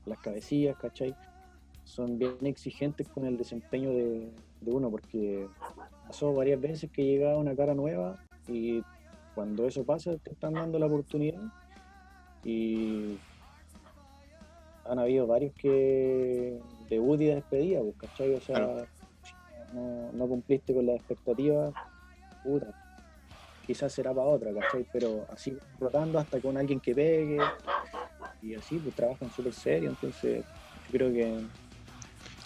las 0.05 0.19
cabecillas, 0.19 0.77
¿cachai? 0.77 1.15
Son 1.83 2.17
bien 2.19 2.37
exigentes 2.43 3.07
con 3.09 3.25
el 3.25 3.37
desempeño 3.37 3.89
de, 3.89 4.29
de 4.61 4.71
uno, 4.71 4.89
porque 4.89 5.47
pasó 6.07 6.33
varias 6.33 6.59
veces 6.59 6.89
que 6.91 7.03
llegaba 7.03 7.37
una 7.37 7.55
cara 7.55 7.73
nueva 7.73 8.17
y 8.47 8.81
cuando 9.35 9.67
eso 9.67 9.83
pasa 9.83 10.17
te 10.17 10.31
están 10.31 10.53
dando 10.53 10.79
la 10.79 10.87
oportunidad 10.87 11.41
y 12.43 13.19
han 14.85 14.99
habido 14.99 15.27
varios 15.27 15.53
que 15.55 16.57
debut 16.89 17.19
y 17.21 17.25
despedida, 17.25 17.81
pues, 17.81 17.95
¿cachai? 17.97 18.33
O 18.35 18.41
sea, 18.41 18.55
Claro. 18.55 18.87
no, 19.73 20.11
no 20.13 20.27
cumpliste 20.27 20.73
con 20.73 20.85
las 20.85 20.95
expectativas, 20.95 21.73
puta, 22.41 22.67
quizás 23.61 23.91
será 23.91 24.13
para 24.13 24.27
otra, 24.27 24.53
¿cachai? 24.53 24.85
Pero 24.91 25.25
así 25.29 25.59
rotando 25.77 26.17
hasta 26.19 26.39
con 26.39 26.57
alguien 26.57 26.79
que 26.79 26.95
pegue 26.95 27.41
y 28.41 28.55
así, 28.55 28.79
pues 28.79 28.95
trabajan 28.95 29.29
súper 29.29 29.53
serio, 29.53 29.89
entonces 29.89 30.45
yo 30.85 30.91
creo 30.91 31.11
que 31.11 31.41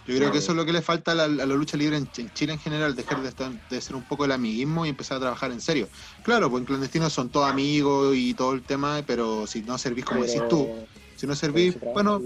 Yo 0.05 0.15
creo 0.15 0.31
que 0.31 0.39
eso 0.39 0.51
es 0.51 0.57
lo 0.57 0.65
que 0.65 0.73
le 0.73 0.81
falta 0.81 1.11
a 1.11 1.15
la, 1.15 1.25
a 1.25 1.27
la 1.29 1.45
lucha 1.45 1.77
libre 1.77 1.95
en, 1.97 2.09
en 2.17 2.29
Chile 2.31 2.53
en 2.53 2.59
general, 2.59 2.95
dejar 2.95 3.21
de, 3.21 3.29
estar- 3.29 3.59
de 3.69 3.81
ser 3.81 3.95
un 3.95 4.03
poco 4.05 4.25
el 4.25 4.31
amiguismo 4.31 4.85
y 4.85 4.89
empezar 4.89 5.17
a 5.17 5.21
trabajar 5.21 5.51
en 5.51 5.61
serio. 5.61 5.89
Claro, 6.23 6.49
pues 6.49 6.61
en 6.61 6.65
clandestino 6.65 7.09
son 7.09 7.29
todos 7.29 7.49
amigos 7.49 8.15
y 8.15 8.33
todo 8.33 8.53
el 8.53 8.65
tema, 8.65 9.03
pero 9.05 9.45
si 9.45 9.61
no 9.61 9.77
servís 9.77 10.05
como 10.05 10.23
decís 10.23 10.41
tú, 10.49 10.89
si 11.15 11.27
no 11.27 11.35
servís, 11.35 11.73
pero 11.73 11.81
se 11.81 11.93
bueno, 11.93 12.23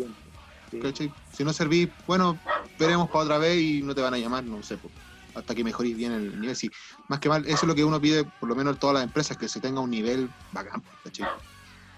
si 1.31 1.43
no 1.43 1.53
servís, 1.53 1.89
bueno, 2.07 2.41
veremos 2.77 3.07
para 3.09 3.19
otra 3.25 3.37
vez 3.39 3.61
y 3.61 3.81
no 3.81 3.93
te 3.93 4.01
van 4.01 4.13
a 4.13 4.17
llamar, 4.17 4.45
no 4.45 4.63
sé, 4.63 4.77
pues, 4.77 4.93
hasta 5.33 5.53
que 5.53 5.63
mejorís 5.63 5.95
bien 5.95 6.13
el 6.13 6.39
nivel. 6.39 6.55
Sí, 6.55 6.69
más 7.07 7.19
que 7.19 7.27
mal, 7.29 7.45
eso 7.45 7.53
es 7.55 7.63
lo 7.63 7.75
que 7.75 7.83
uno 7.83 7.99
pide, 7.99 8.23
por 8.23 8.47
lo 8.49 8.55
menos 8.55 8.73
en 8.73 8.79
todas 8.79 8.93
las 8.93 9.03
empresas, 9.03 9.37
que 9.37 9.49
se 9.49 9.59
tenga 9.59 9.81
un 9.81 9.89
nivel 9.89 10.33
bacán, 10.49 10.81
¿cachai? 11.03 11.25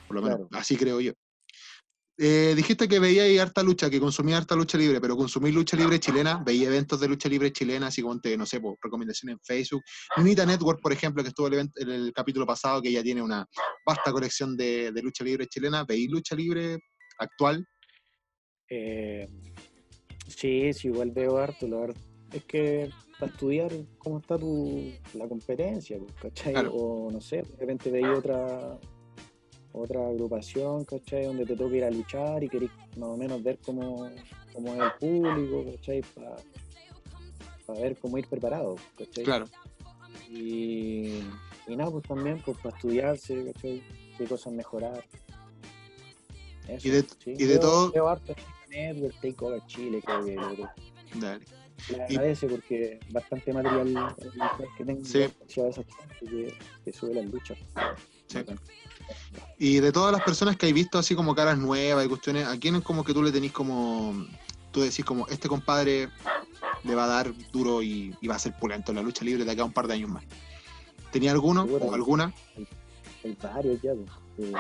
Por 0.08 0.16
lo 0.16 0.22
menos, 0.24 0.38
Claro. 0.38 0.50
así 0.60 0.76
creo 0.76 1.00
yo. 1.00 1.14
Eh, 2.20 2.54
dijiste 2.56 2.88
que 2.88 2.98
veías 2.98 3.40
harta 3.40 3.62
lucha, 3.62 3.92
que 3.92 4.00
consumía 4.00 4.38
harta 4.38 4.56
lucha 4.56 4.76
libre, 4.78 5.00
pero 5.00 5.16
consumir 5.16 5.54
lucha 5.54 5.78
libre 5.78 6.00
chilena, 6.00 6.42
veía 6.44 6.68
eventos 6.68 7.00
de 7.00 7.08
lucha 7.08 7.30
libre 7.30 7.52
chilena, 7.52 7.88
así 7.88 8.02
como 8.02 8.20
no 8.38 8.46
sé, 8.46 8.60
por 8.60 8.76
recomendaciones 8.82 9.34
en 9.36 9.40
Facebook. 9.44 9.84
Unita 10.18 10.44
Network, 10.44 10.82
por 10.82 10.92
ejemplo, 10.92 11.22
que 11.22 11.30
estuvo 11.30 11.48
el 11.48 11.54
event- 11.54 11.74
en 11.76 11.90
el 11.90 12.14
capítulo 12.14 12.48
pasado, 12.48 12.82
que 12.82 12.92
ya 12.92 13.04
tiene 13.04 13.22
una 13.22 13.46
vasta 13.86 14.12
colección 14.12 14.58
de, 14.58 14.92
de 14.92 15.02
lucha 15.04 15.24
libre 15.24 15.46
chilena. 15.46 15.84
¿Veis 15.84 16.10
lucha 16.10 16.36
libre 16.36 16.80
actual? 17.20 17.64
Eh, 18.70 19.28
sí, 20.28 20.74
sí, 20.74 20.88
igual 20.88 21.12
veo 21.12 21.38
harto. 21.38 21.68
La 21.68 21.78
verdad 21.82 21.98
es 22.34 22.44
que 22.46 22.90
para 23.20 23.32
estudiar 23.32 23.72
cómo 24.00 24.18
está 24.18 24.40
tu, 24.40 24.92
la 25.14 25.28
competencia, 25.28 26.00
¿cachai? 26.20 26.54
Claro. 26.54 26.74
O 26.74 27.12
no 27.12 27.22
sé, 27.22 27.38
de 27.38 27.56
repente 27.60 27.92
veis 27.92 28.08
otra 28.08 28.80
otra 29.80 30.08
agrupación, 30.08 30.84
¿cachai? 30.86 31.26
Donde 31.26 31.46
te 31.46 31.56
toca 31.56 31.76
ir 31.76 31.84
a 31.84 31.92
luchar 31.92 32.44
y 32.44 32.50
querés 32.50 32.70
más 32.98 33.10
o 33.10 33.18
menos 33.18 33.42
ver 33.44 33.58
cómo, 33.66 34.10
cómo 34.54 34.74
es 34.76 34.82
el 34.82 34.92
público, 35.00 35.66
¿cachai? 35.72 36.02
Para 37.66 37.80
ver 37.80 37.98
cómo 37.98 38.18
ir 38.18 38.28
preparado, 38.28 38.76
¿cachai? 38.98 39.24
Claro. 39.24 39.46
Y, 40.30 41.20
y 41.68 41.76
nada, 41.76 41.92
pues 41.92 42.04
también 42.06 42.42
pues, 42.44 42.58
para 42.58 42.76
estudiarse, 42.76 43.52
¿cachai? 43.54 43.84
Qué 44.18 44.26
cosas 44.26 44.54
mejorar. 44.54 45.04
Eso, 46.68 46.88
Y 46.88 46.92
de- 46.92 47.02
sí. 47.24 47.34
y 47.38 47.44
de 47.46 47.60
todo- 47.60 47.92
Veo 47.92 48.08
harto 48.10 48.36
Network, 48.70 49.16
Takeover 49.22 49.62
Chile, 49.68 50.02
creo 50.06 50.26
que 50.26 50.36
que 50.36 51.20
Dale. 51.20 51.46
le 51.90 51.98
Y- 52.10 52.16
agradece 52.18 52.48
porque 52.48 53.00
bastante 53.12 53.54
material 53.54 53.96
audiovisual 53.96 54.68
que 54.78 54.84
tengo 54.86 55.06
Sí. 55.06 55.26
que, 56.20 56.54
que 56.84 56.92
sube 56.92 57.14
las 57.14 57.26
luchas. 57.26 57.58
Sí. 58.28 58.40
Y 59.58 59.80
de 59.80 59.92
todas 59.92 60.12
las 60.12 60.24
personas 60.24 60.56
que 60.56 60.68
hay 60.68 60.74
visto 60.74 61.00
así 61.00 61.16
como 61.16 61.36
caras 61.36 61.58
nuevas 61.58 62.06
y 62.06 62.10
cuestiones, 62.10 62.48
¿a 62.48 62.58
quién 62.60 62.76
es 62.76 62.84
como 62.84 63.04
que 63.04 63.14
tú 63.14 63.24
le 63.24 63.32
tenés 63.32 63.52
como, 63.52 64.26
tú 64.72 64.82
decís 64.82 65.04
como, 65.04 65.28
este 65.28 65.48
compadre 65.48 66.10
le 66.84 66.96
va 66.96 67.06
a 67.06 67.08
dar 67.08 67.34
duro 67.52 67.82
y, 67.82 68.16
y 68.22 68.28
va 68.28 68.36
a 68.36 68.40
ser 68.40 68.54
pulento 68.60 68.92
en 68.92 68.98
la 68.98 69.02
lucha 69.02 69.26
libre 69.26 69.46
de 69.46 69.52
acá 69.52 69.64
a 69.64 69.66
un 69.66 69.74
par 69.74 69.88
de 69.88 69.96
años 69.96 70.10
más? 70.10 70.24
¿Tenía 71.12 71.32
alguno 71.32 71.64
Seguro. 71.64 71.86
o 71.86 71.94
alguna? 71.94 72.34
Hay 73.24 73.38
varios 73.42 73.82
ya. 73.82 73.94
pues. 73.94 74.50
Eh, 74.50 74.54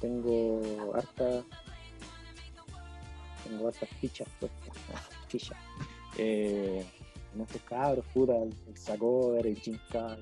tengo 0.00 0.92
harta. 0.94 1.42
Tengo 3.44 3.68
hartas 3.68 3.88
fichas 4.00 4.28
puestas. 4.40 4.76
fichas. 5.28 5.58
Eh, 6.16 6.84
en 7.34 7.40
estos 7.40 7.62
cabros, 7.62 8.04
puta, 8.14 8.34
el 8.34 8.76
Sacover, 8.76 9.46
el 9.46 9.56
Jim 9.56 9.78
eh, 9.92 10.18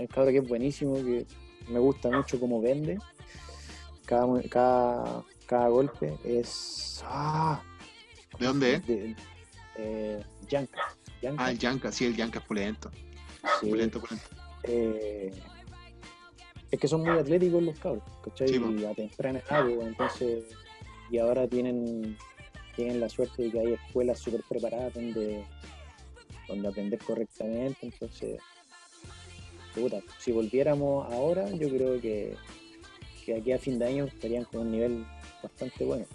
un 0.00 0.06
cabro 0.06 0.30
que 0.30 0.38
es 0.38 0.48
buenísimo, 0.48 0.94
que 0.94 1.26
me 1.68 1.78
gusta 1.78 2.10
mucho 2.10 2.38
cómo 2.40 2.60
vende. 2.60 2.98
Cada, 4.06 4.26
cada, 4.48 5.24
cada 5.46 5.68
golpe 5.68 6.14
es. 6.24 7.02
¡Ah! 7.06 7.62
¿De 8.38 8.46
dónde 8.46 8.74
es? 8.74 8.86
De, 8.86 9.16
eh, 9.76 10.22
Yanka. 10.48 10.80
Yanka, 11.22 11.44
Ah, 11.44 11.50
el 11.50 11.58
Yanka, 11.58 11.92
sí, 11.92 12.06
el 12.06 12.16
Yanka 12.16 12.38
es 12.38 12.44
pulento. 12.46 12.90
sí. 13.60 13.68
Pulento, 13.68 14.00
pulento. 14.00 14.26
Eh, 14.64 15.30
es 16.70 16.78
que 16.80 16.88
son 16.88 17.02
muy 17.02 17.18
atléticos 17.18 17.62
los 17.62 17.78
cabros, 17.78 18.02
¿cachai? 18.24 18.48
Sí, 18.48 18.60
y 18.78 18.84
a 18.84 18.94
temprana 18.94 19.38
edad, 19.40 19.64
pues, 19.64 19.86
entonces, 19.86 20.44
y 21.10 21.18
ahora 21.18 21.46
tienen, 21.48 22.16
tienen 22.76 23.00
la 23.00 23.08
suerte 23.08 23.42
de 23.44 23.50
que 23.50 23.60
hay 23.60 23.72
escuelas 23.74 24.18
súper 24.20 24.42
preparadas 24.48 24.94
donde, 24.94 25.44
donde 26.46 26.68
aprender 26.68 26.98
correctamente, 27.00 27.78
entonces, 27.82 28.38
puta, 29.74 30.00
si 30.18 30.32
volviéramos 30.32 31.12
ahora, 31.12 31.48
yo 31.50 31.68
creo 31.68 32.00
que, 32.00 32.34
que 33.24 33.36
aquí 33.36 33.52
a 33.52 33.58
fin 33.58 33.78
de 33.78 33.86
año 33.86 34.04
estarían 34.04 34.44
con 34.44 34.60
un 34.62 34.72
nivel 34.72 35.04
bastante 35.42 35.84
bueno. 35.84 36.06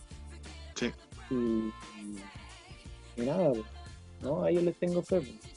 Sí. 0.76 0.91
Y, 1.32 1.36
y- 1.36 1.72
y 3.18 3.22
nada, 3.26 3.51
pues, 3.51 3.64
¿no? 4.22 4.43
A 4.43 4.49
ellos 4.51 4.64
les 4.64 4.76
tengo 4.78 5.01
fe. 5.01 5.22
pues. 5.22 5.56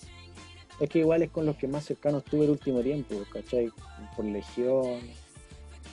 Es 0.81 0.89
que 0.89 1.01
igual 1.01 1.23
es 1.23 1.31
con 1.31 1.45
los 1.45 1.57
que 1.57 1.67
más 1.67 1.85
cercanos 1.85 2.23
estuve 2.25 2.45
el 2.45 2.51
último 2.53 2.81
tiempo, 2.83 3.17
¿cachai? 3.33 3.71
Por 4.15 4.25
legión. 4.25 5.01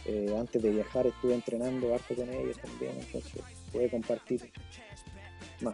eh, 0.08 0.36
antes 0.39 0.62
de 0.62 0.70
viajar 0.70 1.08
estuve 1.08 1.34
entrenando 1.34 1.91
harto 1.95 2.14
con 2.14 2.30
ellos 2.30 2.58
también, 2.60 2.91
entonces 2.99 3.41
pude 3.72 3.89
compartir 3.89 4.51
más. 5.62 5.74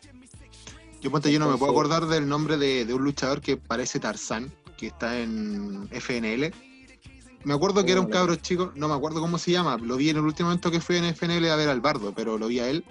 Yo 1.01 1.11
ponte, 1.11 1.29
yo 1.33 1.39
no 1.39 1.49
me 1.49 1.57
puedo 1.57 1.71
acordar 1.73 2.05
del 2.05 2.29
nombre 2.29 2.55
de, 2.55 2.85
de 2.85 2.93
un 2.93 3.03
luchador 3.03 3.41
que 3.41 3.57
parece 3.57 3.99
Tarzán, 3.99 4.49
que 4.81 4.87
está 4.87 5.19
en 5.19 5.87
FNL. 5.91 6.51
Me 7.43 7.53
acuerdo 7.53 7.85
que 7.85 7.91
era 7.91 8.01
un 8.01 8.07
Hola. 8.07 8.15
cabro 8.15 8.35
chico, 8.35 8.71
no 8.75 8.87
me 8.87 8.95
acuerdo 8.95 9.21
cómo 9.21 9.37
se 9.37 9.51
llama, 9.51 9.77
lo 9.77 9.95
vi 9.95 10.09
en 10.09 10.17
el 10.17 10.23
último 10.23 10.49
momento 10.49 10.71
que 10.71 10.81
fui 10.81 10.97
en 10.97 11.05
FNL 11.05 11.49
a 11.49 11.55
ver 11.55 11.69
al 11.69 11.81
bardo, 11.81 12.13
pero 12.15 12.37
lo 12.37 12.47
vi 12.47 12.59
a 12.59 12.67
él 12.69 12.83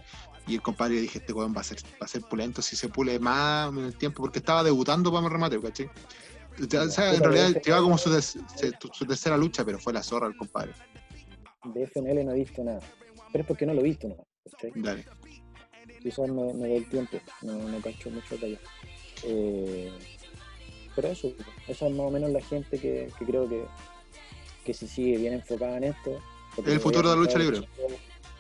y 0.47 0.55
el 0.55 0.63
compadre 0.63 1.01
dije, 1.01 1.19
este 1.19 1.33
weón 1.33 1.55
va 1.55 1.61
a 1.61 1.65
ser, 1.65 1.79
va 2.01 2.07
a 2.07 2.09
ser 2.09 2.23
pulento 2.23 2.63
si 2.63 2.77
se 2.77 2.89
pule 2.89 3.19
más 3.19 3.71
en 3.71 3.85
el 3.85 3.97
tiempo, 3.97 4.23
porque 4.23 4.39
estaba 4.39 4.63
debutando 4.63 5.11
para 5.11 5.23
mi 5.23 5.29
remate, 5.29 5.61
¿cachai? 5.61 5.91
O 6.61 6.91
sea, 6.91 7.15
en 7.15 7.23
realidad 7.23 7.61
llevaba 7.63 7.83
como 7.83 7.99
su, 7.99 8.11
tercera 9.07 9.37
lucha, 9.37 9.65
pero 9.65 9.79
fue 9.79 9.93
la 9.93 10.03
zorra 10.03 10.27
el 10.29 10.37
compadre. 10.37 10.73
De 11.65 11.87
FNL 11.87 12.25
no 12.25 12.33
he 12.33 12.37
visto 12.37 12.63
nada, 12.63 12.81
pero 13.33 13.43
es 13.43 13.47
porque 13.49 13.67
no 13.67 13.75
lo 13.75 13.81
he 13.81 13.85
visto 13.85 14.09
nada, 14.09 14.23
¿cachai? 14.51 14.73
Dale. 14.77 15.05
quizás 16.01 16.29
me, 16.29 16.55
me 16.55 16.69
doy 16.69 16.77
el 16.77 16.89
tiempo, 16.89 17.19
no, 17.43 17.53
no 17.53 17.81
cacho 17.81 18.11
mucho 18.11 18.37
de 18.37 18.47
allá. 18.47 18.59
Eh, 19.25 19.93
pero 20.95 21.09
eso, 21.09 21.33
esa 21.69 21.87
es 21.87 21.93
más 21.93 22.07
o 22.07 22.11
menos 22.11 22.31
la 22.31 22.41
gente 22.43 22.79
que, 22.79 23.11
que 23.19 23.25
creo 23.25 23.49
que, 23.49 23.65
que 24.65 24.75
si 24.75 24.87
sigue 24.89 25.19
bien 25.19 25.35
enfocada 25.35 25.77
en 25.77 25.85
esto. 25.85 26.19
El 26.67 26.81
futuro 26.81 27.09
de 27.11 27.17
la 27.17 27.21
lucha 27.23 27.39
libre. 27.39 27.67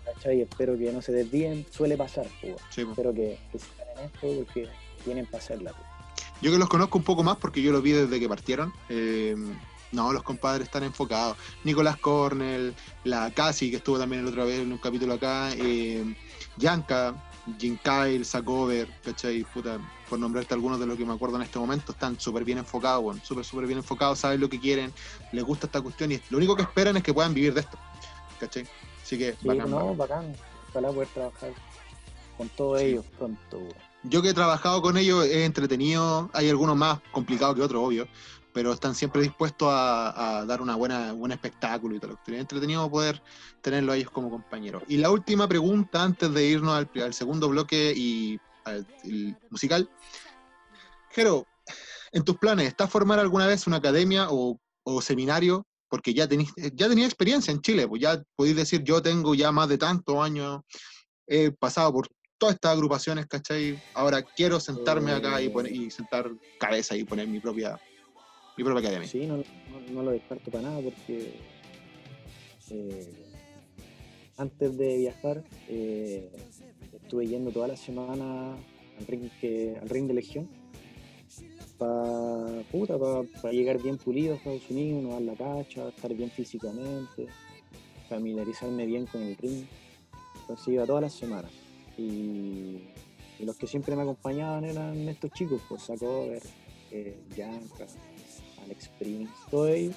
¿cachai? 0.04 0.40
Espero 0.42 0.76
que 0.76 0.92
no 0.92 1.00
se 1.02 1.12
desvíen, 1.12 1.64
suele 1.70 1.96
pasar, 1.96 2.26
Sí, 2.70 2.82
espero 2.82 3.14
que, 3.14 3.38
que 3.52 3.58
sigan 3.58 3.86
en 3.98 4.04
esto 4.06 4.44
porque 4.44 4.68
tienen 5.04 5.26
para 5.26 5.38
hacerla. 5.42 5.72
pues. 5.72 5.86
Yo 6.42 6.50
que 6.50 6.58
los 6.58 6.68
conozco 6.68 6.98
un 6.98 7.04
poco 7.04 7.22
más 7.22 7.36
porque 7.36 7.62
yo 7.62 7.70
los 7.72 7.82
vi 7.82 7.92
desde 7.92 8.18
que 8.18 8.28
partieron. 8.28 8.72
eh, 8.88 9.36
no, 9.92 10.12
los 10.12 10.22
compadres 10.22 10.66
están 10.68 10.84
enfocados. 10.84 11.36
Nicolás 11.64 11.96
Cornell, 11.96 12.74
la 13.02 13.32
Casi, 13.32 13.70
que 13.70 13.78
estuvo 13.78 13.98
también 13.98 14.22
el 14.22 14.28
otra 14.28 14.44
vez 14.44 14.60
en 14.60 14.70
un 14.70 14.78
capítulo 14.78 15.14
acá, 15.14 15.50
eh, 15.56 16.04
Yanka, 16.58 17.29
Jim 17.58 17.78
Kyle, 17.82 18.24
Sacover, 18.24 18.88
¿cachai? 19.04 19.44
Puta, 19.44 19.78
por 20.08 20.18
nombrarte 20.18 20.54
algunos 20.54 20.78
de 20.80 20.86
los 20.86 20.96
que 20.96 21.04
me 21.04 21.12
acuerdo 21.14 21.36
en 21.36 21.42
este 21.42 21.58
momento, 21.58 21.92
están 21.92 22.18
súper 22.18 22.44
bien 22.44 22.58
enfocados, 22.58 23.02
bueno, 23.02 23.20
súper, 23.24 23.44
súper 23.44 23.66
bien 23.66 23.78
enfocados, 23.78 24.18
saben 24.18 24.40
lo 24.40 24.48
que 24.48 24.60
quieren, 24.60 24.92
les 25.32 25.44
gusta 25.44 25.66
esta 25.66 25.80
cuestión 25.80 26.12
y 26.12 26.20
lo 26.30 26.38
único 26.38 26.56
que 26.56 26.62
esperan 26.62 26.96
es 26.96 27.02
que 27.02 27.14
puedan 27.14 27.34
vivir 27.34 27.54
de 27.54 27.60
esto, 27.60 27.78
¿cachai? 28.38 28.66
Así 29.02 29.18
que, 29.18 29.32
Sí, 29.40 29.48
bacán, 29.48 29.70
no, 29.70 29.94
bacán. 29.94 30.36
Ojalá 30.70 30.88
poder 30.88 31.08
trabajar 31.08 31.50
con 32.36 32.48
todos 32.50 32.80
Sí. 32.80 32.86
ellos 32.86 33.04
pronto. 33.18 33.60
Yo 34.02 34.22
que 34.22 34.30
he 34.30 34.34
trabajado 34.34 34.80
con 34.80 34.96
ellos 34.96 35.26
he 35.26 35.44
entretenido, 35.44 36.30
hay 36.32 36.48
algunos 36.48 36.76
más 36.76 37.00
complicados 37.12 37.54
que 37.56 37.62
otros, 37.62 37.82
obvio, 37.84 38.08
pero 38.52 38.72
están 38.72 38.94
siempre 38.94 39.22
dispuestos 39.22 39.68
a, 39.70 40.38
a 40.38 40.44
dar 40.46 40.60
una 40.60 40.74
buena, 40.76 41.12
buen 41.12 41.32
espectáculo 41.32 41.94
y 41.94 42.00
todo. 42.00 42.18
Es 42.26 42.34
entretenido 42.34 42.90
poder 42.90 43.22
tenerlos 43.60 43.94
a 43.94 43.96
ellos 43.96 44.10
como 44.10 44.30
compañeros. 44.30 44.82
Y 44.88 44.96
la 44.96 45.10
última 45.10 45.48
pregunta 45.48 46.02
antes 46.02 46.32
de 46.32 46.46
irnos 46.46 46.74
al, 46.74 46.90
al 47.02 47.14
segundo 47.14 47.48
bloque 47.48 47.92
y 47.96 48.38
al 48.64 48.86
el 49.04 49.36
musical. 49.50 49.88
Jero, 51.10 51.46
en 52.12 52.24
tus 52.24 52.36
planes, 52.36 52.68
¿estás 52.68 52.90
formar 52.90 53.18
alguna 53.18 53.46
vez 53.46 53.66
una 53.66 53.76
academia 53.76 54.28
o, 54.30 54.58
o 54.84 55.02
seminario? 55.02 55.66
Porque 55.88 56.14
ya 56.14 56.28
tenéis 56.28 56.52
ya 56.56 56.88
tenía 56.88 57.06
experiencia 57.06 57.52
en 57.52 57.60
Chile, 57.60 57.88
pues 57.88 58.00
ya 58.00 58.22
podéis 58.36 58.56
decir, 58.56 58.82
yo 58.84 59.02
tengo 59.02 59.34
ya 59.34 59.50
más 59.50 59.68
de 59.68 59.78
tantos 59.78 60.16
años, 60.18 60.60
he 61.26 61.50
pasado 61.50 61.92
por 61.92 62.08
todas 62.38 62.54
estas 62.54 62.72
agrupaciones, 62.72 63.26
¿cachai? 63.26 63.82
Ahora 63.94 64.22
quiero 64.22 64.60
sentarme 64.60 65.12
acá 65.12 65.42
y, 65.42 65.48
poner, 65.48 65.72
y 65.72 65.90
sentar 65.90 66.30
cabeza 66.58 66.96
y 66.96 67.04
poner 67.04 67.28
mi 67.28 67.38
propia, 67.38 67.78
mi 68.60 68.64
propia 68.64 68.80
academia. 68.80 69.08
Sí, 69.08 69.26
no, 69.26 69.38
no, 69.38 69.44
no 69.92 70.02
lo 70.02 70.10
descarto 70.10 70.50
para 70.50 70.64
nada 70.64 70.80
porque 70.82 71.32
eh, 72.70 73.08
antes 74.36 74.76
de 74.76 74.98
viajar 74.98 75.42
eh, 75.68 76.30
estuve 76.92 77.26
yendo 77.26 77.50
toda 77.50 77.68
la 77.68 77.76
semana 77.76 78.52
al 78.52 79.06
ring, 79.06 79.30
que- 79.40 79.78
al 79.80 79.88
ring 79.88 80.06
de 80.06 80.14
Legión 80.14 80.48
para 81.78 82.62
puta, 82.70 82.98
para 82.98 83.54
llegar 83.54 83.82
bien 83.82 83.96
pulido 83.96 84.34
a 84.34 84.36
Estados 84.36 84.68
Unidos, 84.68 85.02
no 85.02 85.10
dar 85.12 85.22
la 85.22 85.34
cacha, 85.34 85.88
estar 85.88 86.12
bien 86.12 86.30
físicamente, 86.30 87.28
familiarizarme 88.10 88.84
bien 88.84 89.06
con 89.06 89.22
el 89.22 89.34
ring. 89.38 89.64
Entonces 90.42 90.68
iba 90.68 90.84
todas 90.84 91.00
las 91.00 91.14
semanas. 91.14 91.50
Y, 91.96 92.80
los 93.38 93.56
que 93.56 93.66
siempre 93.66 93.96
me 93.96 94.02
acompañaban 94.02 94.66
eran 94.66 95.08
estos 95.08 95.30
chicos, 95.32 95.62
pues 95.66 95.80
Sacover, 95.80 96.42
eh, 96.90 97.16
Yanka, 97.34 97.86
Alex 98.70 98.88
Prince, 98.98 99.32
ello. 99.50 99.90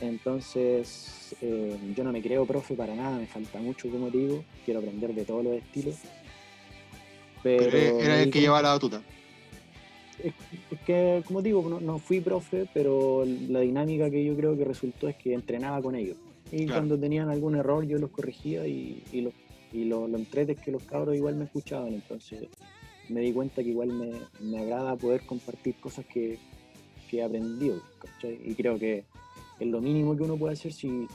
Entonces, 0.00 1.34
eh, 1.40 1.76
yo 1.96 2.04
no 2.04 2.12
me 2.12 2.22
creo 2.22 2.46
profe 2.46 2.74
para 2.74 2.94
nada, 2.94 3.18
me 3.18 3.26
falta 3.26 3.58
mucho, 3.60 3.88
como 3.90 4.10
digo, 4.10 4.44
quiero 4.64 4.80
aprender 4.80 5.14
de 5.14 5.24
todos 5.24 5.42
los 5.44 5.54
estilos. 5.54 5.96
Pero, 7.42 7.70
Pero 7.70 7.98
era 8.00 8.22
el 8.22 8.30
que 8.30 8.40
llevaba 8.40 8.62
la 8.62 8.68
batuta. 8.70 9.02
es, 10.22 10.32
es 10.70 10.80
que, 10.86 11.22
como 11.26 11.42
digo, 11.42 11.66
no, 11.68 11.80
no 11.80 11.98
fui 11.98 12.20
profe, 12.20 12.68
pero 12.74 13.24
la 13.48 13.60
dinámica 13.60 14.10
que 14.10 14.24
yo 14.24 14.36
creo 14.36 14.56
que 14.56 14.64
resultó 14.64 15.08
es 15.08 15.16
que 15.16 15.34
entrenaba 15.34 15.80
con 15.82 15.94
ellos. 15.94 16.16
Y 16.52 16.64
Claro. 16.66 16.80
cuando 16.80 16.98
tenían 16.98 17.28
algún 17.28 17.56
error 17.56 17.84
yo 17.86 17.98
los 17.98 18.10
corregía 18.10 18.66
y, 18.66 19.02
y, 19.12 19.20
lo, 19.22 19.32
y 19.72 19.84
lo, 19.84 20.08
lo 20.08 20.18
es 20.18 20.60
que 20.60 20.70
los 20.72 20.82
cabros 20.84 21.14
igual 21.16 21.36
me 21.36 21.44
escuchaban. 21.44 21.92
Entonces 21.92 22.48
me 23.08 23.20
di 23.20 23.32
cuenta 23.32 23.62
que 23.62 23.68
igual 23.70 23.88
me, 23.88 24.12
me 24.40 24.58
agrada 24.60 24.96
poder 24.96 25.22
compartir 25.26 25.74
cosas 25.76 26.06
que, 26.06 26.38
que 27.08 27.18
he 27.18 27.22
aprendido. 27.24 27.80
¿cachai? 28.00 28.38
Y 28.44 28.54
creo 28.54 28.78
que 28.78 29.04
es 29.58 29.66
lo 29.66 29.80
mínimo 29.80 30.16
que 30.16 30.22
uno 30.22 30.36
puede 30.36 30.54
hacer 30.54 30.72
si, 30.72 31.06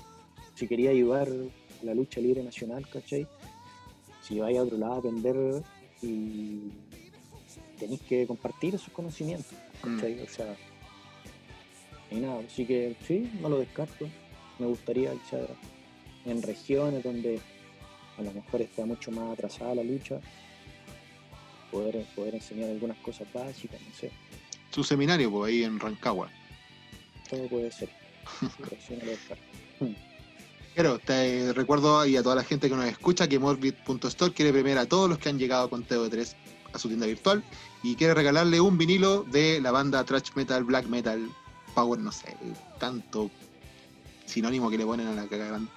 si 0.55 0.67
quería 0.67 0.89
ayudar 0.89 1.27
a 1.29 1.85
la 1.85 1.93
lucha 1.93 2.19
libre 2.19 2.43
nacional, 2.43 2.87
¿cachai? 2.89 3.27
Si 4.21 4.39
vais 4.39 4.57
a 4.57 4.63
otro 4.63 4.77
lado 4.77 4.93
a 4.93 4.97
aprender 4.97 5.63
y 6.01 6.69
tenéis 7.79 8.01
que 8.01 8.25
compartir 8.27 8.75
esos 8.75 8.91
conocimientos, 8.93 9.53
Mm. 9.83 9.95
¿cachai? 9.95 10.19
O 10.21 10.29
sea, 10.29 10.55
y 12.11 12.15
nada, 12.15 12.39
así 12.39 12.65
que 12.65 12.95
sí, 13.05 13.29
no 13.41 13.49
lo 13.49 13.59
descarto. 13.59 14.07
Me 14.59 14.67
gustaría 14.67 15.11
en 16.25 16.41
regiones 16.41 17.03
donde 17.03 17.39
a 18.17 18.21
lo 18.21 18.31
mejor 18.31 18.61
está 18.61 18.85
mucho 18.85 19.11
más 19.11 19.33
atrasada 19.33 19.75
la 19.75 19.83
lucha, 19.83 20.19
poder, 21.71 22.05
poder 22.15 22.35
enseñar 22.35 22.69
algunas 22.69 22.97
cosas 22.97 23.27
básicas, 23.33 23.81
no 23.81 23.93
sé, 23.95 24.11
Su 24.73 24.83
seminario, 24.83 25.29
pues 25.29 25.49
ahí 25.49 25.63
en 25.63 25.79
Rancagua. 25.79 26.29
todo 27.29 27.47
puede 27.47 27.71
ser. 27.71 27.89
Pero 30.75 30.97
te 30.97 31.53
recuerdo 31.53 31.99
ahí 31.99 32.17
a 32.17 32.23
toda 32.23 32.35
la 32.35 32.43
gente 32.43 32.67
que 32.67 32.75
nos 32.75 32.85
escucha 32.85 33.27
que 33.27 33.37
Morbid.store 33.37 34.33
quiere 34.33 34.51
premiar 34.51 34.79
a 34.79 34.87
todos 34.87 35.07
los 35.07 35.19
que 35.19 35.29
han 35.29 35.37
llegado 35.37 35.69
con 35.69 35.85
TO3 35.87 36.33
a 36.73 36.79
su 36.79 36.87
tienda 36.87 37.05
virtual 37.05 37.43
y 37.83 37.95
quiere 37.95 38.15
regalarle 38.15 38.59
un 38.59 38.77
vinilo 38.77 39.23
de 39.23 39.61
la 39.61 39.69
banda 39.69 40.03
Thrash 40.03 40.31
Metal, 40.33 40.63
Black 40.63 40.87
Metal, 40.87 41.29
Power, 41.75 41.99
no 41.99 42.11
sé, 42.11 42.35
tanto 42.79 43.29
sinónimo 44.25 44.71
que 44.71 44.79
le 44.79 44.85
ponen 44.85 45.07
a 45.07 45.13
la 45.13 45.27
caga 45.27 45.47
grande. 45.47 45.69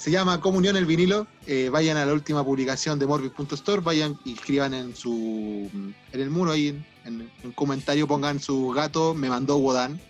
Se 0.00 0.10
llama 0.10 0.40
Comunión 0.40 0.78
el 0.78 0.86
vinilo. 0.86 1.26
eh, 1.46 1.68
vayan 1.68 1.98
a 1.98 2.06
la 2.06 2.14
última 2.14 2.42
publicación 2.42 2.98
de 2.98 3.06
Morbid.store, 3.06 3.82
vayan 3.82 4.18
y 4.24 4.32
escriban 4.32 4.72
en 4.72 4.96
su 4.96 5.68
en 5.74 6.20
el 6.20 6.30
muro 6.30 6.52
ahí 6.52 6.68
en, 6.68 6.84
en 7.04 7.30
un 7.44 7.52
comentario 7.52 8.08
pongan 8.08 8.40
su 8.40 8.70
gato 8.70 9.12
me 9.12 9.28
mandó 9.28 9.58
Wodan 9.58 10.00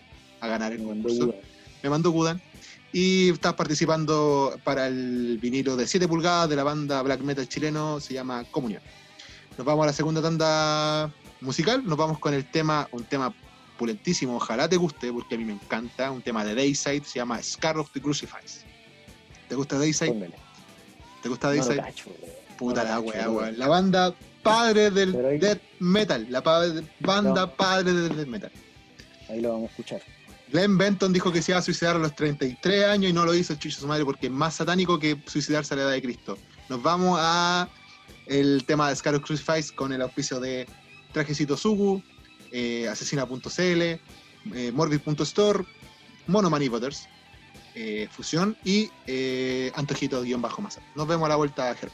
a 0.40 0.46
ganar 0.46 0.72
el 0.72 0.84
concurso 0.84 1.34
me 1.82 1.90
mandó 1.90 2.12
Gudan. 2.12 2.40
Y 2.92 3.30
estás 3.30 3.54
participando 3.54 4.54
para 4.62 4.86
el 4.86 5.38
vinilo 5.42 5.76
de 5.76 5.88
7 5.88 6.06
pulgadas 6.06 6.48
de 6.48 6.54
la 6.54 6.62
banda 6.62 7.02
black 7.02 7.22
metal 7.22 7.48
chileno, 7.48 7.98
se 7.98 8.14
llama 8.14 8.44
Comunión. 8.44 8.82
Nos 9.58 9.66
vamos 9.66 9.82
a 9.82 9.86
la 9.86 9.92
segunda 9.92 10.22
tanda 10.22 11.12
musical, 11.40 11.84
nos 11.84 11.98
vamos 11.98 12.20
con 12.20 12.32
el 12.32 12.48
tema, 12.48 12.88
un 12.92 13.02
tema 13.02 13.34
pulentísimo, 13.76 14.36
ojalá 14.36 14.68
te 14.68 14.76
guste, 14.76 15.12
porque 15.12 15.34
a 15.34 15.38
mí 15.38 15.44
me 15.44 15.54
encanta, 15.54 16.12
un 16.12 16.22
tema 16.22 16.44
de 16.44 16.54
Dayside, 16.54 17.02
se 17.04 17.18
llama 17.18 17.42
Scar 17.42 17.76
of 17.76 17.90
the 17.90 18.00
Crucifix. 18.00 18.69
¿Te 19.50 19.56
gusta? 19.56 19.76
Póngale. 20.06 20.34
¿Te 21.24 21.28
gusta 21.28 21.52
No 21.52 21.64
weón. 21.66 21.84
Puta 22.56 22.84
no 22.84 22.88
la 22.88 23.00
wea, 23.00 23.28
weón. 23.28 23.58
La 23.58 23.66
banda 23.66 24.14
padre 24.44 24.92
del 24.92 25.26
ahí- 25.26 25.38
death 25.38 25.60
metal, 25.80 26.24
la 26.30 26.40
pa- 26.40 26.62
banda 27.00 27.40
No. 27.42 27.56
padre 27.56 27.92
del 27.92 28.16
death 28.16 28.28
metal. 28.28 28.52
Ahí 29.28 29.40
lo 29.40 29.48
vamos 29.50 29.68
a 29.68 29.70
escuchar. 29.72 30.02
Glenn 30.52 30.78
Benton 30.78 31.12
dijo 31.12 31.32
que 31.32 31.42
se 31.42 31.50
iba 31.50 31.58
a 31.58 31.62
suicidar 31.62 31.96
a 31.96 31.98
los 31.98 32.14
33 32.14 32.84
años 32.84 33.10
y 33.10 33.12
no 33.12 33.24
lo 33.24 33.34
hizo 33.34 33.52
el 33.52 33.58
chucho 33.58 33.74
de 33.76 33.80
su 33.80 33.88
madre 33.88 34.04
porque 34.04 34.26
es 34.26 34.32
más 34.32 34.54
satánico 34.54 35.00
que 35.00 35.20
suicidarse 35.26 35.74
a 35.74 35.78
la 35.78 35.82
edad 35.82 35.90
de 35.92 36.02
Cristo. 36.02 36.38
Nos 36.68 36.80
vamos 36.80 37.18
a 37.20 37.68
el 38.26 38.64
tema 38.66 38.88
de 38.88 38.94
Scar 38.94 39.16
of 39.16 39.24
Crucifix 39.24 39.72
con 39.72 39.92
el 39.92 40.00
auspicio 40.00 40.38
de 40.38 40.68
Trajecito 41.12 41.56
Sugu, 41.56 42.00
eh, 42.52 42.86
Asesina.cl, 42.88 43.82
eh, 43.82 44.00
Morbid.store, 44.72 45.64
Mono 46.28 46.48
Manipoters, 46.50 47.08
eh, 47.74 48.08
Fusión 48.10 48.56
y 48.64 48.90
eh, 49.06 49.72
Antojito-Masa. 49.74 50.80
Nos 50.94 51.06
vemos 51.06 51.26
a 51.26 51.28
la 51.30 51.36
vuelta, 51.36 51.74
Ger. 51.74 51.90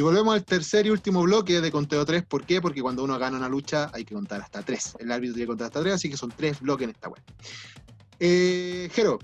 Y 0.00 0.02
volvemos 0.02 0.32
al 0.32 0.42
tercer 0.46 0.86
y 0.86 0.90
último 0.90 1.20
bloque 1.20 1.60
de 1.60 1.70
conteo 1.70 2.06
3. 2.06 2.24
¿Por 2.24 2.46
qué? 2.46 2.62
Porque 2.62 2.80
cuando 2.80 3.04
uno 3.04 3.18
gana 3.18 3.36
una 3.36 3.50
lucha 3.50 3.90
hay 3.92 4.06
que 4.06 4.14
contar 4.14 4.40
hasta 4.40 4.62
3. 4.62 4.94
El 4.98 5.12
árbitro 5.12 5.34
tiene 5.34 5.44
que 5.44 5.48
contar 5.48 5.66
hasta 5.66 5.80
3, 5.82 5.94
así 5.96 6.08
que 6.08 6.16
son 6.16 6.32
3 6.34 6.58
bloques 6.60 6.84
en 6.84 6.90
esta 6.92 7.10
web. 7.10 7.20
Eh, 8.18 8.88
Jero, 8.94 9.18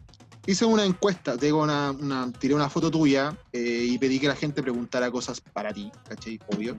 hice 0.45 0.67
una 0.67 0.85
encuesta, 0.85 1.35
te 1.39 1.47
digo 1.47 1.63
una, 1.63 1.93
una- 1.93 2.31
tiré 2.31 2.53
una 2.55 2.69
foto 2.69 2.91
tuya 2.91 3.35
eh, 3.55 3.87
y 3.89 3.97
pedí 3.97 4.21
que 4.21 4.29
la 4.29 4.37
gente 4.37 4.63
preguntara 4.63 5.11
cosas 5.11 5.41
para 5.41 5.73
ti, 5.73 5.91
¿cachai? 6.07 6.39
Obvio. 6.55 6.77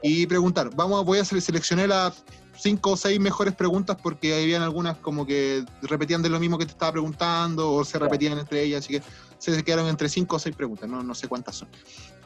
Y 0.00 0.28
preguntar, 0.28 0.70
vamos, 0.76 1.04
voy 1.04 1.18
a 1.18 1.22
sele- 1.24 1.40
seleccionar 1.40 1.88
las 1.88 2.22
5 2.56 2.92
o 2.92 2.96
6 2.96 3.18
mejores 3.18 3.56
preguntas 3.56 3.96
porque 4.00 4.32
habían 4.40 4.62
algunas 4.62 4.96
como 4.98 5.26
que 5.26 5.64
repetían 5.82 6.22
de 6.22 6.28
lo 6.28 6.38
mismo 6.38 6.56
que 6.56 6.66
te 6.66 6.70
estaba 6.72 6.92
preguntando 6.92 7.72
o 7.72 7.84
se 7.84 7.98
repetían 7.98 8.38
entre 8.38 8.62
ellas, 8.62 8.84
así 8.84 8.92
que 8.94 9.02
se 9.40 9.62
quedaron 9.64 9.88
entre 9.88 10.08
5 10.08 10.36
o 10.36 10.38
6 10.38 10.54
preguntas, 10.54 10.88
no, 10.88 11.02
no 11.02 11.14
sé 11.14 11.28
cuántas 11.28 11.56
son. 11.56 11.68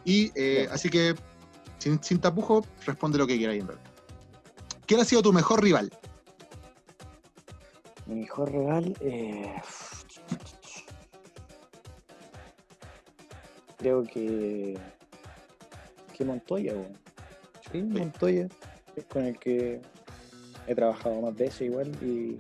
Y 0.05 0.32
eh, 0.35 0.69
así 0.70 0.91
que, 0.91 1.15
sin, 1.78 2.03
sin 2.03 2.19
tapujo, 2.19 2.65
responde 2.85 3.19
lo 3.19 3.27
que 3.27 3.36
quieras 3.36 3.57
en 3.57 3.66
verdad. 3.66 3.82
¿Quién 4.86 5.01
ha 5.01 5.05
sido 5.05 5.23
tu 5.23 5.32
mejor 5.32 5.62
rival? 5.62 5.91
Mi 8.07 8.16
mejor 8.16 8.53
rival, 8.53 8.95
eh, 9.01 9.55
creo 13.78 14.03
que 14.05 14.78
que 16.15 16.24
Montoya, 16.24 16.73
weón. 16.73 16.97
Sí, 17.70 17.82
Montoya 17.82 18.49
es 18.97 19.05
con 19.07 19.24
el 19.24 19.39
que 19.39 19.81
he 20.66 20.74
trabajado 20.74 21.20
más 21.20 21.35
veces 21.35 21.62
igual 21.62 21.91
y 22.03 22.39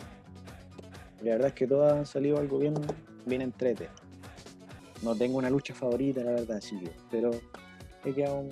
la 1.22 1.32
verdad 1.32 1.48
es 1.48 1.54
que 1.54 1.66
todas 1.66 1.92
han 1.92 2.06
salido 2.06 2.38
algo 2.38 2.58
bien, 2.58 2.74
bien 3.26 3.42
entrete. 3.42 3.88
No 5.04 5.14
tengo 5.14 5.36
una 5.38 5.50
lucha 5.50 5.74
favorita, 5.74 6.22
la 6.24 6.32
verdad, 6.32 6.60
sí, 6.62 6.80
pero 7.10 7.30
he 8.04 8.14
quedado, 8.14 8.48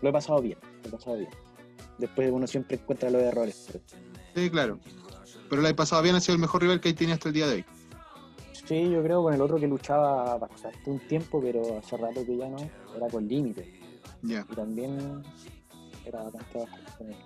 lo 0.00 0.08
he 0.08 0.12
pasado 0.12 0.40
bien, 0.40 0.56
lo 0.82 0.88
he 0.88 0.92
pasado 0.92 1.16
bien. 1.18 1.30
Después 1.98 2.30
uno 2.30 2.46
siempre 2.46 2.76
encuentra 2.76 3.10
los 3.10 3.22
errores, 3.22 3.64
pero 3.66 3.84
Sí, 4.34 4.50
claro. 4.50 4.78
Pero 5.50 5.62
la 5.62 5.68
he 5.70 5.74
pasado 5.74 6.00
bien, 6.02 6.14
ha 6.14 6.20
sido 6.20 6.34
el 6.34 6.40
mejor 6.40 6.62
rival 6.62 6.80
que 6.80 6.92
tiene 6.94 7.12
hasta 7.12 7.28
el 7.28 7.34
día 7.34 7.48
de 7.48 7.54
hoy. 7.56 7.64
Sí, 8.52 8.88
yo 8.90 9.02
creo 9.02 9.22
con 9.22 9.34
el 9.34 9.40
otro 9.40 9.58
que 9.58 9.66
luchaba 9.66 10.38
bastante 10.38 10.90
un 10.90 11.00
tiempo, 11.00 11.40
pero 11.40 11.78
hace 11.78 11.96
rato 11.96 12.24
que 12.24 12.36
ya 12.36 12.48
no, 12.48 12.56
era 12.96 13.08
con 13.10 13.28
límite. 13.28 13.80
Ya. 14.22 14.46
Y 14.50 14.54
también 14.54 15.22
era 16.04 16.22
bastante 16.22 16.58
él. 17.00 17.16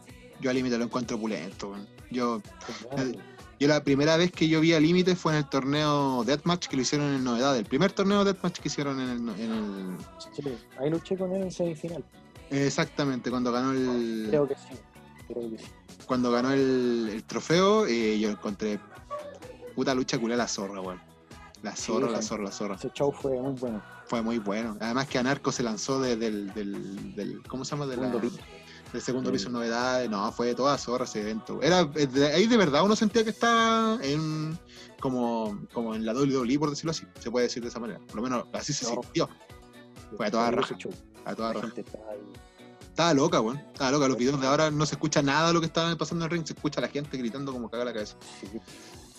Yo 0.41 0.51
a 0.51 0.53
Límite 0.53 0.79
lo 0.79 0.85
encuentro 0.85 1.17
opulento. 1.17 1.75
Yo, 2.11 2.41
Pues, 2.91 3.17
yo 3.59 3.69
la 3.69 3.83
primera 3.83 4.17
vez 4.17 4.31
que 4.33 4.49
yo 4.49 4.61
vi 4.61 4.73
a 4.73 4.81
Límite 4.81 5.17
fue 5.17 5.33
en 5.33 5.39
el 5.39 5.49
torneo 5.49 6.23
Deathmatch 6.25 6.67
que 6.69 6.77
lo 6.77 6.83
hicieron 6.83 7.13
en 7.15 7.25
Novedad, 7.25 7.57
el 7.57 7.65
primer 7.65 7.93
torneo 7.93 8.25
Deathmatch 8.25 8.59
que 8.61 8.69
hicieron 8.69 9.01
en 9.01 9.09
el, 9.09 9.25
no- 9.25 9.35
en 9.35 9.51
el- 9.53 9.97
sí, 10.35 10.43
ahí 10.79 10.91
luché 10.91 11.17
con 11.17 11.33
él 11.35 11.43
en 11.43 11.51
semifinal. 11.51 12.05
exactamente, 12.51 13.31
cuando 13.31 13.53
ganó 13.53 13.73
el 13.73 14.27
Creo 14.29 14.47
que 14.49 14.55
sí. 14.55 14.77
Creo 15.27 15.51
que 15.51 15.59
sí. 15.59 15.65
cuando 16.07 16.31
ganó 16.31 16.53
el, 16.53 17.11
el 17.13 17.25
trofeo, 17.25 17.87
eh, 17.87 18.19
yo 18.19 18.31
encontré 18.31 18.79
puta 19.75 19.95
lucha 19.95 20.19
culé 20.19 20.35
a 20.35 20.39
la 20.39 20.49
zorra, 20.49 20.81
weón. 20.81 21.01
La 21.63 21.75
zorra, 21.75 22.09
la 22.11 22.23
zorra, 22.23 22.45
la 22.45 22.53
zorra. 22.53 22.75
Ese 22.77 22.91
show 22.95 23.11
fue 23.13 23.33
muy 23.41 23.53
bueno. 23.55 23.83
Fue 24.07 24.23
muy 24.23 24.39
bueno. 24.39 24.77
Además 24.81 25.09
que 25.09 25.19
Anarco 25.19 25.51
se 25.51 25.65
lanzó 25.65 26.01
desde 26.01 26.29
el 26.29 26.55
del, 26.55 27.15
del- 27.17 27.43
¿cómo 27.49 27.65
se 27.65 27.73
llama? 27.73 27.87
De 27.87 27.97
la- 27.97 28.13
Segundo 28.93 28.93
piso. 28.93 28.93
del 28.93 29.03
segundo 29.03 29.31
Mm. 29.31 29.33
piso 29.33 29.47
en 29.49 29.53
novedades. 29.53 30.11
No, 30.11 30.33
fue 30.33 30.55
toda 30.55 30.77
zorra 30.79 31.05
ese 31.05 31.21
evento. 31.21 31.61
Era, 31.63 31.81
eh, 31.95 32.07
de- 32.07 32.33
ahí 32.33 32.47
de 32.47 32.57
verdad 32.57 32.83
uno 32.85 32.97
sentía 32.97 33.23
que 33.25 33.31
estaba 33.31 33.99
en 34.03 34.59
como, 35.01 35.59
como 35.73 35.95
en 35.95 36.05
la 36.05 36.13
WWE, 36.15 36.59
por 36.59 36.71
decirlo 36.71 36.91
así. 36.93 37.05
Se 37.21 37.31
puede 37.31 37.47
decir 37.47 37.63
de 37.63 37.69
esa 37.69 37.79
manera. 37.81 38.01
Por 38.07 38.17
lo 38.17 38.23
menos 38.23 38.45
así 38.53 38.73
se 38.73 38.85
No. 38.93 39.03
sintió. 39.03 39.29
Fue 40.17 40.27
a 40.27 40.31
toda 40.31 40.51
raja. 40.51 40.77
A 41.25 41.35
toda 41.35 41.53
raja. 41.53 41.67
gente 41.67 41.85
estaba 42.89 43.15
loca, 43.15 43.41
weón. 43.41 43.59
Estaba 43.59 43.91
loca. 43.93 44.09
Los 44.09 44.17
videos 44.17 44.41
de 44.41 44.47
ahora 44.47 44.71
no 44.71 44.85
se 44.87 44.95
escucha 44.95 45.23
nada 45.23 45.49
de 45.49 45.55
lo 45.55 45.61
que 45.61 45.67
estaba 45.67 45.95
pasando 45.97 46.25
en 46.25 46.31
el 46.33 46.37
ring. 46.39 46.47
Se 46.47 46.55
escucha 46.55 46.81
a 46.81 46.83
la 46.83 46.89
gente 46.89 47.17
gritando 47.19 47.53
como 47.53 47.71
caga 47.71 47.85
la 47.85 47.93
cabeza. 47.93 48.17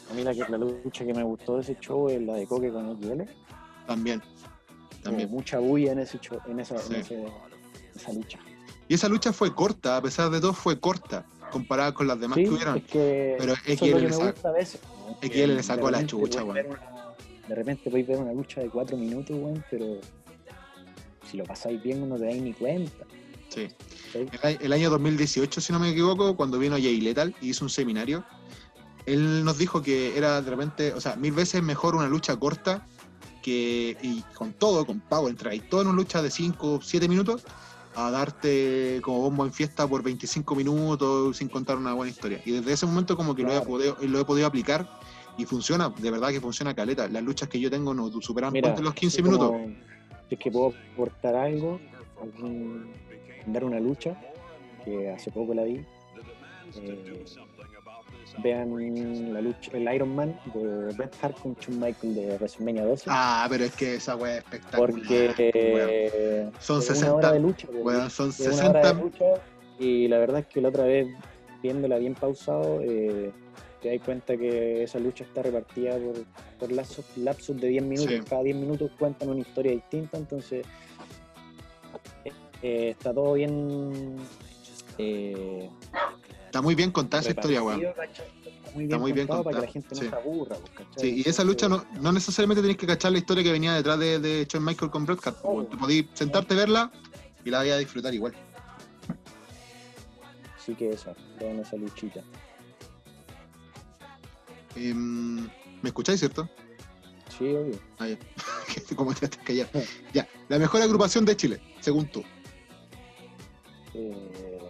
A 0.09 0.13
mí 0.15 0.23
la, 0.23 0.33
que- 0.33 0.39
la 0.49 0.57
lucha 0.57 1.05
que 1.05 1.13
me 1.13 1.23
gustó 1.23 1.55
de 1.57 1.61
ese 1.61 1.77
show 1.79 2.09
es 2.09 2.21
la 2.21 2.33
de 2.33 2.47
Coque 2.47 2.71
con 2.71 2.99
XL. 2.99 3.25
También. 3.85 4.21
También. 5.03 5.29
Hubo 5.29 5.37
mucha 5.37 5.59
bulla 5.59 5.91
en 5.93 5.99
ese 5.99 6.19
show, 6.19 6.39
en 6.47 6.59
esa, 6.59 6.75
en 6.87 6.95
ese- 6.95 7.25
esa 7.95 8.11
lucha. 8.11 8.39
Y 8.89 8.95
esa 8.95 9.07
lucha 9.07 9.31
fue 9.31 9.53
corta, 9.55 9.95
a 9.97 10.01
pesar 10.01 10.29
de 10.31 10.41
todo 10.41 10.51
fue 10.51 10.79
corta, 10.79 11.25
comparada 11.51 11.93
con 11.93 12.07
las 12.07 12.19
demás 12.19 12.37
Sí, 12.37 12.43
que 12.43 12.49
hubieron. 12.49 12.77
es 12.77 12.83
que 12.85 13.35
Pero 13.39 13.53
XL 13.55 13.69
es 13.69 13.81
lo 14.17 14.33
que 15.21 15.27
le 15.27 15.29
Que 15.29 15.47
le 15.47 15.63
sacó 15.63 15.89
la 15.91 16.05
chucha, 16.05 16.43
una- 16.43 16.61
De 16.63 17.55
repente 17.55 17.89
podéis 17.89 18.07
ver 18.07 18.17
una 18.17 18.33
lucha 18.33 18.61
de 18.61 18.69
cuatro 18.69 18.97
minutos, 18.97 19.29
weón, 19.39 19.63
pero 19.69 19.99
si 21.29 21.37
lo 21.37 21.43
pasáis 21.45 21.81
bien 21.81 22.07
no 22.09 22.15
te 22.17 22.25
dais 22.25 22.41
ni 22.41 22.53
cuenta. 22.53 23.05
Sí. 23.49 23.67
¿sí? 24.11 24.25
El, 24.43 24.57
el 24.61 24.73
año 24.73 24.89
2018, 24.89 25.61
si 25.61 25.71
no 25.71 25.79
me 25.79 25.89
equivoco, 25.91 26.35
cuando 26.35 26.57
vino 26.59 26.75
Jay 26.75 26.99
Lethal 26.99 27.35
y 27.41 27.49
hizo 27.49 27.65
un 27.65 27.69
seminario, 27.69 28.23
él 29.05 29.43
nos 29.43 29.57
dijo 29.59 29.81
que 29.83 30.17
era 30.17 30.41
de 30.41 30.49
repente, 30.49 30.93
o 30.93 31.01
sea, 31.01 31.15
mil 31.15 31.31
veces 31.31 31.61
mejor 31.63 31.95
una 31.95 32.07
lucha 32.07 32.35
corta 32.37 32.87
que, 33.41 33.97
y 34.01 34.21
con 34.35 34.53
todo, 34.53 34.85
con 34.85 34.99
power, 34.99 35.29
entra 35.31 35.53
y 35.55 35.59
todo 35.59 35.81
en 35.81 35.87
una 35.87 35.95
lucha 35.95 36.21
de 36.21 36.29
5 36.31 36.73
o 36.75 36.81
7 36.81 37.07
minutos, 37.07 37.43
a 38.07 38.11
darte 38.11 39.01
como 39.03 39.19
bombo 39.21 39.45
en 39.45 39.51
fiesta 39.51 39.87
por 39.87 40.01
25 40.01 40.55
minutos 40.55 41.35
sin 41.37 41.49
contar 41.49 41.77
una 41.77 41.93
buena 41.93 42.11
historia. 42.11 42.41
Y 42.45 42.51
desde 42.51 42.71
ese 42.73 42.85
momento 42.85 43.17
como 43.17 43.35
que 43.35 43.43
lo, 43.43 43.49
he 43.49 43.55
Claro. 43.55 43.65
podido, 43.67 43.97
lo 44.01 44.19
he 44.21 44.25
podido 44.25 44.47
aplicar 44.47 44.87
y 45.37 45.45
funciona, 45.45 45.89
de 45.89 46.11
verdad 46.11 46.29
que 46.29 46.39
funciona 46.39 46.73
caleta. 46.73 47.07
Las 47.09 47.23
luchas 47.23 47.49
que 47.49 47.59
yo 47.59 47.69
tengo 47.69 47.93
no 47.93 48.09
superan 48.21 48.53
Mira, 48.53 48.75
los 48.79 48.93
15 48.93 49.17
así 49.17 49.23
minutos. 49.23 49.49
como, 49.49 49.67
si 50.29 50.35
es 50.35 50.39
que 50.39 50.51
puedo 50.51 50.73
aportar 50.93 51.35
algo, 51.35 51.79
algún- 52.21 52.87
dar 53.47 53.65
una 53.65 53.79
lucha, 53.79 54.15
que 54.85 55.09
hace 55.09 55.31
poco 55.31 55.53
la 55.53 55.63
vi. 55.63 55.81
eh, 56.75 57.25
vean 58.43 59.33
la 59.33 59.41
lucha, 59.41 59.71
el 59.73 59.93
Iron 59.93 60.15
Man 60.15 60.39
de 60.53 60.93
Bret 60.95 61.13
Hart 61.21 61.39
con 61.39 61.55
Shawn 61.55 61.79
Michael 61.79 62.15
de 62.15 62.37
WrestleMania 62.37 62.85
12. 62.85 63.05
Ah, 63.07 63.47
pero 63.49 63.65
es 63.65 63.75
que 63.75 63.95
esa 63.95 64.15
weá 64.15 64.37
es 64.37 64.43
espectacular. 64.43 64.91
porque 64.91 65.33
eh, 65.37 66.49
Son 66.59 66.79
es 66.79 66.85
60 66.85 67.07
una 67.07 67.15
hora 67.15 67.31
de 67.33 67.39
lucha. 67.39 67.67
Weón, 67.71 68.09
son 68.09 68.29
es 68.29 68.39
una 68.41 68.69
hora 68.69 68.81
60 68.83 68.93
de 68.93 69.01
lucha 69.03 69.25
y 69.79 70.07
la 70.07 70.17
verdad 70.19 70.39
es 70.41 70.47
que 70.47 70.61
la 70.61 70.69
otra 70.69 70.83
vez 70.83 71.07
viéndola 71.63 71.97
bien 71.97 72.13
pausado 72.15 72.81
eh, 72.81 73.31
te 73.81 73.93
das 73.95 74.05
cuenta 74.05 74.35
que 74.37 74.83
esa 74.83 74.99
lucha 74.99 75.23
está 75.23 75.41
repartida 75.41 75.97
por, 75.97 76.15
por 76.59 76.71
lapsos, 76.71 77.05
lapsos 77.17 77.59
de 77.59 77.67
10 77.69 77.83
minutos 77.83 78.13
Sí. 78.13 78.21
cada 78.29 78.43
10 78.43 78.55
minutos 78.57 78.91
cuentan 78.99 79.29
una 79.29 79.39
historia 79.41 79.71
distinta 79.71 80.17
entonces 80.17 80.65
eh, 82.61 82.89
está 82.91 83.13
todo 83.13 83.33
bien 83.33 84.17
eh, 84.97 85.69
Está 86.59 86.65
muy 86.65 86.75
bien 86.75 86.91
contada 86.91 87.21
esa 87.21 87.29
historia, 87.31 87.63
weón. 87.63 87.81
Está 87.85 88.03
muy 88.73 88.83
bien, 88.83 88.91
Está 88.91 88.97
muy 88.99 89.11
bien 89.13 89.27
contado 89.27 89.43
para 89.45 89.59
que 89.61 89.65
la 89.65 89.71
gente 89.71 89.95
no 89.95 90.01
sí. 90.01 90.09
se 90.09 90.13
aburra 90.15 90.57
pues. 90.57 90.87
Sí, 90.97 91.23
y 91.25 91.29
esa 91.29 91.45
lucha 91.45 91.69
no, 91.69 91.85
no 92.01 92.11
necesariamente 92.11 92.61
tenés 92.61 92.75
que 92.75 92.85
cachar 92.85 93.13
la 93.13 93.17
historia 93.19 93.45
que 93.45 93.51
venía 93.53 93.73
detrás 93.75 93.97
de, 93.97 94.19
de 94.19 94.45
Shawn 94.45 94.65
Michael 94.65 94.91
con 94.91 95.05
Bret 95.05 95.25
Hart. 95.25 95.37
Oh. 95.43 95.63
Tú 95.63 95.77
sentarte, 96.15 96.55
verla 96.55 96.91
y 97.45 97.49
la 97.49 97.59
vayas 97.59 97.75
a 97.77 97.79
disfrutar 97.79 98.13
igual. 98.13 98.33
así 100.57 100.75
que 100.75 100.89
eso 100.89 101.15
vean 101.39 101.59
esa 101.59 101.77
luchita 101.77 102.21
Em, 104.75 105.45
¿Me 105.81 105.85
escucháis, 105.85 106.19
cierto? 106.19 106.49
sí 107.37 107.45
obvio 107.55 107.79
Ah, 107.99 108.07
ya. 108.09 108.17
Como 108.97 109.13
te 109.13 109.25
estás 109.25 109.41
callado. 109.45 109.69
Ya, 110.13 110.27
la 110.49 110.59
mejor 110.59 110.81
agrupación 110.81 111.23
de 111.23 111.37
Chile, 111.37 111.61
según 111.79 112.07
tú. 112.07 112.21
Eh, 113.93 114.68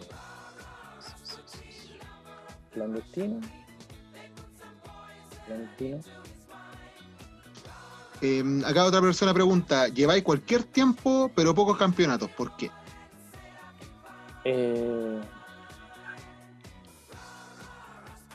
clandestino. 2.73 3.39
Clandestino. 5.45 5.99
Em, 8.21 8.63
acá 8.65 8.83
otra 8.85 9.01
persona 9.01 9.33
pregunta, 9.33 9.87
lleváis 9.87 10.23
cualquier 10.23 10.63
tiempo, 10.63 11.31
pero 11.35 11.55
pocos 11.55 11.77
campeonatos, 11.77 12.29
¿por 12.31 12.55
qué? 12.57 12.69
Eh, 14.43 15.19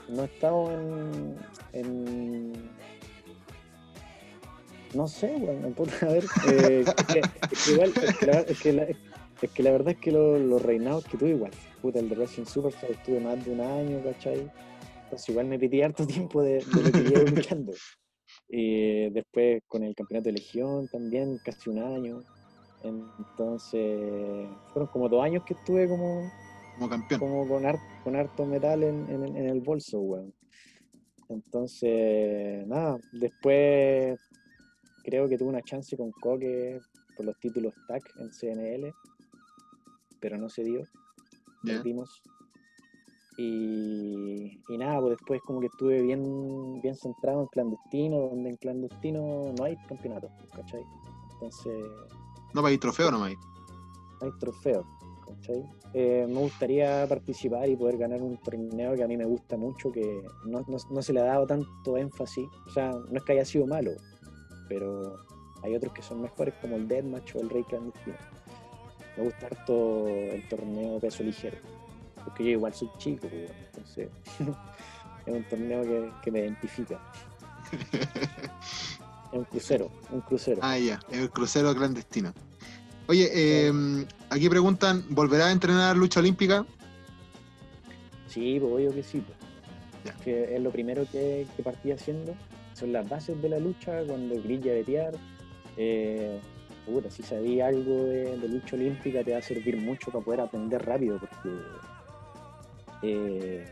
no 0.09 0.23
he 0.23 0.27
estado 0.27 0.70
en, 0.73 1.39
en- 1.73 2.70
No 4.94 5.06
sé, 5.09 5.36
bueno, 5.39 5.69
puta, 5.70 5.94
a 6.02 6.09
ver. 6.09 6.24
eh, 6.47 6.85
es, 6.86 6.94
que, 7.06 7.19
es 7.51 7.65
que 7.65 7.73
igual, 7.73 7.93
es 7.97 8.16
que, 8.19 8.27
la, 8.27 8.40
es 8.40 8.59
que 8.61 8.73
la- 8.73 8.86
es 9.45 9.51
que 9.53 9.62
la 9.62 9.71
verdad 9.73 9.95
es 9.95 9.99
que 10.01 10.11
lo- 10.12 10.39
los 10.39 10.62
reinados 10.62 11.05
que 11.05 11.16
tuve 11.19 11.31
igual. 11.31 11.53
Puta, 11.83 11.99
el 11.99 12.09
de 12.09 12.15
Wrestling 12.16 12.45
Superstar 12.47 12.91
estuve 12.91 13.21
más 13.21 13.45
de 13.45 13.53
un 13.53 13.61
año, 13.61 14.03
¿cachai? 14.03 14.51
Entonces 15.05 15.29
igual 15.29 15.47
me 15.47 15.59
pidí 15.59 15.83
harto 15.83 16.07
tiempo 16.31 16.43
de, 16.43 16.65
de 16.65 16.83
lo 16.83 16.93
que 16.93 17.05
llevo 17.05 17.31
luchando. 17.31 17.73
Y 18.49 19.11
después 19.11 19.62
con 19.69 19.83
el 19.85 19.95
campeonato 19.95 20.29
de 20.29 20.33
Legión 20.35 20.89
también, 20.89 21.39
casi 21.45 21.71
un 21.71 21.79
año. 21.79 22.21
Entonces, 22.83 24.49
fueron 24.73 24.89
como 24.93 25.09
dos 25.09 25.23
años 25.25 25.43
que 25.47 25.55
estuve 25.55 25.89
como, 25.89 26.31
Como 26.75 26.89
campeón. 26.89 27.21
como 27.21 27.49
con, 27.49 27.65
har- 27.66 27.79
con 28.03 28.16
harto 28.16 28.45
metal 28.47 28.83
en, 28.83 29.09
en- 29.11 29.37
en 29.37 29.47
el 29.49 29.61
bolso, 29.61 30.01
weón. 30.01 30.33
Entonces, 31.29 32.66
nada, 32.66 32.99
después 33.12 34.19
creo 35.03 35.29
que 35.29 35.39
tuve 35.39 35.49
una 35.49 35.62
chance 35.62 35.97
con 35.97 36.11
Coque 36.12 36.79
por 37.16 37.25
los 37.27 37.39
títulos 37.39 37.75
TAC 37.89 38.03
en 38.19 38.31
CNL. 38.33 38.93
Pero 40.24 40.38
no 40.38 40.48
se 40.48 40.64
dio. 40.64 40.80
Ya. 41.64 41.74
Perdimos. 41.74 42.09
Y, 43.36 44.59
y 44.68 44.78
nada, 44.78 45.01
pues 45.01 45.18
después 45.18 45.42
como 45.42 45.60
que 45.60 45.66
estuve 45.66 46.01
bien, 46.01 46.80
bien 46.80 46.94
centrado 46.94 47.42
en 47.42 47.46
clandestino, 47.48 48.20
donde 48.30 48.51
en 48.51 48.56
clandestino 48.56 49.52
no 49.59 49.64
hay 49.64 49.76
campeonato, 49.86 50.30
¿cachai? 50.55 50.82
Entonces 51.34 51.74
No 52.55 52.70
ir 52.70 52.80
trofeo 52.80 53.10
nomás. 53.10 53.32
no 54.20 54.26
hay 54.26 54.32
trofeo, 54.38 54.86
¿cachai? 55.26 55.62
Eh, 55.92 56.26
me 56.26 56.40
gustaría 56.40 57.06
participar 57.06 57.68
y 57.68 57.76
poder 57.76 57.98
ganar 57.98 58.22
un 58.22 58.38
torneo 58.38 58.94
que 58.94 59.02
a 59.02 59.09
mí 59.09 59.16
me 59.18 59.26
gusta 59.26 59.59
mucho, 59.59 59.92
que 59.92 60.22
no, 60.46 60.60
no- 60.66 60.78
no 60.90 61.02
se 61.02 61.12
le 61.12 61.20
ha 61.20 61.24
dado 61.24 61.46
tanto 61.46 61.96
énfasis, 61.98 62.48
o 62.66 62.70
sea, 62.70 62.92
no 62.92 63.14
es 63.18 63.22
que 63.24 63.32
haya 63.32 63.44
sido 63.44 63.66
malo, 63.66 63.90
pero 64.70 65.16
hay 65.62 65.74
otros 65.74 65.92
que 65.92 66.02
son 66.02 66.22
mejores 66.22 66.55
como 66.62 66.76
el 66.76 66.88
Deathmatch 66.88 67.34
o 67.36 67.40
el 67.40 67.51
Rey 67.51 67.64
Clandestino. 67.64 68.16
Me 69.16 69.24
gusta 69.24 69.47
harto 69.47 70.09
el 70.09 70.47
torneo 70.49 70.99
peso 70.99 71.23
ligero, 71.23 71.57
porque 72.24 72.45
yo 72.45 72.51
igual 72.51 72.74
soy 72.74 72.89
chico, 72.99 73.28
pues, 73.28 73.51
entonces 73.66 74.09
es 75.27 75.35
un 75.35 75.45
torneo 75.45 75.82
que, 75.82 76.11
que 76.23 76.31
me 76.31 76.41
identifica. 76.41 77.01
Es 79.32 79.39
un 79.39 79.45
crucero, 79.47 79.91
un 80.12 80.20
crucero. 80.20 80.61
Ah, 80.62 80.78
ya, 80.78 81.01
el 81.11 81.28
crucero 81.28 81.74
clandestino. 81.74 82.32
Oye, 83.09 83.28
eh, 83.35 83.73
aquí 84.31 84.49
preguntan, 84.49 85.05
¿volverá 85.11 85.47
a 85.47 85.51
entrenar 85.53 85.97
lucha 85.97 86.20
olímpica? 86.20 86.65
Sí, 88.28 88.59
pues 88.61 88.73
obvio 88.73 88.95
que 88.95 89.03
sí. 89.03 89.24
pues. 89.27 90.16
Que 90.23 90.55
es 90.55 90.61
lo 90.61 90.70
primero 90.70 91.05
que, 91.11 91.49
que 91.57 91.62
partí 91.65 91.91
haciendo. 91.91 92.35
Son 92.74 92.93
las 92.93 93.09
bases 93.09 93.41
de 93.43 93.49
la 93.49 93.59
lucha, 93.59 94.05
cuando 94.07 94.41
grilla 94.41 94.73
vetear. 94.73 95.15
Eh, 95.77 96.39
puta, 96.85 97.11
si 97.11 97.23
sabía 97.23 97.66
algo 97.69 98.05
de, 98.06 98.36
de 98.36 98.48
lucha 98.48 98.77
olímpica 98.77 99.23
te 99.24 99.32
va 99.32 99.39
a 99.39 99.43
servir 99.43 99.77
mucho 99.77 100.11
para 100.11 100.24
poder 100.24 100.40
aprender 100.43 100.85
rápido, 100.85 101.19
porque 101.19 101.59
eh, 103.02 103.65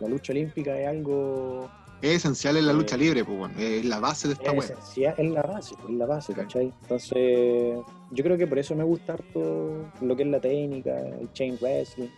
la 0.00 0.08
lucha 0.08 0.32
olímpica 0.32 0.78
es 0.78 0.88
algo 0.88 1.68
Es 2.02 2.16
esencial 2.16 2.56
en 2.56 2.66
la 2.66 2.72
Eh, 2.72 2.76
lucha 2.76 2.96
libre, 2.96 3.24
pues 3.24 3.38
bueno, 3.38 3.54
es 3.58 3.84
la 3.84 3.98
base 4.00 4.28
de 4.28 4.34
esta 4.34 4.52
es, 4.52 4.58
web. 4.58 4.64
esencial, 4.64 5.14
es 5.16 5.30
la 5.30 5.42
base, 5.42 5.74
pues, 5.80 5.90
es 5.92 5.96
la 5.98 6.06
base, 6.06 6.32
Sí. 6.32 6.38
¿cachai? 6.40 6.72
Entonces, 6.82 7.78
yo 8.10 8.24
creo 8.24 8.36
que 8.38 8.46
por 8.46 8.58
eso 8.58 8.74
me 8.74 8.84
gusta 8.84 9.14
harto 9.14 9.90
lo 10.00 10.16
que 10.16 10.22
es 10.22 10.28
la 10.28 10.40
técnica, 10.40 10.98
el 11.00 11.32
chain 11.32 11.56
wrestling, 11.60 12.08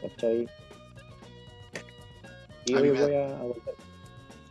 ¿cachai? 0.00 0.48
Y 2.66 2.74
A 2.74 2.80
hoy 2.80 2.88
da- 2.90 3.06
voy 3.06 3.14
a, 3.14 3.38
a 3.38 3.42
volver. 3.42 3.74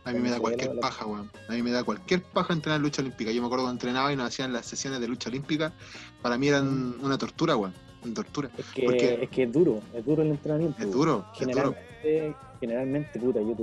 A 0.04 0.12
mí 0.12 0.18
me 0.18 0.30
da 0.30 0.40
cualquier 0.40 0.78
paja, 0.80 1.06
weón. 1.06 1.30
A 1.48 1.52
mí 1.52 1.62
me 1.62 1.70
da 1.70 1.84
cualquier 1.84 2.22
paja 2.22 2.52
entrenar 2.52 2.80
lucha 2.80 3.02
olímpica. 3.02 3.30
Yo 3.30 3.40
me 3.40 3.46
acuerdo 3.46 3.64
cuando 3.64 3.78
entrenaba 3.80 4.12
y 4.12 4.16
nos 4.16 4.26
hacían 4.26 4.52
las 4.52 4.66
sesiones 4.66 5.00
de 5.00 5.06
lucha 5.08 5.28
olímpica. 5.28 5.72
Para 6.20 6.36
mí 6.38 6.48
eran 6.48 6.96
una 7.00 7.16
tortura, 7.16 7.56
weón. 7.56 7.72
Una 8.04 8.14
tortura. 8.14 8.50
Es 8.58 8.66
que, 8.74 8.82
Porque- 8.82 9.18
es 9.22 9.30
que 9.30 9.42
es 9.44 9.52
duro, 9.52 9.80
es 9.94 10.04
duro 10.04 10.22
el 10.22 10.30
entrenamiento. 10.32 10.82
Es 10.82 10.90
duro, 10.90 11.24
es 11.34 11.46
duro. 11.46 11.74
Generalmente, 12.02 12.36
generalmente 12.60 13.20
puta, 13.20 13.40
yo, 13.40 13.54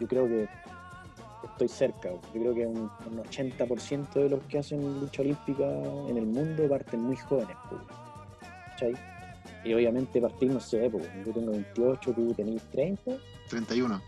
yo 0.00 0.08
creo 0.08 0.26
que 0.26 0.48
estoy 1.44 1.68
cerca. 1.68 2.10
Yo 2.34 2.40
creo 2.40 2.54
que 2.54 2.66
un, 2.66 2.90
un 3.10 3.22
80% 3.22 4.14
de 4.14 4.28
los 4.30 4.42
que 4.44 4.58
hacen 4.58 5.00
lucha 5.00 5.22
olímpica 5.22 5.64
en 6.08 6.16
el 6.18 6.26
mundo 6.26 6.68
parten 6.68 7.02
muy 7.02 7.16
jóvenes. 7.16 7.56
¿cachai? 8.70 8.94
Y 9.64 9.72
obviamente 9.72 10.20
partir, 10.20 10.50
no 10.50 10.58
sé, 10.60 10.90
yo 11.24 11.32
tengo 11.32 11.52
28, 11.52 12.12
tú 12.12 12.34
tenés 12.34 12.62
30. 12.72 13.12
31. 13.48 14.02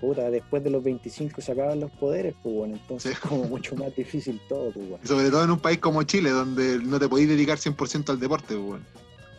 Puta, 0.00 0.30
después 0.30 0.64
de 0.64 0.70
los 0.70 0.82
25 0.82 1.42
se 1.42 1.52
acaban 1.52 1.78
los 1.80 1.90
poderes, 1.90 2.34
pues 2.42 2.54
bueno, 2.54 2.74
entonces 2.76 3.12
Sí. 3.12 3.18
es 3.22 3.28
como 3.28 3.44
mucho 3.44 3.76
más 3.76 3.94
difícil 3.94 4.40
todo, 4.48 4.70
pues 4.72 4.88
bueno. 4.88 5.04
Sobre 5.06 5.28
todo 5.30 5.44
en 5.44 5.50
un 5.50 5.58
país 5.58 5.78
como 5.78 6.02
Chile, 6.04 6.30
donde 6.30 6.78
no 6.78 6.98
te 6.98 7.08
podéis 7.08 7.28
dedicar 7.28 7.58
100% 7.58 8.12
al 8.12 8.18
deporte, 8.18 8.54
pues, 8.54 8.60
weón. 8.60 8.86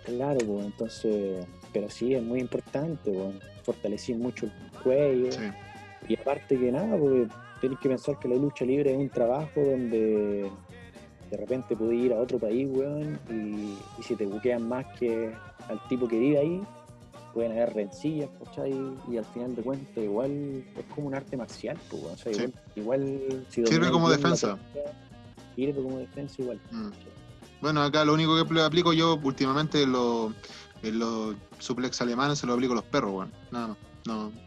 Claro, 0.05 0.39
pues 0.45 0.65
entonces, 0.65 1.45
pero 1.73 1.89
sí, 1.89 2.13
es 2.13 2.21
muy 2.23 2.39
importante, 2.39 3.11
pues, 3.11 3.35
fortalecer 3.63 4.17
mucho 4.17 4.45
el 4.45 4.51
cuello. 4.83 5.31
Sí. 5.31 5.43
Y 6.09 6.15
aparte 6.19 6.57
que 6.57 6.71
nada, 6.71 6.95
porque 6.97 7.27
tenés 7.59 7.79
que 7.79 7.89
pensar 7.89 8.19
que 8.19 8.27
la 8.27 8.35
lucha 8.35 8.65
libre 8.65 8.91
es 8.93 8.97
un 8.99 9.09
trabajo 9.09 9.61
donde 9.61 10.49
de 11.29 11.37
repente 11.37 11.75
puedes 11.75 11.95
ir 11.97 12.13
a 12.13 12.17
otro 12.19 12.37
país, 12.37 12.67
weón, 12.69 13.19
y, 13.31 13.77
y 13.99 14.03
si 14.03 14.15
te 14.15 14.25
buquean 14.25 14.67
más 14.67 14.85
que 14.99 15.31
al 15.69 15.79
tipo 15.87 16.07
que 16.07 16.19
vive 16.19 16.37
ahí, 16.39 16.61
pueden 17.33 17.51
haber 17.53 17.73
rencillas, 17.73 18.29
¿cachai? 18.43 18.73
Y 19.09 19.17
al 19.17 19.25
final 19.25 19.55
de 19.55 19.61
cuentas 19.61 20.03
igual 20.03 20.63
es 20.77 20.85
como 20.93 21.07
un 21.07 21.15
arte 21.15 21.37
marcial, 21.37 21.77
pues. 21.89 22.03
O 22.03 22.17
sea, 22.17 22.33
Sí. 22.33 22.45
igual, 22.75 23.03
igual 23.07 23.45
si 23.49 23.65
Sirve 23.65 23.91
como 23.91 24.09
defensa. 24.09 24.57
Sirve 25.55 25.81
como 25.81 25.97
defensa 25.99 26.35
igual. 26.41 26.59
Mm. 26.71 26.89
Bueno, 27.61 27.83
acá 27.83 28.03
lo 28.05 28.13
único 28.13 28.35
que 28.35 28.45
pl- 28.45 28.61
aplico 28.63 28.91
yo 28.93 29.19
últimamente 29.23 29.83
en 29.83 29.91
los, 29.91 30.33
en 30.83 30.97
los 30.99 31.35
suplex 31.59 32.01
alemanes 32.01 32.39
se 32.39 32.47
lo 32.47 32.53
aplico 32.53 32.73
a 32.73 32.77
los 32.77 32.85
perros, 32.85 33.11
weón. 33.13 33.31
Nada 33.51 33.67
más. 33.69 33.77
No. 34.07 34.31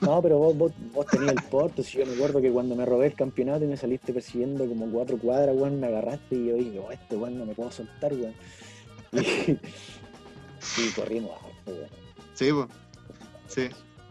No, 0.00 0.22
pero 0.22 0.38
vos, 0.38 0.56
vos, 0.56 0.72
vos 0.94 1.06
tenías 1.06 1.32
el 1.32 1.42
porte, 1.50 1.82
si 1.82 1.98
yo 1.98 2.06
me 2.06 2.14
acuerdo 2.14 2.40
que 2.40 2.52
cuando 2.52 2.76
me 2.76 2.86
robé 2.86 3.06
el 3.06 3.14
campeonato 3.14 3.64
y 3.64 3.66
me 3.66 3.76
saliste 3.76 4.12
persiguiendo 4.12 4.64
como 4.64 4.86
cuatro 4.86 5.18
cuadras, 5.18 5.56
weón, 5.56 5.80
me 5.80 5.88
agarraste 5.88 6.36
y 6.36 6.46
yo 6.46 6.54
dije, 6.54 6.78
oh, 6.78 6.92
este 6.92 7.16
weón 7.16 7.36
no 7.36 7.44
me 7.44 7.52
puedo 7.54 7.72
soltar, 7.72 8.12
weón. 8.14 8.32
Y, 10.80 10.82
y 10.86 10.90
corrimos 10.94 11.32
weón. 11.68 11.88
Sí, 12.34 12.50
pues. 12.52 12.66
Sí. 13.48 13.68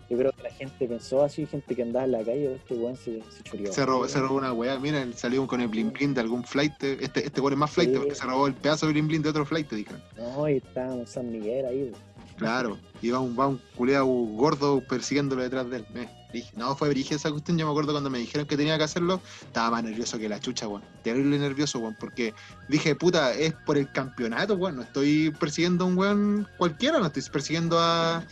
Yo 0.09 0.17
creo 0.17 0.31
que 0.31 0.43
la 0.43 0.51
gente 0.51 0.87
pensó 0.87 1.21
así, 1.23 1.45
gente 1.45 1.75
que 1.75 1.81
andaba 1.83 2.05
en 2.05 2.13
la 2.13 2.19
calle, 2.19 2.55
este 2.55 2.75
weón 2.75 2.95
se, 2.95 3.21
se 3.29 3.43
choreó. 3.43 3.73
Se 3.73 3.85
robó, 3.85 4.07
se 4.07 4.19
robó 4.19 4.35
una 4.35 4.53
weá. 4.53 4.79
Mira, 4.79 5.05
salió 5.13 5.45
con 5.47 5.59
el 5.59 5.67
blin 5.67 5.91
blin 5.91 6.13
de 6.13 6.21
algún 6.21 6.43
flight. 6.45 6.81
Este, 6.81 7.25
este 7.25 7.41
weón 7.41 7.53
es 7.53 7.59
más 7.59 7.71
flight 7.71 7.91
Sí. 7.91 7.97
porque 7.97 8.15
se 8.15 8.23
robó 8.25 8.47
el 8.47 8.53
pedazo 8.53 8.85
de 8.87 8.93
blin 8.93 9.07
blin 9.07 9.21
de 9.21 9.29
otro 9.29 9.45
flight, 9.45 9.69
dijeron. 9.69 10.01
No, 10.17 10.47
y 10.49 10.57
estaba 10.57 10.93
en 10.93 11.05
San 11.07 11.29
Miguel 11.31 11.65
ahí, 11.65 11.83
weón. 11.83 12.16
Claro. 12.37 12.77
Va 13.03 13.19
un, 13.19 13.37
va 13.39 13.47
un 13.47 13.61
culeado 13.75 14.05
gordo 14.05 14.81
persiguiéndolo 14.81 15.43
detrás 15.43 15.69
de 15.69 15.77
él. 15.77 15.85
Eh, 15.95 16.09
dije, 16.33 16.51
no, 16.55 16.75
fue 16.75 16.89
brígida 16.89 17.15
esa 17.15 17.31
cuestión. 17.31 17.57
Yo 17.57 17.65
me 17.65 17.71
acuerdo 17.71 17.91
cuando 17.91 18.09
me 18.09 18.19
dijeron 18.19 18.47
que 18.47 18.57
tenía 18.57 18.77
que 18.77 18.83
hacerlo, 18.83 19.21
estaba 19.41 19.71
más 19.71 19.83
nervioso 19.83 20.17
que 20.17 20.27
la 20.27 20.39
chucha, 20.39 20.67
weón. 20.67 20.83
Terrible 21.03 21.37
nervioso, 21.37 21.79
weón. 21.79 21.95
Porque 21.99 22.33
dije, 22.69 22.95
puta, 22.95 23.33
es 23.33 23.53
por 23.65 23.77
el 23.77 23.91
campeonato, 23.91 24.55
weón. 24.55 24.77
No 24.77 24.81
estoy 24.83 25.31
persiguiendo 25.39 25.83
a 25.83 25.87
un 25.87 25.97
weón 25.97 26.47
cualquiera, 26.57 26.99
no 26.99 27.05
estoy 27.05 27.23
persiguiendo 27.23 27.79
a, 27.79 28.23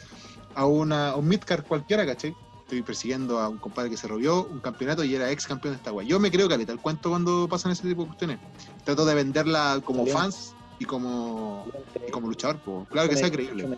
a, 0.56 0.66
una, 0.66 1.10
a 1.10 1.16
un 1.16 1.28
midcard 1.28 1.64
cualquiera, 1.64 2.06
¿cachai? 2.06 2.36
Estoy 2.64 2.82
persiguiendo 2.82 3.40
a 3.40 3.48
un 3.48 3.60
compadre 3.60 3.92
que 3.92 3.98
se 3.98 4.08
robió 4.08 4.46
un 4.46 4.60
campeonato 4.60 5.04
y 5.04 5.14
era 5.14 5.30
ex 5.30 5.46
campeón 5.46 5.76
de 5.76 5.78
esta 5.78 5.92
weá. 5.92 6.08
Yo 6.08 6.20
me 6.20 6.32
creo 6.32 6.50
caleta 6.50 6.72
el 6.72 6.80
cuento 6.80 7.12
cuando 7.12 7.48
pasan 7.48 7.72
ese 7.72 7.88
tipo 7.88 8.02
de 8.02 8.08
cuestiones. 8.08 8.40
Trato 8.84 9.06
de 9.06 9.14
venderla 9.14 9.82
como 9.86 10.08
fans 10.08 10.55
y 10.80 10.86
como, 10.86 11.66
y 12.08 12.12
como 12.12 12.28
luchador, 12.28 12.58
pues. 12.60 12.88
Claro 12.90 13.08
que 13.10 13.16
de 13.16 13.20
sea 13.20 13.28
hecho, 13.28 13.36
creíble. 13.38 13.68
me- 13.68 13.76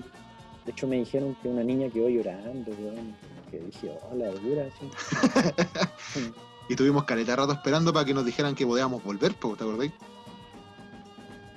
de 0.65 0.72
hecho, 0.74 0.88
me 0.88 0.98
dijeron 0.98 1.36
que 1.41 1.48
una 1.48 1.64
niña 1.64 1.90
quedó 1.90 2.10
llorando, 2.10 2.72
weón. 2.72 3.15
Que 3.49 3.60
dije, 3.60 3.90
oh, 4.11 4.15
la 4.15 4.30
dura, 4.32 4.65
así. 4.68 6.30
Y 6.69 6.76
tuvimos 6.76 7.06
caleta 7.06 7.34
rato 7.38 7.53
esperando 7.53 7.94
para 7.94 8.03
que 8.06 8.14
nos 8.14 8.26
dijeran 8.26 8.53
que 8.53 8.65
podíamos 8.65 9.02
volver, 9.02 9.34
po, 9.36 9.56
¿te 9.56 9.64
acordáis? 9.64 9.94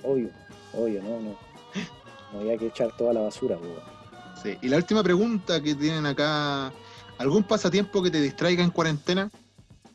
Obvio, 0.05 0.31
obvio, 0.73 1.03
no, 1.03 1.21
no. 1.21 1.37
No 2.33 2.41
había 2.41 2.57
que 2.57 2.67
echar 2.69 2.97
toda 2.97 3.12
la 3.12 3.21
basura, 3.23 3.57
weón. 3.59 3.81
Sí. 4.41 4.57
Y 4.62 4.69
la 4.69 4.77
última 4.77 5.03
pregunta 5.03 5.61
que 5.61 5.75
tienen 5.75 6.07
acá, 6.07 6.73
¿algún 7.19 7.43
pasatiempo 7.43 8.03
que 8.03 8.11
te 8.12 8.21
distraiga 8.21 8.62
en 8.62 8.71
cuarentena? 8.71 9.29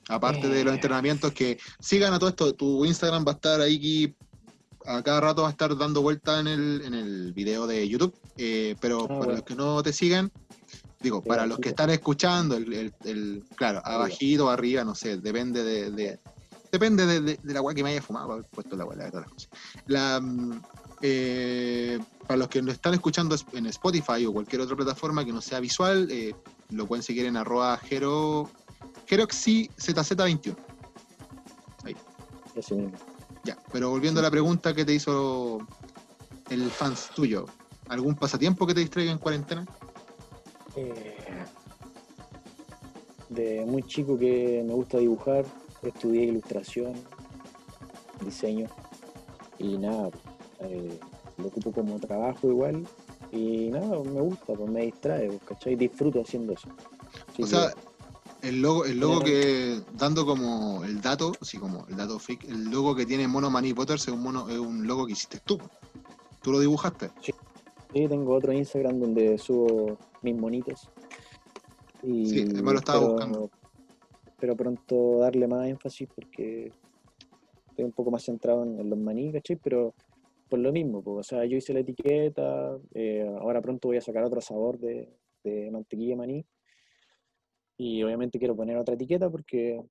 Aparte 0.10 0.48
de 0.50 0.64
los 0.66 0.74
Eh. 0.74 0.76
entrenamientos 0.76 1.32
que 1.32 1.58
sigan 1.80 2.14
a 2.14 2.20
todo 2.20 2.30
esto, 2.30 2.54
tu 2.54 2.86
Instagram 2.86 3.26
va 3.26 3.32
a 3.32 3.36
estar 3.36 3.62
ahí 3.62 4.14
a 4.88 5.02
cada 5.04 5.20
rato 5.22 5.42
va 5.44 5.50
a 5.50 5.52
estar 5.52 5.76
dando 5.78 6.02
vuelta 6.02 6.40
en 6.40 6.48
el, 6.48 6.82
en 6.86 6.94
el 6.94 7.34
video 7.34 7.68
de 7.68 7.88
YouTube, 7.88 8.14
eh, 8.38 8.76
pero 8.80 9.04
Ah, 9.04 9.08
para 9.08 9.18
bueno. 9.18 9.34
los 9.34 9.44
que 9.44 9.56
no 9.56 9.82
te 9.84 9.92
sigan, 9.94 10.32
digo, 11.02 11.22
Sí, 11.24 11.30
para 11.30 11.46
los 11.46 11.60
que 11.60 11.70
están 11.70 11.90
escuchando, 11.90 12.56
el, 12.56 12.72
el- 12.74 12.94
el- 13.04 13.44
claro, 13.56 13.82
abajito 13.84 14.46
o 14.48 14.50
arriba, 14.50 14.84
no 14.84 14.96
sé, 14.96 15.18
depende 15.18 15.64
de, 15.64 15.92
de- 15.92 16.20
depende 16.72 17.06
de, 17.06 17.22
de- 17.22 17.40
de 17.42 17.54
la 17.54 17.60
agua 17.60 17.74
que 17.74 17.84
me 17.84 17.90
haya 17.92 18.02
fumado, 18.02 18.34
haber 18.34 18.46
puesto 18.52 18.76
la 18.76 18.84
agua, 18.84 18.96
la 18.96 19.04
verdad, 19.06 19.22
las 19.22 19.30
cosas. 19.30 19.50
La, 19.88 20.20
mm, 20.22 20.62
eh, 21.02 22.00
para 22.28 22.38
los 22.38 22.48
que 22.50 22.62
nos 22.62 22.74
están 22.74 22.94
escuchando 22.94 23.36
en 23.54 23.66
Spotify 23.68 24.26
o 24.26 24.34
cualquier 24.34 24.62
otra 24.62 24.76
plataforma 24.76 25.24
que 25.26 25.32
no 25.34 25.42
sea 25.42 25.60
visual, 25.60 26.08
eh, 26.12 26.34
lo 26.72 26.88
pueden 26.88 27.04
seguir 27.04 27.26
en 27.26 27.38
arroba 27.38 27.78
Jero, 27.78 28.50
JeroxyZZ21. 29.08 30.56
Ese 32.56 32.74
mismo. 32.74 32.98
Ya, 33.46 33.56
pero 33.72 33.92
volviendo 33.92 34.20
a 34.20 34.24
la 34.24 34.32
pregunta 34.32 34.74
que 34.74 34.84
te 34.84 34.94
hizo 34.94 35.60
el 36.50 36.72
fans 36.72 37.12
tuyo, 37.16 37.46
¿algún 37.90 38.16
pasatiempo 38.16 38.66
que 38.66 38.74
te 38.74 38.80
distraiga 38.80 39.12
en 39.12 39.20
cuarentena? 39.20 39.64
Eh, 40.76 41.16
de 43.30 43.64
muy 43.68 43.84
chico 43.84 44.18
que 44.18 44.64
me 44.66 44.74
gusta 44.74 44.98
dibujar, 44.98 45.46
estudié 45.84 46.24
ilustración, 46.24 46.94
diseño 48.22 48.68
y 49.60 49.78
nada, 49.78 50.10
eh, 50.62 51.00
lo 51.38 51.48
ocupo 51.48 51.72
como 51.72 52.00
trabajo 52.00 52.50
igual 52.50 52.88
y 53.32 53.70
nada, 53.70 54.00
me 54.00 54.22
gusta, 54.22 54.54
pues 54.54 54.72
me 54.72 54.86
distrae, 54.86 55.28
pues, 55.28 55.42
¿cachai? 55.44 55.76
Disfruto 55.76 56.22
haciendo 56.22 56.54
eso. 56.54 56.70
Así 57.30 57.44
O 57.44 57.48
sea, 57.48 57.74
el 58.46 58.62
logo, 58.62 58.86
el 58.86 59.00
logo 59.00 59.22
que, 59.22 59.82
dando 59.94 60.26
como 60.26 60.84
el 60.84 61.02
dato, 61.02 61.34
así 61.42 61.58
como 61.58 61.86
el 61.88 61.98
dato 61.98 62.20
fake, 62.20 62.46
el 62.50 62.70
logo 62.70 62.96
que 62.96 63.06
tiene 63.06 63.28
Mono 63.28 63.50
Manny 63.50 63.74
Potter 63.74 63.96
es 63.96 64.08
un, 64.08 64.22
mono, 64.22 64.50
es 64.50 64.58
un 64.58 64.86
logo 64.86 65.06
que 65.06 65.14
hiciste 65.14 65.40
tú. 65.44 65.60
¿Tú 66.42 66.52
lo 66.52 66.60
dibujaste? 66.60 67.10
Sí, 67.22 67.34
tengo 68.08 68.36
otro 68.36 68.54
Instagram 68.54 69.00
donde 69.00 69.38
subo 69.38 69.98
mis 70.22 70.36
monitos. 70.36 70.90
Y, 72.04 72.26
Sí, 72.28 72.46
me 72.46 72.72
lo 72.72 72.80
estaba 72.80 73.00
buscando. 73.00 73.50
Pero 74.40 74.56
pronto 74.56 75.20
darle 75.20 75.48
más 75.48 75.68
énfasis 75.68 76.08
porque 76.14 76.72
estoy 77.70 77.86
un 77.86 77.94
poco 77.94 78.12
más 78.12 78.24
centrado 78.24 78.64
en, 78.64 78.80
en 78.80 78.90
los 78.90 79.00
maní, 79.00 79.32
¿cachai? 79.32 79.56
Pero 79.56 79.96
por 80.50 80.60
lo 80.60 80.72
mismo, 80.72 81.02
pues, 81.02 81.18
o 81.18 81.24
sea, 81.24 81.46
yo 81.46 81.58
hice 81.58 81.74
la 81.74 81.80
etiqueta, 81.80 82.78
eh, 82.94 83.28
ahora 83.40 83.62
pronto 83.62 83.88
voy 83.88 83.98
a 83.98 84.02
sacar 84.02 84.24
otro 84.24 84.42
sabor 84.42 84.78
de, 84.78 85.10
de 85.44 85.72
mantequilla 85.72 86.12
de 86.12 86.16
maní. 86.16 86.46
Y 87.78 88.04
obviamente 88.04 88.40
quiero 88.40 88.56
poner 88.56 88.78
otra 88.78 88.96
etiqueta 88.96 89.30
porque 89.30 89.82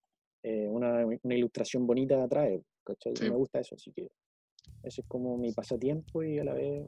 eh, 0.42 0.68
una, 0.68 1.04
una 1.04 1.34
ilustración 1.34 1.86
bonita 1.86 2.22
atrae, 2.22 2.62
¿cachai? 2.84 3.14
Sí. 3.16 3.24
Me 3.24 3.36
gusta 3.36 3.60
eso, 3.60 3.74
así 3.74 3.92
que 3.92 4.08
ese 4.82 5.00
es 5.00 5.06
como 5.08 5.36
mi 5.36 5.52
pasatiempo 5.52 6.22
y 6.22 6.38
a 6.38 6.44
la 6.44 6.54
vez, 6.54 6.86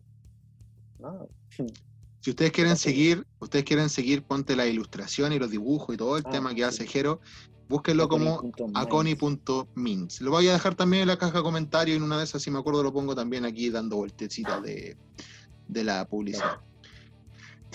nada. 0.99 1.27
Si 2.23 2.31
ustedes 2.31 2.51
quieren 2.51 2.77
seguir, 2.77 3.25
ustedes 3.39 3.65
quieren 3.65 3.89
seguir, 3.89 4.25
ponte 4.25 4.57
la 4.57 4.67
ilustración 4.67 5.33
y 5.33 5.39
los 5.39 5.49
dibujos 5.49 5.95
y 5.95 5.97
todo 5.97 6.17
el 6.17 6.25
Ah, 6.27 6.31
tema 6.31 6.51
que 6.57 6.63
sí. 6.63 6.67
hace 6.67 6.87
Jero, 6.89 7.21
búsquenlo 7.69 8.09
como 8.09 8.43
aconi.mins. 8.75 10.21
Lo 10.23 10.33
voy 10.33 10.49
a 10.49 10.55
dejar 10.55 10.75
también 10.75 11.03
en 11.03 11.09
la 11.09 11.19
caja 11.19 11.39
de 11.39 11.45
comentarios 11.45 11.95
y 11.95 11.99
en 11.99 12.03
una 12.03 12.19
de 12.19 12.25
esas, 12.25 12.43
si 12.43 12.51
me 12.51 12.59
acuerdo, 12.59 12.83
lo 12.83 12.93
pongo 12.93 13.15
también 13.15 13.45
aquí 13.45 13.71
dando 13.71 13.99
vueltecitas 13.99 14.61
de, 14.61 14.97
de 15.69 15.85
la 15.85 16.05
publicidad. 16.05 16.59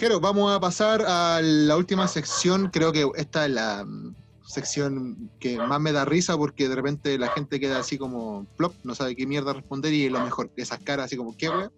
Jero, 0.01 0.19
vamos 0.19 0.51
a 0.51 0.59
pasar 0.59 1.03
a 1.05 1.39
la 1.43 1.77
última 1.77 2.07
sección. 2.07 2.71
Creo 2.73 2.91
que 2.91 3.07
esta 3.17 3.45
es 3.45 3.51
la 3.51 3.85
mm, 3.85 4.15
sección 4.43 5.29
que 5.39 5.59
más 5.59 5.79
me 5.79 5.91
da 5.91 6.05
risa 6.05 6.35
porque 6.35 6.67
de 6.67 6.73
repente 6.73 7.19
la 7.19 7.27
gente 7.27 7.59
queda 7.59 7.77
así 7.77 7.99
como 7.99 8.47
plop, 8.57 8.73
no 8.83 8.95
sabe 8.95 9.15
qué 9.15 9.27
mierda 9.27 9.53
responder 9.53 9.93
y 9.93 10.07
es 10.07 10.11
lo 10.11 10.19
mejor. 10.19 10.49
Esas 10.55 10.79
caras 10.79 11.05
así 11.05 11.17
como, 11.17 11.37
¿qué 11.37 11.49
wea? 11.49 11.71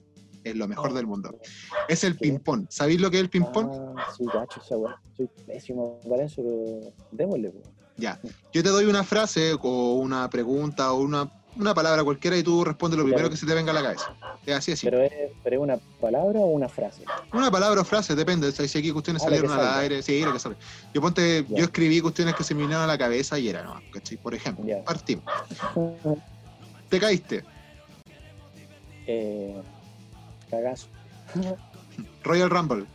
Es 0.46 0.56
lo 0.56 0.70
mejor 0.70 0.94
del 0.94 1.06
mundo. 1.06 1.38
Es 1.90 2.06
el 2.06 2.16
ping-pong. 2.16 2.68
¿Sabéis 2.70 3.02
lo 3.02 3.12
que 3.12 3.18
es 3.18 3.24
el 3.24 3.30
ping-pong? 3.30 3.70
Ah, 3.98 4.08
sí, 4.18 4.24
gacho, 4.34 4.62
esa 4.62 4.78
weá. 4.78 4.96
Soy 5.18 5.30
pésimo 5.46 6.00
para 6.10 6.24
eso, 6.24 6.42
pero 6.44 6.94
démosle. 7.12 7.54
Ya. 7.98 8.22
Yo 8.54 8.64
te 8.64 8.70
doy 8.70 8.86
una 8.86 9.04
frase 9.04 9.54
o 9.62 9.96
una 9.96 10.30
pregunta 10.30 10.94
o 10.94 11.02
una, 11.02 11.30
una 11.56 11.74
palabra 11.74 12.04
cualquiera 12.04 12.38
y 12.38 12.44
tú 12.44 12.64
respondes 12.64 12.98
lo 12.98 13.06
primero 13.06 13.30
que 13.30 13.38
se 13.38 13.46
te 13.46 13.54
venga 13.54 13.72
a 13.72 13.76
la 13.76 13.82
cabeza. 13.84 14.16
Es 14.46 14.56
así, 14.56 14.72
así. 14.74 14.86
Pero 14.88 15.02
es, 15.02 15.12
pero 15.44 15.56
es 15.58 15.62
una 15.62 15.78
palabra 16.02 16.40
o 16.40 16.46
una 16.48 16.68
frase. 16.68 17.04
Una 17.32 17.50
palabra 17.52 17.82
o 17.82 17.84
frase, 17.86 18.16
depende. 18.16 18.52
Si 18.52 18.78
aquí 18.78 18.92
cuestiones 18.92 19.22
Ah, 19.22 19.26
salieron 19.26 19.52
al 19.52 19.80
aire, 19.80 20.02
sí, 20.02 20.24
lo 20.24 20.34
que 20.34 20.40
sale. 20.40 20.56
Yo 20.94 21.02
ponte, 21.02 21.46
yo 21.50 21.64
escribí 21.64 22.02
cuestiones 22.02 22.36
que 22.36 22.44
se 22.44 22.54
me 22.54 22.62
vinieron 22.62 22.84
a 22.84 22.88
la 22.88 22.98
cabeza 22.98 23.38
y 23.40 23.48
era, 23.50 23.64
¿no? 23.64 23.82
¿Cachai? 23.92 24.18
Por 24.18 24.34
ejemplo, 24.36 24.66
partimos. 24.84 25.24
Te 26.90 27.00
caíste. 27.00 27.44
eh, 29.08 29.62
cagazo. 30.50 30.88
Royal 32.24 32.50
Rumble. 32.50 32.86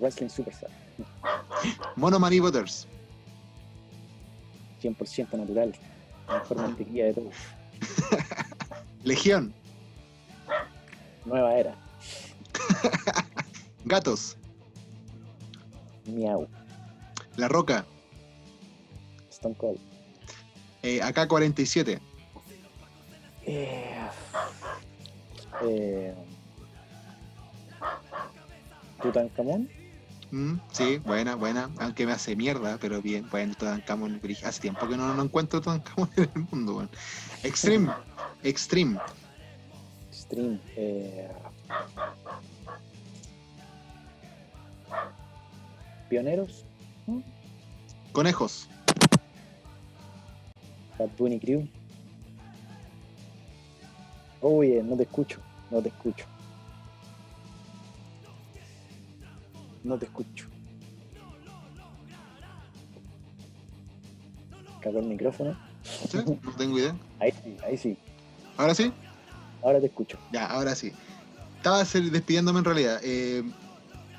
Wrestling 0.00 0.28
Superstar. 0.28 0.70
Mono 1.96 2.18
Money 2.18 2.40
Butters. 2.40 2.86
100% 4.82 5.32
natural. 5.36 5.74
La 6.28 6.38
mejor 6.38 6.56
mantequilla 6.58 7.04
de 7.06 7.14
todo. 7.14 7.30
Legión. 9.04 9.52
Nueva 11.24 11.54
era. 11.54 11.74
Gatos. 13.84 14.36
Miau. 16.06 16.48
La 17.36 17.48
Roca. 17.48 17.84
Stone 19.30 19.54
Cold. 19.56 19.78
eh, 20.82 21.00
AK-47. 21.02 22.00
Eh, 23.46 23.96
eh, 25.62 26.14
Tutankamón. 29.02 29.68
Mm, 30.30 30.54
sí, 30.72 30.98
buena, 30.98 31.34
buena. 31.34 31.70
Aunque 31.78 32.06
me 32.06 32.12
hace 32.12 32.36
mierda, 32.36 32.78
pero 32.80 33.02
bien. 33.02 33.26
Bueno, 33.30 33.54
Tutankamón. 33.54 34.20
Hace 34.44 34.60
tiempo 34.60 34.88
que 34.88 34.96
no, 34.96 35.14
no 35.14 35.22
encuentro 35.22 35.60
Tutankamón 35.60 36.10
en 36.16 36.30
el 36.34 36.46
mundo, 36.50 36.76
weón. 36.76 36.90
Extreme. 37.42 37.92
Extreme. 38.42 38.98
Stream. 40.12 40.60
Eh, 40.76 41.28
Pioneros. 46.08 46.64
Conejos. 48.12 48.68
Bad 50.98 51.10
Bunny 51.16 51.38
Crew. 51.38 51.68
Oye, 54.40 54.82
no 54.82 54.96
te 54.96 55.04
escucho, 55.04 55.38
no 55.70 55.80
te 55.80 55.88
escucho. 55.88 56.29
No 59.84 59.98
te 59.98 60.06
escucho. 60.06 60.46
Cagó 64.80 65.00
el 65.00 65.06
micrófono. 65.06 65.58
¿Sí? 65.82 66.18
No 66.42 66.52
tengo 66.56 66.78
idea. 66.78 66.96
Ahí 67.18 67.32
sí, 67.32 67.56
ahí 67.64 67.76
sí. 67.76 67.98
¿Ahora 68.56 68.74
sí? 68.74 68.92
Ahora 69.62 69.80
te 69.80 69.86
escucho. 69.86 70.18
Ya, 70.32 70.46
ahora 70.46 70.74
sí. 70.74 70.92
Estaba 71.56 71.78
despidiéndome 71.78 72.58
en 72.58 72.64
realidad. 72.64 73.00
Eh, 73.02 73.42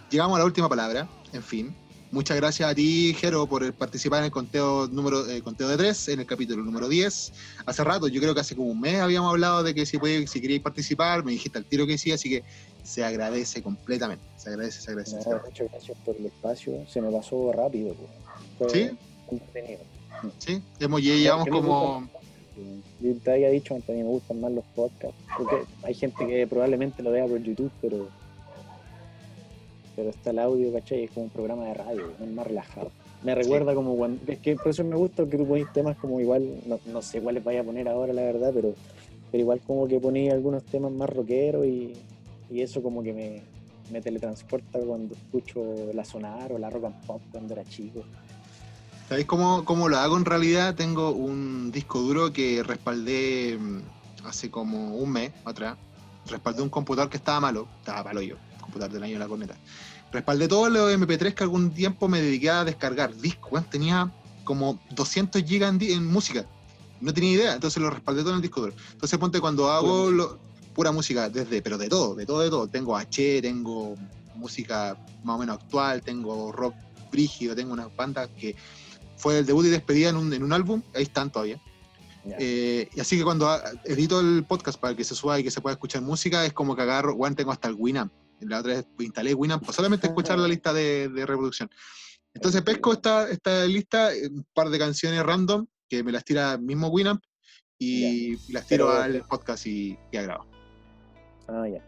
llegamos 0.10 0.36
a 0.36 0.40
la 0.40 0.46
última 0.46 0.70
palabra, 0.70 1.08
en 1.34 1.44
fin. 1.44 1.76
Muchas 2.12 2.36
gracias 2.36 2.70
a 2.70 2.76
ti, 2.76 3.16
Jero, 3.18 3.48
por 3.48 3.74
participar 3.74 4.20
en 4.20 4.26
el 4.26 4.32
conteo 4.32 4.86
número 4.88 5.26
eh, 5.30 5.42
conteo 5.42 5.70
de 5.70 5.78
tres, 5.78 6.10
en 6.10 6.20
el 6.20 6.26
capítulo 6.26 6.62
número 6.62 6.90
10. 6.90 7.32
Hace 7.66 7.84
rato, 7.86 8.10
yo 8.10 8.20
creo 8.20 8.34
que 8.34 8.42
hace 8.42 8.54
como 8.54 8.70
un 8.70 8.82
mes 8.82 9.00
habíamos 9.00 9.30
hablado 9.32 9.64
de 9.64 9.74
que 9.74 9.86
si, 9.86 9.98
podía- 9.98 10.28
si 10.28 10.42
queríais 10.42 10.62
participar, 10.62 11.24
me 11.24 11.32
dijiste 11.32 11.58
al 11.58 11.66
tiro 11.66 11.88
que 11.88 11.98
sí, 11.98 12.12
así 12.12 12.30
que 12.30 12.44
se 12.84 13.06
agradece 13.06 13.64
completamente. 13.64 14.26
Se 14.36 14.50
agradece, 14.50 14.82
se 14.82 14.92
agradece. 14.92 15.12
se 15.12 15.18
No, 15.30 15.36
agradece. 15.38 15.48
muchas 15.64 15.72
gracias 15.72 15.98
por 16.04 16.16
el 16.18 16.26
espacio. 16.26 16.86
Se 16.86 17.02
me 17.02 17.12
pasó 17.12 17.52
rápido. 17.54 17.96
Fue 18.58 18.70
¿Sí? 18.70 18.90
entretenido. 19.32 19.80
Sí, 20.38 20.62
hemos, 20.80 21.02
ya 21.02 21.14
llevamos 21.16 21.48
como... 21.48 22.10
Yo 23.00 23.16
te 23.24 23.32
había 23.32 23.50
dicho 23.50 23.74
antes, 23.74 23.90
a 23.90 23.94
mí 23.94 24.04
me 24.04 24.10
gustan 24.10 24.42
más 24.42 24.52
los 24.52 24.66
podcasts. 24.76 25.16
Porque 25.38 25.64
hay 25.84 25.94
gente 25.94 26.28
que 26.28 26.46
probablemente 26.46 27.02
lo 27.02 27.12
vea 27.12 27.26
por 27.26 27.42
YouTube, 27.42 27.72
pero. 27.82 28.10
Pero 30.02 30.10
está 30.10 30.32
el 30.32 30.40
audio, 30.40 30.74
¿cachai? 30.74 31.04
Es 31.04 31.12
como 31.12 31.26
un 31.26 31.30
programa 31.30 31.66
de 31.66 31.76
radio, 31.76 32.12
es 32.20 32.32
más 32.32 32.48
relajado. 32.48 32.90
Me 33.22 33.36
recuerda 33.36 33.76
como 33.76 33.96
cuando. 33.96 34.20
Es 34.26 34.40
que 34.40 34.56
por 34.56 34.70
eso 34.70 34.84
me 34.84 34.96
gusta 34.96 35.28
que 35.28 35.38
tú 35.38 35.46
pones 35.46 35.72
temas 35.74 35.96
como 35.98 36.20
igual. 36.20 36.60
No, 36.66 36.80
no 36.88 37.04
sé 37.04 37.22
cuáles 37.22 37.44
vaya 37.44 37.62
a 37.62 37.64
poner 37.64 37.88
ahora, 37.88 38.12
la 38.12 38.24
verdad, 38.24 38.52
pero. 38.52 38.74
Pero 39.32 39.42
igual 39.44 39.62
como 39.62 39.88
que 39.88 40.00
ponéis 40.00 40.34
algunos 40.34 40.64
temas 40.64 40.92
más 40.92 41.08
rockeros 41.08 41.68
y, 41.68 41.94
y 42.50 42.62
eso 42.62 42.82
como 42.82 43.04
que 43.04 43.14
me, 43.14 43.44
me 43.92 44.02
teletransporta 44.02 44.80
cuando 44.80 45.14
escucho 45.14 45.64
la 45.94 46.04
sonar 46.04 46.52
o 46.52 46.58
la 46.58 46.72
rock 46.72 46.86
and 46.86 47.06
pop 47.06 47.22
cuando 47.32 47.54
era 47.54 47.64
chico. 47.64 48.04
¿Sabéis 49.08 49.28
cómo, 49.28 49.64
cómo 49.66 49.88
lo 49.88 49.98
hago 49.98 50.18
en 50.18 50.26
realidad? 50.26 50.74
Tengo 50.74 51.12
un 51.12 51.72
disco 51.72 52.00
duro 52.00 52.34
que 52.34 52.64
respaldé 52.64 53.56
mm, 53.56 53.82
hace 54.26 54.50
como 54.50 54.96
un 54.96 55.12
mes 55.12 55.32
atrás. 55.46 55.78
Respaldé 56.28 56.64
un 56.64 56.70
computador 56.70 57.10
que 57.10 57.18
estaba 57.18 57.40
malo, 57.40 57.68
estaba 57.80 58.04
malo 58.04 58.22
yo, 58.22 58.38
computador 58.62 58.94
del 58.94 59.04
año 59.04 59.14
de 59.14 59.20
la 59.20 59.28
corneta. 59.28 59.56
Respaldé 60.12 60.48
todos 60.48 60.70
los 60.72 60.92
MP3 60.94 61.34
que 61.34 61.44
algún 61.44 61.72
tiempo 61.72 62.08
me 62.08 62.22
dediqué 62.22 62.50
a 62.50 62.64
descargar. 62.66 63.16
Disco, 63.16 63.50
weón, 63.52 63.66
tenía 63.70 64.12
como 64.44 64.80
200 64.92 65.44
gigas 65.44 65.74
en, 65.74 65.82
en 65.82 66.06
música. 66.08 66.46
No 67.00 67.14
tenía 67.14 67.32
idea, 67.32 67.54
entonces 67.54 67.82
lo 67.82 67.90
respaldé 67.90 68.22
todo 68.22 68.32
en 68.32 68.36
el 68.38 68.42
disco 68.42 68.62
duro. 68.62 68.74
Entonces 68.92 69.18
ponte 69.18 69.40
cuando 69.40 69.72
hago 69.72 70.06
música. 70.12 70.18
lo- 70.18 70.40
pura 70.74 70.92
música, 70.92 71.30
desde, 71.30 71.62
pero 71.62 71.78
de 71.78 71.90
todo, 71.90 72.16
de 72.16 72.26
todo, 72.26 72.40
de 72.42 72.50
todo. 72.50 72.68
Tengo 72.68 72.96
H, 72.96 73.42
tengo 73.42 73.96
música 74.36 74.98
más 75.24 75.36
o 75.36 75.40
menos 75.40 75.58
actual, 75.60 76.02
tengo 76.02 76.52
rock 76.52 76.76
brígido, 77.12 77.56
tengo 77.56 77.74
unas 77.74 77.94
bandas 77.96 78.30
que 78.40 78.56
fue 79.18 79.40
el 79.40 79.46
debut 79.46 79.66
y 79.66 79.70
despedida 79.70 80.10
en 80.10 80.16
un, 80.16 80.34
en 80.34 80.44
un 80.44 80.54
álbum, 80.54 80.82
ahí 80.96 81.04
están 81.04 81.30
todavía. 81.32 81.60
Eh, 82.40 82.88
y 82.96 83.00
así 83.00 83.18
que 83.18 83.24
cuando 83.24 83.50
edito 83.84 84.20
el 84.20 84.44
podcast 84.48 84.80
para 84.80 84.96
que 84.96 85.04
se 85.04 85.16
suba 85.16 85.40
y 85.40 85.44
que 85.44 85.52
se 85.52 85.60
pueda 85.60 85.74
escuchar 85.74 86.02
música, 86.02 86.46
es 86.46 86.54
como 86.54 86.76
que 86.76 86.84
agarro, 86.84 87.16
bueno, 87.16 87.36
tengo 87.36 87.52
hasta 87.52 87.68
el 87.68 87.76
Winamp. 87.78 88.12
La 88.42 88.60
otra 88.60 88.74
vez 88.76 88.86
instalé 89.00 89.34
Winamp 89.34 89.70
solamente 89.72 90.08
escuchar 90.08 90.40
la 90.40 90.48
lista 90.48 90.74
de, 90.74 91.10
de 91.10 91.26
reproducción. 91.26 91.70
Entonces 92.34 92.62
pesco 92.62 92.94
esta, 92.94 93.30
esta 93.30 93.66
lista, 93.66 94.14
eh, 94.14 94.30
un 94.32 94.46
par 94.54 94.70
de 94.70 94.80
canciones 94.80 95.22
random, 95.24 95.66
que 95.90 96.04
me 96.04 96.12
las 96.12 96.24
tira 96.24 96.58
mismo 96.58 96.88
Winamp, 96.88 97.22
y, 97.78 98.34
y 98.34 98.52
las 98.54 98.68
tiro 98.68 98.88
Pero- 98.88 99.02
al 99.02 99.28
podcast 99.28 99.66
y, 99.68 99.98
y 100.12 100.18
a 100.18 100.22
grabo. 100.22 100.46
Ah, 101.48 101.68
ya. 101.68 101.84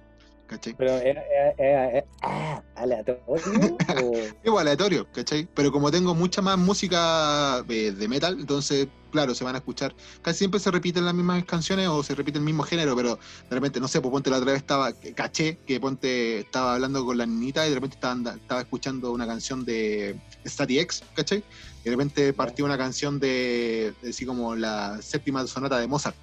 ¿Cachai? 0.47 0.73
Pero 0.77 0.97
es- 0.97 1.17
es- 1.57 1.93
es- 1.95 2.03
ah, 2.21 2.61
aleatorio 2.75 3.21
o 3.27 4.13
Igual 4.43 4.67
aleatorio, 4.67 5.07
¿cachai? 5.11 5.47
Pero 5.55 5.71
como 5.71 5.89
tengo 5.89 6.13
mucha 6.13 6.41
más 6.41 6.57
música 6.57 7.63
eh, 7.69 7.91
de 7.91 8.07
metal, 8.07 8.37
entonces, 8.39 8.87
claro, 9.11 9.33
se 9.33 9.43
van 9.43 9.55
a 9.55 9.59
escuchar. 9.59 9.95
Casi 10.21 10.39
siempre 10.39 10.59
se 10.59 10.69
repiten 10.69 11.05
las 11.05 11.13
mismas 11.13 11.43
canciones 11.45 11.87
o 11.87 12.03
se 12.03 12.13
repite 12.13 12.37
el 12.39 12.43
mismo 12.43 12.63
género, 12.63 12.95
pero 12.95 13.15
de 13.49 13.55
repente, 13.55 13.79
no 13.79 13.87
sé, 13.87 14.01
pues 14.01 14.11
ponte 14.11 14.29
la 14.29 14.37
otra 14.37 14.51
vez 14.51 14.61
estaba, 14.61 14.91
caché 15.15 15.57
que 15.65 15.79
ponte 15.79 16.39
estaba 16.39 16.75
hablando 16.75 17.05
con 17.05 17.17
la 17.17 17.25
niñita 17.25 17.65
y 17.65 17.69
de 17.69 17.75
repente 17.75 17.95
estaba, 17.95 18.61
escuchando 18.61 19.11
una 19.11 19.25
canción 19.25 19.63
de 19.65 20.19
Static 20.45 20.79
X, 20.81 21.03
¿cachai? 21.15 21.43
Y 21.81 21.83
de 21.85 21.91
repente 21.91 22.33
partió 22.33 22.65
una 22.65 22.77
canción 22.77 23.17
de, 23.19 23.93
de 24.01 24.09
así 24.09 24.25
como 24.25 24.55
la 24.55 25.01
séptima 25.01 25.47
sonata 25.47 25.79
de 25.79 25.87
Mozart. 25.87 26.15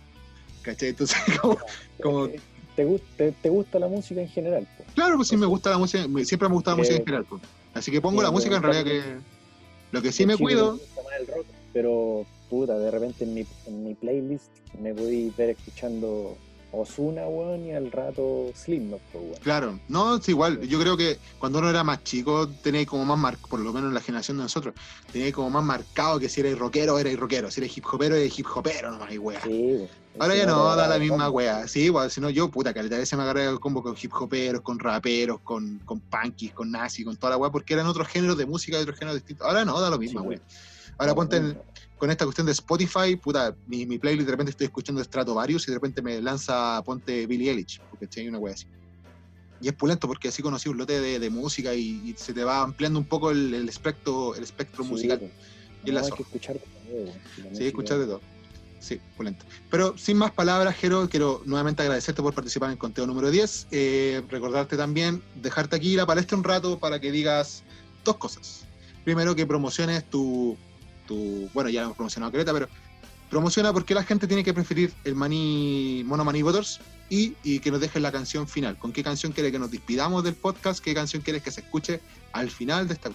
¿cachai? 0.63 0.91
Entonces, 0.91 1.17
como, 1.41 1.59
como- 2.03 2.29
¿Te, 2.77 2.87
te, 3.17 3.33
te 3.33 3.49
gusta 3.49 3.79
la 3.79 3.89
música 3.89 4.21
en 4.21 4.29
general? 4.29 4.67
claro, 4.95 5.17
pues 5.17 5.29
sí 5.29 5.37
me 5.37 5.47
gusta 5.47 5.71
la 5.71 5.79
música, 5.79 6.05
siempre 6.25 6.49
me 6.49 6.55
gusta 6.55 6.71
la 6.71 6.77
Eh, 6.77 6.79
música 6.79 6.97
en 6.97 7.05
general. 7.05 7.27
pues. 7.29 7.43
Así 7.75 7.91
que 7.91 8.01
pongo 8.01 8.21
eh, 8.21 8.25
la 8.25 8.31
música 8.31 8.57
en 8.57 8.63
realidad 8.63 8.85
que. 8.85 9.03
Lo 9.93 10.01
que 10.03 10.13
sí 10.13 10.25
me 10.25 10.37
cuido, 10.37 10.75
me 10.75 10.79
gusta 10.79 11.03
más 11.03 11.13
el 11.21 11.27
rock, 11.27 11.47
pero 11.73 12.25
puta, 12.49 12.79
de 12.79 12.91
repente 12.93 13.25
en 13.25 13.35
mi, 13.35 13.45
en 13.67 13.85
mi 13.85 13.95
playlist 13.95 14.47
me 14.81 14.93
voy 14.93 15.33
ver 15.37 15.51
escuchando 15.51 16.37
Ozuna, 16.73 17.27
weón, 17.27 17.67
y 17.67 17.73
al 17.73 17.91
rato 17.91 18.53
Slipknot, 18.55 19.01
weón. 19.13 19.35
Claro, 19.43 19.81
no, 19.89 20.17
es 20.17 20.29
igual. 20.29 20.61
Yo 20.69 20.79
creo 20.81 20.97
que 20.97 21.19
cuando 21.41 21.59
uno 21.59 21.69
era 21.71 21.83
más 21.83 22.05
chico, 22.05 22.49
tenía 22.63 22.87
como 22.87 23.05
más 23.05 23.19
marcado, 23.19 23.49
por 23.49 23.59
lo 23.59 23.73
menos 23.73 23.89
en 23.89 23.95
la 23.95 24.01
generación 24.01 24.37
de 24.37 24.45
nosotros, 24.45 24.75
tenía 25.13 25.33
como 25.33 25.51
más 25.51 25.65
marcado 25.65 26.21
que 26.21 26.29
si 26.29 26.41
eres 26.41 26.57
rockero, 26.57 26.97
eres 27.01 27.19
rockero. 27.19 27.51
Si 27.51 27.61
eres 27.61 27.77
hip 27.77 27.85
hopero, 27.93 28.15
eres 28.15 28.39
hip 28.39 28.47
hopero 28.55 28.93
nomás, 28.93 29.13
y 29.13 29.19
wea. 29.19 29.41
Sí, 29.43 29.49
weón. 29.51 29.89
Ahora 30.19 30.35
ya 30.37 30.45
no, 30.45 30.75
da 30.77 30.89
la 30.89 30.99
misma 30.99 31.31
wea. 31.31 31.69
Sí, 31.69 31.83
igual, 31.83 32.11
si 32.11 32.21
no 32.21 32.31
yo, 32.31 32.51
puta, 32.51 32.75
caleta, 32.75 32.97
a 32.97 32.99
veces 32.99 33.17
me 33.17 33.23
agarré 33.23 33.47
el 33.47 33.61
combo 33.61 33.83
con 33.83 33.95
hip 34.01 34.13
hoperos, 34.15 34.61
con 34.61 34.79
raperos, 34.79 35.41
con, 35.43 35.79
con 35.81 36.01
punkies, 36.01 36.53
con 36.53 36.71
nazi, 36.71 37.05
con 37.05 37.17
toda 37.17 37.33
la 37.33 37.37
wea, 37.37 37.51
porque 37.51 37.75
eran 37.75 37.87
otros 37.87 38.09
géneros 38.09 38.37
de 38.37 38.45
música 38.45 38.79
y 38.79 38.83
otros 38.83 38.99
géneros 38.99 39.17
distintos. 39.21 39.47
Ahora 39.47 39.65
no, 39.65 39.81
da 39.81 39.89
lo 39.89 39.99
mismo, 39.99 40.21
Sí, 40.21 40.27
wea. 40.27 40.41
Ahora 40.99 41.13
No, 41.13 41.17
ponte 41.17 41.37
en- 41.39 41.63
con 41.97 42.11
esta 42.11 42.25
cuestión 42.25 42.47
de 42.47 42.53
Spotify, 42.53 43.17
puta, 43.17 43.57
mi, 43.67 43.87
mi 43.87 43.99
playlist 43.99 44.27
de 44.27 44.33
repente 44.33 44.51
estoy 44.51 44.67
escuchando 44.67 45.03
Stratovarius 45.03 45.67
y 45.69 45.71
de 45.71 45.77
repente 45.77 46.03
me 46.03 46.21
lanza, 46.21 46.83
ponte 46.85 47.27
Billie 47.27 47.51
Eilish, 47.51 47.81
porque 47.89 48.09
hay 48.17 48.29
una 48.29 48.39
wea 48.39 48.55
así. 48.55 48.67
Y 49.61 49.69
es 49.69 49.75
pulento 49.75 50.07
porque 50.09 50.29
así 50.29 50.43
conocí 50.43 50.69
un 50.69 50.79
lote 50.79 51.01
de, 51.01 51.19
de 51.19 51.31
música 51.31 51.73
y, 51.75 52.11
y 52.11 52.15
se 52.17 52.33
te 52.35 52.43
va 52.45 52.63
ampliando 52.63 52.99
un 52.99 53.07
poco 53.07 53.31
el, 53.31 53.55
el 53.55 53.69
espectro, 53.69 54.35
el 54.35 54.43
espectro 54.43 54.83
Sí, 54.85 54.91
musical. 54.91 55.33
Y 55.85 55.89
en 55.91 55.95
la 55.95 56.01
No, 56.01 56.07
hay 56.07 56.13
que 56.13 56.23
escuchar 56.23 56.55
de 56.57 56.61
todo, 56.61 57.55
Sí, 57.55 57.67
escuchar 57.67 57.99
de 57.99 58.07
todo. 58.07 58.23
Sí, 58.81 58.99
pulento. 59.17 59.45
Pero 59.71 59.97
sin 59.99 60.17
más 60.17 60.31
palabras, 60.33 60.75
Jero, 60.75 61.07
quiero 61.09 61.43
nuevamente 61.45 61.83
agradecerte 61.83 62.23
por 62.23 62.35
participar 62.35 62.69
en 62.69 62.73
el 62.73 62.79
conteo 62.79 63.07
número 63.07 63.31
10. 63.31 63.69
Eh, 63.71 64.23
recordarte 64.29 64.77
también, 64.77 65.23
dejarte 65.37 65.77
aquí 65.77 65.95
la 65.95 66.07
palestra 66.07 66.37
un 66.37 66.45
rato 66.45 66.79
para 66.79 66.99
que 66.99 67.13
digas 67.13 67.63
dos 68.05 68.17
cosas. 68.17 68.65
Primero, 69.05 69.37
que 69.37 69.47
promociones 69.47 70.09
tu. 70.09 70.57
tu 71.07 71.51
bueno, 71.53 71.69
ya 71.69 71.83
hemos 71.83 71.95
promocionado 71.95 72.33
Creta, 72.33 72.55
pero 72.55 72.69
promociona 73.29 73.71
por 73.73 73.85
qué 73.85 73.95
la 73.95 74.03
gente 74.03 74.27
tiene 74.27 74.43
que 74.43 74.55
preferir 74.55 74.93
el 75.05 75.15
maní, 75.15 76.03
Mono 76.07 76.25
Maní 76.25 76.43
Butters 76.43 76.81
y, 77.11 77.35
y 77.45 77.61
que 77.61 77.71
nos 77.71 77.81
dejes 77.81 78.01
la 78.01 78.11
canción 78.11 78.49
final. 78.49 78.79
¿Con 78.79 78.93
qué 78.93 79.03
canción 79.03 79.33
quieres 79.33 79.53
que 79.53 79.59
nos 79.59 79.71
despidamos 79.71 80.25
del 80.25 80.35
podcast? 80.35 80.83
¿Qué 80.83 80.95
canción 80.95 81.23
quieres 81.23 81.43
que 81.43 81.51
se 81.51 81.61
escuche 81.61 82.01
al 82.33 82.51
final 82.51 82.89
de 82.89 82.95
esta? 82.95 83.11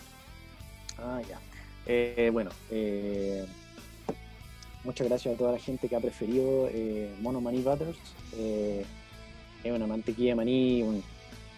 Ah, 1.00 1.22
ya. 1.28 1.40
Eh, 1.88 2.30
bueno, 2.32 2.52
eh, 2.70 3.46
muchas 4.86 5.08
gracias 5.08 5.34
a 5.34 5.38
toda 5.38 5.52
la 5.54 5.60
gente 5.60 5.88
que 5.88 5.96
ha 5.96 6.00
preferido 6.00 6.70
eh, 6.72 7.10
Mono 7.22 7.42
Maní 7.42 7.62
Butters. 7.62 7.98
Eh, 8.38 8.84
es 9.64 9.72
una 9.72 9.88
mantequilla 9.88 10.30
de 10.32 10.36
maní 10.36 10.84
un- 10.84 11.04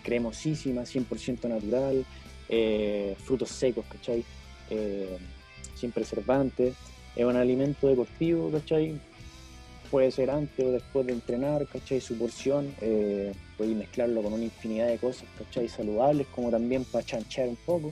cremosísima, 0.03 0.83
100% 0.85 1.49
natural, 1.49 2.05
eh, 2.47 3.15
frutos 3.25 3.49
secos, 3.49 3.85
¿cachai? 3.91 4.23
Eh, 4.69 5.17
sin 5.75 5.91
preservantes. 5.91 6.75
Es 7.15 7.25
un 7.25 7.35
alimento 7.35 7.87
deportivo, 7.87 8.49
¿cachai? 8.49 8.97
Puede 9.91 10.11
ser 10.11 10.29
antes 10.31 10.65
o 10.65 10.71
después 10.71 11.05
de 11.07 11.13
entrenar, 11.13 11.67
¿cachai? 11.67 11.99
Su 11.99 12.17
porción, 12.17 12.73
eh, 12.81 13.33
podéis 13.57 13.75
mezclarlo 13.77 14.21
con 14.21 14.31
una 14.33 14.43
infinidad 14.45 14.87
de 14.87 14.97
cosas, 14.97 15.25
¿cachai? 15.37 15.67
Saludables, 15.67 16.27
como 16.33 16.49
también 16.51 16.85
para 16.85 17.05
chanchear 17.05 17.49
un 17.49 17.57
poco. 17.57 17.91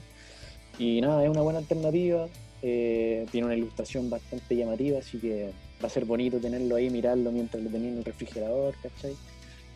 Y 0.78 1.00
nada, 1.02 1.22
es 1.24 1.28
una 1.30 1.42
buena 1.42 1.58
alternativa. 1.58 2.26
Eh, 2.68 3.26
tiene 3.30 3.46
una 3.46 3.54
ilustración 3.54 4.10
bastante 4.10 4.56
llamativa, 4.56 4.98
así 4.98 5.18
que 5.18 5.52
va 5.80 5.86
a 5.86 5.90
ser 5.90 6.04
bonito 6.04 6.38
tenerlo 6.38 6.74
ahí, 6.74 6.90
mirarlo 6.90 7.30
mientras 7.30 7.62
lo 7.62 7.70
tenía 7.70 7.90
en 7.90 7.98
el 7.98 8.04
refrigerador, 8.04 8.74
¿cachai? 8.82 9.14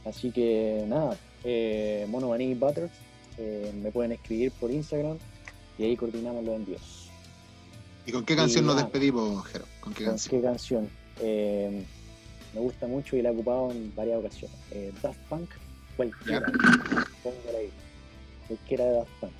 Así 0.04 0.32
que 0.32 0.84
nada, 0.88 1.16
eh, 1.44 2.04
Mono 2.08 2.30
Maní 2.30 2.52
Butters, 2.54 2.90
eh, 3.38 3.70
me 3.80 3.92
pueden 3.92 4.10
escribir 4.10 4.50
por 4.58 4.72
Instagram 4.72 5.18
y 5.78 5.84
ahí 5.84 5.96
coordinamos 5.96 6.42
los 6.44 6.56
envíos. 6.56 7.08
¿Y 8.06 8.10
con 8.10 8.24
qué 8.24 8.34
canción 8.34 8.66
nos 8.66 8.74
nada. 8.74 8.86
despedimos, 8.88 9.46
Jero? 9.46 9.66
¿Con 9.80 9.94
qué 9.94 10.02
¿Con 10.04 10.12
canción? 10.14 10.40
qué 10.40 10.46
canción? 10.48 10.90
Eh, 11.20 11.84
me 12.54 12.60
gusta 12.60 12.88
mucho 12.88 13.14
y 13.16 13.22
la 13.22 13.28
he 13.28 13.32
ocupado 13.32 13.70
en 13.70 13.94
varias 13.94 14.18
ocasiones. 14.18 14.56
Daft 15.00 15.20
Punk, 15.28 15.48
cualquiera. 15.96 16.44
Póngala 17.22 17.58
ahí. 17.58 17.70
Cualquiera 18.48 18.84
de 18.84 18.92
Daft 18.94 19.12
Punk. 19.20 19.32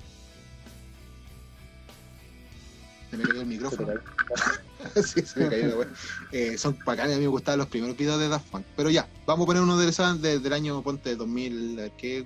Se 3.11 3.17
me 3.17 3.23
cayó 3.23 3.41
el 3.41 3.45
micrófono. 3.47 3.89
sí, 4.95 5.21
se 5.21 5.39
me 5.41 5.49
cayó 5.49 5.67
la 5.67 5.75
wea. 5.75 5.87
Eh, 6.31 6.57
son 6.57 6.77
bacanes, 6.85 7.15
a 7.15 7.17
mí 7.19 7.23
me 7.25 7.27
gustaban 7.27 7.59
los 7.59 7.67
primeros 7.67 7.95
videos 7.97 8.19
de 8.19 8.29
Daft 8.29 8.47
Punk. 8.49 8.65
Pero 8.75 8.89
ya, 8.89 9.07
vamos 9.25 9.43
a 9.43 9.47
poner 9.47 9.61
uno 9.61 9.77
de 9.77 9.89
esas 9.89 10.21
de- 10.21 10.39
del 10.39 10.53
año, 10.53 10.81
ponte 10.81 11.15
2000, 11.15 11.77
a 11.77 11.81
ver, 11.83 11.91
¿qué? 11.97 12.25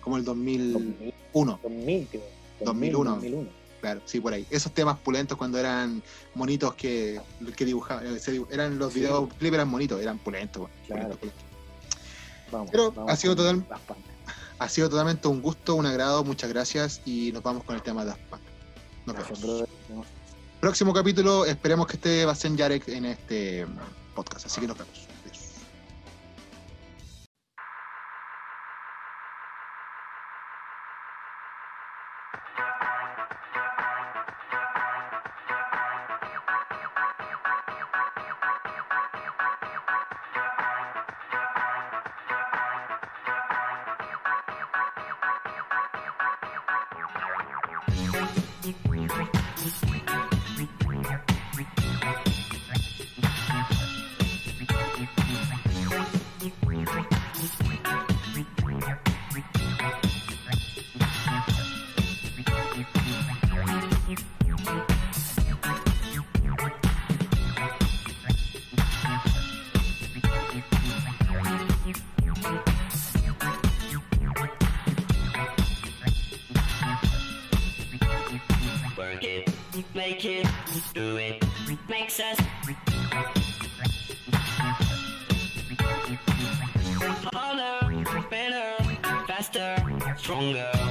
Como 0.00 0.16
el 0.16 0.24
2001, 0.24 1.58
2000, 1.62 2.06
creo. 2.08 2.22
2001. 2.64 3.10
2001. 3.16 3.48
claro, 3.80 4.00
sí, 4.06 4.20
por 4.20 4.32
ahí. 4.32 4.46
Esos 4.48 4.72
temas 4.72 4.96
pulentos 5.00 5.36
cuando 5.36 5.58
eran 5.58 6.02
monitos 6.34 6.74
que, 6.74 7.20
que 7.56 7.64
dibujaban, 7.64 8.06
eh, 8.06 8.20
eran 8.50 8.78
los 8.78 8.92
Sí. 8.92 9.00
videos 9.00 9.28
clip 9.34 9.52
eran 9.54 9.68
monitos, 9.68 10.00
eran 10.00 10.18
pulentos. 10.18 10.70
Claro. 10.86 11.02
pulentos, 11.02 11.18
pulentos. 11.18 11.44
Vamos, 12.52 12.70
Pero 12.70 12.92
vamos 12.92 13.12
ha 13.12 13.16
sido 13.16 13.34
total-. 13.34 13.64
Ha 14.60 14.68
sido 14.68 14.88
totalmente 14.88 15.26
un 15.26 15.42
gusto, 15.42 15.74
un 15.74 15.84
agrado, 15.84 16.22
muchas 16.22 16.48
gracias 16.48 17.00
y 17.04 17.32
nos 17.32 17.42
vamos 17.42 17.64
con 17.64 17.74
el 17.74 17.82
tema 17.82 18.02
de 18.04 18.10
Daft 18.10 18.22
Punk. 18.30 18.40
Nos 19.06 19.40
vemos. 19.40 20.06
Próximo 20.60 20.94
capítulo, 20.94 21.44
esperemos 21.44 21.86
que 21.86 21.96
esté 21.96 22.24
Bastián 22.24 22.56
Yarek 22.56 22.88
en 22.88 23.04
este 23.04 23.66
podcast, 24.14 24.46
así 24.46 24.60
que 24.60 24.66
nos 24.66 24.78
vemos. 24.78 25.03
Make 80.14 80.24
it, 80.26 80.46
do 80.94 81.16
it, 81.16 81.44
makes 81.88 82.20
us 82.20 82.38
harder, 87.32 88.04
better, 88.30 88.84
faster, 89.26 89.76
stronger. 90.16 90.83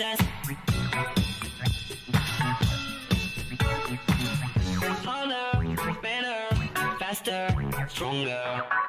Us 0.00 0.18
harder, 5.04 5.62
faster, 6.98 7.48
stronger. 7.88 8.85